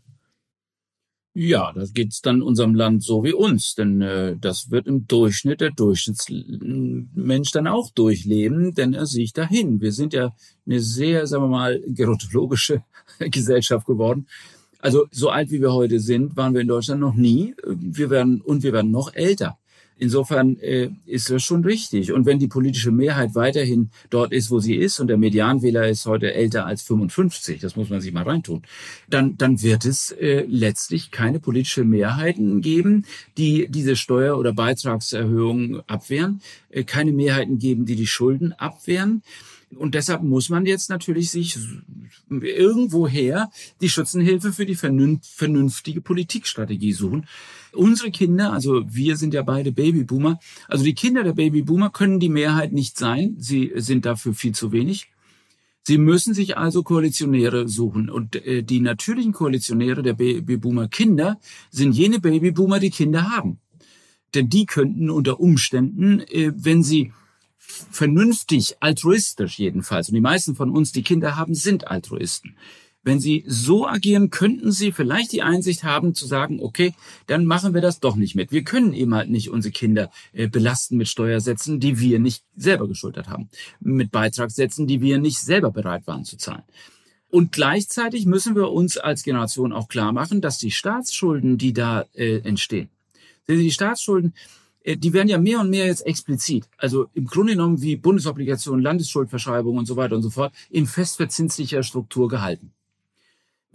Ja, 1.37 1.73
das 1.73 1.91
geht's 1.91 2.21
dann 2.21 2.41
unserem 2.41 2.75
Land 2.75 3.03
so 3.03 3.25
wie 3.25 3.33
uns, 3.33 3.75
denn 3.75 4.01
äh, 4.01 4.37
das 4.39 4.71
wird 4.71 4.87
im 4.87 5.05
Durchschnitt 5.05 5.59
der 5.59 5.71
Durchschnittsmensch 5.71 7.51
dann 7.51 7.67
auch 7.67 7.91
durchleben, 7.91 8.73
denn 8.73 8.93
er 8.93 9.05
sieht 9.05 9.37
dahin. 9.37 9.81
Wir 9.81 9.91
sind 9.91 10.13
ja 10.13 10.33
eine 10.65 10.79
sehr, 10.79 11.27
sagen 11.27 11.43
wir 11.43 11.49
mal, 11.49 11.83
gerontologische 11.87 12.83
Gesellschaft 13.19 13.85
geworden. 13.85 14.27
Also 14.85 15.07
so 15.09 15.31
alt 15.31 15.49
wie 15.49 15.61
wir 15.61 15.73
heute 15.73 15.99
sind, 15.99 16.37
waren 16.37 16.53
wir 16.53 16.61
in 16.61 16.67
Deutschland 16.67 17.01
noch 17.01 17.15
nie. 17.15 17.55
Wir 17.65 18.11
werden 18.11 18.39
und 18.39 18.61
wir 18.61 18.71
werden 18.71 18.91
noch 18.91 19.15
älter. 19.15 19.57
Insofern 19.97 20.57
äh, 20.59 20.91
ist 21.07 21.31
das 21.31 21.41
schon 21.41 21.63
richtig. 21.63 22.11
Und 22.11 22.27
wenn 22.27 22.37
die 22.37 22.47
politische 22.47 22.91
Mehrheit 22.91 23.33
weiterhin 23.33 23.89
dort 24.11 24.31
ist, 24.31 24.51
wo 24.51 24.59
sie 24.59 24.75
ist, 24.75 24.99
und 24.99 25.07
der 25.07 25.17
Medianwähler 25.17 25.87
ist 25.87 26.05
heute 26.05 26.35
älter 26.35 26.67
als 26.67 26.83
55, 26.83 27.61
das 27.61 27.75
muss 27.75 27.89
man 27.89 27.99
sich 27.99 28.13
mal 28.13 28.25
reintun, 28.25 28.61
dann, 29.09 29.35
dann 29.37 29.63
wird 29.63 29.85
es 29.85 30.11
äh, 30.11 30.45
letztlich 30.47 31.09
keine 31.09 31.39
politische 31.39 31.83
Mehrheiten 31.83 32.61
geben, 32.61 33.05
die 33.39 33.67
diese 33.67 33.95
Steuer- 33.95 34.37
oder 34.37 34.53
Beitragserhöhungen 34.53 35.81
abwehren, 35.87 36.41
äh, 36.69 36.83
keine 36.83 37.11
Mehrheiten 37.11 37.57
geben, 37.57 37.87
die 37.87 37.95
die 37.95 38.05
Schulden 38.05 38.53
abwehren. 38.53 39.23
Und 39.75 39.95
deshalb 39.95 40.23
muss 40.23 40.49
man 40.49 40.65
jetzt 40.65 40.89
natürlich 40.89 41.31
sich 41.31 41.57
irgendwoher 42.29 43.49
die 43.81 43.89
Schützenhilfe 43.89 44.53
für 44.53 44.65
die 44.65 44.75
vernünftige 44.75 46.01
Politikstrategie 46.01 46.93
suchen. 46.93 47.27
Unsere 47.73 48.11
Kinder, 48.11 48.53
also 48.53 48.83
wir 48.87 49.17
sind 49.17 49.33
ja 49.33 49.41
beide 49.41 49.71
Babyboomer, 49.71 50.39
also 50.67 50.83
die 50.83 50.93
Kinder 50.93 51.23
der 51.23 51.33
Babyboomer 51.33 51.89
können 51.89 52.19
die 52.19 52.29
Mehrheit 52.29 52.71
nicht 52.71 52.97
sein. 52.97 53.35
Sie 53.37 53.71
sind 53.75 54.05
dafür 54.05 54.33
viel 54.33 54.53
zu 54.53 54.71
wenig. 54.71 55.09
Sie 55.87 55.99
müssen 55.99 56.33
sich 56.33 56.57
also 56.57 56.81
Koalitionäre 56.81 57.67
suchen. 57.67 58.09
Und 58.09 58.35
äh, 58.35 58.63
die 58.63 58.79
natürlichen 58.79 59.33
Koalitionäre 59.33 60.01
der 60.01 60.13
Babyboomer 60.13 60.87
Kinder 60.87 61.39
sind 61.69 61.91
jene 61.91 62.19
Babyboomer, 62.19 62.79
die 62.79 62.89
Kinder 62.89 63.29
haben. 63.29 63.59
Denn 64.33 64.49
die 64.49 64.65
könnten 64.65 65.11
unter 65.11 65.39
Umständen, 65.39 66.21
äh, 66.21 66.51
wenn 66.55 66.81
sie 66.81 67.13
vernünftig, 67.91 68.77
altruistisch 68.79 69.59
jedenfalls, 69.59 70.09
und 70.09 70.15
die 70.15 70.21
meisten 70.21 70.55
von 70.55 70.69
uns, 70.69 70.91
die 70.91 71.03
Kinder 71.03 71.35
haben, 71.35 71.55
sind 71.55 71.87
Altruisten. 71.87 72.55
Wenn 73.03 73.19
sie 73.19 73.43
so 73.45 73.87
agieren, 73.87 74.31
könnten 74.31 74.71
sie 74.71 74.91
vielleicht 74.91 75.31
die 75.31 75.43
Einsicht 75.43 75.83
haben 75.83 76.15
zu 76.15 76.25
sagen, 76.25 76.59
okay, 76.59 76.95
dann 77.27 77.45
machen 77.45 77.75
wir 77.75 77.81
das 77.81 77.99
doch 77.99 78.15
nicht 78.15 78.33
mit. 78.33 78.51
Wir 78.51 78.63
können 78.63 78.93
eben 78.93 79.13
halt 79.13 79.29
nicht 79.29 79.51
unsere 79.51 79.71
Kinder 79.71 80.09
äh, 80.33 80.47
belasten 80.47 80.97
mit 80.97 81.07
Steuersätzen, 81.07 81.79
die 81.79 81.99
wir 81.99 82.17
nicht 82.17 82.43
selber 82.55 82.87
geschultert 82.87 83.29
haben, 83.29 83.49
mit 83.79 84.09
Beitragssätzen, 84.09 84.87
die 84.87 85.01
wir 85.01 85.19
nicht 85.19 85.37
selber 85.37 85.69
bereit 85.69 86.07
waren 86.07 86.25
zu 86.25 86.35
zahlen. 86.37 86.63
Und 87.29 87.51
gleichzeitig 87.51 88.25
müssen 88.25 88.55
wir 88.55 88.71
uns 88.71 88.97
als 88.97 89.21
Generation 89.21 89.71
auch 89.71 89.87
klar 89.87 90.11
machen, 90.11 90.41
dass 90.41 90.57
die 90.57 90.71
Staatsschulden, 90.71 91.59
die 91.59 91.73
da 91.73 92.05
äh, 92.13 92.39
entstehen, 92.39 92.89
die 93.47 93.71
Staatsschulden, 93.71 94.33
die 94.85 95.13
werden 95.13 95.27
ja 95.27 95.37
mehr 95.39 95.59
und 95.59 95.69
mehr 95.69 95.87
jetzt 95.87 96.05
explizit, 96.05 96.65
also 96.77 97.07
im 97.13 97.25
Grunde 97.25 97.53
genommen 97.53 97.81
wie 97.81 97.95
Bundesobligationen, 97.95 98.83
Landesschuldverschreibungen 98.83 99.79
und 99.79 99.85
so 99.85 99.95
weiter 99.95 100.15
und 100.15 100.21
so 100.21 100.29
fort, 100.29 100.53
in 100.69 100.85
festverzinslicher 100.85 101.81
Struktur 101.81 102.27
gehalten. 102.27 102.71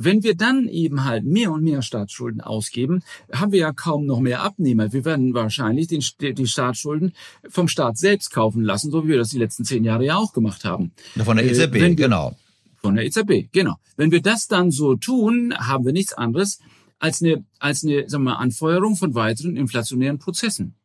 Wenn 0.02 0.22
wir 0.22 0.34
dann 0.34 0.66
eben 0.66 1.04
halt 1.04 1.24
mehr 1.24 1.52
und 1.52 1.62
mehr 1.62 1.82
Staatsschulden 1.82 2.40
ausgeben, 2.40 3.02
haben 3.34 3.52
wir 3.52 3.58
ja 3.58 3.72
kaum 3.72 4.06
noch 4.06 4.20
mehr 4.20 4.42
Abnehmer. 4.42 4.94
Wir 4.94 5.04
werden 5.04 5.34
wahrscheinlich 5.34 5.88
den, 5.88 6.02
die 6.36 6.46
Staatsschulden 6.46 7.12
vom 7.50 7.68
Staat 7.68 7.98
selbst 7.98 8.30
kaufen 8.30 8.62
lassen, 8.62 8.90
so 8.90 9.04
wie 9.04 9.08
wir 9.08 9.18
das 9.18 9.28
die 9.28 9.38
letzten 9.38 9.66
zehn 9.66 9.84
Jahre 9.84 10.06
ja 10.06 10.16
auch 10.16 10.32
gemacht 10.32 10.64
haben. 10.64 10.92
Von 11.22 11.36
der 11.36 11.44
EZB, 11.44 11.74
äh, 11.74 11.80
wir, 11.80 11.94
genau. 11.96 12.34
Von 12.76 12.94
der 12.94 13.04
EZB, 13.04 13.52
genau. 13.52 13.74
Wenn 13.98 14.10
wir 14.10 14.22
das 14.22 14.48
dann 14.48 14.70
so 14.70 14.94
tun, 14.94 15.52
haben 15.58 15.84
wir 15.84 15.92
nichts 15.92 16.14
anderes 16.14 16.60
als 16.98 17.20
eine, 17.20 17.44
als 17.58 17.84
eine 17.84 18.08
sagen 18.08 18.24
wir 18.24 18.30
mal, 18.30 18.36
Anfeuerung 18.36 18.96
von 18.96 19.14
weiteren 19.14 19.56
inflationären 19.56 20.18
Prozessen. 20.18 20.76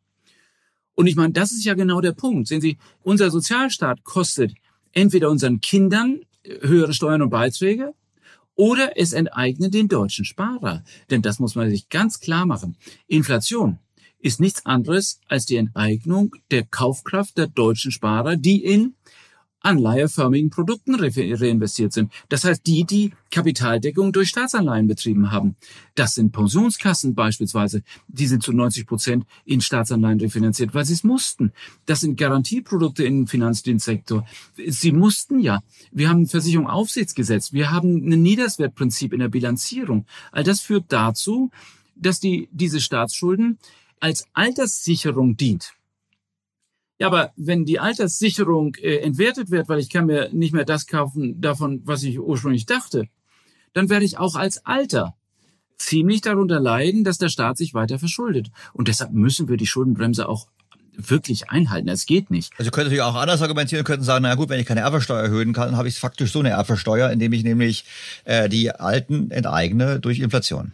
Und 0.95 1.07
ich 1.07 1.15
meine, 1.15 1.33
das 1.33 1.51
ist 1.51 1.65
ja 1.65 1.73
genau 1.73 2.01
der 2.01 2.13
Punkt. 2.13 2.47
Sehen 2.47 2.61
Sie, 2.61 2.77
unser 3.03 3.29
Sozialstaat 3.29 4.03
kostet 4.03 4.53
entweder 4.93 5.29
unseren 5.29 5.61
Kindern 5.61 6.21
höhere 6.61 6.93
Steuern 6.93 7.21
und 7.21 7.29
Beiträge 7.29 7.93
oder 8.55 8.97
es 8.97 9.13
enteignet 9.13 9.73
den 9.73 9.87
deutschen 9.87 10.25
Sparer. 10.25 10.83
Denn 11.09 11.21
das 11.21 11.39
muss 11.39 11.55
man 11.55 11.69
sich 11.69 11.89
ganz 11.89 12.19
klar 12.19 12.45
machen. 12.45 12.77
Inflation 13.07 13.79
ist 14.19 14.39
nichts 14.39 14.65
anderes 14.65 15.19
als 15.27 15.45
die 15.45 15.57
Enteignung 15.57 16.33
der 16.49 16.63
Kaufkraft 16.63 17.37
der 17.37 17.47
deutschen 17.47 17.91
Sparer, 17.91 18.37
die 18.37 18.63
in 18.63 18.95
anleiheförmigen 19.65 20.49
Produkten 20.49 20.95
reinvestiert 20.95 21.91
sind. 21.91 22.11
Das 22.29 22.43
heißt, 22.43 22.65
die, 22.65 22.83
die 22.83 23.11
Kapitaldeckung 23.31 24.13
durch 24.13 24.29
Staatsanleihen 24.29 24.87
betrieben 24.87 25.31
haben. 25.31 25.55
Das 25.95 26.13
sind 26.13 26.31
Pensionskassen 26.31 27.15
beispielsweise. 27.15 27.81
Die 28.07 28.27
sind 28.27 28.43
zu 28.43 28.53
90 28.53 28.85
Prozent 28.85 29.25
in 29.43 29.61
Staatsanleihen 29.61 30.19
refinanziert, 30.19 30.73
weil 30.73 30.85
sie 30.85 30.93
es 30.93 31.03
mussten. 31.03 31.51
Das 31.85 32.01
sind 32.01 32.17
Garantieprodukte 32.17 33.03
im 33.03 33.27
Finanzdienstsektor. 33.27 34.25
Sie 34.67 34.91
mussten 34.91 35.39
ja. 35.39 35.61
Wir 35.91 36.09
haben 36.09 36.21
ein 36.21 36.27
Versicherungsaufsichtsgesetz. 36.27 37.51
Wir 37.51 37.71
haben 37.71 38.07
ein 38.07 38.21
Niederswertprinzip 38.21 39.13
in 39.13 39.19
der 39.19 39.29
Bilanzierung. 39.29 40.05
All 40.31 40.43
das 40.43 40.61
führt 40.61 40.85
dazu, 40.89 41.49
dass 41.95 42.19
die, 42.19 42.49
diese 42.51 42.79
Staatsschulden 42.79 43.57
als 43.99 44.27
Alterssicherung 44.33 45.37
dient. 45.37 45.73
Ja, 46.97 47.07
aber 47.07 47.33
wenn 47.35 47.65
die 47.65 47.79
Alterssicherung 47.79 48.75
äh, 48.75 48.97
entwertet 48.97 49.51
wird, 49.51 49.67
weil 49.67 49.79
ich 49.79 49.89
kann 49.89 50.05
mir 50.05 50.29
nicht 50.31 50.53
mehr 50.53 50.65
das 50.65 50.87
kaufen 50.87 51.41
davon, 51.41 51.81
was 51.83 52.03
ich 52.03 52.19
ursprünglich 52.19 52.65
dachte, 52.65 53.07
dann 53.73 53.89
werde 53.89 54.05
ich 54.05 54.17
auch 54.17 54.35
als 54.35 54.65
Alter 54.65 55.15
ziemlich 55.77 56.21
darunter 56.21 56.59
leiden, 56.59 57.03
dass 57.03 57.17
der 57.17 57.29
Staat 57.29 57.57
sich 57.57 57.73
weiter 57.73 57.99
verschuldet. 57.99 58.49
Und 58.73 58.87
deshalb 58.87 59.11
müssen 59.11 59.49
wir 59.49 59.57
die 59.57 59.67
Schuldenbremse 59.67 60.29
auch 60.29 60.47
wirklich 60.97 61.49
einhalten. 61.49 61.89
Es 61.89 62.05
geht 62.05 62.31
nicht. 62.31 62.53
Also 62.57 62.71
könnte 62.71 62.85
natürlich 62.85 63.03
auch 63.03 63.15
anders 63.15 63.41
argumentieren, 63.41 63.83
könnten 63.83 64.05
sagen, 64.05 64.23
na 64.23 64.35
gut, 64.35 64.47
wenn 64.47 64.59
ich 64.61 64.65
keine 64.65 64.79
Erbversteuer 64.81 65.23
erhöhen 65.23 65.51
kann, 65.51 65.67
dann 65.67 65.77
habe 65.77 65.89
ich 65.89 65.99
faktisch 65.99 66.31
so 66.31 66.39
eine 66.39 66.51
Erbversteuer, 66.51 67.09
indem 67.09 67.33
ich 67.33 67.43
nämlich 67.43 67.83
äh, 68.23 68.47
die 68.47 68.71
Alten 68.71 69.31
enteigne 69.31 69.99
durch 69.99 70.19
Inflation. 70.19 70.71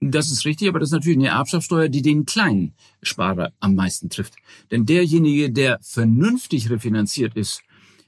Das 0.00 0.30
ist 0.30 0.44
richtig, 0.44 0.68
aber 0.68 0.78
das 0.78 0.90
ist 0.90 0.94
natürlich 0.94 1.18
eine 1.18 1.28
Erbschaftssteuer, 1.28 1.88
die 1.88 2.02
den 2.02 2.26
kleinen 2.26 2.74
Sparer 3.02 3.52
am 3.60 3.74
meisten 3.74 4.10
trifft. 4.10 4.34
Denn 4.70 4.84
derjenige, 4.84 5.50
der 5.50 5.78
vernünftig 5.80 6.68
refinanziert 6.68 7.34
ist, 7.34 7.62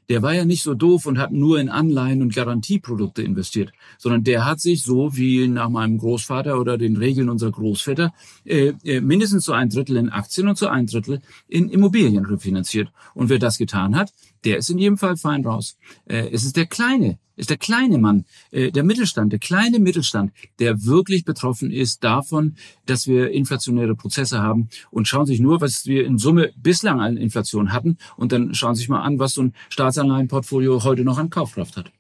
der 0.09 0.23
war 0.23 0.33
ja 0.33 0.45
nicht 0.45 0.63
so 0.63 0.75
doof 0.75 1.07
und 1.07 1.19
hat 1.19 1.33
nur 1.33 1.61
in 1.61 1.69
Anleihen 1.69 2.23
und 2.23 2.35
Garantieprodukte 2.35 3.23
investiert, 3.23 3.73
sondern 3.99 4.25
der 4.25 4.47
hat 4.47 4.61
sich 4.61 4.83
so 4.83 5.17
wie 5.17 5.49
nach 5.49 5.69
meinem 5.69 5.99
Großvater 5.99 6.59
oder 6.59 6.79
den 6.79 6.97
Regeln 6.97 7.29
unserer 7.29 7.53
Großväter 7.53 8.15
äh, 8.45 8.73
äh, 8.85 9.01
mindestens 9.01 9.45
zu 9.45 9.53
ein 9.53 9.69
Drittel 9.69 9.97
in 9.97 10.09
Aktien 10.09 10.49
und 10.49 10.57
zu 10.57 10.69
ein 10.69 10.87
Drittel 10.87 11.21
in 11.47 11.69
Immobilien 11.69 12.25
refinanziert. 12.25 12.91
Und 13.15 13.29
wer 13.29 13.39
das 13.39 13.59
getan 13.59 13.97
hat, 13.97 14.13
der 14.45 14.59
ist 14.59 14.71
in 14.71 14.79
jedem 14.79 14.99
Fall 14.99 15.17
fein 15.17 15.45
raus. 15.45 15.77
Äh, 16.07 16.29
es 16.31 16.45
ist 16.45 16.57
der 16.57 16.67
kleine 16.67 17.19
ist 17.39 17.51
der 17.51 17.57
kleine 17.57 17.99
Mann, 17.99 18.25
äh, 18.51 18.71
der 18.71 18.83
Mittelstand, 18.83 19.33
der 19.33 19.39
kleine 19.39 19.79
Mittelstand, 19.79 20.33
der 20.59 20.85
wirklich 20.85 21.25
betroffen 21.25 21.71
ist 21.71 22.05
davon, 22.05 22.57
dass 22.85 23.07
wir 23.07 23.31
inflationäre 23.31 23.95
Prozesse 23.95 24.43
haben. 24.43 24.69
Und 24.91 25.09
schauen 25.09 25.25
Sie 25.25 25.35
sich 25.35 25.41
nur, 25.41 25.61
was 25.61 25.87
wir 25.87 26.05
in 26.05 26.19
Summe 26.19 26.51
bislang 26.57 27.01
an 27.01 27.17
Inflation 27.17 27.73
hatten. 27.73 27.97
Und 28.17 28.33
dann 28.33 28.55
schauen 28.55 28.75
Sie 28.75 28.81
sich 28.81 28.89
mal 28.89 29.03
an, 29.03 29.19
was 29.19 29.35
so 29.35 29.43
ein 29.43 29.55
Staatsanleihenportfolio 29.71 30.83
heute 30.83 31.05
noch 31.05 31.19
an 31.19 31.31
Kaufkraft 31.31 31.77
hat. 31.77 31.93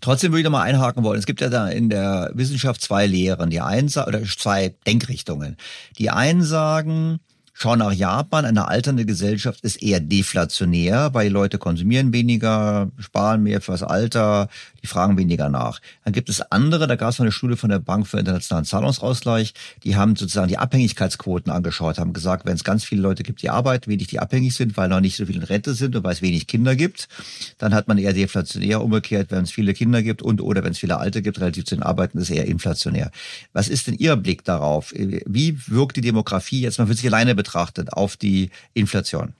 Trotzdem 0.00 0.32
würde 0.32 0.40
ich 0.40 0.44
noch 0.44 0.52
mal 0.52 0.62
einhaken 0.62 1.04
wollen. 1.04 1.18
Es 1.18 1.26
gibt 1.26 1.40
ja 1.40 1.50
da 1.50 1.68
in 1.68 1.90
der 1.90 2.30
Wissenschaft 2.34 2.80
zwei 2.80 3.06
Lehren, 3.06 3.50
die 3.50 3.60
einen 3.60 3.88
oder 3.88 4.22
zwei 4.22 4.74
Denkrichtungen. 4.86 5.56
Die 5.98 6.10
einen 6.10 6.42
sagen, 6.42 7.18
Schau 7.56 7.76
nach 7.76 7.92
Japan, 7.92 8.44
eine 8.44 8.66
alternde 8.66 9.06
Gesellschaft 9.06 9.60
ist 9.62 9.80
eher 9.80 10.00
deflationär, 10.00 11.14
weil 11.14 11.28
die 11.28 11.32
Leute 11.32 11.58
konsumieren 11.58 12.12
weniger, 12.12 12.90
sparen 12.98 13.44
mehr 13.44 13.60
fürs 13.60 13.84
Alter, 13.84 14.48
die 14.84 14.88
fragen 14.88 15.16
weniger 15.16 15.48
nach. 15.48 15.80
Dann 16.04 16.12
gibt 16.12 16.28
es 16.28 16.42
andere, 16.52 16.86
da 16.86 16.96
gab 16.96 17.08
es 17.08 17.20
eine 17.20 17.32
Studie 17.32 17.56
von 17.56 17.70
der 17.70 17.78
Bank 17.78 18.06
für 18.06 18.18
internationalen 18.18 18.66
Zahlungsausgleich, 18.66 19.54
die 19.82 19.96
haben 19.96 20.14
sozusagen 20.14 20.48
die 20.48 20.58
Abhängigkeitsquoten 20.58 21.50
angeschaut, 21.50 21.98
haben 21.98 22.12
gesagt, 22.12 22.44
wenn 22.44 22.54
es 22.54 22.64
ganz 22.64 22.84
viele 22.84 23.00
Leute 23.00 23.22
gibt, 23.22 23.40
die 23.40 23.48
arbeiten, 23.48 23.90
wenig 23.90 24.08
die 24.08 24.20
abhängig 24.20 24.54
sind, 24.54 24.76
weil 24.76 24.90
noch 24.90 25.00
nicht 25.00 25.16
so 25.16 25.24
viele 25.24 25.38
in 25.38 25.44
Rente 25.44 25.72
sind 25.72 25.96
und 25.96 26.04
weil 26.04 26.12
es 26.12 26.20
wenig 26.20 26.46
Kinder 26.46 26.76
gibt, 26.76 27.08
dann 27.56 27.72
hat 27.72 27.88
man 27.88 27.96
eher 27.96 28.12
deflationär 28.12 28.82
umgekehrt, 28.82 29.30
wenn 29.30 29.44
es 29.44 29.50
viele 29.50 29.72
Kinder 29.72 30.02
gibt 30.02 30.20
und 30.20 30.42
oder 30.42 30.62
wenn 30.62 30.72
es 30.72 30.78
viele 30.78 30.98
Alte 30.98 31.22
gibt, 31.22 31.40
relativ 31.40 31.64
zu 31.64 31.76
den 31.76 31.82
Arbeiten, 31.82 32.18
ist 32.18 32.28
eher 32.28 32.44
inflationär. 32.44 33.10
Was 33.54 33.68
ist 33.68 33.86
denn 33.86 33.94
Ihr 33.94 34.16
Blick 34.16 34.44
darauf? 34.44 34.92
Wie 34.94 35.58
wirkt 35.66 35.96
die 35.96 36.02
Demografie 36.02 36.60
jetzt 36.60 36.78
mal 36.78 36.86
für 36.86 36.94
sich 36.94 37.06
alleine 37.06 37.34
betrachtet 37.34 37.94
auf 37.94 38.18
die 38.18 38.50
Inflation? 38.74 39.32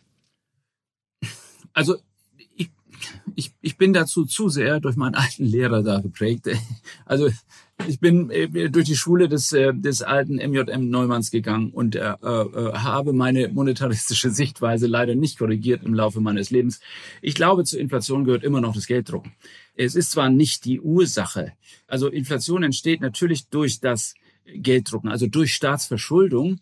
Also 1.74 1.98
ich, 3.34 3.52
ich, 3.60 3.76
bin 3.76 3.92
dazu 3.92 4.24
zu 4.24 4.48
sehr 4.48 4.80
durch 4.80 4.96
meinen 4.96 5.14
alten 5.14 5.44
Lehrer 5.44 5.82
da 5.82 6.00
geprägt. 6.00 6.48
Also 7.06 7.28
ich 7.88 8.00
bin 8.00 8.30
äh, 8.30 8.70
durch 8.70 8.86
die 8.86 8.96
Schule 8.96 9.28
des, 9.28 9.52
äh, 9.52 9.74
des 9.74 10.02
alten 10.02 10.36
MJM 10.36 10.88
Neumanns 10.88 11.30
gegangen 11.30 11.70
und 11.70 11.96
äh, 11.96 12.00
äh, 12.00 12.72
habe 12.74 13.12
meine 13.12 13.48
monetaristische 13.48 14.30
Sichtweise 14.42 14.86
leider 14.86 15.14
nicht 15.14 15.38
korrigiert 15.38 15.82
im 15.82 15.92
Laufe 15.92 16.20
meines 16.20 16.50
Lebens. 16.50 16.80
Ich 17.20 17.34
glaube, 17.34 17.64
zur 17.64 17.80
Inflation 17.80 18.24
gehört 18.24 18.44
immer 18.44 18.60
noch 18.60 18.74
das 18.74 18.86
Gelddrucken. 18.86 19.32
Es 19.74 19.96
ist 19.96 20.12
zwar 20.12 20.30
nicht 20.30 20.64
die 20.64 20.80
Ursache. 20.80 21.52
Also 21.86 22.08
Inflation 22.08 22.62
entsteht 22.62 23.00
natürlich 23.00 23.48
durch 23.48 23.80
das 23.80 24.14
Gelddrucken, 24.46 25.10
also 25.10 25.26
durch 25.26 25.54
Staatsverschuldung. 25.54 26.60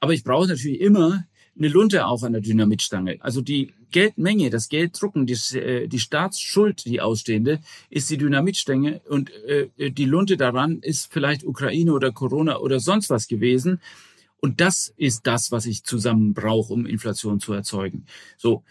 Aber 0.00 0.14
ich 0.14 0.24
brauche 0.24 0.48
natürlich 0.48 0.80
immer 0.80 1.24
eine 1.58 1.68
Lunte 1.68 2.06
auch 2.06 2.22
an 2.22 2.32
der 2.32 2.40
Dynamitstange. 2.40 3.18
Also 3.20 3.40
die 3.40 3.72
Geldmenge, 3.90 4.50
das 4.50 4.68
Gelddrucken, 4.68 5.26
die, 5.26 5.36
äh, 5.56 5.86
die 5.86 5.98
Staatsschuld, 5.98 6.84
die 6.86 7.00
ausstehende, 7.00 7.60
ist 7.90 8.10
die 8.10 8.16
Dynamitstange 8.16 9.00
und 9.08 9.30
äh, 9.44 9.68
die 9.90 10.06
Lunte 10.06 10.36
daran 10.36 10.80
ist 10.80 11.12
vielleicht 11.12 11.44
Ukraine 11.44 11.92
oder 11.92 12.10
Corona 12.10 12.58
oder 12.58 12.80
sonst 12.80 13.10
was 13.10 13.28
gewesen. 13.28 13.80
Und 14.44 14.60
das 14.60 14.92
ist 14.96 15.28
das, 15.28 15.52
was 15.52 15.66
ich 15.66 15.84
zusammen 15.84 16.34
brauche, 16.34 16.72
um 16.72 16.84
Inflation 16.84 17.38
zu 17.38 17.52
erzeugen. 17.52 18.06
So, 18.36 18.64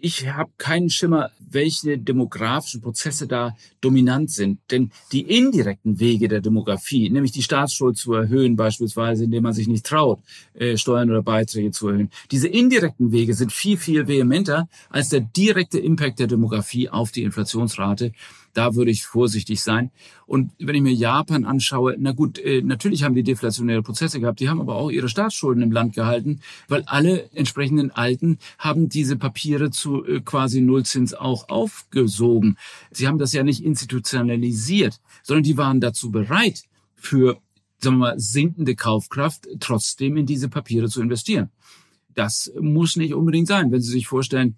ich 0.00 0.26
habe 0.26 0.50
keinen 0.58 0.90
Schimmer, 0.90 1.30
welche 1.38 1.96
demografischen 1.96 2.80
Prozesse 2.80 3.28
da 3.28 3.56
dominant 3.80 4.32
sind. 4.32 4.58
Denn 4.72 4.90
die 5.12 5.20
indirekten 5.20 6.00
Wege 6.00 6.26
der 6.26 6.40
Demografie, 6.40 7.08
nämlich 7.08 7.30
die 7.30 7.44
Staatsschuld 7.44 7.96
zu 7.96 8.12
erhöhen, 8.14 8.56
beispielsweise, 8.56 9.22
indem 9.22 9.44
man 9.44 9.52
sich 9.52 9.68
nicht 9.68 9.86
traut, 9.86 10.18
äh, 10.54 10.76
Steuern 10.76 11.08
oder 11.08 11.22
Beiträge 11.22 11.70
zu 11.70 11.86
erhöhen, 11.86 12.10
diese 12.32 12.48
indirekten 12.48 13.12
Wege 13.12 13.34
sind 13.34 13.52
viel, 13.52 13.76
viel 13.76 14.08
vehementer 14.08 14.68
als 14.90 15.08
der 15.10 15.20
direkte 15.20 15.78
Impact 15.78 16.18
der 16.18 16.26
Demografie 16.26 16.88
auf 16.88 17.12
die 17.12 17.22
Inflationsrate. 17.22 18.10
Da 18.54 18.74
würde 18.74 18.90
ich 18.90 19.04
vorsichtig 19.04 19.62
sein. 19.62 19.90
Und 20.26 20.52
wenn 20.58 20.74
ich 20.74 20.82
mir 20.82 20.92
Japan 20.92 21.44
anschaue, 21.44 21.96
na 21.98 22.12
gut, 22.12 22.38
äh, 22.38 22.60
natürlich 22.62 23.02
haben 23.02 23.14
die 23.14 23.22
deflationäre 23.22 23.82
Prozesse 23.82 24.20
gehabt, 24.20 24.40
die 24.40 24.48
haben 24.48 24.60
aber 24.60 24.76
auch 24.76 24.90
ihre 24.90 25.08
Staatsschulden 25.08 25.62
im 25.62 25.72
Land 25.72 25.94
gehalten, 25.94 26.40
weil 26.68 26.82
alle 26.86 27.30
entsprechenden 27.34 27.90
Alten 27.90 28.38
haben 28.58 28.88
diese 28.88 29.16
Papiere 29.16 29.70
zu 29.70 30.04
äh, 30.04 30.20
quasi 30.20 30.60
Nullzins 30.60 31.14
auch 31.14 31.48
aufgesogen. 31.48 32.58
Sie 32.90 33.08
haben 33.08 33.18
das 33.18 33.32
ja 33.32 33.42
nicht 33.42 33.64
institutionalisiert, 33.64 35.00
sondern 35.22 35.44
die 35.44 35.56
waren 35.56 35.80
dazu 35.80 36.10
bereit, 36.10 36.62
für 36.94 37.38
sagen 37.82 37.96
wir 37.96 38.10
mal, 38.10 38.18
sinkende 38.20 38.76
Kaufkraft 38.76 39.48
trotzdem 39.60 40.16
in 40.16 40.26
diese 40.26 40.48
Papiere 40.48 40.88
zu 40.88 41.02
investieren. 41.02 41.50
Das 42.14 42.52
muss 42.60 42.96
nicht 42.96 43.14
unbedingt 43.14 43.48
sein. 43.48 43.72
Wenn 43.72 43.80
Sie 43.80 43.90
sich 43.90 44.06
vorstellen, 44.06 44.56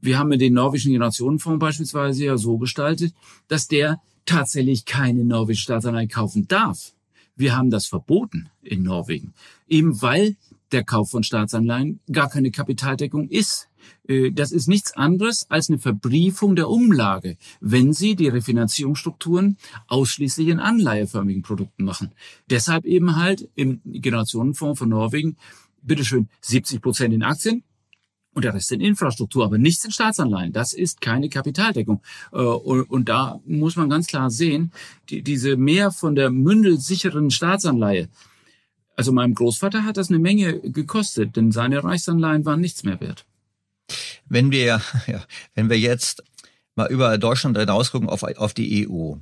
wir 0.00 0.18
haben 0.18 0.30
den 0.38 0.54
norwegischen 0.54 0.92
Generationenfonds 0.92 1.60
beispielsweise 1.60 2.24
ja 2.24 2.36
so 2.36 2.58
gestaltet, 2.58 3.14
dass 3.48 3.68
der 3.68 4.00
tatsächlich 4.26 4.84
keine 4.84 5.24
norwegischen 5.24 5.64
Staatsanleihen 5.64 6.08
kaufen 6.08 6.46
darf. 6.48 6.92
Wir 7.36 7.56
haben 7.56 7.70
das 7.70 7.86
verboten 7.86 8.50
in 8.62 8.82
Norwegen, 8.82 9.32
eben 9.66 10.00
weil 10.02 10.36
der 10.72 10.84
Kauf 10.84 11.10
von 11.10 11.22
Staatsanleihen 11.22 12.00
gar 12.12 12.28
keine 12.28 12.50
Kapitaldeckung 12.50 13.28
ist. 13.28 13.68
Äh, 14.06 14.30
das 14.30 14.52
ist 14.52 14.68
nichts 14.68 14.96
anderes 14.96 15.46
als 15.48 15.68
eine 15.68 15.78
Verbriefung 15.78 16.54
der 16.54 16.68
Umlage, 16.68 17.36
wenn 17.60 17.92
Sie 17.92 18.14
die 18.14 18.28
Refinanzierungsstrukturen 18.28 19.56
ausschließlich 19.88 20.48
in 20.48 20.60
anleiheförmigen 20.60 21.42
Produkten 21.42 21.84
machen. 21.84 22.12
Deshalb 22.48 22.84
eben 22.84 23.16
halt 23.16 23.48
im 23.54 23.80
Generationenfonds 23.84 24.78
von 24.78 24.88
Norwegen 24.88 25.36
bitteschön 25.82 26.28
70 26.42 26.82
Prozent 26.82 27.14
in 27.14 27.22
Aktien, 27.22 27.64
und 28.32 28.44
der 28.44 28.54
Rest 28.54 28.72
in 28.72 28.80
Infrastruktur, 28.80 29.44
aber 29.44 29.58
nichts 29.58 29.84
in 29.84 29.90
Staatsanleihen. 29.90 30.52
Das 30.52 30.72
ist 30.72 31.00
keine 31.00 31.28
Kapitaldeckung. 31.28 32.00
Äh, 32.32 32.36
und 32.36 33.08
da 33.08 33.40
muss 33.44 33.76
man 33.76 33.90
ganz 33.90 34.06
klar 34.06 34.30
sehen, 34.30 34.72
diese 35.08 35.56
mehr 35.56 35.90
von 35.90 36.14
der 36.14 36.30
mündelsicheren 36.30 37.30
Staatsanleihe, 37.30 38.08
also 38.96 39.12
meinem 39.12 39.34
Großvater 39.34 39.84
hat 39.84 39.96
das 39.96 40.10
eine 40.10 40.18
Menge 40.18 40.60
gekostet, 40.60 41.34
denn 41.36 41.52
seine 41.52 41.82
Reichsanleihen 41.82 42.44
waren 42.44 42.60
nichts 42.60 42.84
mehr 42.84 43.00
wert. 43.00 43.24
Wenn 44.28 44.50
wir, 44.50 44.82
ja, 45.06 45.24
wenn 45.54 45.70
wir 45.70 45.78
jetzt 45.78 46.22
mal 46.74 46.88
über 46.90 47.18
Deutschland 47.18 47.58
hinausgucken 47.58 48.08
auf, 48.08 48.22
auf 48.22 48.54
die 48.54 48.88
EU 48.88 49.16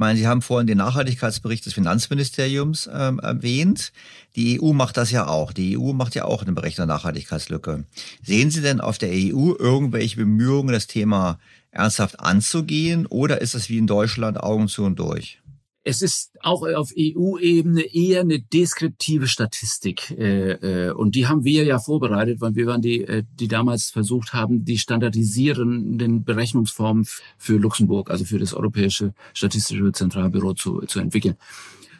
meine, 0.00 0.18
Sie 0.18 0.26
haben 0.26 0.42
vorhin 0.42 0.66
den 0.66 0.78
Nachhaltigkeitsbericht 0.78 1.66
des 1.66 1.74
Finanzministeriums 1.74 2.90
ähm, 2.92 3.20
erwähnt. 3.20 3.92
Die 4.34 4.60
EU 4.60 4.72
macht 4.72 4.96
das 4.96 5.10
ja 5.10 5.28
auch. 5.28 5.52
Die 5.52 5.78
EU 5.78 5.92
macht 5.92 6.14
ja 6.14 6.24
auch 6.24 6.42
eine 6.42 6.52
Bericht 6.52 6.78
Nachhaltigkeitslücke. 6.78 7.84
Sehen 8.24 8.50
Sie 8.50 8.62
denn 8.62 8.80
auf 8.80 8.96
der 8.96 9.10
EU 9.10 9.52
irgendwelche 9.58 10.16
Bemühungen, 10.16 10.72
das 10.72 10.86
Thema 10.86 11.38
ernsthaft 11.70 12.18
anzugehen? 12.18 13.06
Oder 13.06 13.42
ist 13.42 13.54
es 13.54 13.68
wie 13.68 13.78
in 13.78 13.86
Deutschland 13.86 14.42
Augen 14.42 14.68
zu 14.68 14.84
und 14.84 14.98
durch? 14.98 15.39
Es 15.82 16.02
ist 16.02 16.32
auch 16.40 16.62
auf 16.62 16.92
EU-Ebene 16.96 17.82
eher 17.82 18.20
eine 18.20 18.40
deskriptive 18.40 19.26
Statistik. 19.26 20.10
Äh, 20.10 20.88
äh, 20.88 20.92
und 20.92 21.14
die 21.14 21.26
haben 21.26 21.44
wir 21.44 21.64
ja 21.64 21.78
vorbereitet, 21.78 22.40
weil 22.40 22.54
wir 22.54 22.66
waren 22.66 22.82
die, 22.82 23.02
äh, 23.02 23.22
die 23.34 23.48
damals 23.48 23.90
versucht 23.90 24.32
haben, 24.34 24.64
die 24.64 24.78
standardisierenden 24.78 26.24
Berechnungsformen 26.24 27.06
für 27.38 27.56
Luxemburg, 27.56 28.10
also 28.10 28.24
für 28.24 28.38
das 28.38 28.52
Europäische 28.52 29.14
Statistische 29.32 29.90
Zentralbüro 29.92 30.54
zu, 30.54 30.80
zu 30.82 31.00
entwickeln. 31.00 31.36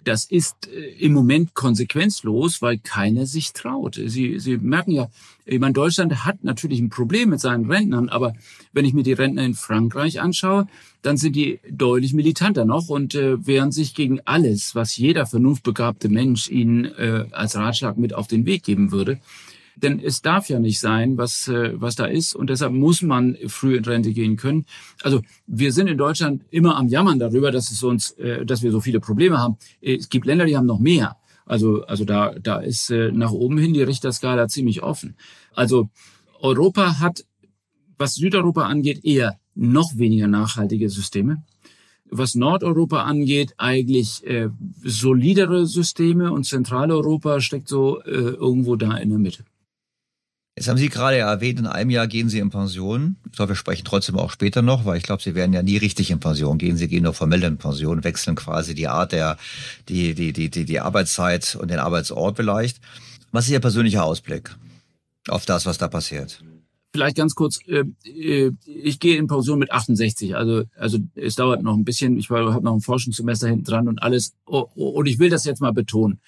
Das 0.04 0.24
ist 0.24 0.68
äh, 0.68 1.04
im 1.04 1.12
Moment 1.12 1.54
konsequenzlos, 1.54 2.62
weil 2.62 2.78
keiner 2.78 3.26
sich 3.26 3.52
traut. 3.52 4.00
Sie, 4.06 4.38
Sie 4.38 4.56
merken 4.56 4.92
ja, 4.92 5.08
ich 5.44 5.58
meine, 5.58 5.72
Deutschland 5.72 6.24
hat 6.24 6.44
natürlich 6.44 6.80
ein 6.80 6.90
Problem 6.90 7.30
mit 7.30 7.40
seinen 7.40 7.70
Rentnern, 7.70 8.08
aber 8.08 8.34
wenn 8.72 8.84
ich 8.84 8.94
mir 8.94 9.02
die 9.02 9.12
Rentner 9.12 9.44
in 9.44 9.54
Frankreich 9.54 10.20
anschaue, 10.20 10.68
dann 11.02 11.16
sind 11.16 11.34
die 11.34 11.60
deutlich 11.68 12.12
militanter 12.12 12.64
noch 12.64 12.88
und 12.88 13.14
äh, 13.14 13.46
wehren 13.46 13.72
sich 13.72 13.94
gegen 13.94 14.20
alles, 14.24 14.74
was 14.74 14.96
jeder 14.96 15.26
vernunftbegabte 15.26 16.08
Mensch 16.08 16.48
ihnen 16.48 16.84
äh, 16.84 17.24
als 17.32 17.56
Ratschlag 17.56 17.96
mit 17.96 18.14
auf 18.14 18.26
den 18.26 18.46
Weg 18.46 18.62
geben 18.62 18.92
würde. 18.92 19.18
Denn 19.82 20.00
es 20.00 20.22
darf 20.22 20.48
ja 20.48 20.58
nicht 20.58 20.80
sein, 20.80 21.16
was, 21.16 21.48
äh, 21.48 21.72
was 21.74 21.96
da 21.96 22.06
ist. 22.06 22.34
Und 22.34 22.50
deshalb 22.50 22.72
muss 22.72 23.02
man 23.02 23.36
früh 23.46 23.76
in 23.76 23.84
Rente 23.84 24.12
gehen 24.12 24.36
können. 24.36 24.66
Also 25.02 25.22
wir 25.46 25.72
sind 25.72 25.86
in 25.88 25.98
Deutschland 25.98 26.44
immer 26.50 26.76
am 26.76 26.88
Jammern 26.88 27.18
darüber, 27.18 27.50
dass 27.50 27.70
es 27.70 27.82
uns, 27.82 28.12
äh, 28.12 28.44
dass 28.44 28.62
wir 28.62 28.72
so 28.72 28.80
viele 28.80 29.00
Probleme 29.00 29.38
haben. 29.38 29.56
Es 29.80 30.08
gibt 30.08 30.26
Länder, 30.26 30.46
die 30.46 30.56
haben 30.56 30.66
noch 30.66 30.80
mehr. 30.80 31.16
Also, 31.46 31.84
also 31.84 32.04
da, 32.04 32.34
da 32.40 32.58
ist 32.58 32.90
äh, 32.90 33.10
nach 33.12 33.32
oben 33.32 33.58
hin 33.58 33.74
die 33.74 33.82
Richterskala 33.82 34.48
ziemlich 34.48 34.82
offen. 34.82 35.16
Also 35.52 35.88
Europa 36.40 37.00
hat, 37.00 37.24
was 37.98 38.14
Südeuropa 38.14 38.62
angeht, 38.62 39.04
eher 39.04 39.38
noch 39.54 39.96
weniger 39.96 40.28
nachhaltige 40.28 40.88
Systeme 40.88 41.42
was 42.10 42.34
Nordeuropa 42.34 43.02
angeht, 43.02 43.54
eigentlich 43.56 44.26
äh, 44.26 44.50
solidere 44.82 45.66
Systeme 45.66 46.32
und 46.32 46.44
Zentraleuropa 46.44 47.40
steckt 47.40 47.68
so 47.68 48.00
äh, 48.02 48.10
irgendwo 48.10 48.76
da 48.76 48.96
in 48.96 49.10
der 49.10 49.18
Mitte. 49.18 49.44
Jetzt 50.56 50.68
haben 50.68 50.76
Sie 50.76 50.88
gerade 50.88 51.16
erwähnt, 51.16 51.58
in 51.58 51.66
einem 51.66 51.90
Jahr 51.90 52.06
gehen 52.06 52.28
Sie 52.28 52.38
in 52.38 52.50
Pension. 52.50 53.16
Ich 53.26 53.36
glaube, 53.36 53.50
wir 53.50 53.56
sprechen 53.56 53.84
trotzdem 53.84 54.18
auch 54.18 54.30
später 54.30 54.62
noch, 54.62 54.84
weil 54.84 54.98
ich 54.98 55.04
glaube, 55.04 55.22
Sie 55.22 55.34
werden 55.34 55.52
ja 55.52 55.62
nie 55.62 55.76
richtig 55.76 56.10
in 56.10 56.20
Pension 56.20 56.58
gehen. 56.58 56.76
Sie 56.76 56.88
gehen 56.88 57.04
nur 57.04 57.14
formell 57.14 57.42
in 57.44 57.56
Pension, 57.56 58.04
wechseln 58.04 58.36
quasi 58.36 58.74
die 58.74 58.88
Art 58.88 59.12
der, 59.12 59.38
die, 59.88 60.14
die, 60.14 60.32
die, 60.32 60.50
die, 60.50 60.64
die 60.64 60.80
Arbeitszeit 60.80 61.56
und 61.60 61.70
den 61.70 61.78
Arbeitsort 61.78 62.36
vielleicht. 62.36 62.80
Was 63.32 63.46
ist 63.46 63.52
Ihr 63.52 63.60
persönlicher 63.60 64.04
Ausblick 64.04 64.54
auf 65.28 65.46
das, 65.46 65.66
was 65.66 65.78
da 65.78 65.88
passiert? 65.88 66.42
Vielleicht 66.92 67.16
ganz 67.16 67.36
kurz, 67.36 67.60
äh, 67.66 67.84
äh 68.04 68.50
ich 68.66 68.98
gehe 68.98 69.16
in 69.16 69.28
Pension 69.28 69.60
mit 69.60 69.70
68, 69.70 70.34
also 70.34 70.64
also 70.76 70.98
es 71.14 71.36
dauert 71.36 71.62
noch 71.62 71.76
ein 71.76 71.84
bisschen, 71.84 72.18
ich 72.18 72.28
habe 72.30 72.60
noch 72.62 72.74
ein 72.74 72.80
Forschungssemester 72.80 73.48
hinten 73.48 73.64
dran 73.64 73.86
und 73.86 74.02
alles 74.02 74.34
und 74.44 75.06
ich 75.06 75.20
will 75.20 75.30
das 75.30 75.44
jetzt 75.44 75.60
mal 75.60 75.72
betonen. 75.72 76.20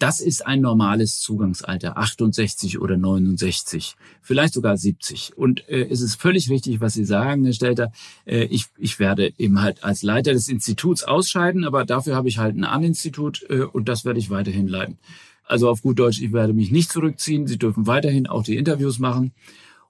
Das 0.00 0.20
ist 0.20 0.44
ein 0.44 0.60
normales 0.60 1.20
Zugangsalter, 1.20 1.96
68 1.96 2.80
oder 2.80 2.96
69, 2.96 3.94
vielleicht 4.22 4.54
sogar 4.54 4.76
70. 4.76 5.36
Und 5.36 5.68
äh, 5.68 5.86
es 5.88 6.00
ist 6.00 6.20
völlig 6.20 6.50
richtig, 6.50 6.80
was 6.80 6.94
Sie 6.94 7.04
sagen, 7.04 7.44
Herr 7.44 7.52
Stelter. 7.52 7.92
Äh, 8.26 8.44
ich, 8.46 8.66
ich 8.76 8.98
werde 8.98 9.32
eben 9.38 9.62
halt 9.62 9.84
als 9.84 10.02
Leiter 10.02 10.32
des 10.32 10.48
Instituts 10.48 11.04
ausscheiden, 11.04 11.64
aber 11.64 11.84
dafür 11.84 12.16
habe 12.16 12.28
ich 12.28 12.38
halt 12.38 12.56
ein 12.56 12.64
An-Institut 12.64 13.46
äh, 13.50 13.60
und 13.60 13.88
das 13.88 14.04
werde 14.04 14.18
ich 14.18 14.30
weiterhin 14.30 14.66
leiten. 14.66 14.98
Also 15.44 15.70
auf 15.70 15.82
gut 15.82 16.00
Deutsch, 16.00 16.20
ich 16.20 16.32
werde 16.32 16.54
mich 16.54 16.72
nicht 16.72 16.90
zurückziehen. 16.90 17.46
Sie 17.46 17.56
dürfen 17.56 17.86
weiterhin 17.86 18.26
auch 18.26 18.42
die 18.42 18.56
Interviews 18.56 18.98
machen. 18.98 19.32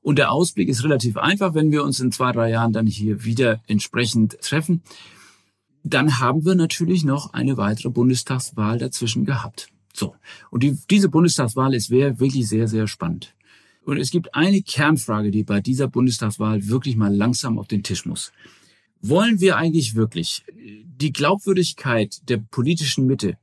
Und 0.02 0.18
der 0.18 0.30
Ausblick 0.32 0.68
ist 0.68 0.84
relativ 0.84 1.16
einfach, 1.16 1.54
wenn 1.54 1.72
wir 1.72 1.82
uns 1.82 1.98
in 1.98 2.12
zwei, 2.12 2.32
drei 2.32 2.50
Jahren 2.50 2.74
dann 2.74 2.86
hier 2.86 3.24
wieder 3.24 3.60
entsprechend 3.66 4.38
treffen. 4.42 4.82
Dann 5.82 6.20
haben 6.20 6.44
wir 6.44 6.54
natürlich 6.54 7.04
noch 7.04 7.32
eine 7.32 7.56
weitere 7.56 7.88
Bundestagswahl 7.88 8.78
dazwischen 8.78 9.24
gehabt. 9.24 9.70
So. 9.92 10.14
Und 10.50 10.62
die, 10.62 10.78
diese 10.90 11.08
Bundestagswahl 11.08 11.74
ist 11.74 11.90
wirklich 11.90 12.48
sehr, 12.48 12.68
sehr 12.68 12.86
spannend. 12.86 13.34
Und 13.84 13.96
es 13.96 14.10
gibt 14.10 14.34
eine 14.34 14.60
Kernfrage, 14.62 15.30
die 15.30 15.44
bei 15.44 15.60
dieser 15.60 15.88
Bundestagswahl 15.88 16.68
wirklich 16.68 16.96
mal 16.96 17.14
langsam 17.14 17.58
auf 17.58 17.68
den 17.68 17.82
Tisch 17.82 18.04
muss. 18.04 18.32
Wollen 19.00 19.40
wir 19.40 19.56
eigentlich 19.56 19.94
wirklich 19.94 20.44
die 20.84 21.12
Glaubwürdigkeit 21.12 22.28
der 22.28 22.38
politischen 22.38 23.06
Mitte 23.06 23.38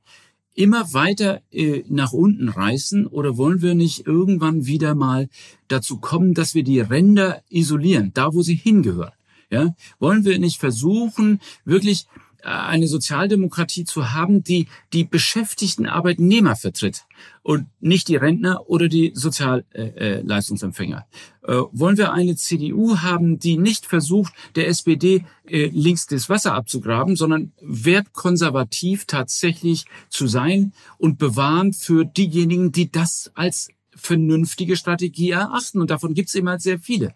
immer 0.56 0.92
weiter 0.94 1.42
äh, 1.50 1.84
nach 1.88 2.12
unten 2.12 2.48
reißen 2.48 3.06
oder 3.06 3.36
wollen 3.36 3.60
wir 3.60 3.74
nicht 3.74 4.06
irgendwann 4.06 4.66
wieder 4.66 4.94
mal 4.94 5.28
dazu 5.68 5.98
kommen, 5.98 6.34
dass 6.34 6.54
wir 6.54 6.64
die 6.64 6.80
Ränder 6.80 7.42
isolieren, 7.50 8.12
da 8.14 8.32
wo 8.32 8.42
sie 8.42 8.54
hingehören? 8.54 9.12
Ja, 9.50 9.76
wollen 10.00 10.24
wir 10.24 10.38
nicht 10.40 10.58
versuchen, 10.58 11.40
wirklich 11.64 12.06
eine 12.46 12.86
Sozialdemokratie 12.86 13.84
zu 13.84 14.12
haben, 14.12 14.44
die 14.44 14.68
die 14.92 15.04
beschäftigten 15.04 15.86
Arbeitnehmer 15.86 16.54
vertritt 16.54 17.04
und 17.42 17.66
nicht 17.80 18.08
die 18.08 18.16
Rentner 18.16 18.68
oder 18.68 18.88
die 18.88 19.12
Sozialleistungsempfänger. 19.14 21.06
Äh, 21.42 21.52
äh, 21.52 21.62
wollen 21.72 21.96
wir 21.96 22.12
eine 22.12 22.36
CDU 22.36 22.98
haben, 22.98 23.38
die 23.38 23.56
nicht 23.56 23.86
versucht, 23.86 24.32
der 24.54 24.68
SPD 24.68 25.24
äh, 25.48 25.66
links 25.72 26.06
das 26.06 26.28
Wasser 26.28 26.54
abzugraben, 26.54 27.16
sondern 27.16 27.52
wertkonservativ 27.60 29.06
tatsächlich 29.06 29.86
zu 30.08 30.28
sein 30.28 30.72
und 30.98 31.18
bewahren 31.18 31.72
für 31.72 32.04
diejenigen, 32.04 32.70
die 32.70 32.90
das 32.90 33.32
als 33.34 33.68
vernünftige 33.94 34.76
Strategie 34.76 35.30
erachten. 35.30 35.80
Und 35.80 35.90
davon 35.90 36.14
gibt 36.14 36.28
es 36.28 36.34
immer 36.34 36.60
sehr 36.60 36.78
viele. 36.78 37.14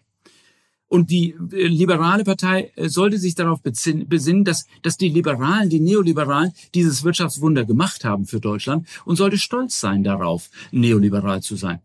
Und 0.91 1.09
die 1.09 1.37
äh, 1.53 1.67
liberale 1.67 2.25
Partei 2.25 2.73
äh, 2.75 2.89
sollte 2.89 3.17
sich 3.17 3.33
darauf 3.33 3.61
besinnen, 3.61 4.43
dass, 4.43 4.65
dass 4.81 4.97
die 4.97 5.07
Liberalen, 5.07 5.69
die 5.69 5.79
Neoliberalen 5.79 6.51
dieses 6.75 7.05
Wirtschaftswunder 7.05 7.63
gemacht 7.63 8.03
haben 8.03 8.25
für 8.25 8.41
Deutschland 8.41 8.85
und 9.05 9.15
sollte 9.15 9.37
stolz 9.37 9.79
sein 9.79 10.03
darauf, 10.03 10.49
neoliberal 10.73 11.41
zu 11.41 11.55
sein. 11.55 11.79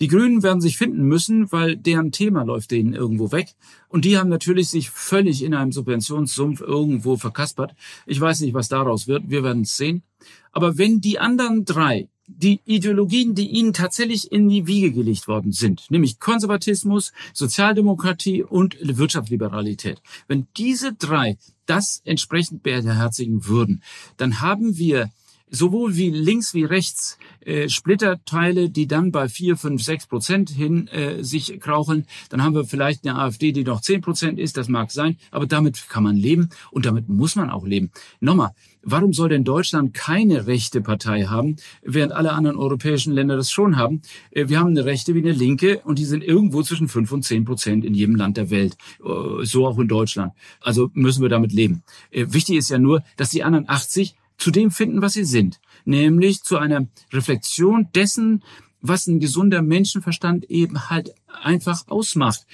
Die 0.00 0.06
Grünen 0.06 0.44
werden 0.44 0.60
sich 0.60 0.76
finden 0.76 1.02
müssen, 1.02 1.50
weil 1.50 1.76
deren 1.76 2.12
Thema 2.12 2.44
läuft 2.44 2.70
denen 2.70 2.94
irgendwo 2.94 3.32
weg. 3.32 3.56
Und 3.88 4.04
die 4.04 4.18
haben 4.18 4.30
natürlich 4.30 4.68
sich 4.68 4.88
völlig 4.88 5.42
in 5.42 5.52
einem 5.52 5.72
Subventionssumpf 5.72 6.60
irgendwo 6.60 7.16
verkaspert. 7.16 7.74
Ich 8.06 8.20
weiß 8.20 8.40
nicht, 8.42 8.54
was 8.54 8.68
daraus 8.68 9.08
wird. 9.08 9.30
Wir 9.30 9.42
werden 9.42 9.62
es 9.62 9.76
sehen. 9.76 10.04
Aber 10.52 10.78
wenn 10.78 11.00
die 11.00 11.18
anderen 11.18 11.64
drei 11.64 12.08
die 12.26 12.60
Ideologien, 12.64 13.34
die 13.34 13.48
ihnen 13.48 13.72
tatsächlich 13.72 14.32
in 14.32 14.48
die 14.48 14.66
Wiege 14.66 14.92
gelegt 14.92 15.28
worden 15.28 15.52
sind, 15.52 15.90
nämlich 15.90 16.20
Konservatismus, 16.20 17.12
Sozialdemokratie 17.32 18.42
und 18.42 18.76
Wirtschaftsliberalität. 18.80 20.00
Wenn 20.26 20.46
diese 20.56 20.94
drei 20.94 21.36
das 21.66 22.02
entsprechend 22.04 22.62
beherzigen 22.62 23.46
würden, 23.46 23.82
dann 24.16 24.40
haben 24.40 24.78
wir 24.78 25.10
sowohl 25.50 25.96
wie 25.96 26.10
links 26.10 26.54
wie 26.54 26.64
rechts 26.64 27.18
äh, 27.40 27.68
Splitterteile, 27.68 28.70
die 28.70 28.86
dann 28.86 29.12
bei 29.12 29.28
vier, 29.28 29.56
fünf, 29.56 29.82
sechs 29.82 30.06
Prozent 30.06 30.50
hin 30.50 30.88
äh, 30.88 31.22
sich 31.22 31.60
kraucheln. 31.60 32.06
Dann 32.30 32.42
haben 32.42 32.54
wir 32.54 32.64
vielleicht 32.64 33.06
eine 33.06 33.18
AfD, 33.18 33.52
die 33.52 33.64
noch 33.64 33.80
zehn 33.80 34.00
Prozent 34.00 34.38
ist, 34.38 34.56
das 34.56 34.68
mag 34.68 34.90
sein, 34.90 35.16
aber 35.30 35.46
damit 35.46 35.88
kann 35.88 36.02
man 36.02 36.16
leben 36.16 36.48
und 36.70 36.86
damit 36.86 37.08
muss 37.08 37.36
man 37.36 37.50
auch 37.50 37.66
leben. 37.66 37.90
Nochmal, 38.20 38.50
warum 38.84 39.12
soll 39.12 39.28
denn 39.28 39.44
Deutschland 39.44 39.94
keine 39.94 40.46
rechte 40.46 40.80
Partei 40.80 41.24
haben, 41.24 41.56
während 41.82 42.12
alle 42.12 42.32
anderen 42.32 42.56
europäischen 42.56 43.12
Länder 43.12 43.36
das 43.36 43.50
schon 43.50 43.76
haben? 43.76 44.02
Äh, 44.30 44.48
wir 44.48 44.58
haben 44.58 44.70
eine 44.70 44.84
rechte 44.84 45.14
wie 45.14 45.20
eine 45.20 45.32
linke 45.32 45.80
und 45.84 45.98
die 45.98 46.04
sind 46.04 46.22
irgendwo 46.22 46.62
zwischen 46.62 46.88
fünf 46.88 47.10
und 47.12 47.22
zehn 47.22 47.44
Prozent 47.44 47.84
in 47.84 47.94
jedem 47.94 48.16
Land 48.16 48.36
der 48.36 48.50
Welt, 48.50 48.76
äh, 49.04 49.44
so 49.44 49.66
auch 49.66 49.78
in 49.78 49.88
Deutschland. 49.88 50.32
Also 50.60 50.90
müssen 50.94 51.22
wir 51.22 51.28
damit 51.28 51.52
leben. 51.52 51.82
Äh, 52.10 52.26
wichtig 52.28 52.56
ist 52.56 52.70
ja 52.70 52.78
nur, 52.78 53.02
dass 53.16 53.30
die 53.30 53.42
anderen 53.42 53.68
80 53.68 54.14
zu 54.38 54.50
dem 54.50 54.70
finden, 54.70 55.00
was 55.00 55.12
sie 55.12 55.24
sind, 55.24 55.60
nämlich 55.84 56.42
zu 56.42 56.58
einer 56.58 56.86
Reflexion 57.12 57.88
dessen, 57.94 58.42
was 58.86 59.06
ein 59.06 59.18
gesunder 59.18 59.62
Menschenverstand 59.62 60.44
eben 60.50 60.90
halt 60.90 61.14
einfach 61.42 61.88
ausmacht. 61.88 62.46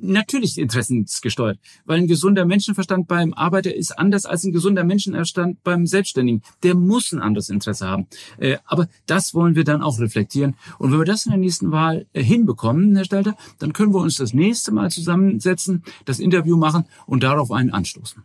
Natürlich 0.00 0.56
interessensgesteuert, 0.56 1.58
weil 1.84 1.98
ein 1.98 2.06
gesunder 2.06 2.44
Menschenverstand 2.44 3.08
beim 3.08 3.34
Arbeiter 3.34 3.74
ist 3.74 3.98
anders 3.98 4.24
als 4.24 4.44
ein 4.44 4.52
gesunder 4.52 4.84
Menschenverstand 4.84 5.62
beim 5.64 5.86
Selbstständigen. 5.86 6.42
Der 6.62 6.76
muss 6.76 7.12
ein 7.12 7.20
anderes 7.20 7.48
Interesse 7.48 7.88
haben. 7.88 8.06
Äh, 8.38 8.58
aber 8.64 8.86
das 9.06 9.34
wollen 9.34 9.56
wir 9.56 9.64
dann 9.64 9.82
auch 9.82 9.98
reflektieren. 9.98 10.54
Und 10.78 10.92
wenn 10.92 11.00
wir 11.00 11.04
das 11.04 11.26
in 11.26 11.32
der 11.32 11.40
nächsten 11.40 11.72
Wahl 11.72 12.06
äh, 12.12 12.22
hinbekommen, 12.22 12.94
Herr 12.94 13.04
Stelter, 13.04 13.36
dann 13.58 13.72
können 13.72 13.92
wir 13.92 14.00
uns 14.00 14.16
das 14.16 14.32
nächste 14.32 14.70
Mal 14.70 14.90
zusammensetzen, 14.90 15.82
das 16.04 16.20
Interview 16.20 16.56
machen 16.56 16.84
und 17.06 17.24
darauf 17.24 17.50
einen 17.50 17.70
anstoßen. 17.70 18.22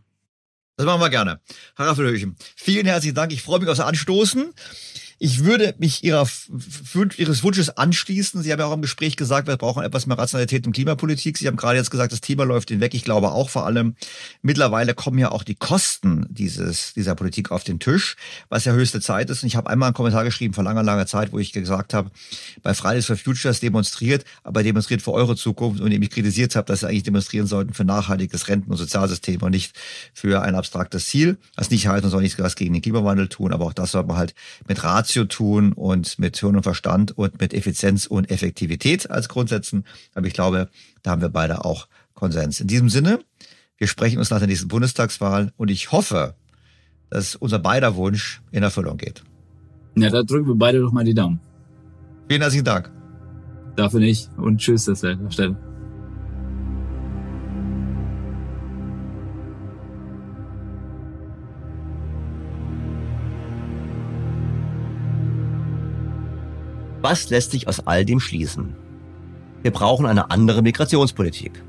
Das 0.76 0.86
machen 0.86 1.02
wir 1.02 1.10
gerne. 1.10 1.42
Herr 1.76 1.88
Raffelhöchen, 1.88 2.36
vielen 2.56 2.86
herzlichen 2.86 3.16
Dank. 3.16 3.34
Ich 3.34 3.42
freue 3.42 3.60
mich 3.60 3.68
aufs 3.68 3.80
Anstoßen. 3.80 4.54
Ich 5.20 5.44
würde 5.44 5.74
mich 5.80 6.04
ihrer, 6.04 6.28
Ihres 7.18 7.44
Wunsches 7.44 7.76
anschließen. 7.76 8.44
Sie 8.44 8.52
haben 8.52 8.60
ja 8.60 8.68
auch 8.68 8.74
im 8.74 8.84
Gespräch 8.84 9.18
gesagt, 9.18 9.48
wir 9.48 9.58
brauchen 9.58 9.84
etwas 9.84 10.06
mehr 10.06 10.18
Rationalität 10.18 10.68
in 10.68 10.74
Klimapolitik. 10.74 11.40
Sie 11.40 11.48
haben 11.48 11.56
gerade 11.56 11.78
jetzt 11.78 11.90
gesagt, 11.90 12.12
das 12.12 12.22
Thema 12.22 12.44
läuft 12.44 12.70
hinweg. 12.70 12.94
Ich 12.94 13.04
glaube 13.04 13.32
auch 13.32 13.50
vor 13.50 13.66
allem, 13.66 13.96
mittlerweile 14.44 14.94
kommen 14.94 15.18
ja 15.18 15.32
auch 15.32 15.42
die 15.42 15.56
Kosten 15.56 16.28
dieses, 16.30 16.94
dieser 16.94 17.16
Politik 17.16 17.50
auf 17.50 17.64
den 17.64 17.80
Tisch, 17.80 18.16
was 18.50 18.66
ja 18.66 18.74
höchste 18.74 19.02
Zeit 19.02 19.32
ist. 19.32 19.42
Und 19.42 19.48
ich 19.48 19.56
habe 19.56 19.72
einmal 19.72 19.88
einen 19.88 19.96
Kommentar 19.96 20.24
geschrieben 20.24 20.54
vor 20.54 20.64
langer, 20.64 20.84
langer 20.84 21.08
Zeit, 21.08 21.34
wo 21.34 21.40
ich 21.40 21.52
gesagt 21.52 21.96
habe, 21.96 22.12
bei 22.62 22.76
Fridays 22.76 23.08
for 23.08 23.18
Futures 23.18 23.60
demonstriert, 23.60 24.24
aber 24.44 24.62
demonstriert 24.62 25.02
für 25.02 25.14
eure 25.14 25.36
Zukunft 25.36 25.82
und 25.82 25.92
ich 25.92 26.10
kritisiert 26.12 26.56
habe, 26.56 26.68
dass 26.68 26.82
sie 26.82 26.88
eigentlich 26.88 27.04
demonstrieren 27.04 27.48
sollten 27.48 27.74
für 27.74 27.86
nachhaltiges 27.86 28.48
Renten- 28.50 28.70
und 28.70 28.78
Sozialsystem 28.78 29.42
und 29.42 29.52
nicht 29.52 29.74
für 30.14 30.44
ein 30.44 30.54
abstraktes 30.54 31.08
Ziel. 31.08 31.38
Was 31.56 31.72
nicht 31.72 31.88
heißt, 31.88 32.04
man 32.04 32.12
soll 32.12 32.22
nichts 32.22 32.56
gegen 32.56 32.74
den 32.74 32.84
Klimawandel 32.84 33.28
tun, 33.30 33.52
aber 33.52 33.66
auch 33.66 33.74
das 33.74 33.92
sollte 33.92 34.10
man 34.10 34.18
halt 34.18 34.36
mit 34.68 34.84
Rat 34.84 35.07
Ratio 35.08 35.24
tun 35.24 35.72
und 35.72 36.20
mit 36.20 36.38
Hirn 36.38 36.58
und 36.58 36.64
Verstand 36.64 37.18
und 37.18 37.40
mit 37.40 37.54
Effizienz 37.54 38.08
und 38.08 38.30
Effektivität 38.30 39.10
als 39.10 39.30
Grundsätzen. 39.30 39.86
Aber 40.14 40.28
ich 40.28 40.34
glaube, 40.34 40.70
da 41.02 41.12
haben 41.12 41.22
wir 41.22 41.30
beide 41.30 41.64
auch 41.64 41.88
Konsens. 42.14 42.60
In 42.60 42.68
diesem 42.68 42.90
Sinne, 42.90 43.20
wir 43.78 43.88
sprechen 43.88 44.18
uns 44.18 44.30
nach 44.32 44.40
der 44.40 44.48
nächsten 44.48 44.68
Bundestagswahl 44.68 45.54
und 45.56 45.72
ich 45.72 45.94
hoffe, 45.94 46.36
dass 47.10 47.36
unser 47.36 47.60
beider 47.60 47.96
Wunsch 47.96 48.42
in 48.52 48.64
Erfüllung 48.64 48.98
geht. 48.98 49.24
Ja, 49.96 50.10
da 50.10 50.24
drücken 50.24 50.48
wir 50.48 50.56
beide 50.56 50.82
doch 50.82 50.92
mal 50.92 51.06
die 51.06 51.14
Daumen. 51.14 51.40
Vielen 52.28 52.42
herzlichen 52.42 52.66
Dank. 52.66 52.92
Dafür 53.78 54.02
nicht 54.02 54.30
und 54.36 54.58
tschüss, 54.58 54.86
das 54.86 55.00
Stelle. 55.30 55.67
Was 67.10 67.30
lässt 67.30 67.52
sich 67.52 67.70
aus 67.70 67.88
all 67.88 68.04
dem 68.04 68.20
schließen? 68.20 68.76
Wir 69.62 69.72
brauchen 69.72 70.06
eine 70.06 70.30
andere 70.30 70.62
Migrationspolitik. 70.62 71.64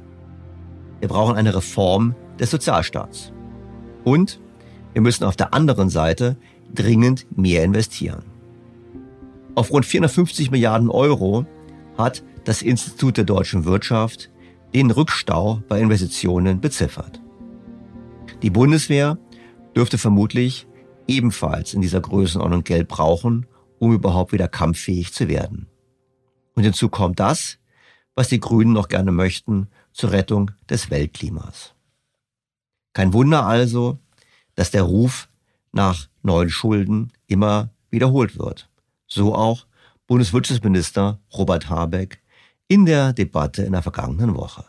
Wir 0.99 1.07
brauchen 1.07 1.37
eine 1.37 1.55
Reform 1.55 2.17
des 2.41 2.51
Sozialstaats. 2.51 3.33
Und 4.03 4.41
wir 4.95 5.01
müssen 5.01 5.23
auf 5.23 5.37
der 5.37 5.55
anderen 5.55 5.91
Seite 5.91 6.37
dringend 6.75 7.29
mehr 7.39 7.63
investieren. 7.63 8.25
Auf 9.55 9.71
rund 9.71 9.87
450 9.87 10.51
Milliarden 10.51 10.91
Euro 10.91 11.47
hat 11.97 12.25
das 12.43 12.61
Institut 12.61 13.17
der 13.17 13.25
deutschen 13.25 13.65
Wirtschaft 13.65 14.33
den 14.75 14.91
Rückstau 14.91 15.63
bei 15.69 15.81
Investitionen 15.81 16.61
beziffert. 16.61 17.21
Die 18.43 18.51
Bundeswehr 18.51 19.19
dürfte 19.77 19.99
vermutlich 19.99 20.67
ebenfalls 21.07 21.75
in 21.75 21.81
dieser 21.81 22.01
Größenordnung 22.01 22.65
Geld 22.65 22.89
brauchen, 22.89 23.47
um 23.79 23.93
überhaupt 23.93 24.33
wieder 24.33 24.49
kampffähig 24.49 25.13
zu 25.13 25.29
werden. 25.29 25.69
Und 26.55 26.65
hinzu 26.65 26.89
kommt 26.89 27.21
das, 27.21 27.59
was 28.15 28.29
die 28.29 28.41
Grünen 28.41 28.73
noch 28.73 28.89
gerne 28.89 29.13
möchten, 29.13 29.69
zur 29.93 30.13
Rettung 30.13 30.51
des 30.69 30.91
Weltklimas. 30.91 31.75
Kein 32.93 33.13
Wunder 33.13 33.47
also, 33.47 33.99
dass 34.55 34.71
der 34.71 34.83
Ruf 34.83 35.29
nach 35.73 36.09
neuen 36.23 36.51
Schulden 36.51 37.13
immer 37.27 37.71
wiederholt 37.91 38.39
wird. 38.39 38.69
So 39.07 39.35
auch 39.35 39.67
Bundeswirtschaftsminister 40.07 41.21
Robert 41.33 41.69
Habeck 41.69 42.21
in 42.67 42.87
der 42.87 43.13
Debatte 43.13 43.63
in 43.63 43.73
der 43.73 43.83
vergangenen 43.83 44.37
Woche. 44.37 44.65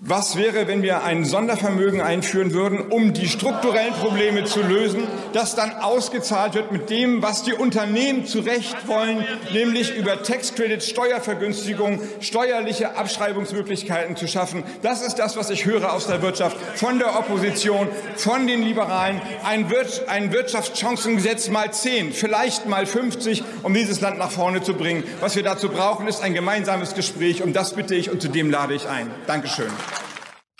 Was 0.00 0.36
wäre, 0.36 0.68
wenn 0.68 0.82
wir 0.82 1.02
ein 1.02 1.24
Sondervermögen 1.24 2.00
einführen 2.00 2.52
würden, 2.52 2.78
um 2.78 3.14
die 3.14 3.26
strukturellen 3.26 3.94
Probleme 3.94 4.44
zu 4.44 4.62
lösen, 4.62 5.02
das 5.32 5.56
dann 5.56 5.72
ausgezahlt 5.72 6.54
wird 6.54 6.70
mit 6.70 6.88
dem, 6.88 7.20
was 7.20 7.42
die 7.42 7.52
Unternehmen 7.52 8.24
zu 8.24 8.38
Recht 8.38 8.86
wollen, 8.86 9.26
nämlich 9.52 9.96
über 9.96 10.22
Tax 10.22 10.54
Credits, 10.54 10.88
Steuervergünstigung, 10.88 12.00
steuerliche 12.20 12.96
Abschreibungsmöglichkeiten 12.96 14.14
zu 14.14 14.28
schaffen. 14.28 14.62
Das 14.82 15.02
ist 15.02 15.16
das, 15.16 15.36
was 15.36 15.50
ich 15.50 15.64
höre 15.64 15.92
aus 15.92 16.06
der 16.06 16.22
Wirtschaft, 16.22 16.56
von 16.76 17.00
der 17.00 17.18
Opposition, 17.18 17.88
von 18.14 18.46
den 18.46 18.62
Liberalen. 18.62 19.20
Ein, 19.42 19.68
Wir 19.68 19.84
ein 20.06 20.32
Wirtschaftschancengesetz 20.32 21.48
mal 21.48 21.72
10, 21.72 22.12
vielleicht 22.12 22.66
mal 22.66 22.86
50, 22.86 23.42
um 23.64 23.74
dieses 23.74 24.00
Land 24.00 24.18
nach 24.18 24.30
vorne 24.30 24.62
zu 24.62 24.74
bringen. 24.74 25.02
Was 25.18 25.34
wir 25.34 25.42
dazu 25.42 25.68
brauchen, 25.68 26.06
ist 26.06 26.22
ein 26.22 26.34
gemeinsames 26.34 26.94
Gespräch. 26.94 27.42
Um 27.42 27.52
das 27.52 27.74
bitte 27.74 27.96
ich 27.96 28.12
und 28.12 28.22
zu 28.22 28.28
dem 28.28 28.48
lade 28.48 28.74
ich 28.74 28.88
ein. 28.88 29.10
Dankeschön. 29.26 29.66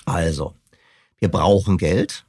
Also, 0.08 0.54
wir 1.18 1.28
brauchen 1.28 1.76
Geld 1.76 2.24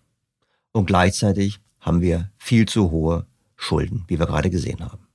und 0.72 0.86
gleichzeitig 0.86 1.60
haben 1.80 2.02
wir 2.02 2.30
viel 2.38 2.68
zu 2.68 2.92
hohe 2.92 3.26
Schulden, 3.56 4.04
wie 4.08 4.20
wir 4.20 4.26
gerade 4.26 4.50
gesehen 4.50 4.84
haben. 4.84 5.08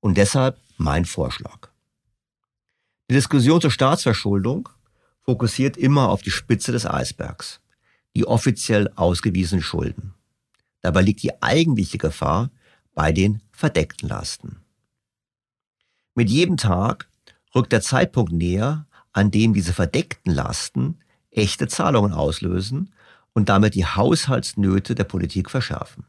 Und 0.00 0.16
deshalb 0.18 0.58
mein 0.76 1.04
Vorschlag. 1.04 1.70
Die 3.08 3.14
Diskussion 3.14 3.60
zur 3.60 3.70
Staatsverschuldung 3.70 4.68
fokussiert 5.20 5.76
immer 5.76 6.08
auf 6.08 6.22
die 6.22 6.30
Spitze 6.30 6.72
des 6.72 6.86
Eisbergs, 6.86 7.60
die 8.16 8.26
offiziell 8.26 8.90
ausgewiesenen 8.96 9.62
Schulden. 9.62 10.14
Dabei 10.80 11.02
liegt 11.02 11.22
die 11.22 11.42
eigentliche 11.42 11.98
Gefahr 11.98 12.50
bei 12.94 13.12
den 13.12 13.40
verdeckten 13.52 14.08
Lasten. 14.08 14.62
Mit 16.14 16.28
jedem 16.28 16.56
Tag 16.56 17.08
rückt 17.54 17.72
der 17.72 17.82
Zeitpunkt 17.82 18.32
näher, 18.32 18.86
an 19.12 19.30
dem 19.30 19.54
diese 19.54 19.72
verdeckten 19.72 20.34
Lasten 20.34 20.98
echte 21.32 21.66
Zahlungen 21.66 22.12
auslösen 22.12 22.92
und 23.32 23.48
damit 23.48 23.74
die 23.74 23.86
Haushaltsnöte 23.86 24.94
der 24.94 25.04
Politik 25.04 25.50
verschärfen. 25.50 26.04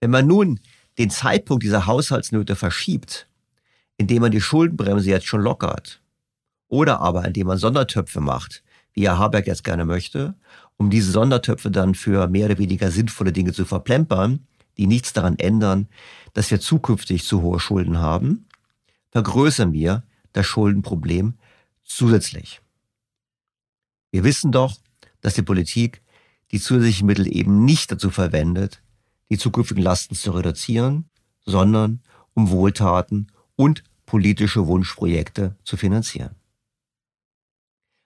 Wenn 0.00 0.10
man 0.10 0.26
nun 0.26 0.60
den 0.98 1.10
Zeitpunkt 1.10 1.62
dieser 1.62 1.86
Haushaltsnöte 1.86 2.56
verschiebt, 2.56 3.28
indem 3.96 4.22
man 4.22 4.30
die 4.30 4.40
Schuldenbremse 4.40 5.10
jetzt 5.10 5.26
schon 5.26 5.42
lockert, 5.42 6.00
oder 6.68 7.00
aber 7.00 7.24
indem 7.26 7.48
man 7.48 7.58
Sondertöpfe 7.58 8.20
macht, 8.20 8.62
wie 8.94 9.02
Herr 9.02 9.18
Habeck 9.18 9.46
jetzt 9.46 9.64
gerne 9.64 9.84
möchte, 9.84 10.34
um 10.76 10.90
diese 10.90 11.12
Sondertöpfe 11.12 11.70
dann 11.70 11.94
für 11.94 12.28
mehr 12.28 12.46
oder 12.46 12.58
weniger 12.58 12.90
sinnvolle 12.90 13.32
Dinge 13.32 13.52
zu 13.52 13.64
verplempern, 13.64 14.46
die 14.78 14.86
nichts 14.86 15.12
daran 15.12 15.38
ändern, 15.38 15.88
dass 16.32 16.50
wir 16.50 16.60
zukünftig 16.60 17.24
zu 17.24 17.42
hohe 17.42 17.60
Schulden 17.60 17.98
haben, 17.98 18.46
vergrößern 19.10 19.72
wir 19.72 20.02
das 20.32 20.46
Schuldenproblem 20.46 21.34
zusätzlich. 21.84 22.61
Wir 24.12 24.22
wissen 24.24 24.52
doch, 24.52 24.76
dass 25.22 25.34
die 25.34 25.42
Politik 25.42 26.02
die 26.52 26.60
zusätzlichen 26.60 27.06
Mittel 27.06 27.34
eben 27.34 27.64
nicht 27.64 27.90
dazu 27.90 28.10
verwendet, 28.10 28.82
die 29.30 29.38
zukünftigen 29.38 29.82
Lasten 29.82 30.14
zu 30.14 30.30
reduzieren, 30.32 31.08
sondern 31.44 32.02
um 32.34 32.50
Wohltaten 32.50 33.32
und 33.56 33.82
politische 34.04 34.66
Wunschprojekte 34.66 35.56
zu 35.64 35.76
finanzieren. 35.76 36.36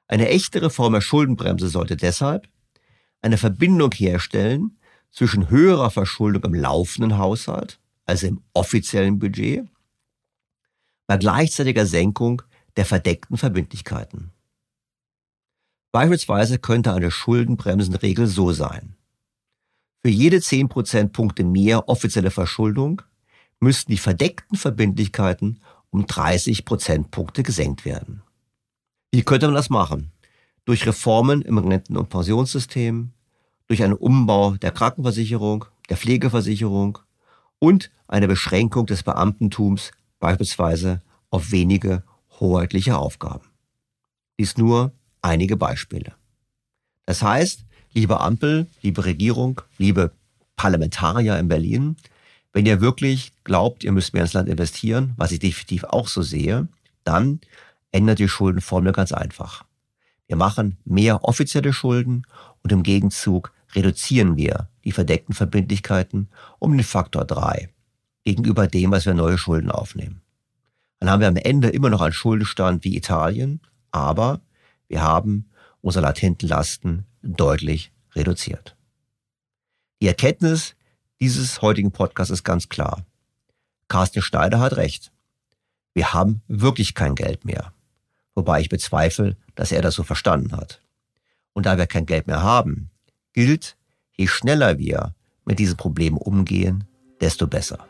Eine 0.07 0.29
echte 0.29 0.63
Reform 0.63 0.93
der 0.93 1.01
Schuldenbremse 1.01 1.69
sollte 1.69 1.97
deshalb 1.97 2.49
eine 3.21 3.39
Verbindung 3.39 3.91
herstellen 3.93 4.79
zwischen 5.11 5.51
höherer 5.51 5.91
Verschuldung 5.91 6.45
im 6.45 6.55
laufenden 6.55 7.19
Haushalt, 7.19 7.81
also 8.05 8.29
im 8.29 8.43
offiziellen 8.53 9.19
Budget, 9.19 9.67
bei 11.09 11.17
gleichzeitiger 11.17 11.87
Senkung 11.87 12.43
der 12.77 12.85
verdeckten 12.85 13.37
Verbindlichkeiten. 13.37 14.31
Beispielsweise 15.97 16.59
könnte 16.59 16.93
eine 16.93 17.11
Schuldenbremsenregel 17.11 18.27
so 18.27 18.53
sein. 18.53 18.97
Für 20.05 20.11
jede 20.11 20.43
10 20.43 20.69
Prozentpunkte 20.69 21.43
mehr 21.43 21.89
offizielle 21.89 22.31
Verschuldung 22.31 23.01
müssten 23.61 23.93
die 23.93 23.97
verdeckten 23.97 24.59
Verbindlichkeiten 24.59 25.63
um 25.89 26.07
30 26.07 26.67
Prozentpunkte 26.67 27.43
gesenkt 27.43 27.87
werden. 27.87 28.21
Wie 29.11 29.23
könnte 29.23 29.47
man 29.47 29.55
das 29.55 29.71
machen? 29.71 30.13
Durch 30.67 30.87
Reformen 30.87 31.41
im 31.41 31.57
Renten- 31.57 31.97
und 31.97 32.11
Pensionssystem, 32.11 33.13
durch 33.67 33.83
einen 33.83 33.95
Umbau 33.95 34.51
der 34.51 34.73
Krankenversicherung, 34.73 35.65
der 35.89 35.97
Pflegeversicherung 35.97 36.99
und 37.59 37.91
eine 38.07 38.29
Beschränkung 38.29 38.85
des 38.85 39.03
Beamtentums 39.03 39.93
beispielsweise 40.19 41.01
auf 41.31 41.53
wenige 41.53 42.05
hoheitliche 42.39 42.99
Aufgaben. 42.99 43.47
Dies 44.39 44.59
nur 44.59 44.93
einige 45.23 45.57
Beispiele. 45.57 46.13
Das 47.05 47.23
heißt, 47.23 47.65
liebe 47.93 48.21
Ampel, 48.21 48.67
liebe 48.83 49.05
Regierung, 49.05 49.61
liebe 49.79 50.13
Parlamentarier 50.57 51.39
in 51.39 51.49
Berlin, 51.49 51.97
wenn 52.53 52.67
ihr 52.67 52.81
wirklich 52.81 53.33
glaubt, 53.45 53.85
ihr 53.85 53.93
müsst 53.93 54.15
mehr 54.15 54.23
ins 54.23 54.33
Land 54.33 54.49
investieren, 54.49 55.13
was 55.17 55.31
ich 55.31 55.39
definitiv 55.39 55.85
auch 55.85 56.09
so 56.09 56.23
sehe, 56.23 56.69
dann 57.05 57.41
ändert 57.93 58.19
die 58.19 58.29
Schuldenformel 58.29 58.93
ganz 58.93 59.13
einfach. 59.13 59.65
Wir 60.27 60.37
machen 60.37 60.79
mehr 60.85 61.25
offizielle 61.25 61.73
Schulden 61.73 62.27
und 62.63 62.73
im 62.73 62.83
Gegenzug 62.83 63.53
reduzieren 63.75 64.37
wir 64.37 64.69
die 64.85 64.93
verdeckten 64.93 65.35
Verbindlichkeiten 65.35 66.29
um 66.59 66.73
den 66.77 66.85
Faktor 66.85 67.25
3 67.25 67.69
gegenüber 68.25 68.67
dem, 68.67 68.91
was 68.91 69.07
wir 69.07 69.15
neue 69.15 69.39
Schulden 69.39 69.71
aufnehmen. 69.71 70.23
Dann 70.99 71.11
haben 71.11 71.21
wir 71.21 71.29
am 71.29 71.37
Ende 71.37 71.69
immer 71.69 71.91
noch 71.91 72.01
einen 72.01 72.13
Schuldenstand 72.13 72.85
wie 72.85 72.97
Italien, 72.97 73.61
aber 73.91 74.41
wir 74.89 75.03
haben 75.03 75.51
unsere 75.81 76.05
latenten 76.05 76.49
Lasten 76.49 77.07
deutlich 77.23 77.93
reduziert. 78.15 78.77
Die 80.01 80.09
Erkenntnis 80.09 80.75
dieses 81.21 81.63
heutigen 81.63 81.93
Podcasts 81.93 82.31
ist 82.31 82.45
ganz 82.45 82.69
klar. 82.69 83.05
Carsten 83.89 84.21
Schneider 84.21 84.61
hat 84.61 84.77
recht. 84.77 85.13
Wir 85.95 86.13
haben 86.13 86.43
wirklich 86.49 86.95
kein 86.95 87.15
Geld 87.15 87.45
mehr. 87.45 87.73
Wobei 88.35 88.61
ich 88.61 88.69
bezweifle, 88.69 89.37
dass 89.55 89.73
er 89.73 89.81
das 89.81 89.95
so 89.95 90.03
verstanden 90.03 90.55
hat. 90.57 90.83
Und 91.55 91.65
da 91.65 91.79
wir 91.79 91.87
kein 91.87 92.05
Geld 92.05 92.27
mehr 92.27 92.43
haben, 92.43 92.91
gilt, 93.33 93.77
je 94.13 94.27
schneller 94.27 94.79
wir 94.79 95.15
mit 95.47 95.59
diesen 95.59 95.79
Problemen 95.79 96.19
umgehen, 96.19 96.85
desto 97.21 97.47
besser. 97.47 97.87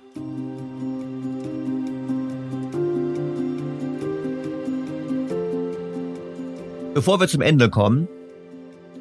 Bevor 6.96 7.20
wir 7.20 7.28
zum 7.28 7.42
Ende 7.42 7.68
kommen, 7.68 8.08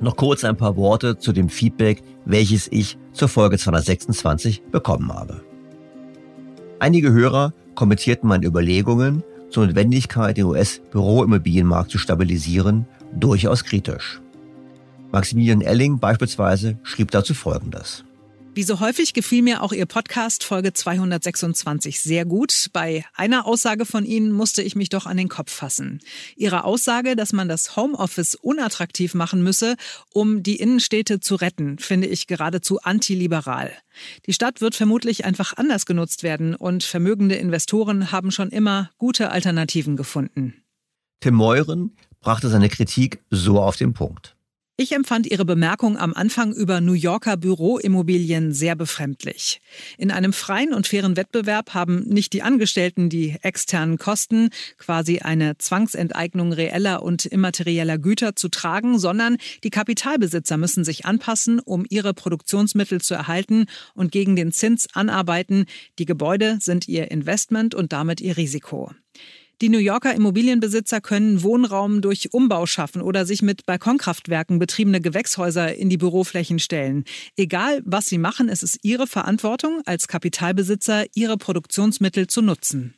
noch 0.02 0.18
kurz 0.18 0.44
ein 0.44 0.58
paar 0.58 0.76
Worte 0.76 1.18
zu 1.18 1.32
dem 1.32 1.48
Feedback, 1.48 2.04
welches 2.26 2.68
ich 2.70 2.98
zur 3.14 3.30
Folge 3.30 3.58
226 3.58 4.64
bekommen 4.64 5.14
habe. 5.14 5.46
Einige 6.80 7.14
Hörer 7.14 7.54
kommentierten 7.74 8.28
meine 8.28 8.48
Überlegungen 8.48 9.24
zur 9.50 9.66
Notwendigkeit, 9.66 10.36
den 10.36 10.44
US-Büroimmobilienmarkt 10.44 11.90
zu 11.90 11.98
stabilisieren, 11.98 12.86
durchaus 13.14 13.64
kritisch. 13.64 14.20
Maximilian 15.14 15.62
Elling 15.62 15.98
beispielsweise 15.98 16.78
schrieb 16.84 17.12
dazu 17.12 17.34
Folgendes. 17.34 18.04
Wie 18.56 18.64
so 18.64 18.80
häufig 18.80 19.14
gefiel 19.14 19.42
mir 19.42 19.62
auch 19.62 19.74
Ihr 19.74 19.86
Podcast 19.86 20.46
Folge 20.46 20.72
226 20.72 22.00
sehr 22.00 22.24
gut. 22.24 22.68
Bei 22.72 23.04
einer 23.14 23.46
Aussage 23.46 23.86
von 23.86 24.06
Ihnen 24.06 24.32
musste 24.32 24.62
ich 24.62 24.78
mich 24.78 24.88
doch 24.88 25.06
an 25.06 25.18
den 25.18 25.28
Kopf 25.28 25.52
fassen. 25.52 26.00
Ihre 26.38 26.64
Aussage, 26.64 27.18
dass 27.18 27.34
man 27.34 27.50
das 27.50 27.76
Homeoffice 27.76 28.34
unattraktiv 28.36 29.14
machen 29.14 29.44
müsse, 29.44 29.76
um 30.14 30.42
die 30.42 30.56
Innenstädte 30.56 31.20
zu 31.20 31.36
retten, 31.36 31.80
finde 31.80 32.08
ich 32.08 32.28
geradezu 32.28 32.80
antiliberal. 32.80 33.74
Die 34.26 34.32
Stadt 34.32 34.62
wird 34.62 34.76
vermutlich 34.76 35.26
einfach 35.26 35.58
anders 35.58 35.86
genutzt 35.86 36.24
werden 36.24 36.56
und 36.56 36.86
vermögende 36.86 37.36
Investoren 37.36 38.14
haben 38.14 38.32
schon 38.32 38.52
immer 38.52 38.90
gute 38.98 39.32
Alternativen 39.32 39.98
gefunden. 39.98 40.64
Tim 41.20 41.34
Meuren 41.36 41.98
brachte 42.22 42.48
seine 42.48 42.70
Kritik 42.70 43.22
so 43.30 43.60
auf 43.60 43.76
den 43.76 43.92
Punkt. 43.92 44.35
Ich 44.78 44.92
empfand 44.92 45.26
Ihre 45.26 45.46
Bemerkung 45.46 45.98
am 45.98 46.14
Anfang 46.14 46.52
über 46.52 46.82
New 46.82 46.92
Yorker 46.92 47.38
Büroimmobilien 47.38 48.52
sehr 48.52 48.76
befremdlich. 48.76 49.62
In 49.98 50.12
einem 50.12 50.34
freien 50.34 50.74
und 50.74 50.86
fairen 50.86 51.16
Wettbewerb 51.16 51.74
haben 51.74 52.04
nicht 52.10 52.34
die 52.34 52.42
Angestellten 52.42 53.10
die 53.10 53.38
externen 53.42 53.98
Kosten, 53.98 54.50
quasi 54.78 55.20
eine 55.20 55.58
Zwangsenteignung 55.58 56.52
reeller 56.52 57.04
und 57.04 57.26
immaterieller 57.26 57.98
Güter 57.98 58.36
zu 58.36 58.50
tragen, 58.50 59.00
sondern 59.00 59.38
die 59.64 59.70
Kapitalbesitzer 59.70 60.58
müssen 60.58 60.84
sich 60.84 61.06
anpassen, 61.06 61.62
um 61.62 61.86
ihre 61.88 62.14
Produktionsmittel 62.14 63.00
zu 63.00 63.14
erhalten 63.14 63.68
und 63.94 64.12
gegen 64.12 64.36
den 64.36 64.52
Zins 64.52 64.90
anarbeiten. 64.94 65.68
Die 66.00 66.06
Gebäude 66.06 66.58
sind 66.60 66.90
ihr 66.90 67.12
Investment 67.12 67.76
und 67.76 67.94
damit 67.94 68.20
ihr 68.20 68.36
Risiko. 68.36 68.92
Die 69.62 69.70
New 69.70 69.80
Yorker 69.80 70.14
Immobilienbesitzer 70.14 71.00
können 71.00 71.42
Wohnraum 71.42 72.02
durch 72.02 72.34
Umbau 72.34 72.66
schaffen 72.66 73.02
oder 73.02 73.26
sich 73.26 73.42
mit 73.42 73.66
Balkonkraftwerken 73.66 74.60
betriebene 74.60 75.00
Gewächshäuser 75.00 75.74
in 75.74 75.90
die 75.90 75.98
Büroflächen 75.98 76.60
stellen. 76.60 77.06
Egal, 77.38 77.82
was 77.86 78.08
sie 78.08 78.18
machen, 78.18 78.50
es 78.50 78.64
ist 78.64 78.80
ihre 78.84 79.08
Verantwortung, 79.08 79.82
als 79.86 80.10
Kapitalbesitzer 80.10 81.06
ihre 81.14 81.38
Produktionsmittel 81.38 82.28
zu 82.28 82.42
nutzen. 82.42 82.96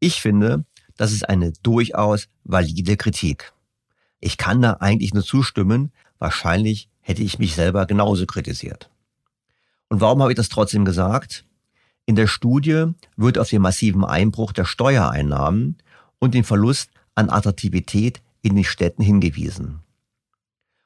Ich 0.00 0.22
finde, 0.22 0.64
das 0.96 1.12
ist 1.12 1.28
eine 1.28 1.52
durchaus 1.62 2.28
valide 2.44 2.96
Kritik. 2.96 3.52
Ich 4.20 4.38
kann 4.38 4.62
da 4.62 4.78
eigentlich 4.80 5.12
nur 5.12 5.24
zustimmen. 5.24 5.92
Wahrscheinlich 6.18 6.88
hätte 7.00 7.22
ich 7.22 7.38
mich 7.38 7.54
selber 7.54 7.84
genauso 7.84 8.24
kritisiert. 8.24 8.90
Und 9.90 10.00
warum 10.00 10.22
habe 10.22 10.32
ich 10.32 10.36
das 10.36 10.48
trotzdem 10.48 10.86
gesagt? 10.86 11.44
In 12.06 12.16
der 12.16 12.26
Studie 12.26 12.86
wird 13.16 13.38
auf 13.38 13.50
den 13.50 13.62
massiven 13.62 14.04
Einbruch 14.04 14.52
der 14.52 14.64
Steuereinnahmen 14.64 15.78
und 16.18 16.34
den 16.34 16.44
Verlust 16.44 16.90
an 17.14 17.30
Attraktivität 17.30 18.20
in 18.42 18.56
den 18.56 18.64
Städten 18.64 19.02
hingewiesen. 19.02 19.80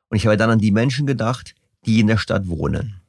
Und 0.09 0.17
ich 0.17 0.27
habe 0.27 0.37
dann 0.37 0.51
an 0.51 0.59
die 0.59 0.73
Menschen 0.73 1.07
gedacht, 1.07 1.55
die 1.87 2.01
in 2.01 2.07
der 2.07 2.19
Stadt 2.19 2.49
wohnen. 2.49 3.01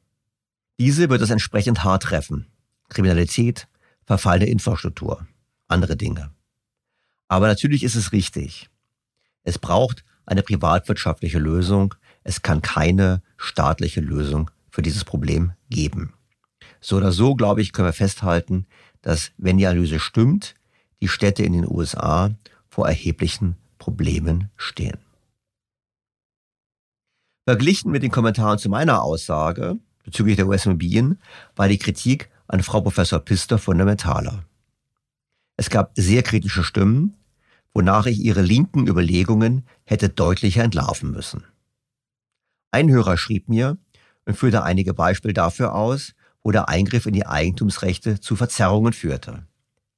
Diese 0.79 1.09
wird 1.09 1.21
es 1.21 1.29
entsprechend 1.29 1.84
hart 1.84 2.03
treffen. 2.03 2.47
Kriminalität, 2.89 3.67
verfallene 4.05 4.49
Infrastruktur, 4.49 5.27
andere 5.67 5.97
Dinge. 5.97 6.31
Aber 7.27 7.47
natürlich 7.47 7.84
ist 7.84 7.95
es 7.95 8.13
richtig. 8.13 8.69
Es 9.43 9.59
braucht 9.59 10.05
eine 10.25 10.43
privatwirtschaftliche 10.43 11.39
Lösung. 11.39 11.95
Es 12.23 12.41
kann 12.41 12.61
keine 12.61 13.21
staatliche 13.38 14.01
Lösung 14.01 14.49
für 14.69 14.81
dieses 14.81 15.03
Problem 15.03 15.51
geben. 15.69 16.13
So 16.79 16.97
oder 16.97 17.11
so, 17.11 17.35
glaube 17.35 17.61
ich, 17.61 17.73
können 17.73 17.87
wir 17.87 17.93
festhalten, 17.93 18.65
dass, 19.01 19.31
wenn 19.37 19.57
die 19.57 19.67
Analyse 19.67 19.99
stimmt, 19.99 20.55
die 21.01 21.07
Städte 21.07 21.43
in 21.43 21.53
den 21.53 21.67
USA 21.69 22.31
vor 22.67 22.87
erheblichen 22.87 23.55
Problemen 23.77 24.49
stehen. 24.57 24.97
Verglichen 27.45 27.91
mit 27.91 28.03
den 28.03 28.11
Kommentaren 28.11 28.59
zu 28.59 28.69
meiner 28.69 29.01
Aussage 29.01 29.77
bezüglich 30.03 30.35
der 30.35 30.47
US-Immobilien 30.47 31.19
war 31.55 31.67
die 31.67 31.77
Kritik 31.77 32.29
an 32.47 32.63
Frau 32.63 32.81
Professor 32.81 33.19
Pister 33.19 33.57
fundamentaler. 33.57 34.43
Es 35.57 35.69
gab 35.69 35.91
sehr 35.95 36.23
kritische 36.23 36.63
Stimmen, 36.63 37.15
wonach 37.73 38.05
ich 38.05 38.19
ihre 38.19 38.41
linken 38.41 38.87
Überlegungen 38.87 39.65
hätte 39.85 40.09
deutlicher 40.09 40.63
entlarven 40.63 41.11
müssen. 41.11 41.43
Ein 42.71 42.89
Hörer 42.89 43.17
schrieb 43.17 43.49
mir 43.49 43.77
und 44.25 44.35
führte 44.35 44.63
einige 44.63 44.93
Beispiele 44.93 45.33
dafür 45.33 45.73
aus, 45.73 46.13
wo 46.48 46.52
der 46.52 46.69
Eingriff 46.69 47.06
in 47.06 47.11
die 47.11 47.26
Eigentumsrechte 47.26 48.22
zu 48.22 48.38
Verzerrungen 48.38 48.94
führte. 48.94 49.44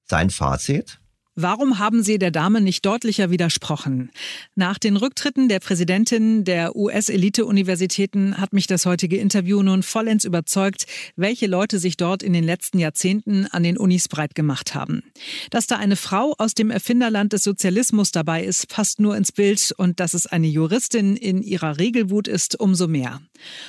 Sein 0.06 0.32
Fazit? 0.32 0.99
Warum 1.41 1.80
haben 1.80 2.03
Sie 2.03 2.20
der 2.20 2.32
Dame 2.32 2.60
nicht 2.60 2.86
deutlicher 2.86 3.32
widersprochen? 3.32 4.11
Nach 4.56 4.78
den 4.78 4.98
Rücktritten 4.98 5.48
der 5.48 5.61
Präsidentin 5.61 6.44
der 6.44 6.76
US-Elite-Universitäten 6.76 8.38
hat 8.38 8.52
mich 8.52 8.68
das 8.68 8.86
heutige 8.86 9.16
Interview 9.16 9.64
nun 9.64 9.82
vollends 9.82 10.26
überzeugt, 10.26 10.86
welche 11.16 11.48
Leute 11.48 11.80
sich 11.80 11.95
dort 11.95 12.24
in 12.24 12.34
den 12.34 12.44
letzten 12.44 12.78
Jahrzehnten 12.78 13.45
an 13.45 13.64
den 13.64 13.78
Unis 13.78 14.10
breit 14.10 14.36
gemacht 14.36 14.76
haben. 14.76 15.02
Dass 15.49 15.66
da 15.66 15.78
eine 15.78 15.95
Frau 15.95 16.36
aus 16.38 16.56
dem 16.56 16.72
Erfinderland 16.72 17.32
des 17.32 17.44
Sozialismus 17.44 18.11
dabei 18.11 18.44
ist, 18.44 18.68
passt 18.68 18.99
nur 18.99 19.16
ins 19.16 19.32
Bild 19.32 19.74
und 19.78 20.02
dass 20.02 20.14
es 20.14 20.28
eine 20.28 20.48
Juristin 20.48 21.16
in 21.16 21.41
ihrer 21.41 21.78
Regelwut 21.78 22.28
ist, 22.28 22.60
umso 22.60 22.90
mehr. 22.90 23.22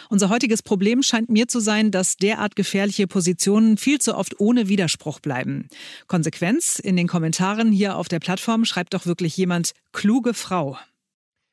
Unser 0.09 0.29
heutiges 0.29 0.65
Problem 0.65 1.05
scheint 1.05 1.29
mir 1.29 1.47
zu 1.47 1.61
sein, 1.61 1.93
dass 1.93 2.17
derart 2.17 2.57
gefährliche 2.57 3.07
Positionen 3.07 3.77
viel 3.77 4.01
zu 4.01 4.17
oft 4.17 4.41
ohne 4.41 4.67
Widerspruch 4.67 5.21
bleiben. 5.21 5.69
Konsequenz 6.09 6.81
in 6.81 6.97
den 6.97 7.07
Kommentaren 7.07 7.60
Kommentaren 7.61 7.73
hier 7.73 7.97
auf 7.97 8.09
der 8.09 8.21
Plattform 8.21 8.65
schreibt 8.65 8.95
doch 8.95 9.05
wirklich 9.05 9.37
jemand, 9.37 9.73
kluge 9.93 10.33
Frau. 10.33 10.79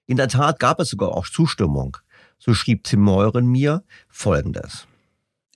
In 0.06 0.16
der 0.16 0.30
Tat 0.30 0.58
gab 0.58 0.80
es 0.80 0.90
sogar 0.90 1.10
auch 1.10 1.28
Zustimmung. 1.28 1.98
So 2.40 2.54
schrieb 2.54 2.86
Tim 2.86 3.02
Meuren 3.02 3.48
mir 3.48 3.84
Folgendes. 4.08 4.88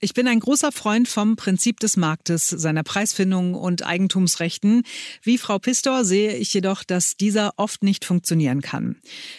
Ich 0.04 0.14
bin 0.14 0.26
ein 0.26 0.40
großer 0.40 0.72
Freund 0.72 1.06
vom 1.06 1.36
Prinzip 1.36 1.78
des 1.78 1.96
Marktes, 1.96 2.48
seiner 2.48 2.82
Preisfindung 2.82 3.54
und 3.54 3.86
Eigentumsrechten. 3.86 4.82
Wie 5.22 5.38
Frau 5.38 5.60
Pistor 5.60 6.04
sehe 6.04 6.36
ich 6.36 6.52
jedoch, 6.52 6.82
dass 6.82 7.16
dieser 7.16 7.52
oft 7.56 7.84
nicht 7.84 8.04
funktionieren 8.04 8.62
kann. 8.62 8.96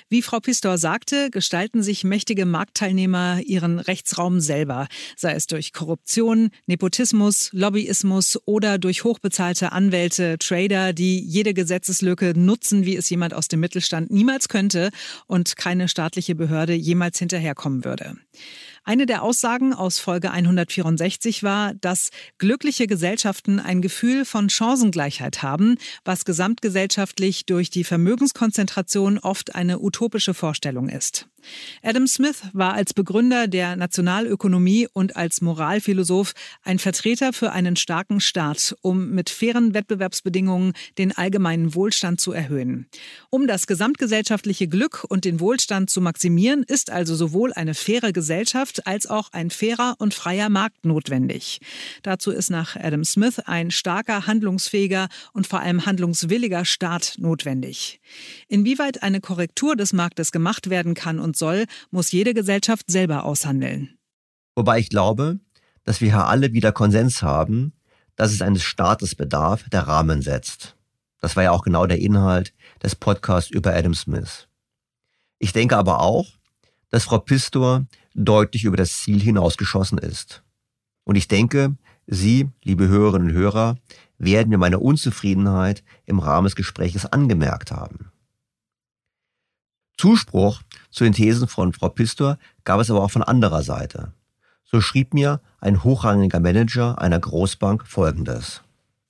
Wie 0.08 0.22
Frau 0.22 0.40
Pistor 0.40 0.78
sagte, 0.78 1.30
gestalten 1.32 1.84
sich 1.84 2.06
mächtige 2.06 2.46
Marktteilnehmer 2.46 3.42
ihren 3.46 3.78
Rechtsraum 3.78 4.40
selber, 4.40 4.88
sei 5.18 5.34
es 5.34 5.48
durch 5.48 5.74
Korruption, 5.74 6.50
Nepotismus, 6.66 7.50
Lobbyismus 7.52 8.40
oder 8.46 8.78
durch 8.78 9.04
hochbezahlte 9.04 9.74
Anwälte, 9.74 10.38
Trader, 10.40 10.94
die 10.94 11.20
jede 11.20 11.54
Gesetzeslücke 11.54 12.40
nutzen, 12.40 12.86
wie 12.86 12.96
es 12.96 13.10
jemand 13.10 13.34
aus 13.34 13.50
dem 13.50 13.60
Mittelstand 13.60 14.12
niemals 14.12 14.48
könnte 14.48 14.92
und 15.28 15.58
keine 15.58 15.90
staatliche 15.90 16.36
Behörde 16.36 16.74
jemals 16.74 17.20
hinterherkommen 17.20 17.84
würde. 17.84 18.16
Eine 18.86 19.06
der 19.06 19.24
Aussagen 19.24 19.74
aus 19.74 20.00
Folge 20.00 20.32
164 20.32 21.42
war, 21.42 21.74
dass 21.76 22.10
glückliche 22.38 22.86
Gesellschaften 22.86 23.60
ein 23.60 23.82
Gefühl 23.82 24.26
von 24.26 24.50
Chancengleichheit 24.50 25.42
haben, 25.42 25.78
was 26.04 26.26
gesamtgesellschaftlich 26.26 27.46
durch 27.46 27.70
die 27.70 27.86
Vermögenskonzentration 27.86 29.20
oft 29.20 29.56
eine 29.56 29.80
utopische 29.80 30.34
Vorstellung 30.34 30.90
ist. 30.90 31.28
Adam 31.82 32.08
Smith 32.08 32.42
war 32.54 32.74
als 32.74 32.94
Begründer 32.94 33.48
der 33.48 33.76
Nationalökonomie 33.76 34.88
und 34.92 35.16
als 35.16 35.42
Moralphilosoph 35.42 36.34
ein 36.64 36.80
Vertreter 36.80 37.34
für 37.34 37.52
einen 37.52 37.76
starken 37.76 38.20
Staat, 38.20 38.76
um 38.82 39.12
mit 39.12 39.30
fairen 39.30 39.74
Wettbewerbsbedingungen 39.74 40.74
den 40.98 41.12
allgemeinen 41.12 41.76
Wohlstand 41.76 42.20
zu 42.20 42.32
erhöhen. 42.32 42.88
Um 43.30 43.48
das 43.48 43.68
gesamtgesellschaftliche 43.68 44.68
Glück 44.68 45.06
und 45.08 45.26
den 45.26 45.40
Wohlstand 45.40 45.90
zu 45.90 46.02
maximieren, 46.02 46.64
ist 46.64 46.90
also 46.90 47.16
sowohl 47.16 47.54
eine 47.54 47.74
faire 47.74 48.14
Gesellschaft 48.14 48.88
als 48.88 49.08
auch 49.08 49.32
ein 49.34 49.50
fairer 49.50 49.96
und 49.98 50.14
freier 50.14 50.50
Markt 50.50 50.86
notwendig. 50.86 51.60
Dazu 52.02 52.32
ist 52.32 52.50
nach 52.50 52.76
Adam 52.76 53.04
Smith 53.04 53.40
ein 53.40 53.72
starker, 53.72 54.28
handlungsfähiger 54.28 55.08
und 55.34 55.48
vor 55.48 55.60
allem 55.60 55.86
handlungswilliger 55.86 56.66
Staat 56.66 57.16
notwendig. 57.18 58.00
Inwieweit 58.48 59.04
eine 59.04 59.22
Korrektur 59.22 59.76
des 59.76 59.94
Marktes 59.94 60.32
gemacht 60.32 60.70
werden 60.70 60.94
kann 60.94 61.20
und 61.20 61.33
und 61.34 61.38
soll, 61.38 61.66
muss 61.90 62.12
jede 62.12 62.36
Gesellschaft 62.36 62.92
selber 62.92 63.26
aushandeln. 63.26 63.98
Wobei 64.56 64.78
ich 64.78 64.90
glaube, 64.90 65.40
dass 65.84 66.00
wir 66.00 66.12
hier 66.12 66.28
alle 66.28 66.54
wieder 66.54 66.72
Konsens 66.72 67.24
haben, 67.24 67.74
dass 68.16 68.32
es 68.32 68.44
eines 68.44 68.62
Staates 68.62 69.16
bedarf, 69.16 69.68
der 69.72 69.88
Rahmen 69.88 70.22
setzt. 70.22 70.76
Das 71.20 71.36
war 71.36 71.42
ja 71.44 71.52
auch 71.52 71.64
genau 71.64 71.88
der 71.88 72.00
Inhalt 72.00 72.54
des 72.84 72.96
Podcasts 72.96 73.50
über 73.50 73.74
Adam 73.74 73.96
Smith. 73.96 74.48
Ich 75.40 75.54
denke 75.54 75.76
aber 75.76 76.02
auch, 76.02 76.28
dass 76.92 77.06
Frau 77.06 77.18
Pistor 77.18 77.88
deutlich 78.14 78.66
über 78.66 78.78
das 78.78 79.00
Ziel 79.00 79.20
hinausgeschossen 79.20 79.98
ist. 79.98 80.44
Und 81.04 81.16
ich 81.16 81.28
denke, 81.28 81.76
Sie, 82.06 82.50
liebe 82.64 82.88
Hörerinnen 82.88 83.30
und 83.30 83.34
Hörer, 83.34 83.78
werden 84.20 84.50
mir 84.50 84.60
meine 84.60 84.78
Unzufriedenheit 84.78 85.84
im 86.06 86.20
Rahmen 86.20 86.46
des 86.46 86.56
Gespräches 86.56 87.08
angemerkt 87.08 87.72
haben. 87.72 88.13
Zuspruch 89.98 90.62
zu 90.92 91.04
den 91.04 91.14
Thesen 91.14 91.48
von 91.48 91.74
Frau 91.74 91.90
Pistor 91.90 92.38
gab 92.64 92.80
es 92.80 92.90
aber 92.90 93.04
auch 93.04 93.12
von 93.12 93.24
anderer 93.24 93.64
Seite. 93.64 94.14
So 94.64 94.82
schrieb 94.82 95.14
mir 95.14 95.42
ein 95.60 95.84
hochrangiger 95.84 96.40
Manager 96.40 97.00
einer 97.00 97.20
Großbank 97.20 97.88
Folgendes. 97.88 98.62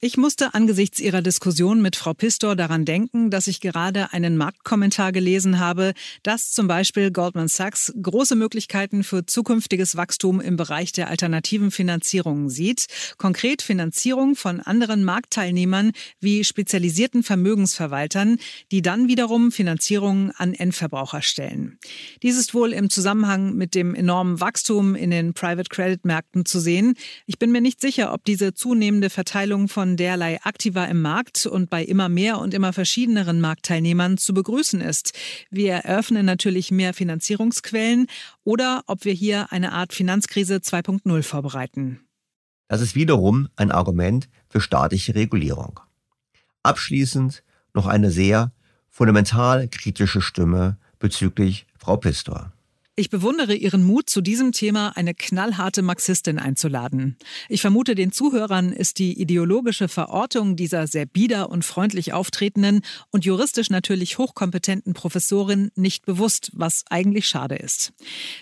Ich 0.06 0.18
musste 0.18 0.54
angesichts 0.54 1.00
Ihrer 1.00 1.22
Diskussion 1.22 1.82
mit 1.82 1.96
Frau 1.96 2.14
Pistor 2.14 2.58
daran 2.58 2.84
denken, 2.84 3.30
dass 3.30 3.48
ich 3.48 3.62
gerade 3.62 4.12
einen 4.12 4.36
Marktkommentar 4.36 5.14
gelesen 5.14 5.60
habe, 5.60 5.94
dass 6.24 6.52
zum 6.52 6.68
Beispiel 6.68 7.10
Goldman 7.10 7.48
Sachs 7.48 7.94
große 8.02 8.36
Möglichkeiten 8.36 9.06
für 9.06 9.26
zukünftiges 9.26 9.96
Wachstum 9.96 10.42
im 10.42 10.58
Bereich 10.58 10.92
der 10.92 11.08
alternativen 11.08 11.72
Finanzierungen 11.72 12.50
sieht, 12.50 12.88
konkret 13.18 13.62
Finanzierung 13.62 14.36
von 14.36 14.60
anderen 14.60 15.06
Marktteilnehmern 15.06 15.94
wie 16.20 16.44
spezialisierten 16.44 17.24
Vermögensverwaltern, 17.24 18.40
die 18.74 18.82
dann 18.82 19.08
wiederum 19.08 19.54
Finanzierungen 19.54 20.32
an 20.32 20.54
Endverbraucher 20.54 21.22
stellen. 21.22 21.80
Dies 22.24 22.38
ist 22.38 22.54
wohl 22.54 22.74
im 22.74 22.90
Zusammenhang 22.90 23.56
mit 23.56 23.74
dem 23.74 23.96
enormen 23.96 24.42
Wachstum 24.42 24.96
in 24.96 25.12
den 25.12 25.34
Private 25.34 25.70
Credit 25.70 26.04
Märkten 26.04 26.44
zu 26.44 26.60
sehen. 26.60 26.96
Ich 27.26 27.40
bin 27.40 27.54
mir 27.54 27.62
nicht 27.62 27.80
sicher, 27.80 28.12
ob 28.12 28.26
diese 28.26 28.54
zunehmende 28.54 29.10
Verteilung 29.10 29.70
von 29.70 29.93
derlei 29.98 30.42
Aktiva 30.44 30.86
im 30.86 31.02
Markt 31.02 31.46
und 31.46 31.70
bei 31.70 31.84
immer 31.84 32.10
mehr 32.10 32.40
und 32.40 32.54
immer 32.54 32.74
verschiedeneren 32.74 33.42
Marktteilnehmern 33.42 34.18
zu 34.18 34.34
begrüßen 34.34 34.82
ist. 34.82 35.14
Wir 35.50 35.74
eröffnen 35.74 36.26
natürlich 36.26 36.72
mehr 36.72 36.94
Finanzierungsquellen 36.94 38.08
oder 38.44 38.84
ob 38.88 39.06
wir 39.06 39.14
hier 39.14 39.52
eine 39.52 39.72
Art 39.72 39.94
Finanzkrise 39.94 40.58
2.0 40.58 41.24
vorbereiten. 41.24 42.00
Das 42.68 42.82
ist 42.82 42.96
wiederum 42.96 43.50
ein 43.56 43.72
Argument 43.72 44.30
für 44.50 44.62
staatliche 44.62 45.16
Regulierung. 45.16 45.80
Abschließend 46.64 47.44
noch 47.74 47.88
eine 47.88 48.10
sehr 48.10 48.52
fundamental 48.90 49.68
kritische 49.68 50.22
Stimme 50.22 50.78
bezüglich 51.00 51.68
Frau 51.78 51.98
Pistor. 51.98 52.54
Ich 52.96 53.10
bewundere 53.10 53.56
Ihren 53.56 53.84
Mut, 53.84 54.08
zu 54.08 54.22
diesem 54.22 54.52
Thema 54.52 54.90
eine 54.96 55.16
knallharte 55.16 55.82
Marxistin 55.82 56.38
einzuladen. 56.38 57.18
Ich 57.50 57.60
vermute, 57.60 57.96
den 57.96 58.12
Zuhörern 58.12 58.72
ist 58.72 59.00
die 59.00 59.20
ideologische 59.20 59.88
Verortung 59.88 60.56
dieser 60.56 60.86
sehr 60.86 61.08
bieder 61.08 61.50
und 61.50 61.66
freundlich 61.66 62.14
auftretenden 62.14 62.82
und 63.10 63.26
juristisch 63.26 63.72
natürlich 63.72 64.20
hochkompetenten 64.20 64.94
Professorin 64.94 65.72
nicht 65.74 66.06
bewusst, 66.06 66.52
was 66.54 66.84
eigentlich 66.88 67.28
schade 67.28 67.56
ist. 67.56 67.94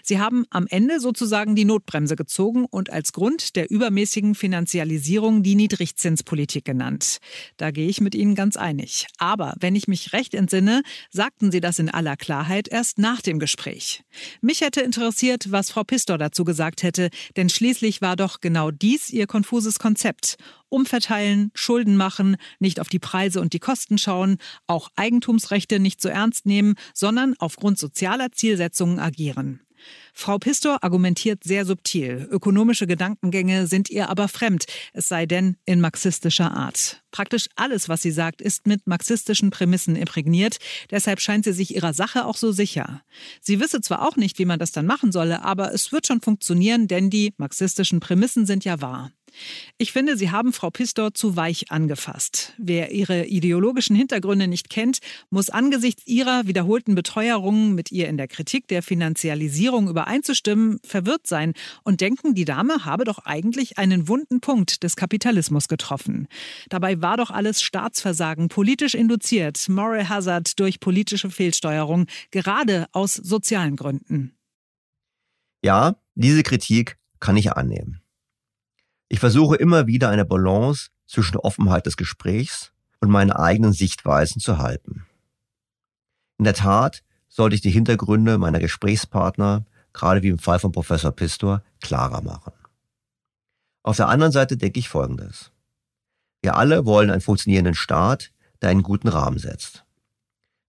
Sie 0.03 0.19
haben 0.19 0.44
am 0.49 0.68
Ende 0.68 0.99
sozusagen 0.99 1.56
die 1.56 1.64
Notbremse 1.64 2.18
gezogen 2.18 2.65
und 2.65 2.90
als 2.90 3.14
Grund 3.14 3.56
der 3.56 3.72
übermäßigen 3.72 4.36
Finanzialisierung 4.36 5.44
die 5.44 5.56
Niedrigzinspolitik 5.56 6.65
genannt. 6.65 7.19
Da 7.56 7.72
gehe 7.72 7.88
ich 7.88 8.02
mit 8.02 8.15
Ihnen 8.15 8.36
ganz 8.36 8.57
einig. 8.57 9.07
Aber 9.18 9.56
wenn 9.61 9.78
ich 9.78 9.88
mich 9.88 10.11
recht 10.11 10.34
entsinne, 10.34 10.82
sagten 11.10 11.53
Sie 11.53 11.61
das 11.61 11.80
in 11.80 11.90
aller 11.90 12.18
Klarheit 12.18 12.68
erst 12.68 12.98
nach 12.98 13.22
dem 13.22 13.40
Gespräch. 13.40 14.03
Mich 14.43 14.61
hätte 14.61 14.81
interessiert, 14.81 15.51
was 15.51 15.69
Frau 15.69 15.84
Pistor 15.84 16.18
dazu 16.18 16.43
gesagt 16.43 16.81
hätte, 16.81 17.11
denn 17.38 17.47
schließlich 17.47 18.01
war 18.01 18.15
doch 18.15 18.41
genau 18.41 18.72
dies 18.72 19.11
ihr 19.11 19.27
konfuses 19.27 19.77
Konzept. 19.77 20.38
Umverteilen, 20.68 21.51
Schulden 21.53 21.95
machen, 21.95 22.38
nicht 22.57 22.80
auf 22.80 22.89
die 22.89 22.97
Preise 22.97 23.39
und 23.39 23.53
die 23.53 23.59
Kosten 23.59 23.99
schauen, 23.99 24.38
auch 24.65 24.89
Eigentumsrechte 24.95 25.80
nicht 25.80 26.01
so 26.01 26.09
ernst 26.09 26.47
nehmen, 26.47 26.73
sondern 26.95 27.35
aufgrund 27.38 27.77
sozialer 27.77 28.31
Zielsetzungen 28.31 28.97
agieren. 28.97 29.61
Frau 30.14 30.38
Pistor 30.38 30.84
argumentiert 30.84 31.44
sehr 31.44 31.66
subtil. 31.66 32.28
Ökonomische 32.30 32.88
Gedankengänge 32.88 33.68
sind 33.68 33.90
ihr 33.90 34.10
aber 34.10 34.28
fremd, 34.28 34.66
es 34.94 35.08
sei 35.08 35.26
denn 35.26 35.58
in 35.66 35.82
marxistischer 35.82 36.52
Art. 36.52 37.02
Praktisch 37.12 37.48
alles, 37.56 37.90
was 37.90 38.02
sie 38.02 38.12
sagt, 38.12 38.41
ist 38.41 38.68
mit 38.68 38.88
marxistischen 38.88 39.49
Prämissen 39.49 39.95
imprägniert. 39.95 40.58
Deshalb 40.90 41.20
scheint 41.20 41.45
sie 41.45 41.53
sich 41.53 41.76
ihrer 41.76 41.94
Sache 41.94 42.26
auch 42.26 42.38
so 42.38 42.52
sicher. 42.52 43.02
Sie 43.41 43.60
wisse 43.60 43.82
zwar 43.82 44.08
auch 44.08 44.16
nicht, 44.16 44.40
wie 44.40 44.45
man 44.45 44.60
das 44.60 44.72
dann 44.72 44.86
machen 44.86 45.12
solle, 45.12 45.44
aber 45.44 45.74
es 45.74 45.91
wird 45.91 46.08
schon 46.08 46.22
funktionieren, 46.22 46.88
denn 46.88 47.10
die 47.10 47.34
marxistischen 47.38 47.99
Prämissen 47.99 48.45
sind 48.45 48.66
ja 48.66 48.82
wahr. 48.82 49.12
Ich 49.78 49.91
finde, 49.91 50.18
Sie 50.18 50.32
haben 50.32 50.53
Frau 50.53 50.70
Pistor 50.70 51.14
zu 51.14 51.36
weich 51.36 51.72
angefasst. 51.72 52.53
Wer 52.58 52.91
ihre 52.91 53.26
ideologischen 53.26 53.95
Hintergründe 53.95 54.48
nicht 54.48 54.70
kennt, 54.70 54.99
muss 55.30 55.49
angesichts 55.49 56.06
ihrer 56.06 56.48
wiederholten 56.48 56.95
Beteuerungen 56.95 57.74
mit 57.74 57.91
ihr 57.91 58.08
in 58.08 58.18
der 58.18 58.28
Kritik 58.28 58.68
der 58.68 58.84
Finanzialisierung 58.84 59.90
übereinzustimmen, 59.90 60.80
verwirrt 60.84 61.28
sein 61.28 61.53
und 61.84 62.02
denken, 62.02 62.36
die 62.36 62.45
Dame 62.45 62.86
habe 62.86 63.03
doch 63.03 63.20
eigentlich 63.20 63.78
einen 63.78 64.08
wunden 64.08 64.41
Punkt 64.41 64.84
des 64.84 64.95
Kapitalismus 64.95 65.68
getroffen. 65.68 66.28
Dabei 66.70 67.02
war 67.02 67.18
doch 67.18 67.32
alles 67.32 67.62
Staatsversagen, 67.62 68.49
politisch 68.49 68.95
induziert, 68.95 69.68
Moral 69.70 70.10
Hazard 70.10 70.60
durch 70.60 70.80
politische 70.80 71.30
Fehlsteuerung, 71.30 72.08
gerade 72.32 72.88
aus 72.91 73.16
sozialen 73.16 73.76
Gründen. 73.76 74.34
Ja, 75.64 75.95
diese 76.16 76.44
Kritik 76.44 76.98
kann 77.20 77.38
ich 77.38 77.52
annehmen. 77.52 78.01
Ich 79.13 79.19
versuche 79.19 79.57
immer 79.57 79.88
wieder 79.88 80.07
eine 80.07 80.23
Balance 80.23 80.88
zwischen 81.05 81.35
Offenheit 81.35 81.85
des 81.85 81.97
Gesprächs 81.97 82.71
und 83.01 83.09
meine 83.09 83.38
eigenen 83.38 83.73
Sichtweisen 83.73 84.39
zu 84.39 84.57
halten. 84.57 85.05
In 86.38 86.45
der 86.45 86.53
Tat 86.53 87.03
sollte 87.27 87.55
ich 87.55 87.61
die 87.61 87.71
Hintergründe 87.71 88.38
meiner 88.38 88.59
Gesprächspartner, 88.59 89.65
gerade 89.91 90.23
wie 90.23 90.29
im 90.29 90.39
Fall 90.39 90.59
von 90.59 90.71
Professor 90.71 91.11
Pistor, 91.11 91.61
klarer 91.81 92.21
machen. 92.21 92.53
Auf 93.83 93.97
der 93.97 94.07
anderen 94.07 94.31
Seite 94.31 94.55
denke 94.55 94.79
ich 94.79 94.88
Folgendes. 94.88 95.51
Wir 96.41 96.55
alle 96.55 96.85
wollen 96.85 97.11
einen 97.11 97.19
funktionierenden 97.19 97.75
Staat, 97.75 98.31
der 98.61 98.69
einen 98.69 98.81
guten 98.81 99.09
Rahmen 99.09 99.39
setzt. 99.39 99.83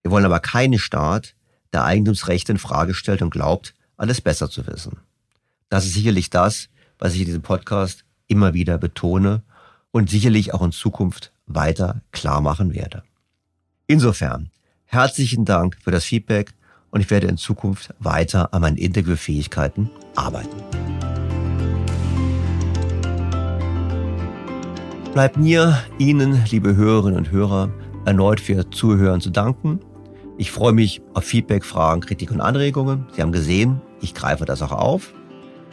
Wir 0.02 0.10
wollen 0.10 0.24
aber 0.24 0.40
keinen 0.40 0.80
Staat, 0.80 1.36
der 1.72 1.84
Eigentumsrechte 1.84 2.50
in 2.50 2.58
Frage 2.58 2.94
stellt 2.94 3.22
und 3.22 3.30
glaubt, 3.30 3.72
alles 3.96 4.20
besser 4.20 4.50
zu 4.50 4.66
wissen. 4.66 4.98
Das 5.68 5.86
ist 5.86 5.94
sicherlich 5.94 6.28
das, 6.28 6.70
was 6.98 7.14
ich 7.14 7.20
in 7.20 7.26
diesem 7.26 7.42
Podcast 7.42 8.04
immer 8.28 8.54
wieder 8.54 8.78
betone 8.78 9.42
und 9.90 10.10
sicherlich 10.10 10.54
auch 10.54 10.62
in 10.62 10.72
Zukunft 10.72 11.32
weiter 11.46 12.02
klar 12.10 12.40
machen 12.40 12.74
werde. 12.74 13.02
Insofern, 13.86 14.50
herzlichen 14.84 15.44
Dank 15.44 15.76
für 15.82 15.90
das 15.90 16.04
Feedback 16.04 16.54
und 16.90 17.00
ich 17.00 17.10
werde 17.10 17.26
in 17.26 17.36
Zukunft 17.36 17.94
weiter 17.98 18.52
an 18.54 18.62
meinen 18.62 18.76
Interviewfähigkeiten 18.76 19.90
arbeiten. 20.14 20.56
Bleibt 25.12 25.36
mir, 25.36 25.78
Ihnen, 25.98 26.42
liebe 26.50 26.74
Hörerinnen 26.74 27.18
und 27.18 27.30
Hörer, 27.30 27.70
erneut 28.06 28.40
für 28.40 28.70
Zuhören 28.70 29.20
zu 29.20 29.30
danken. 29.30 29.80
Ich 30.38 30.50
freue 30.50 30.72
mich 30.72 31.02
auf 31.12 31.24
Feedback, 31.24 31.64
Fragen, 31.64 32.00
Kritik 32.00 32.30
und 32.30 32.40
Anregungen. 32.40 33.06
Sie 33.14 33.20
haben 33.20 33.32
gesehen, 33.32 33.82
ich 34.00 34.14
greife 34.14 34.46
das 34.46 34.62
auch 34.62 34.72
auf. 34.72 35.12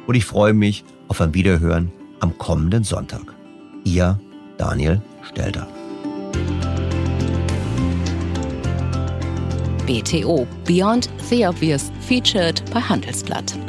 Und 0.08 0.16
ich 0.16 0.26
freue 0.26 0.54
mich 0.54 0.84
auf 1.08 1.22
ein 1.22 1.34
Wiederhören 1.34 1.92
am 2.20 2.38
kommenden 2.38 2.84
Sonntag. 2.84 3.34
Ihr 3.84 4.20
Daniel 4.58 5.02
Stelter. 5.24 5.68
BTO 9.86 10.46
Beyond 10.66 11.10
the 11.30 11.48
Obvious 11.48 11.92
featured 12.02 12.62
bei 12.72 12.80
Handelsblatt. 12.80 13.69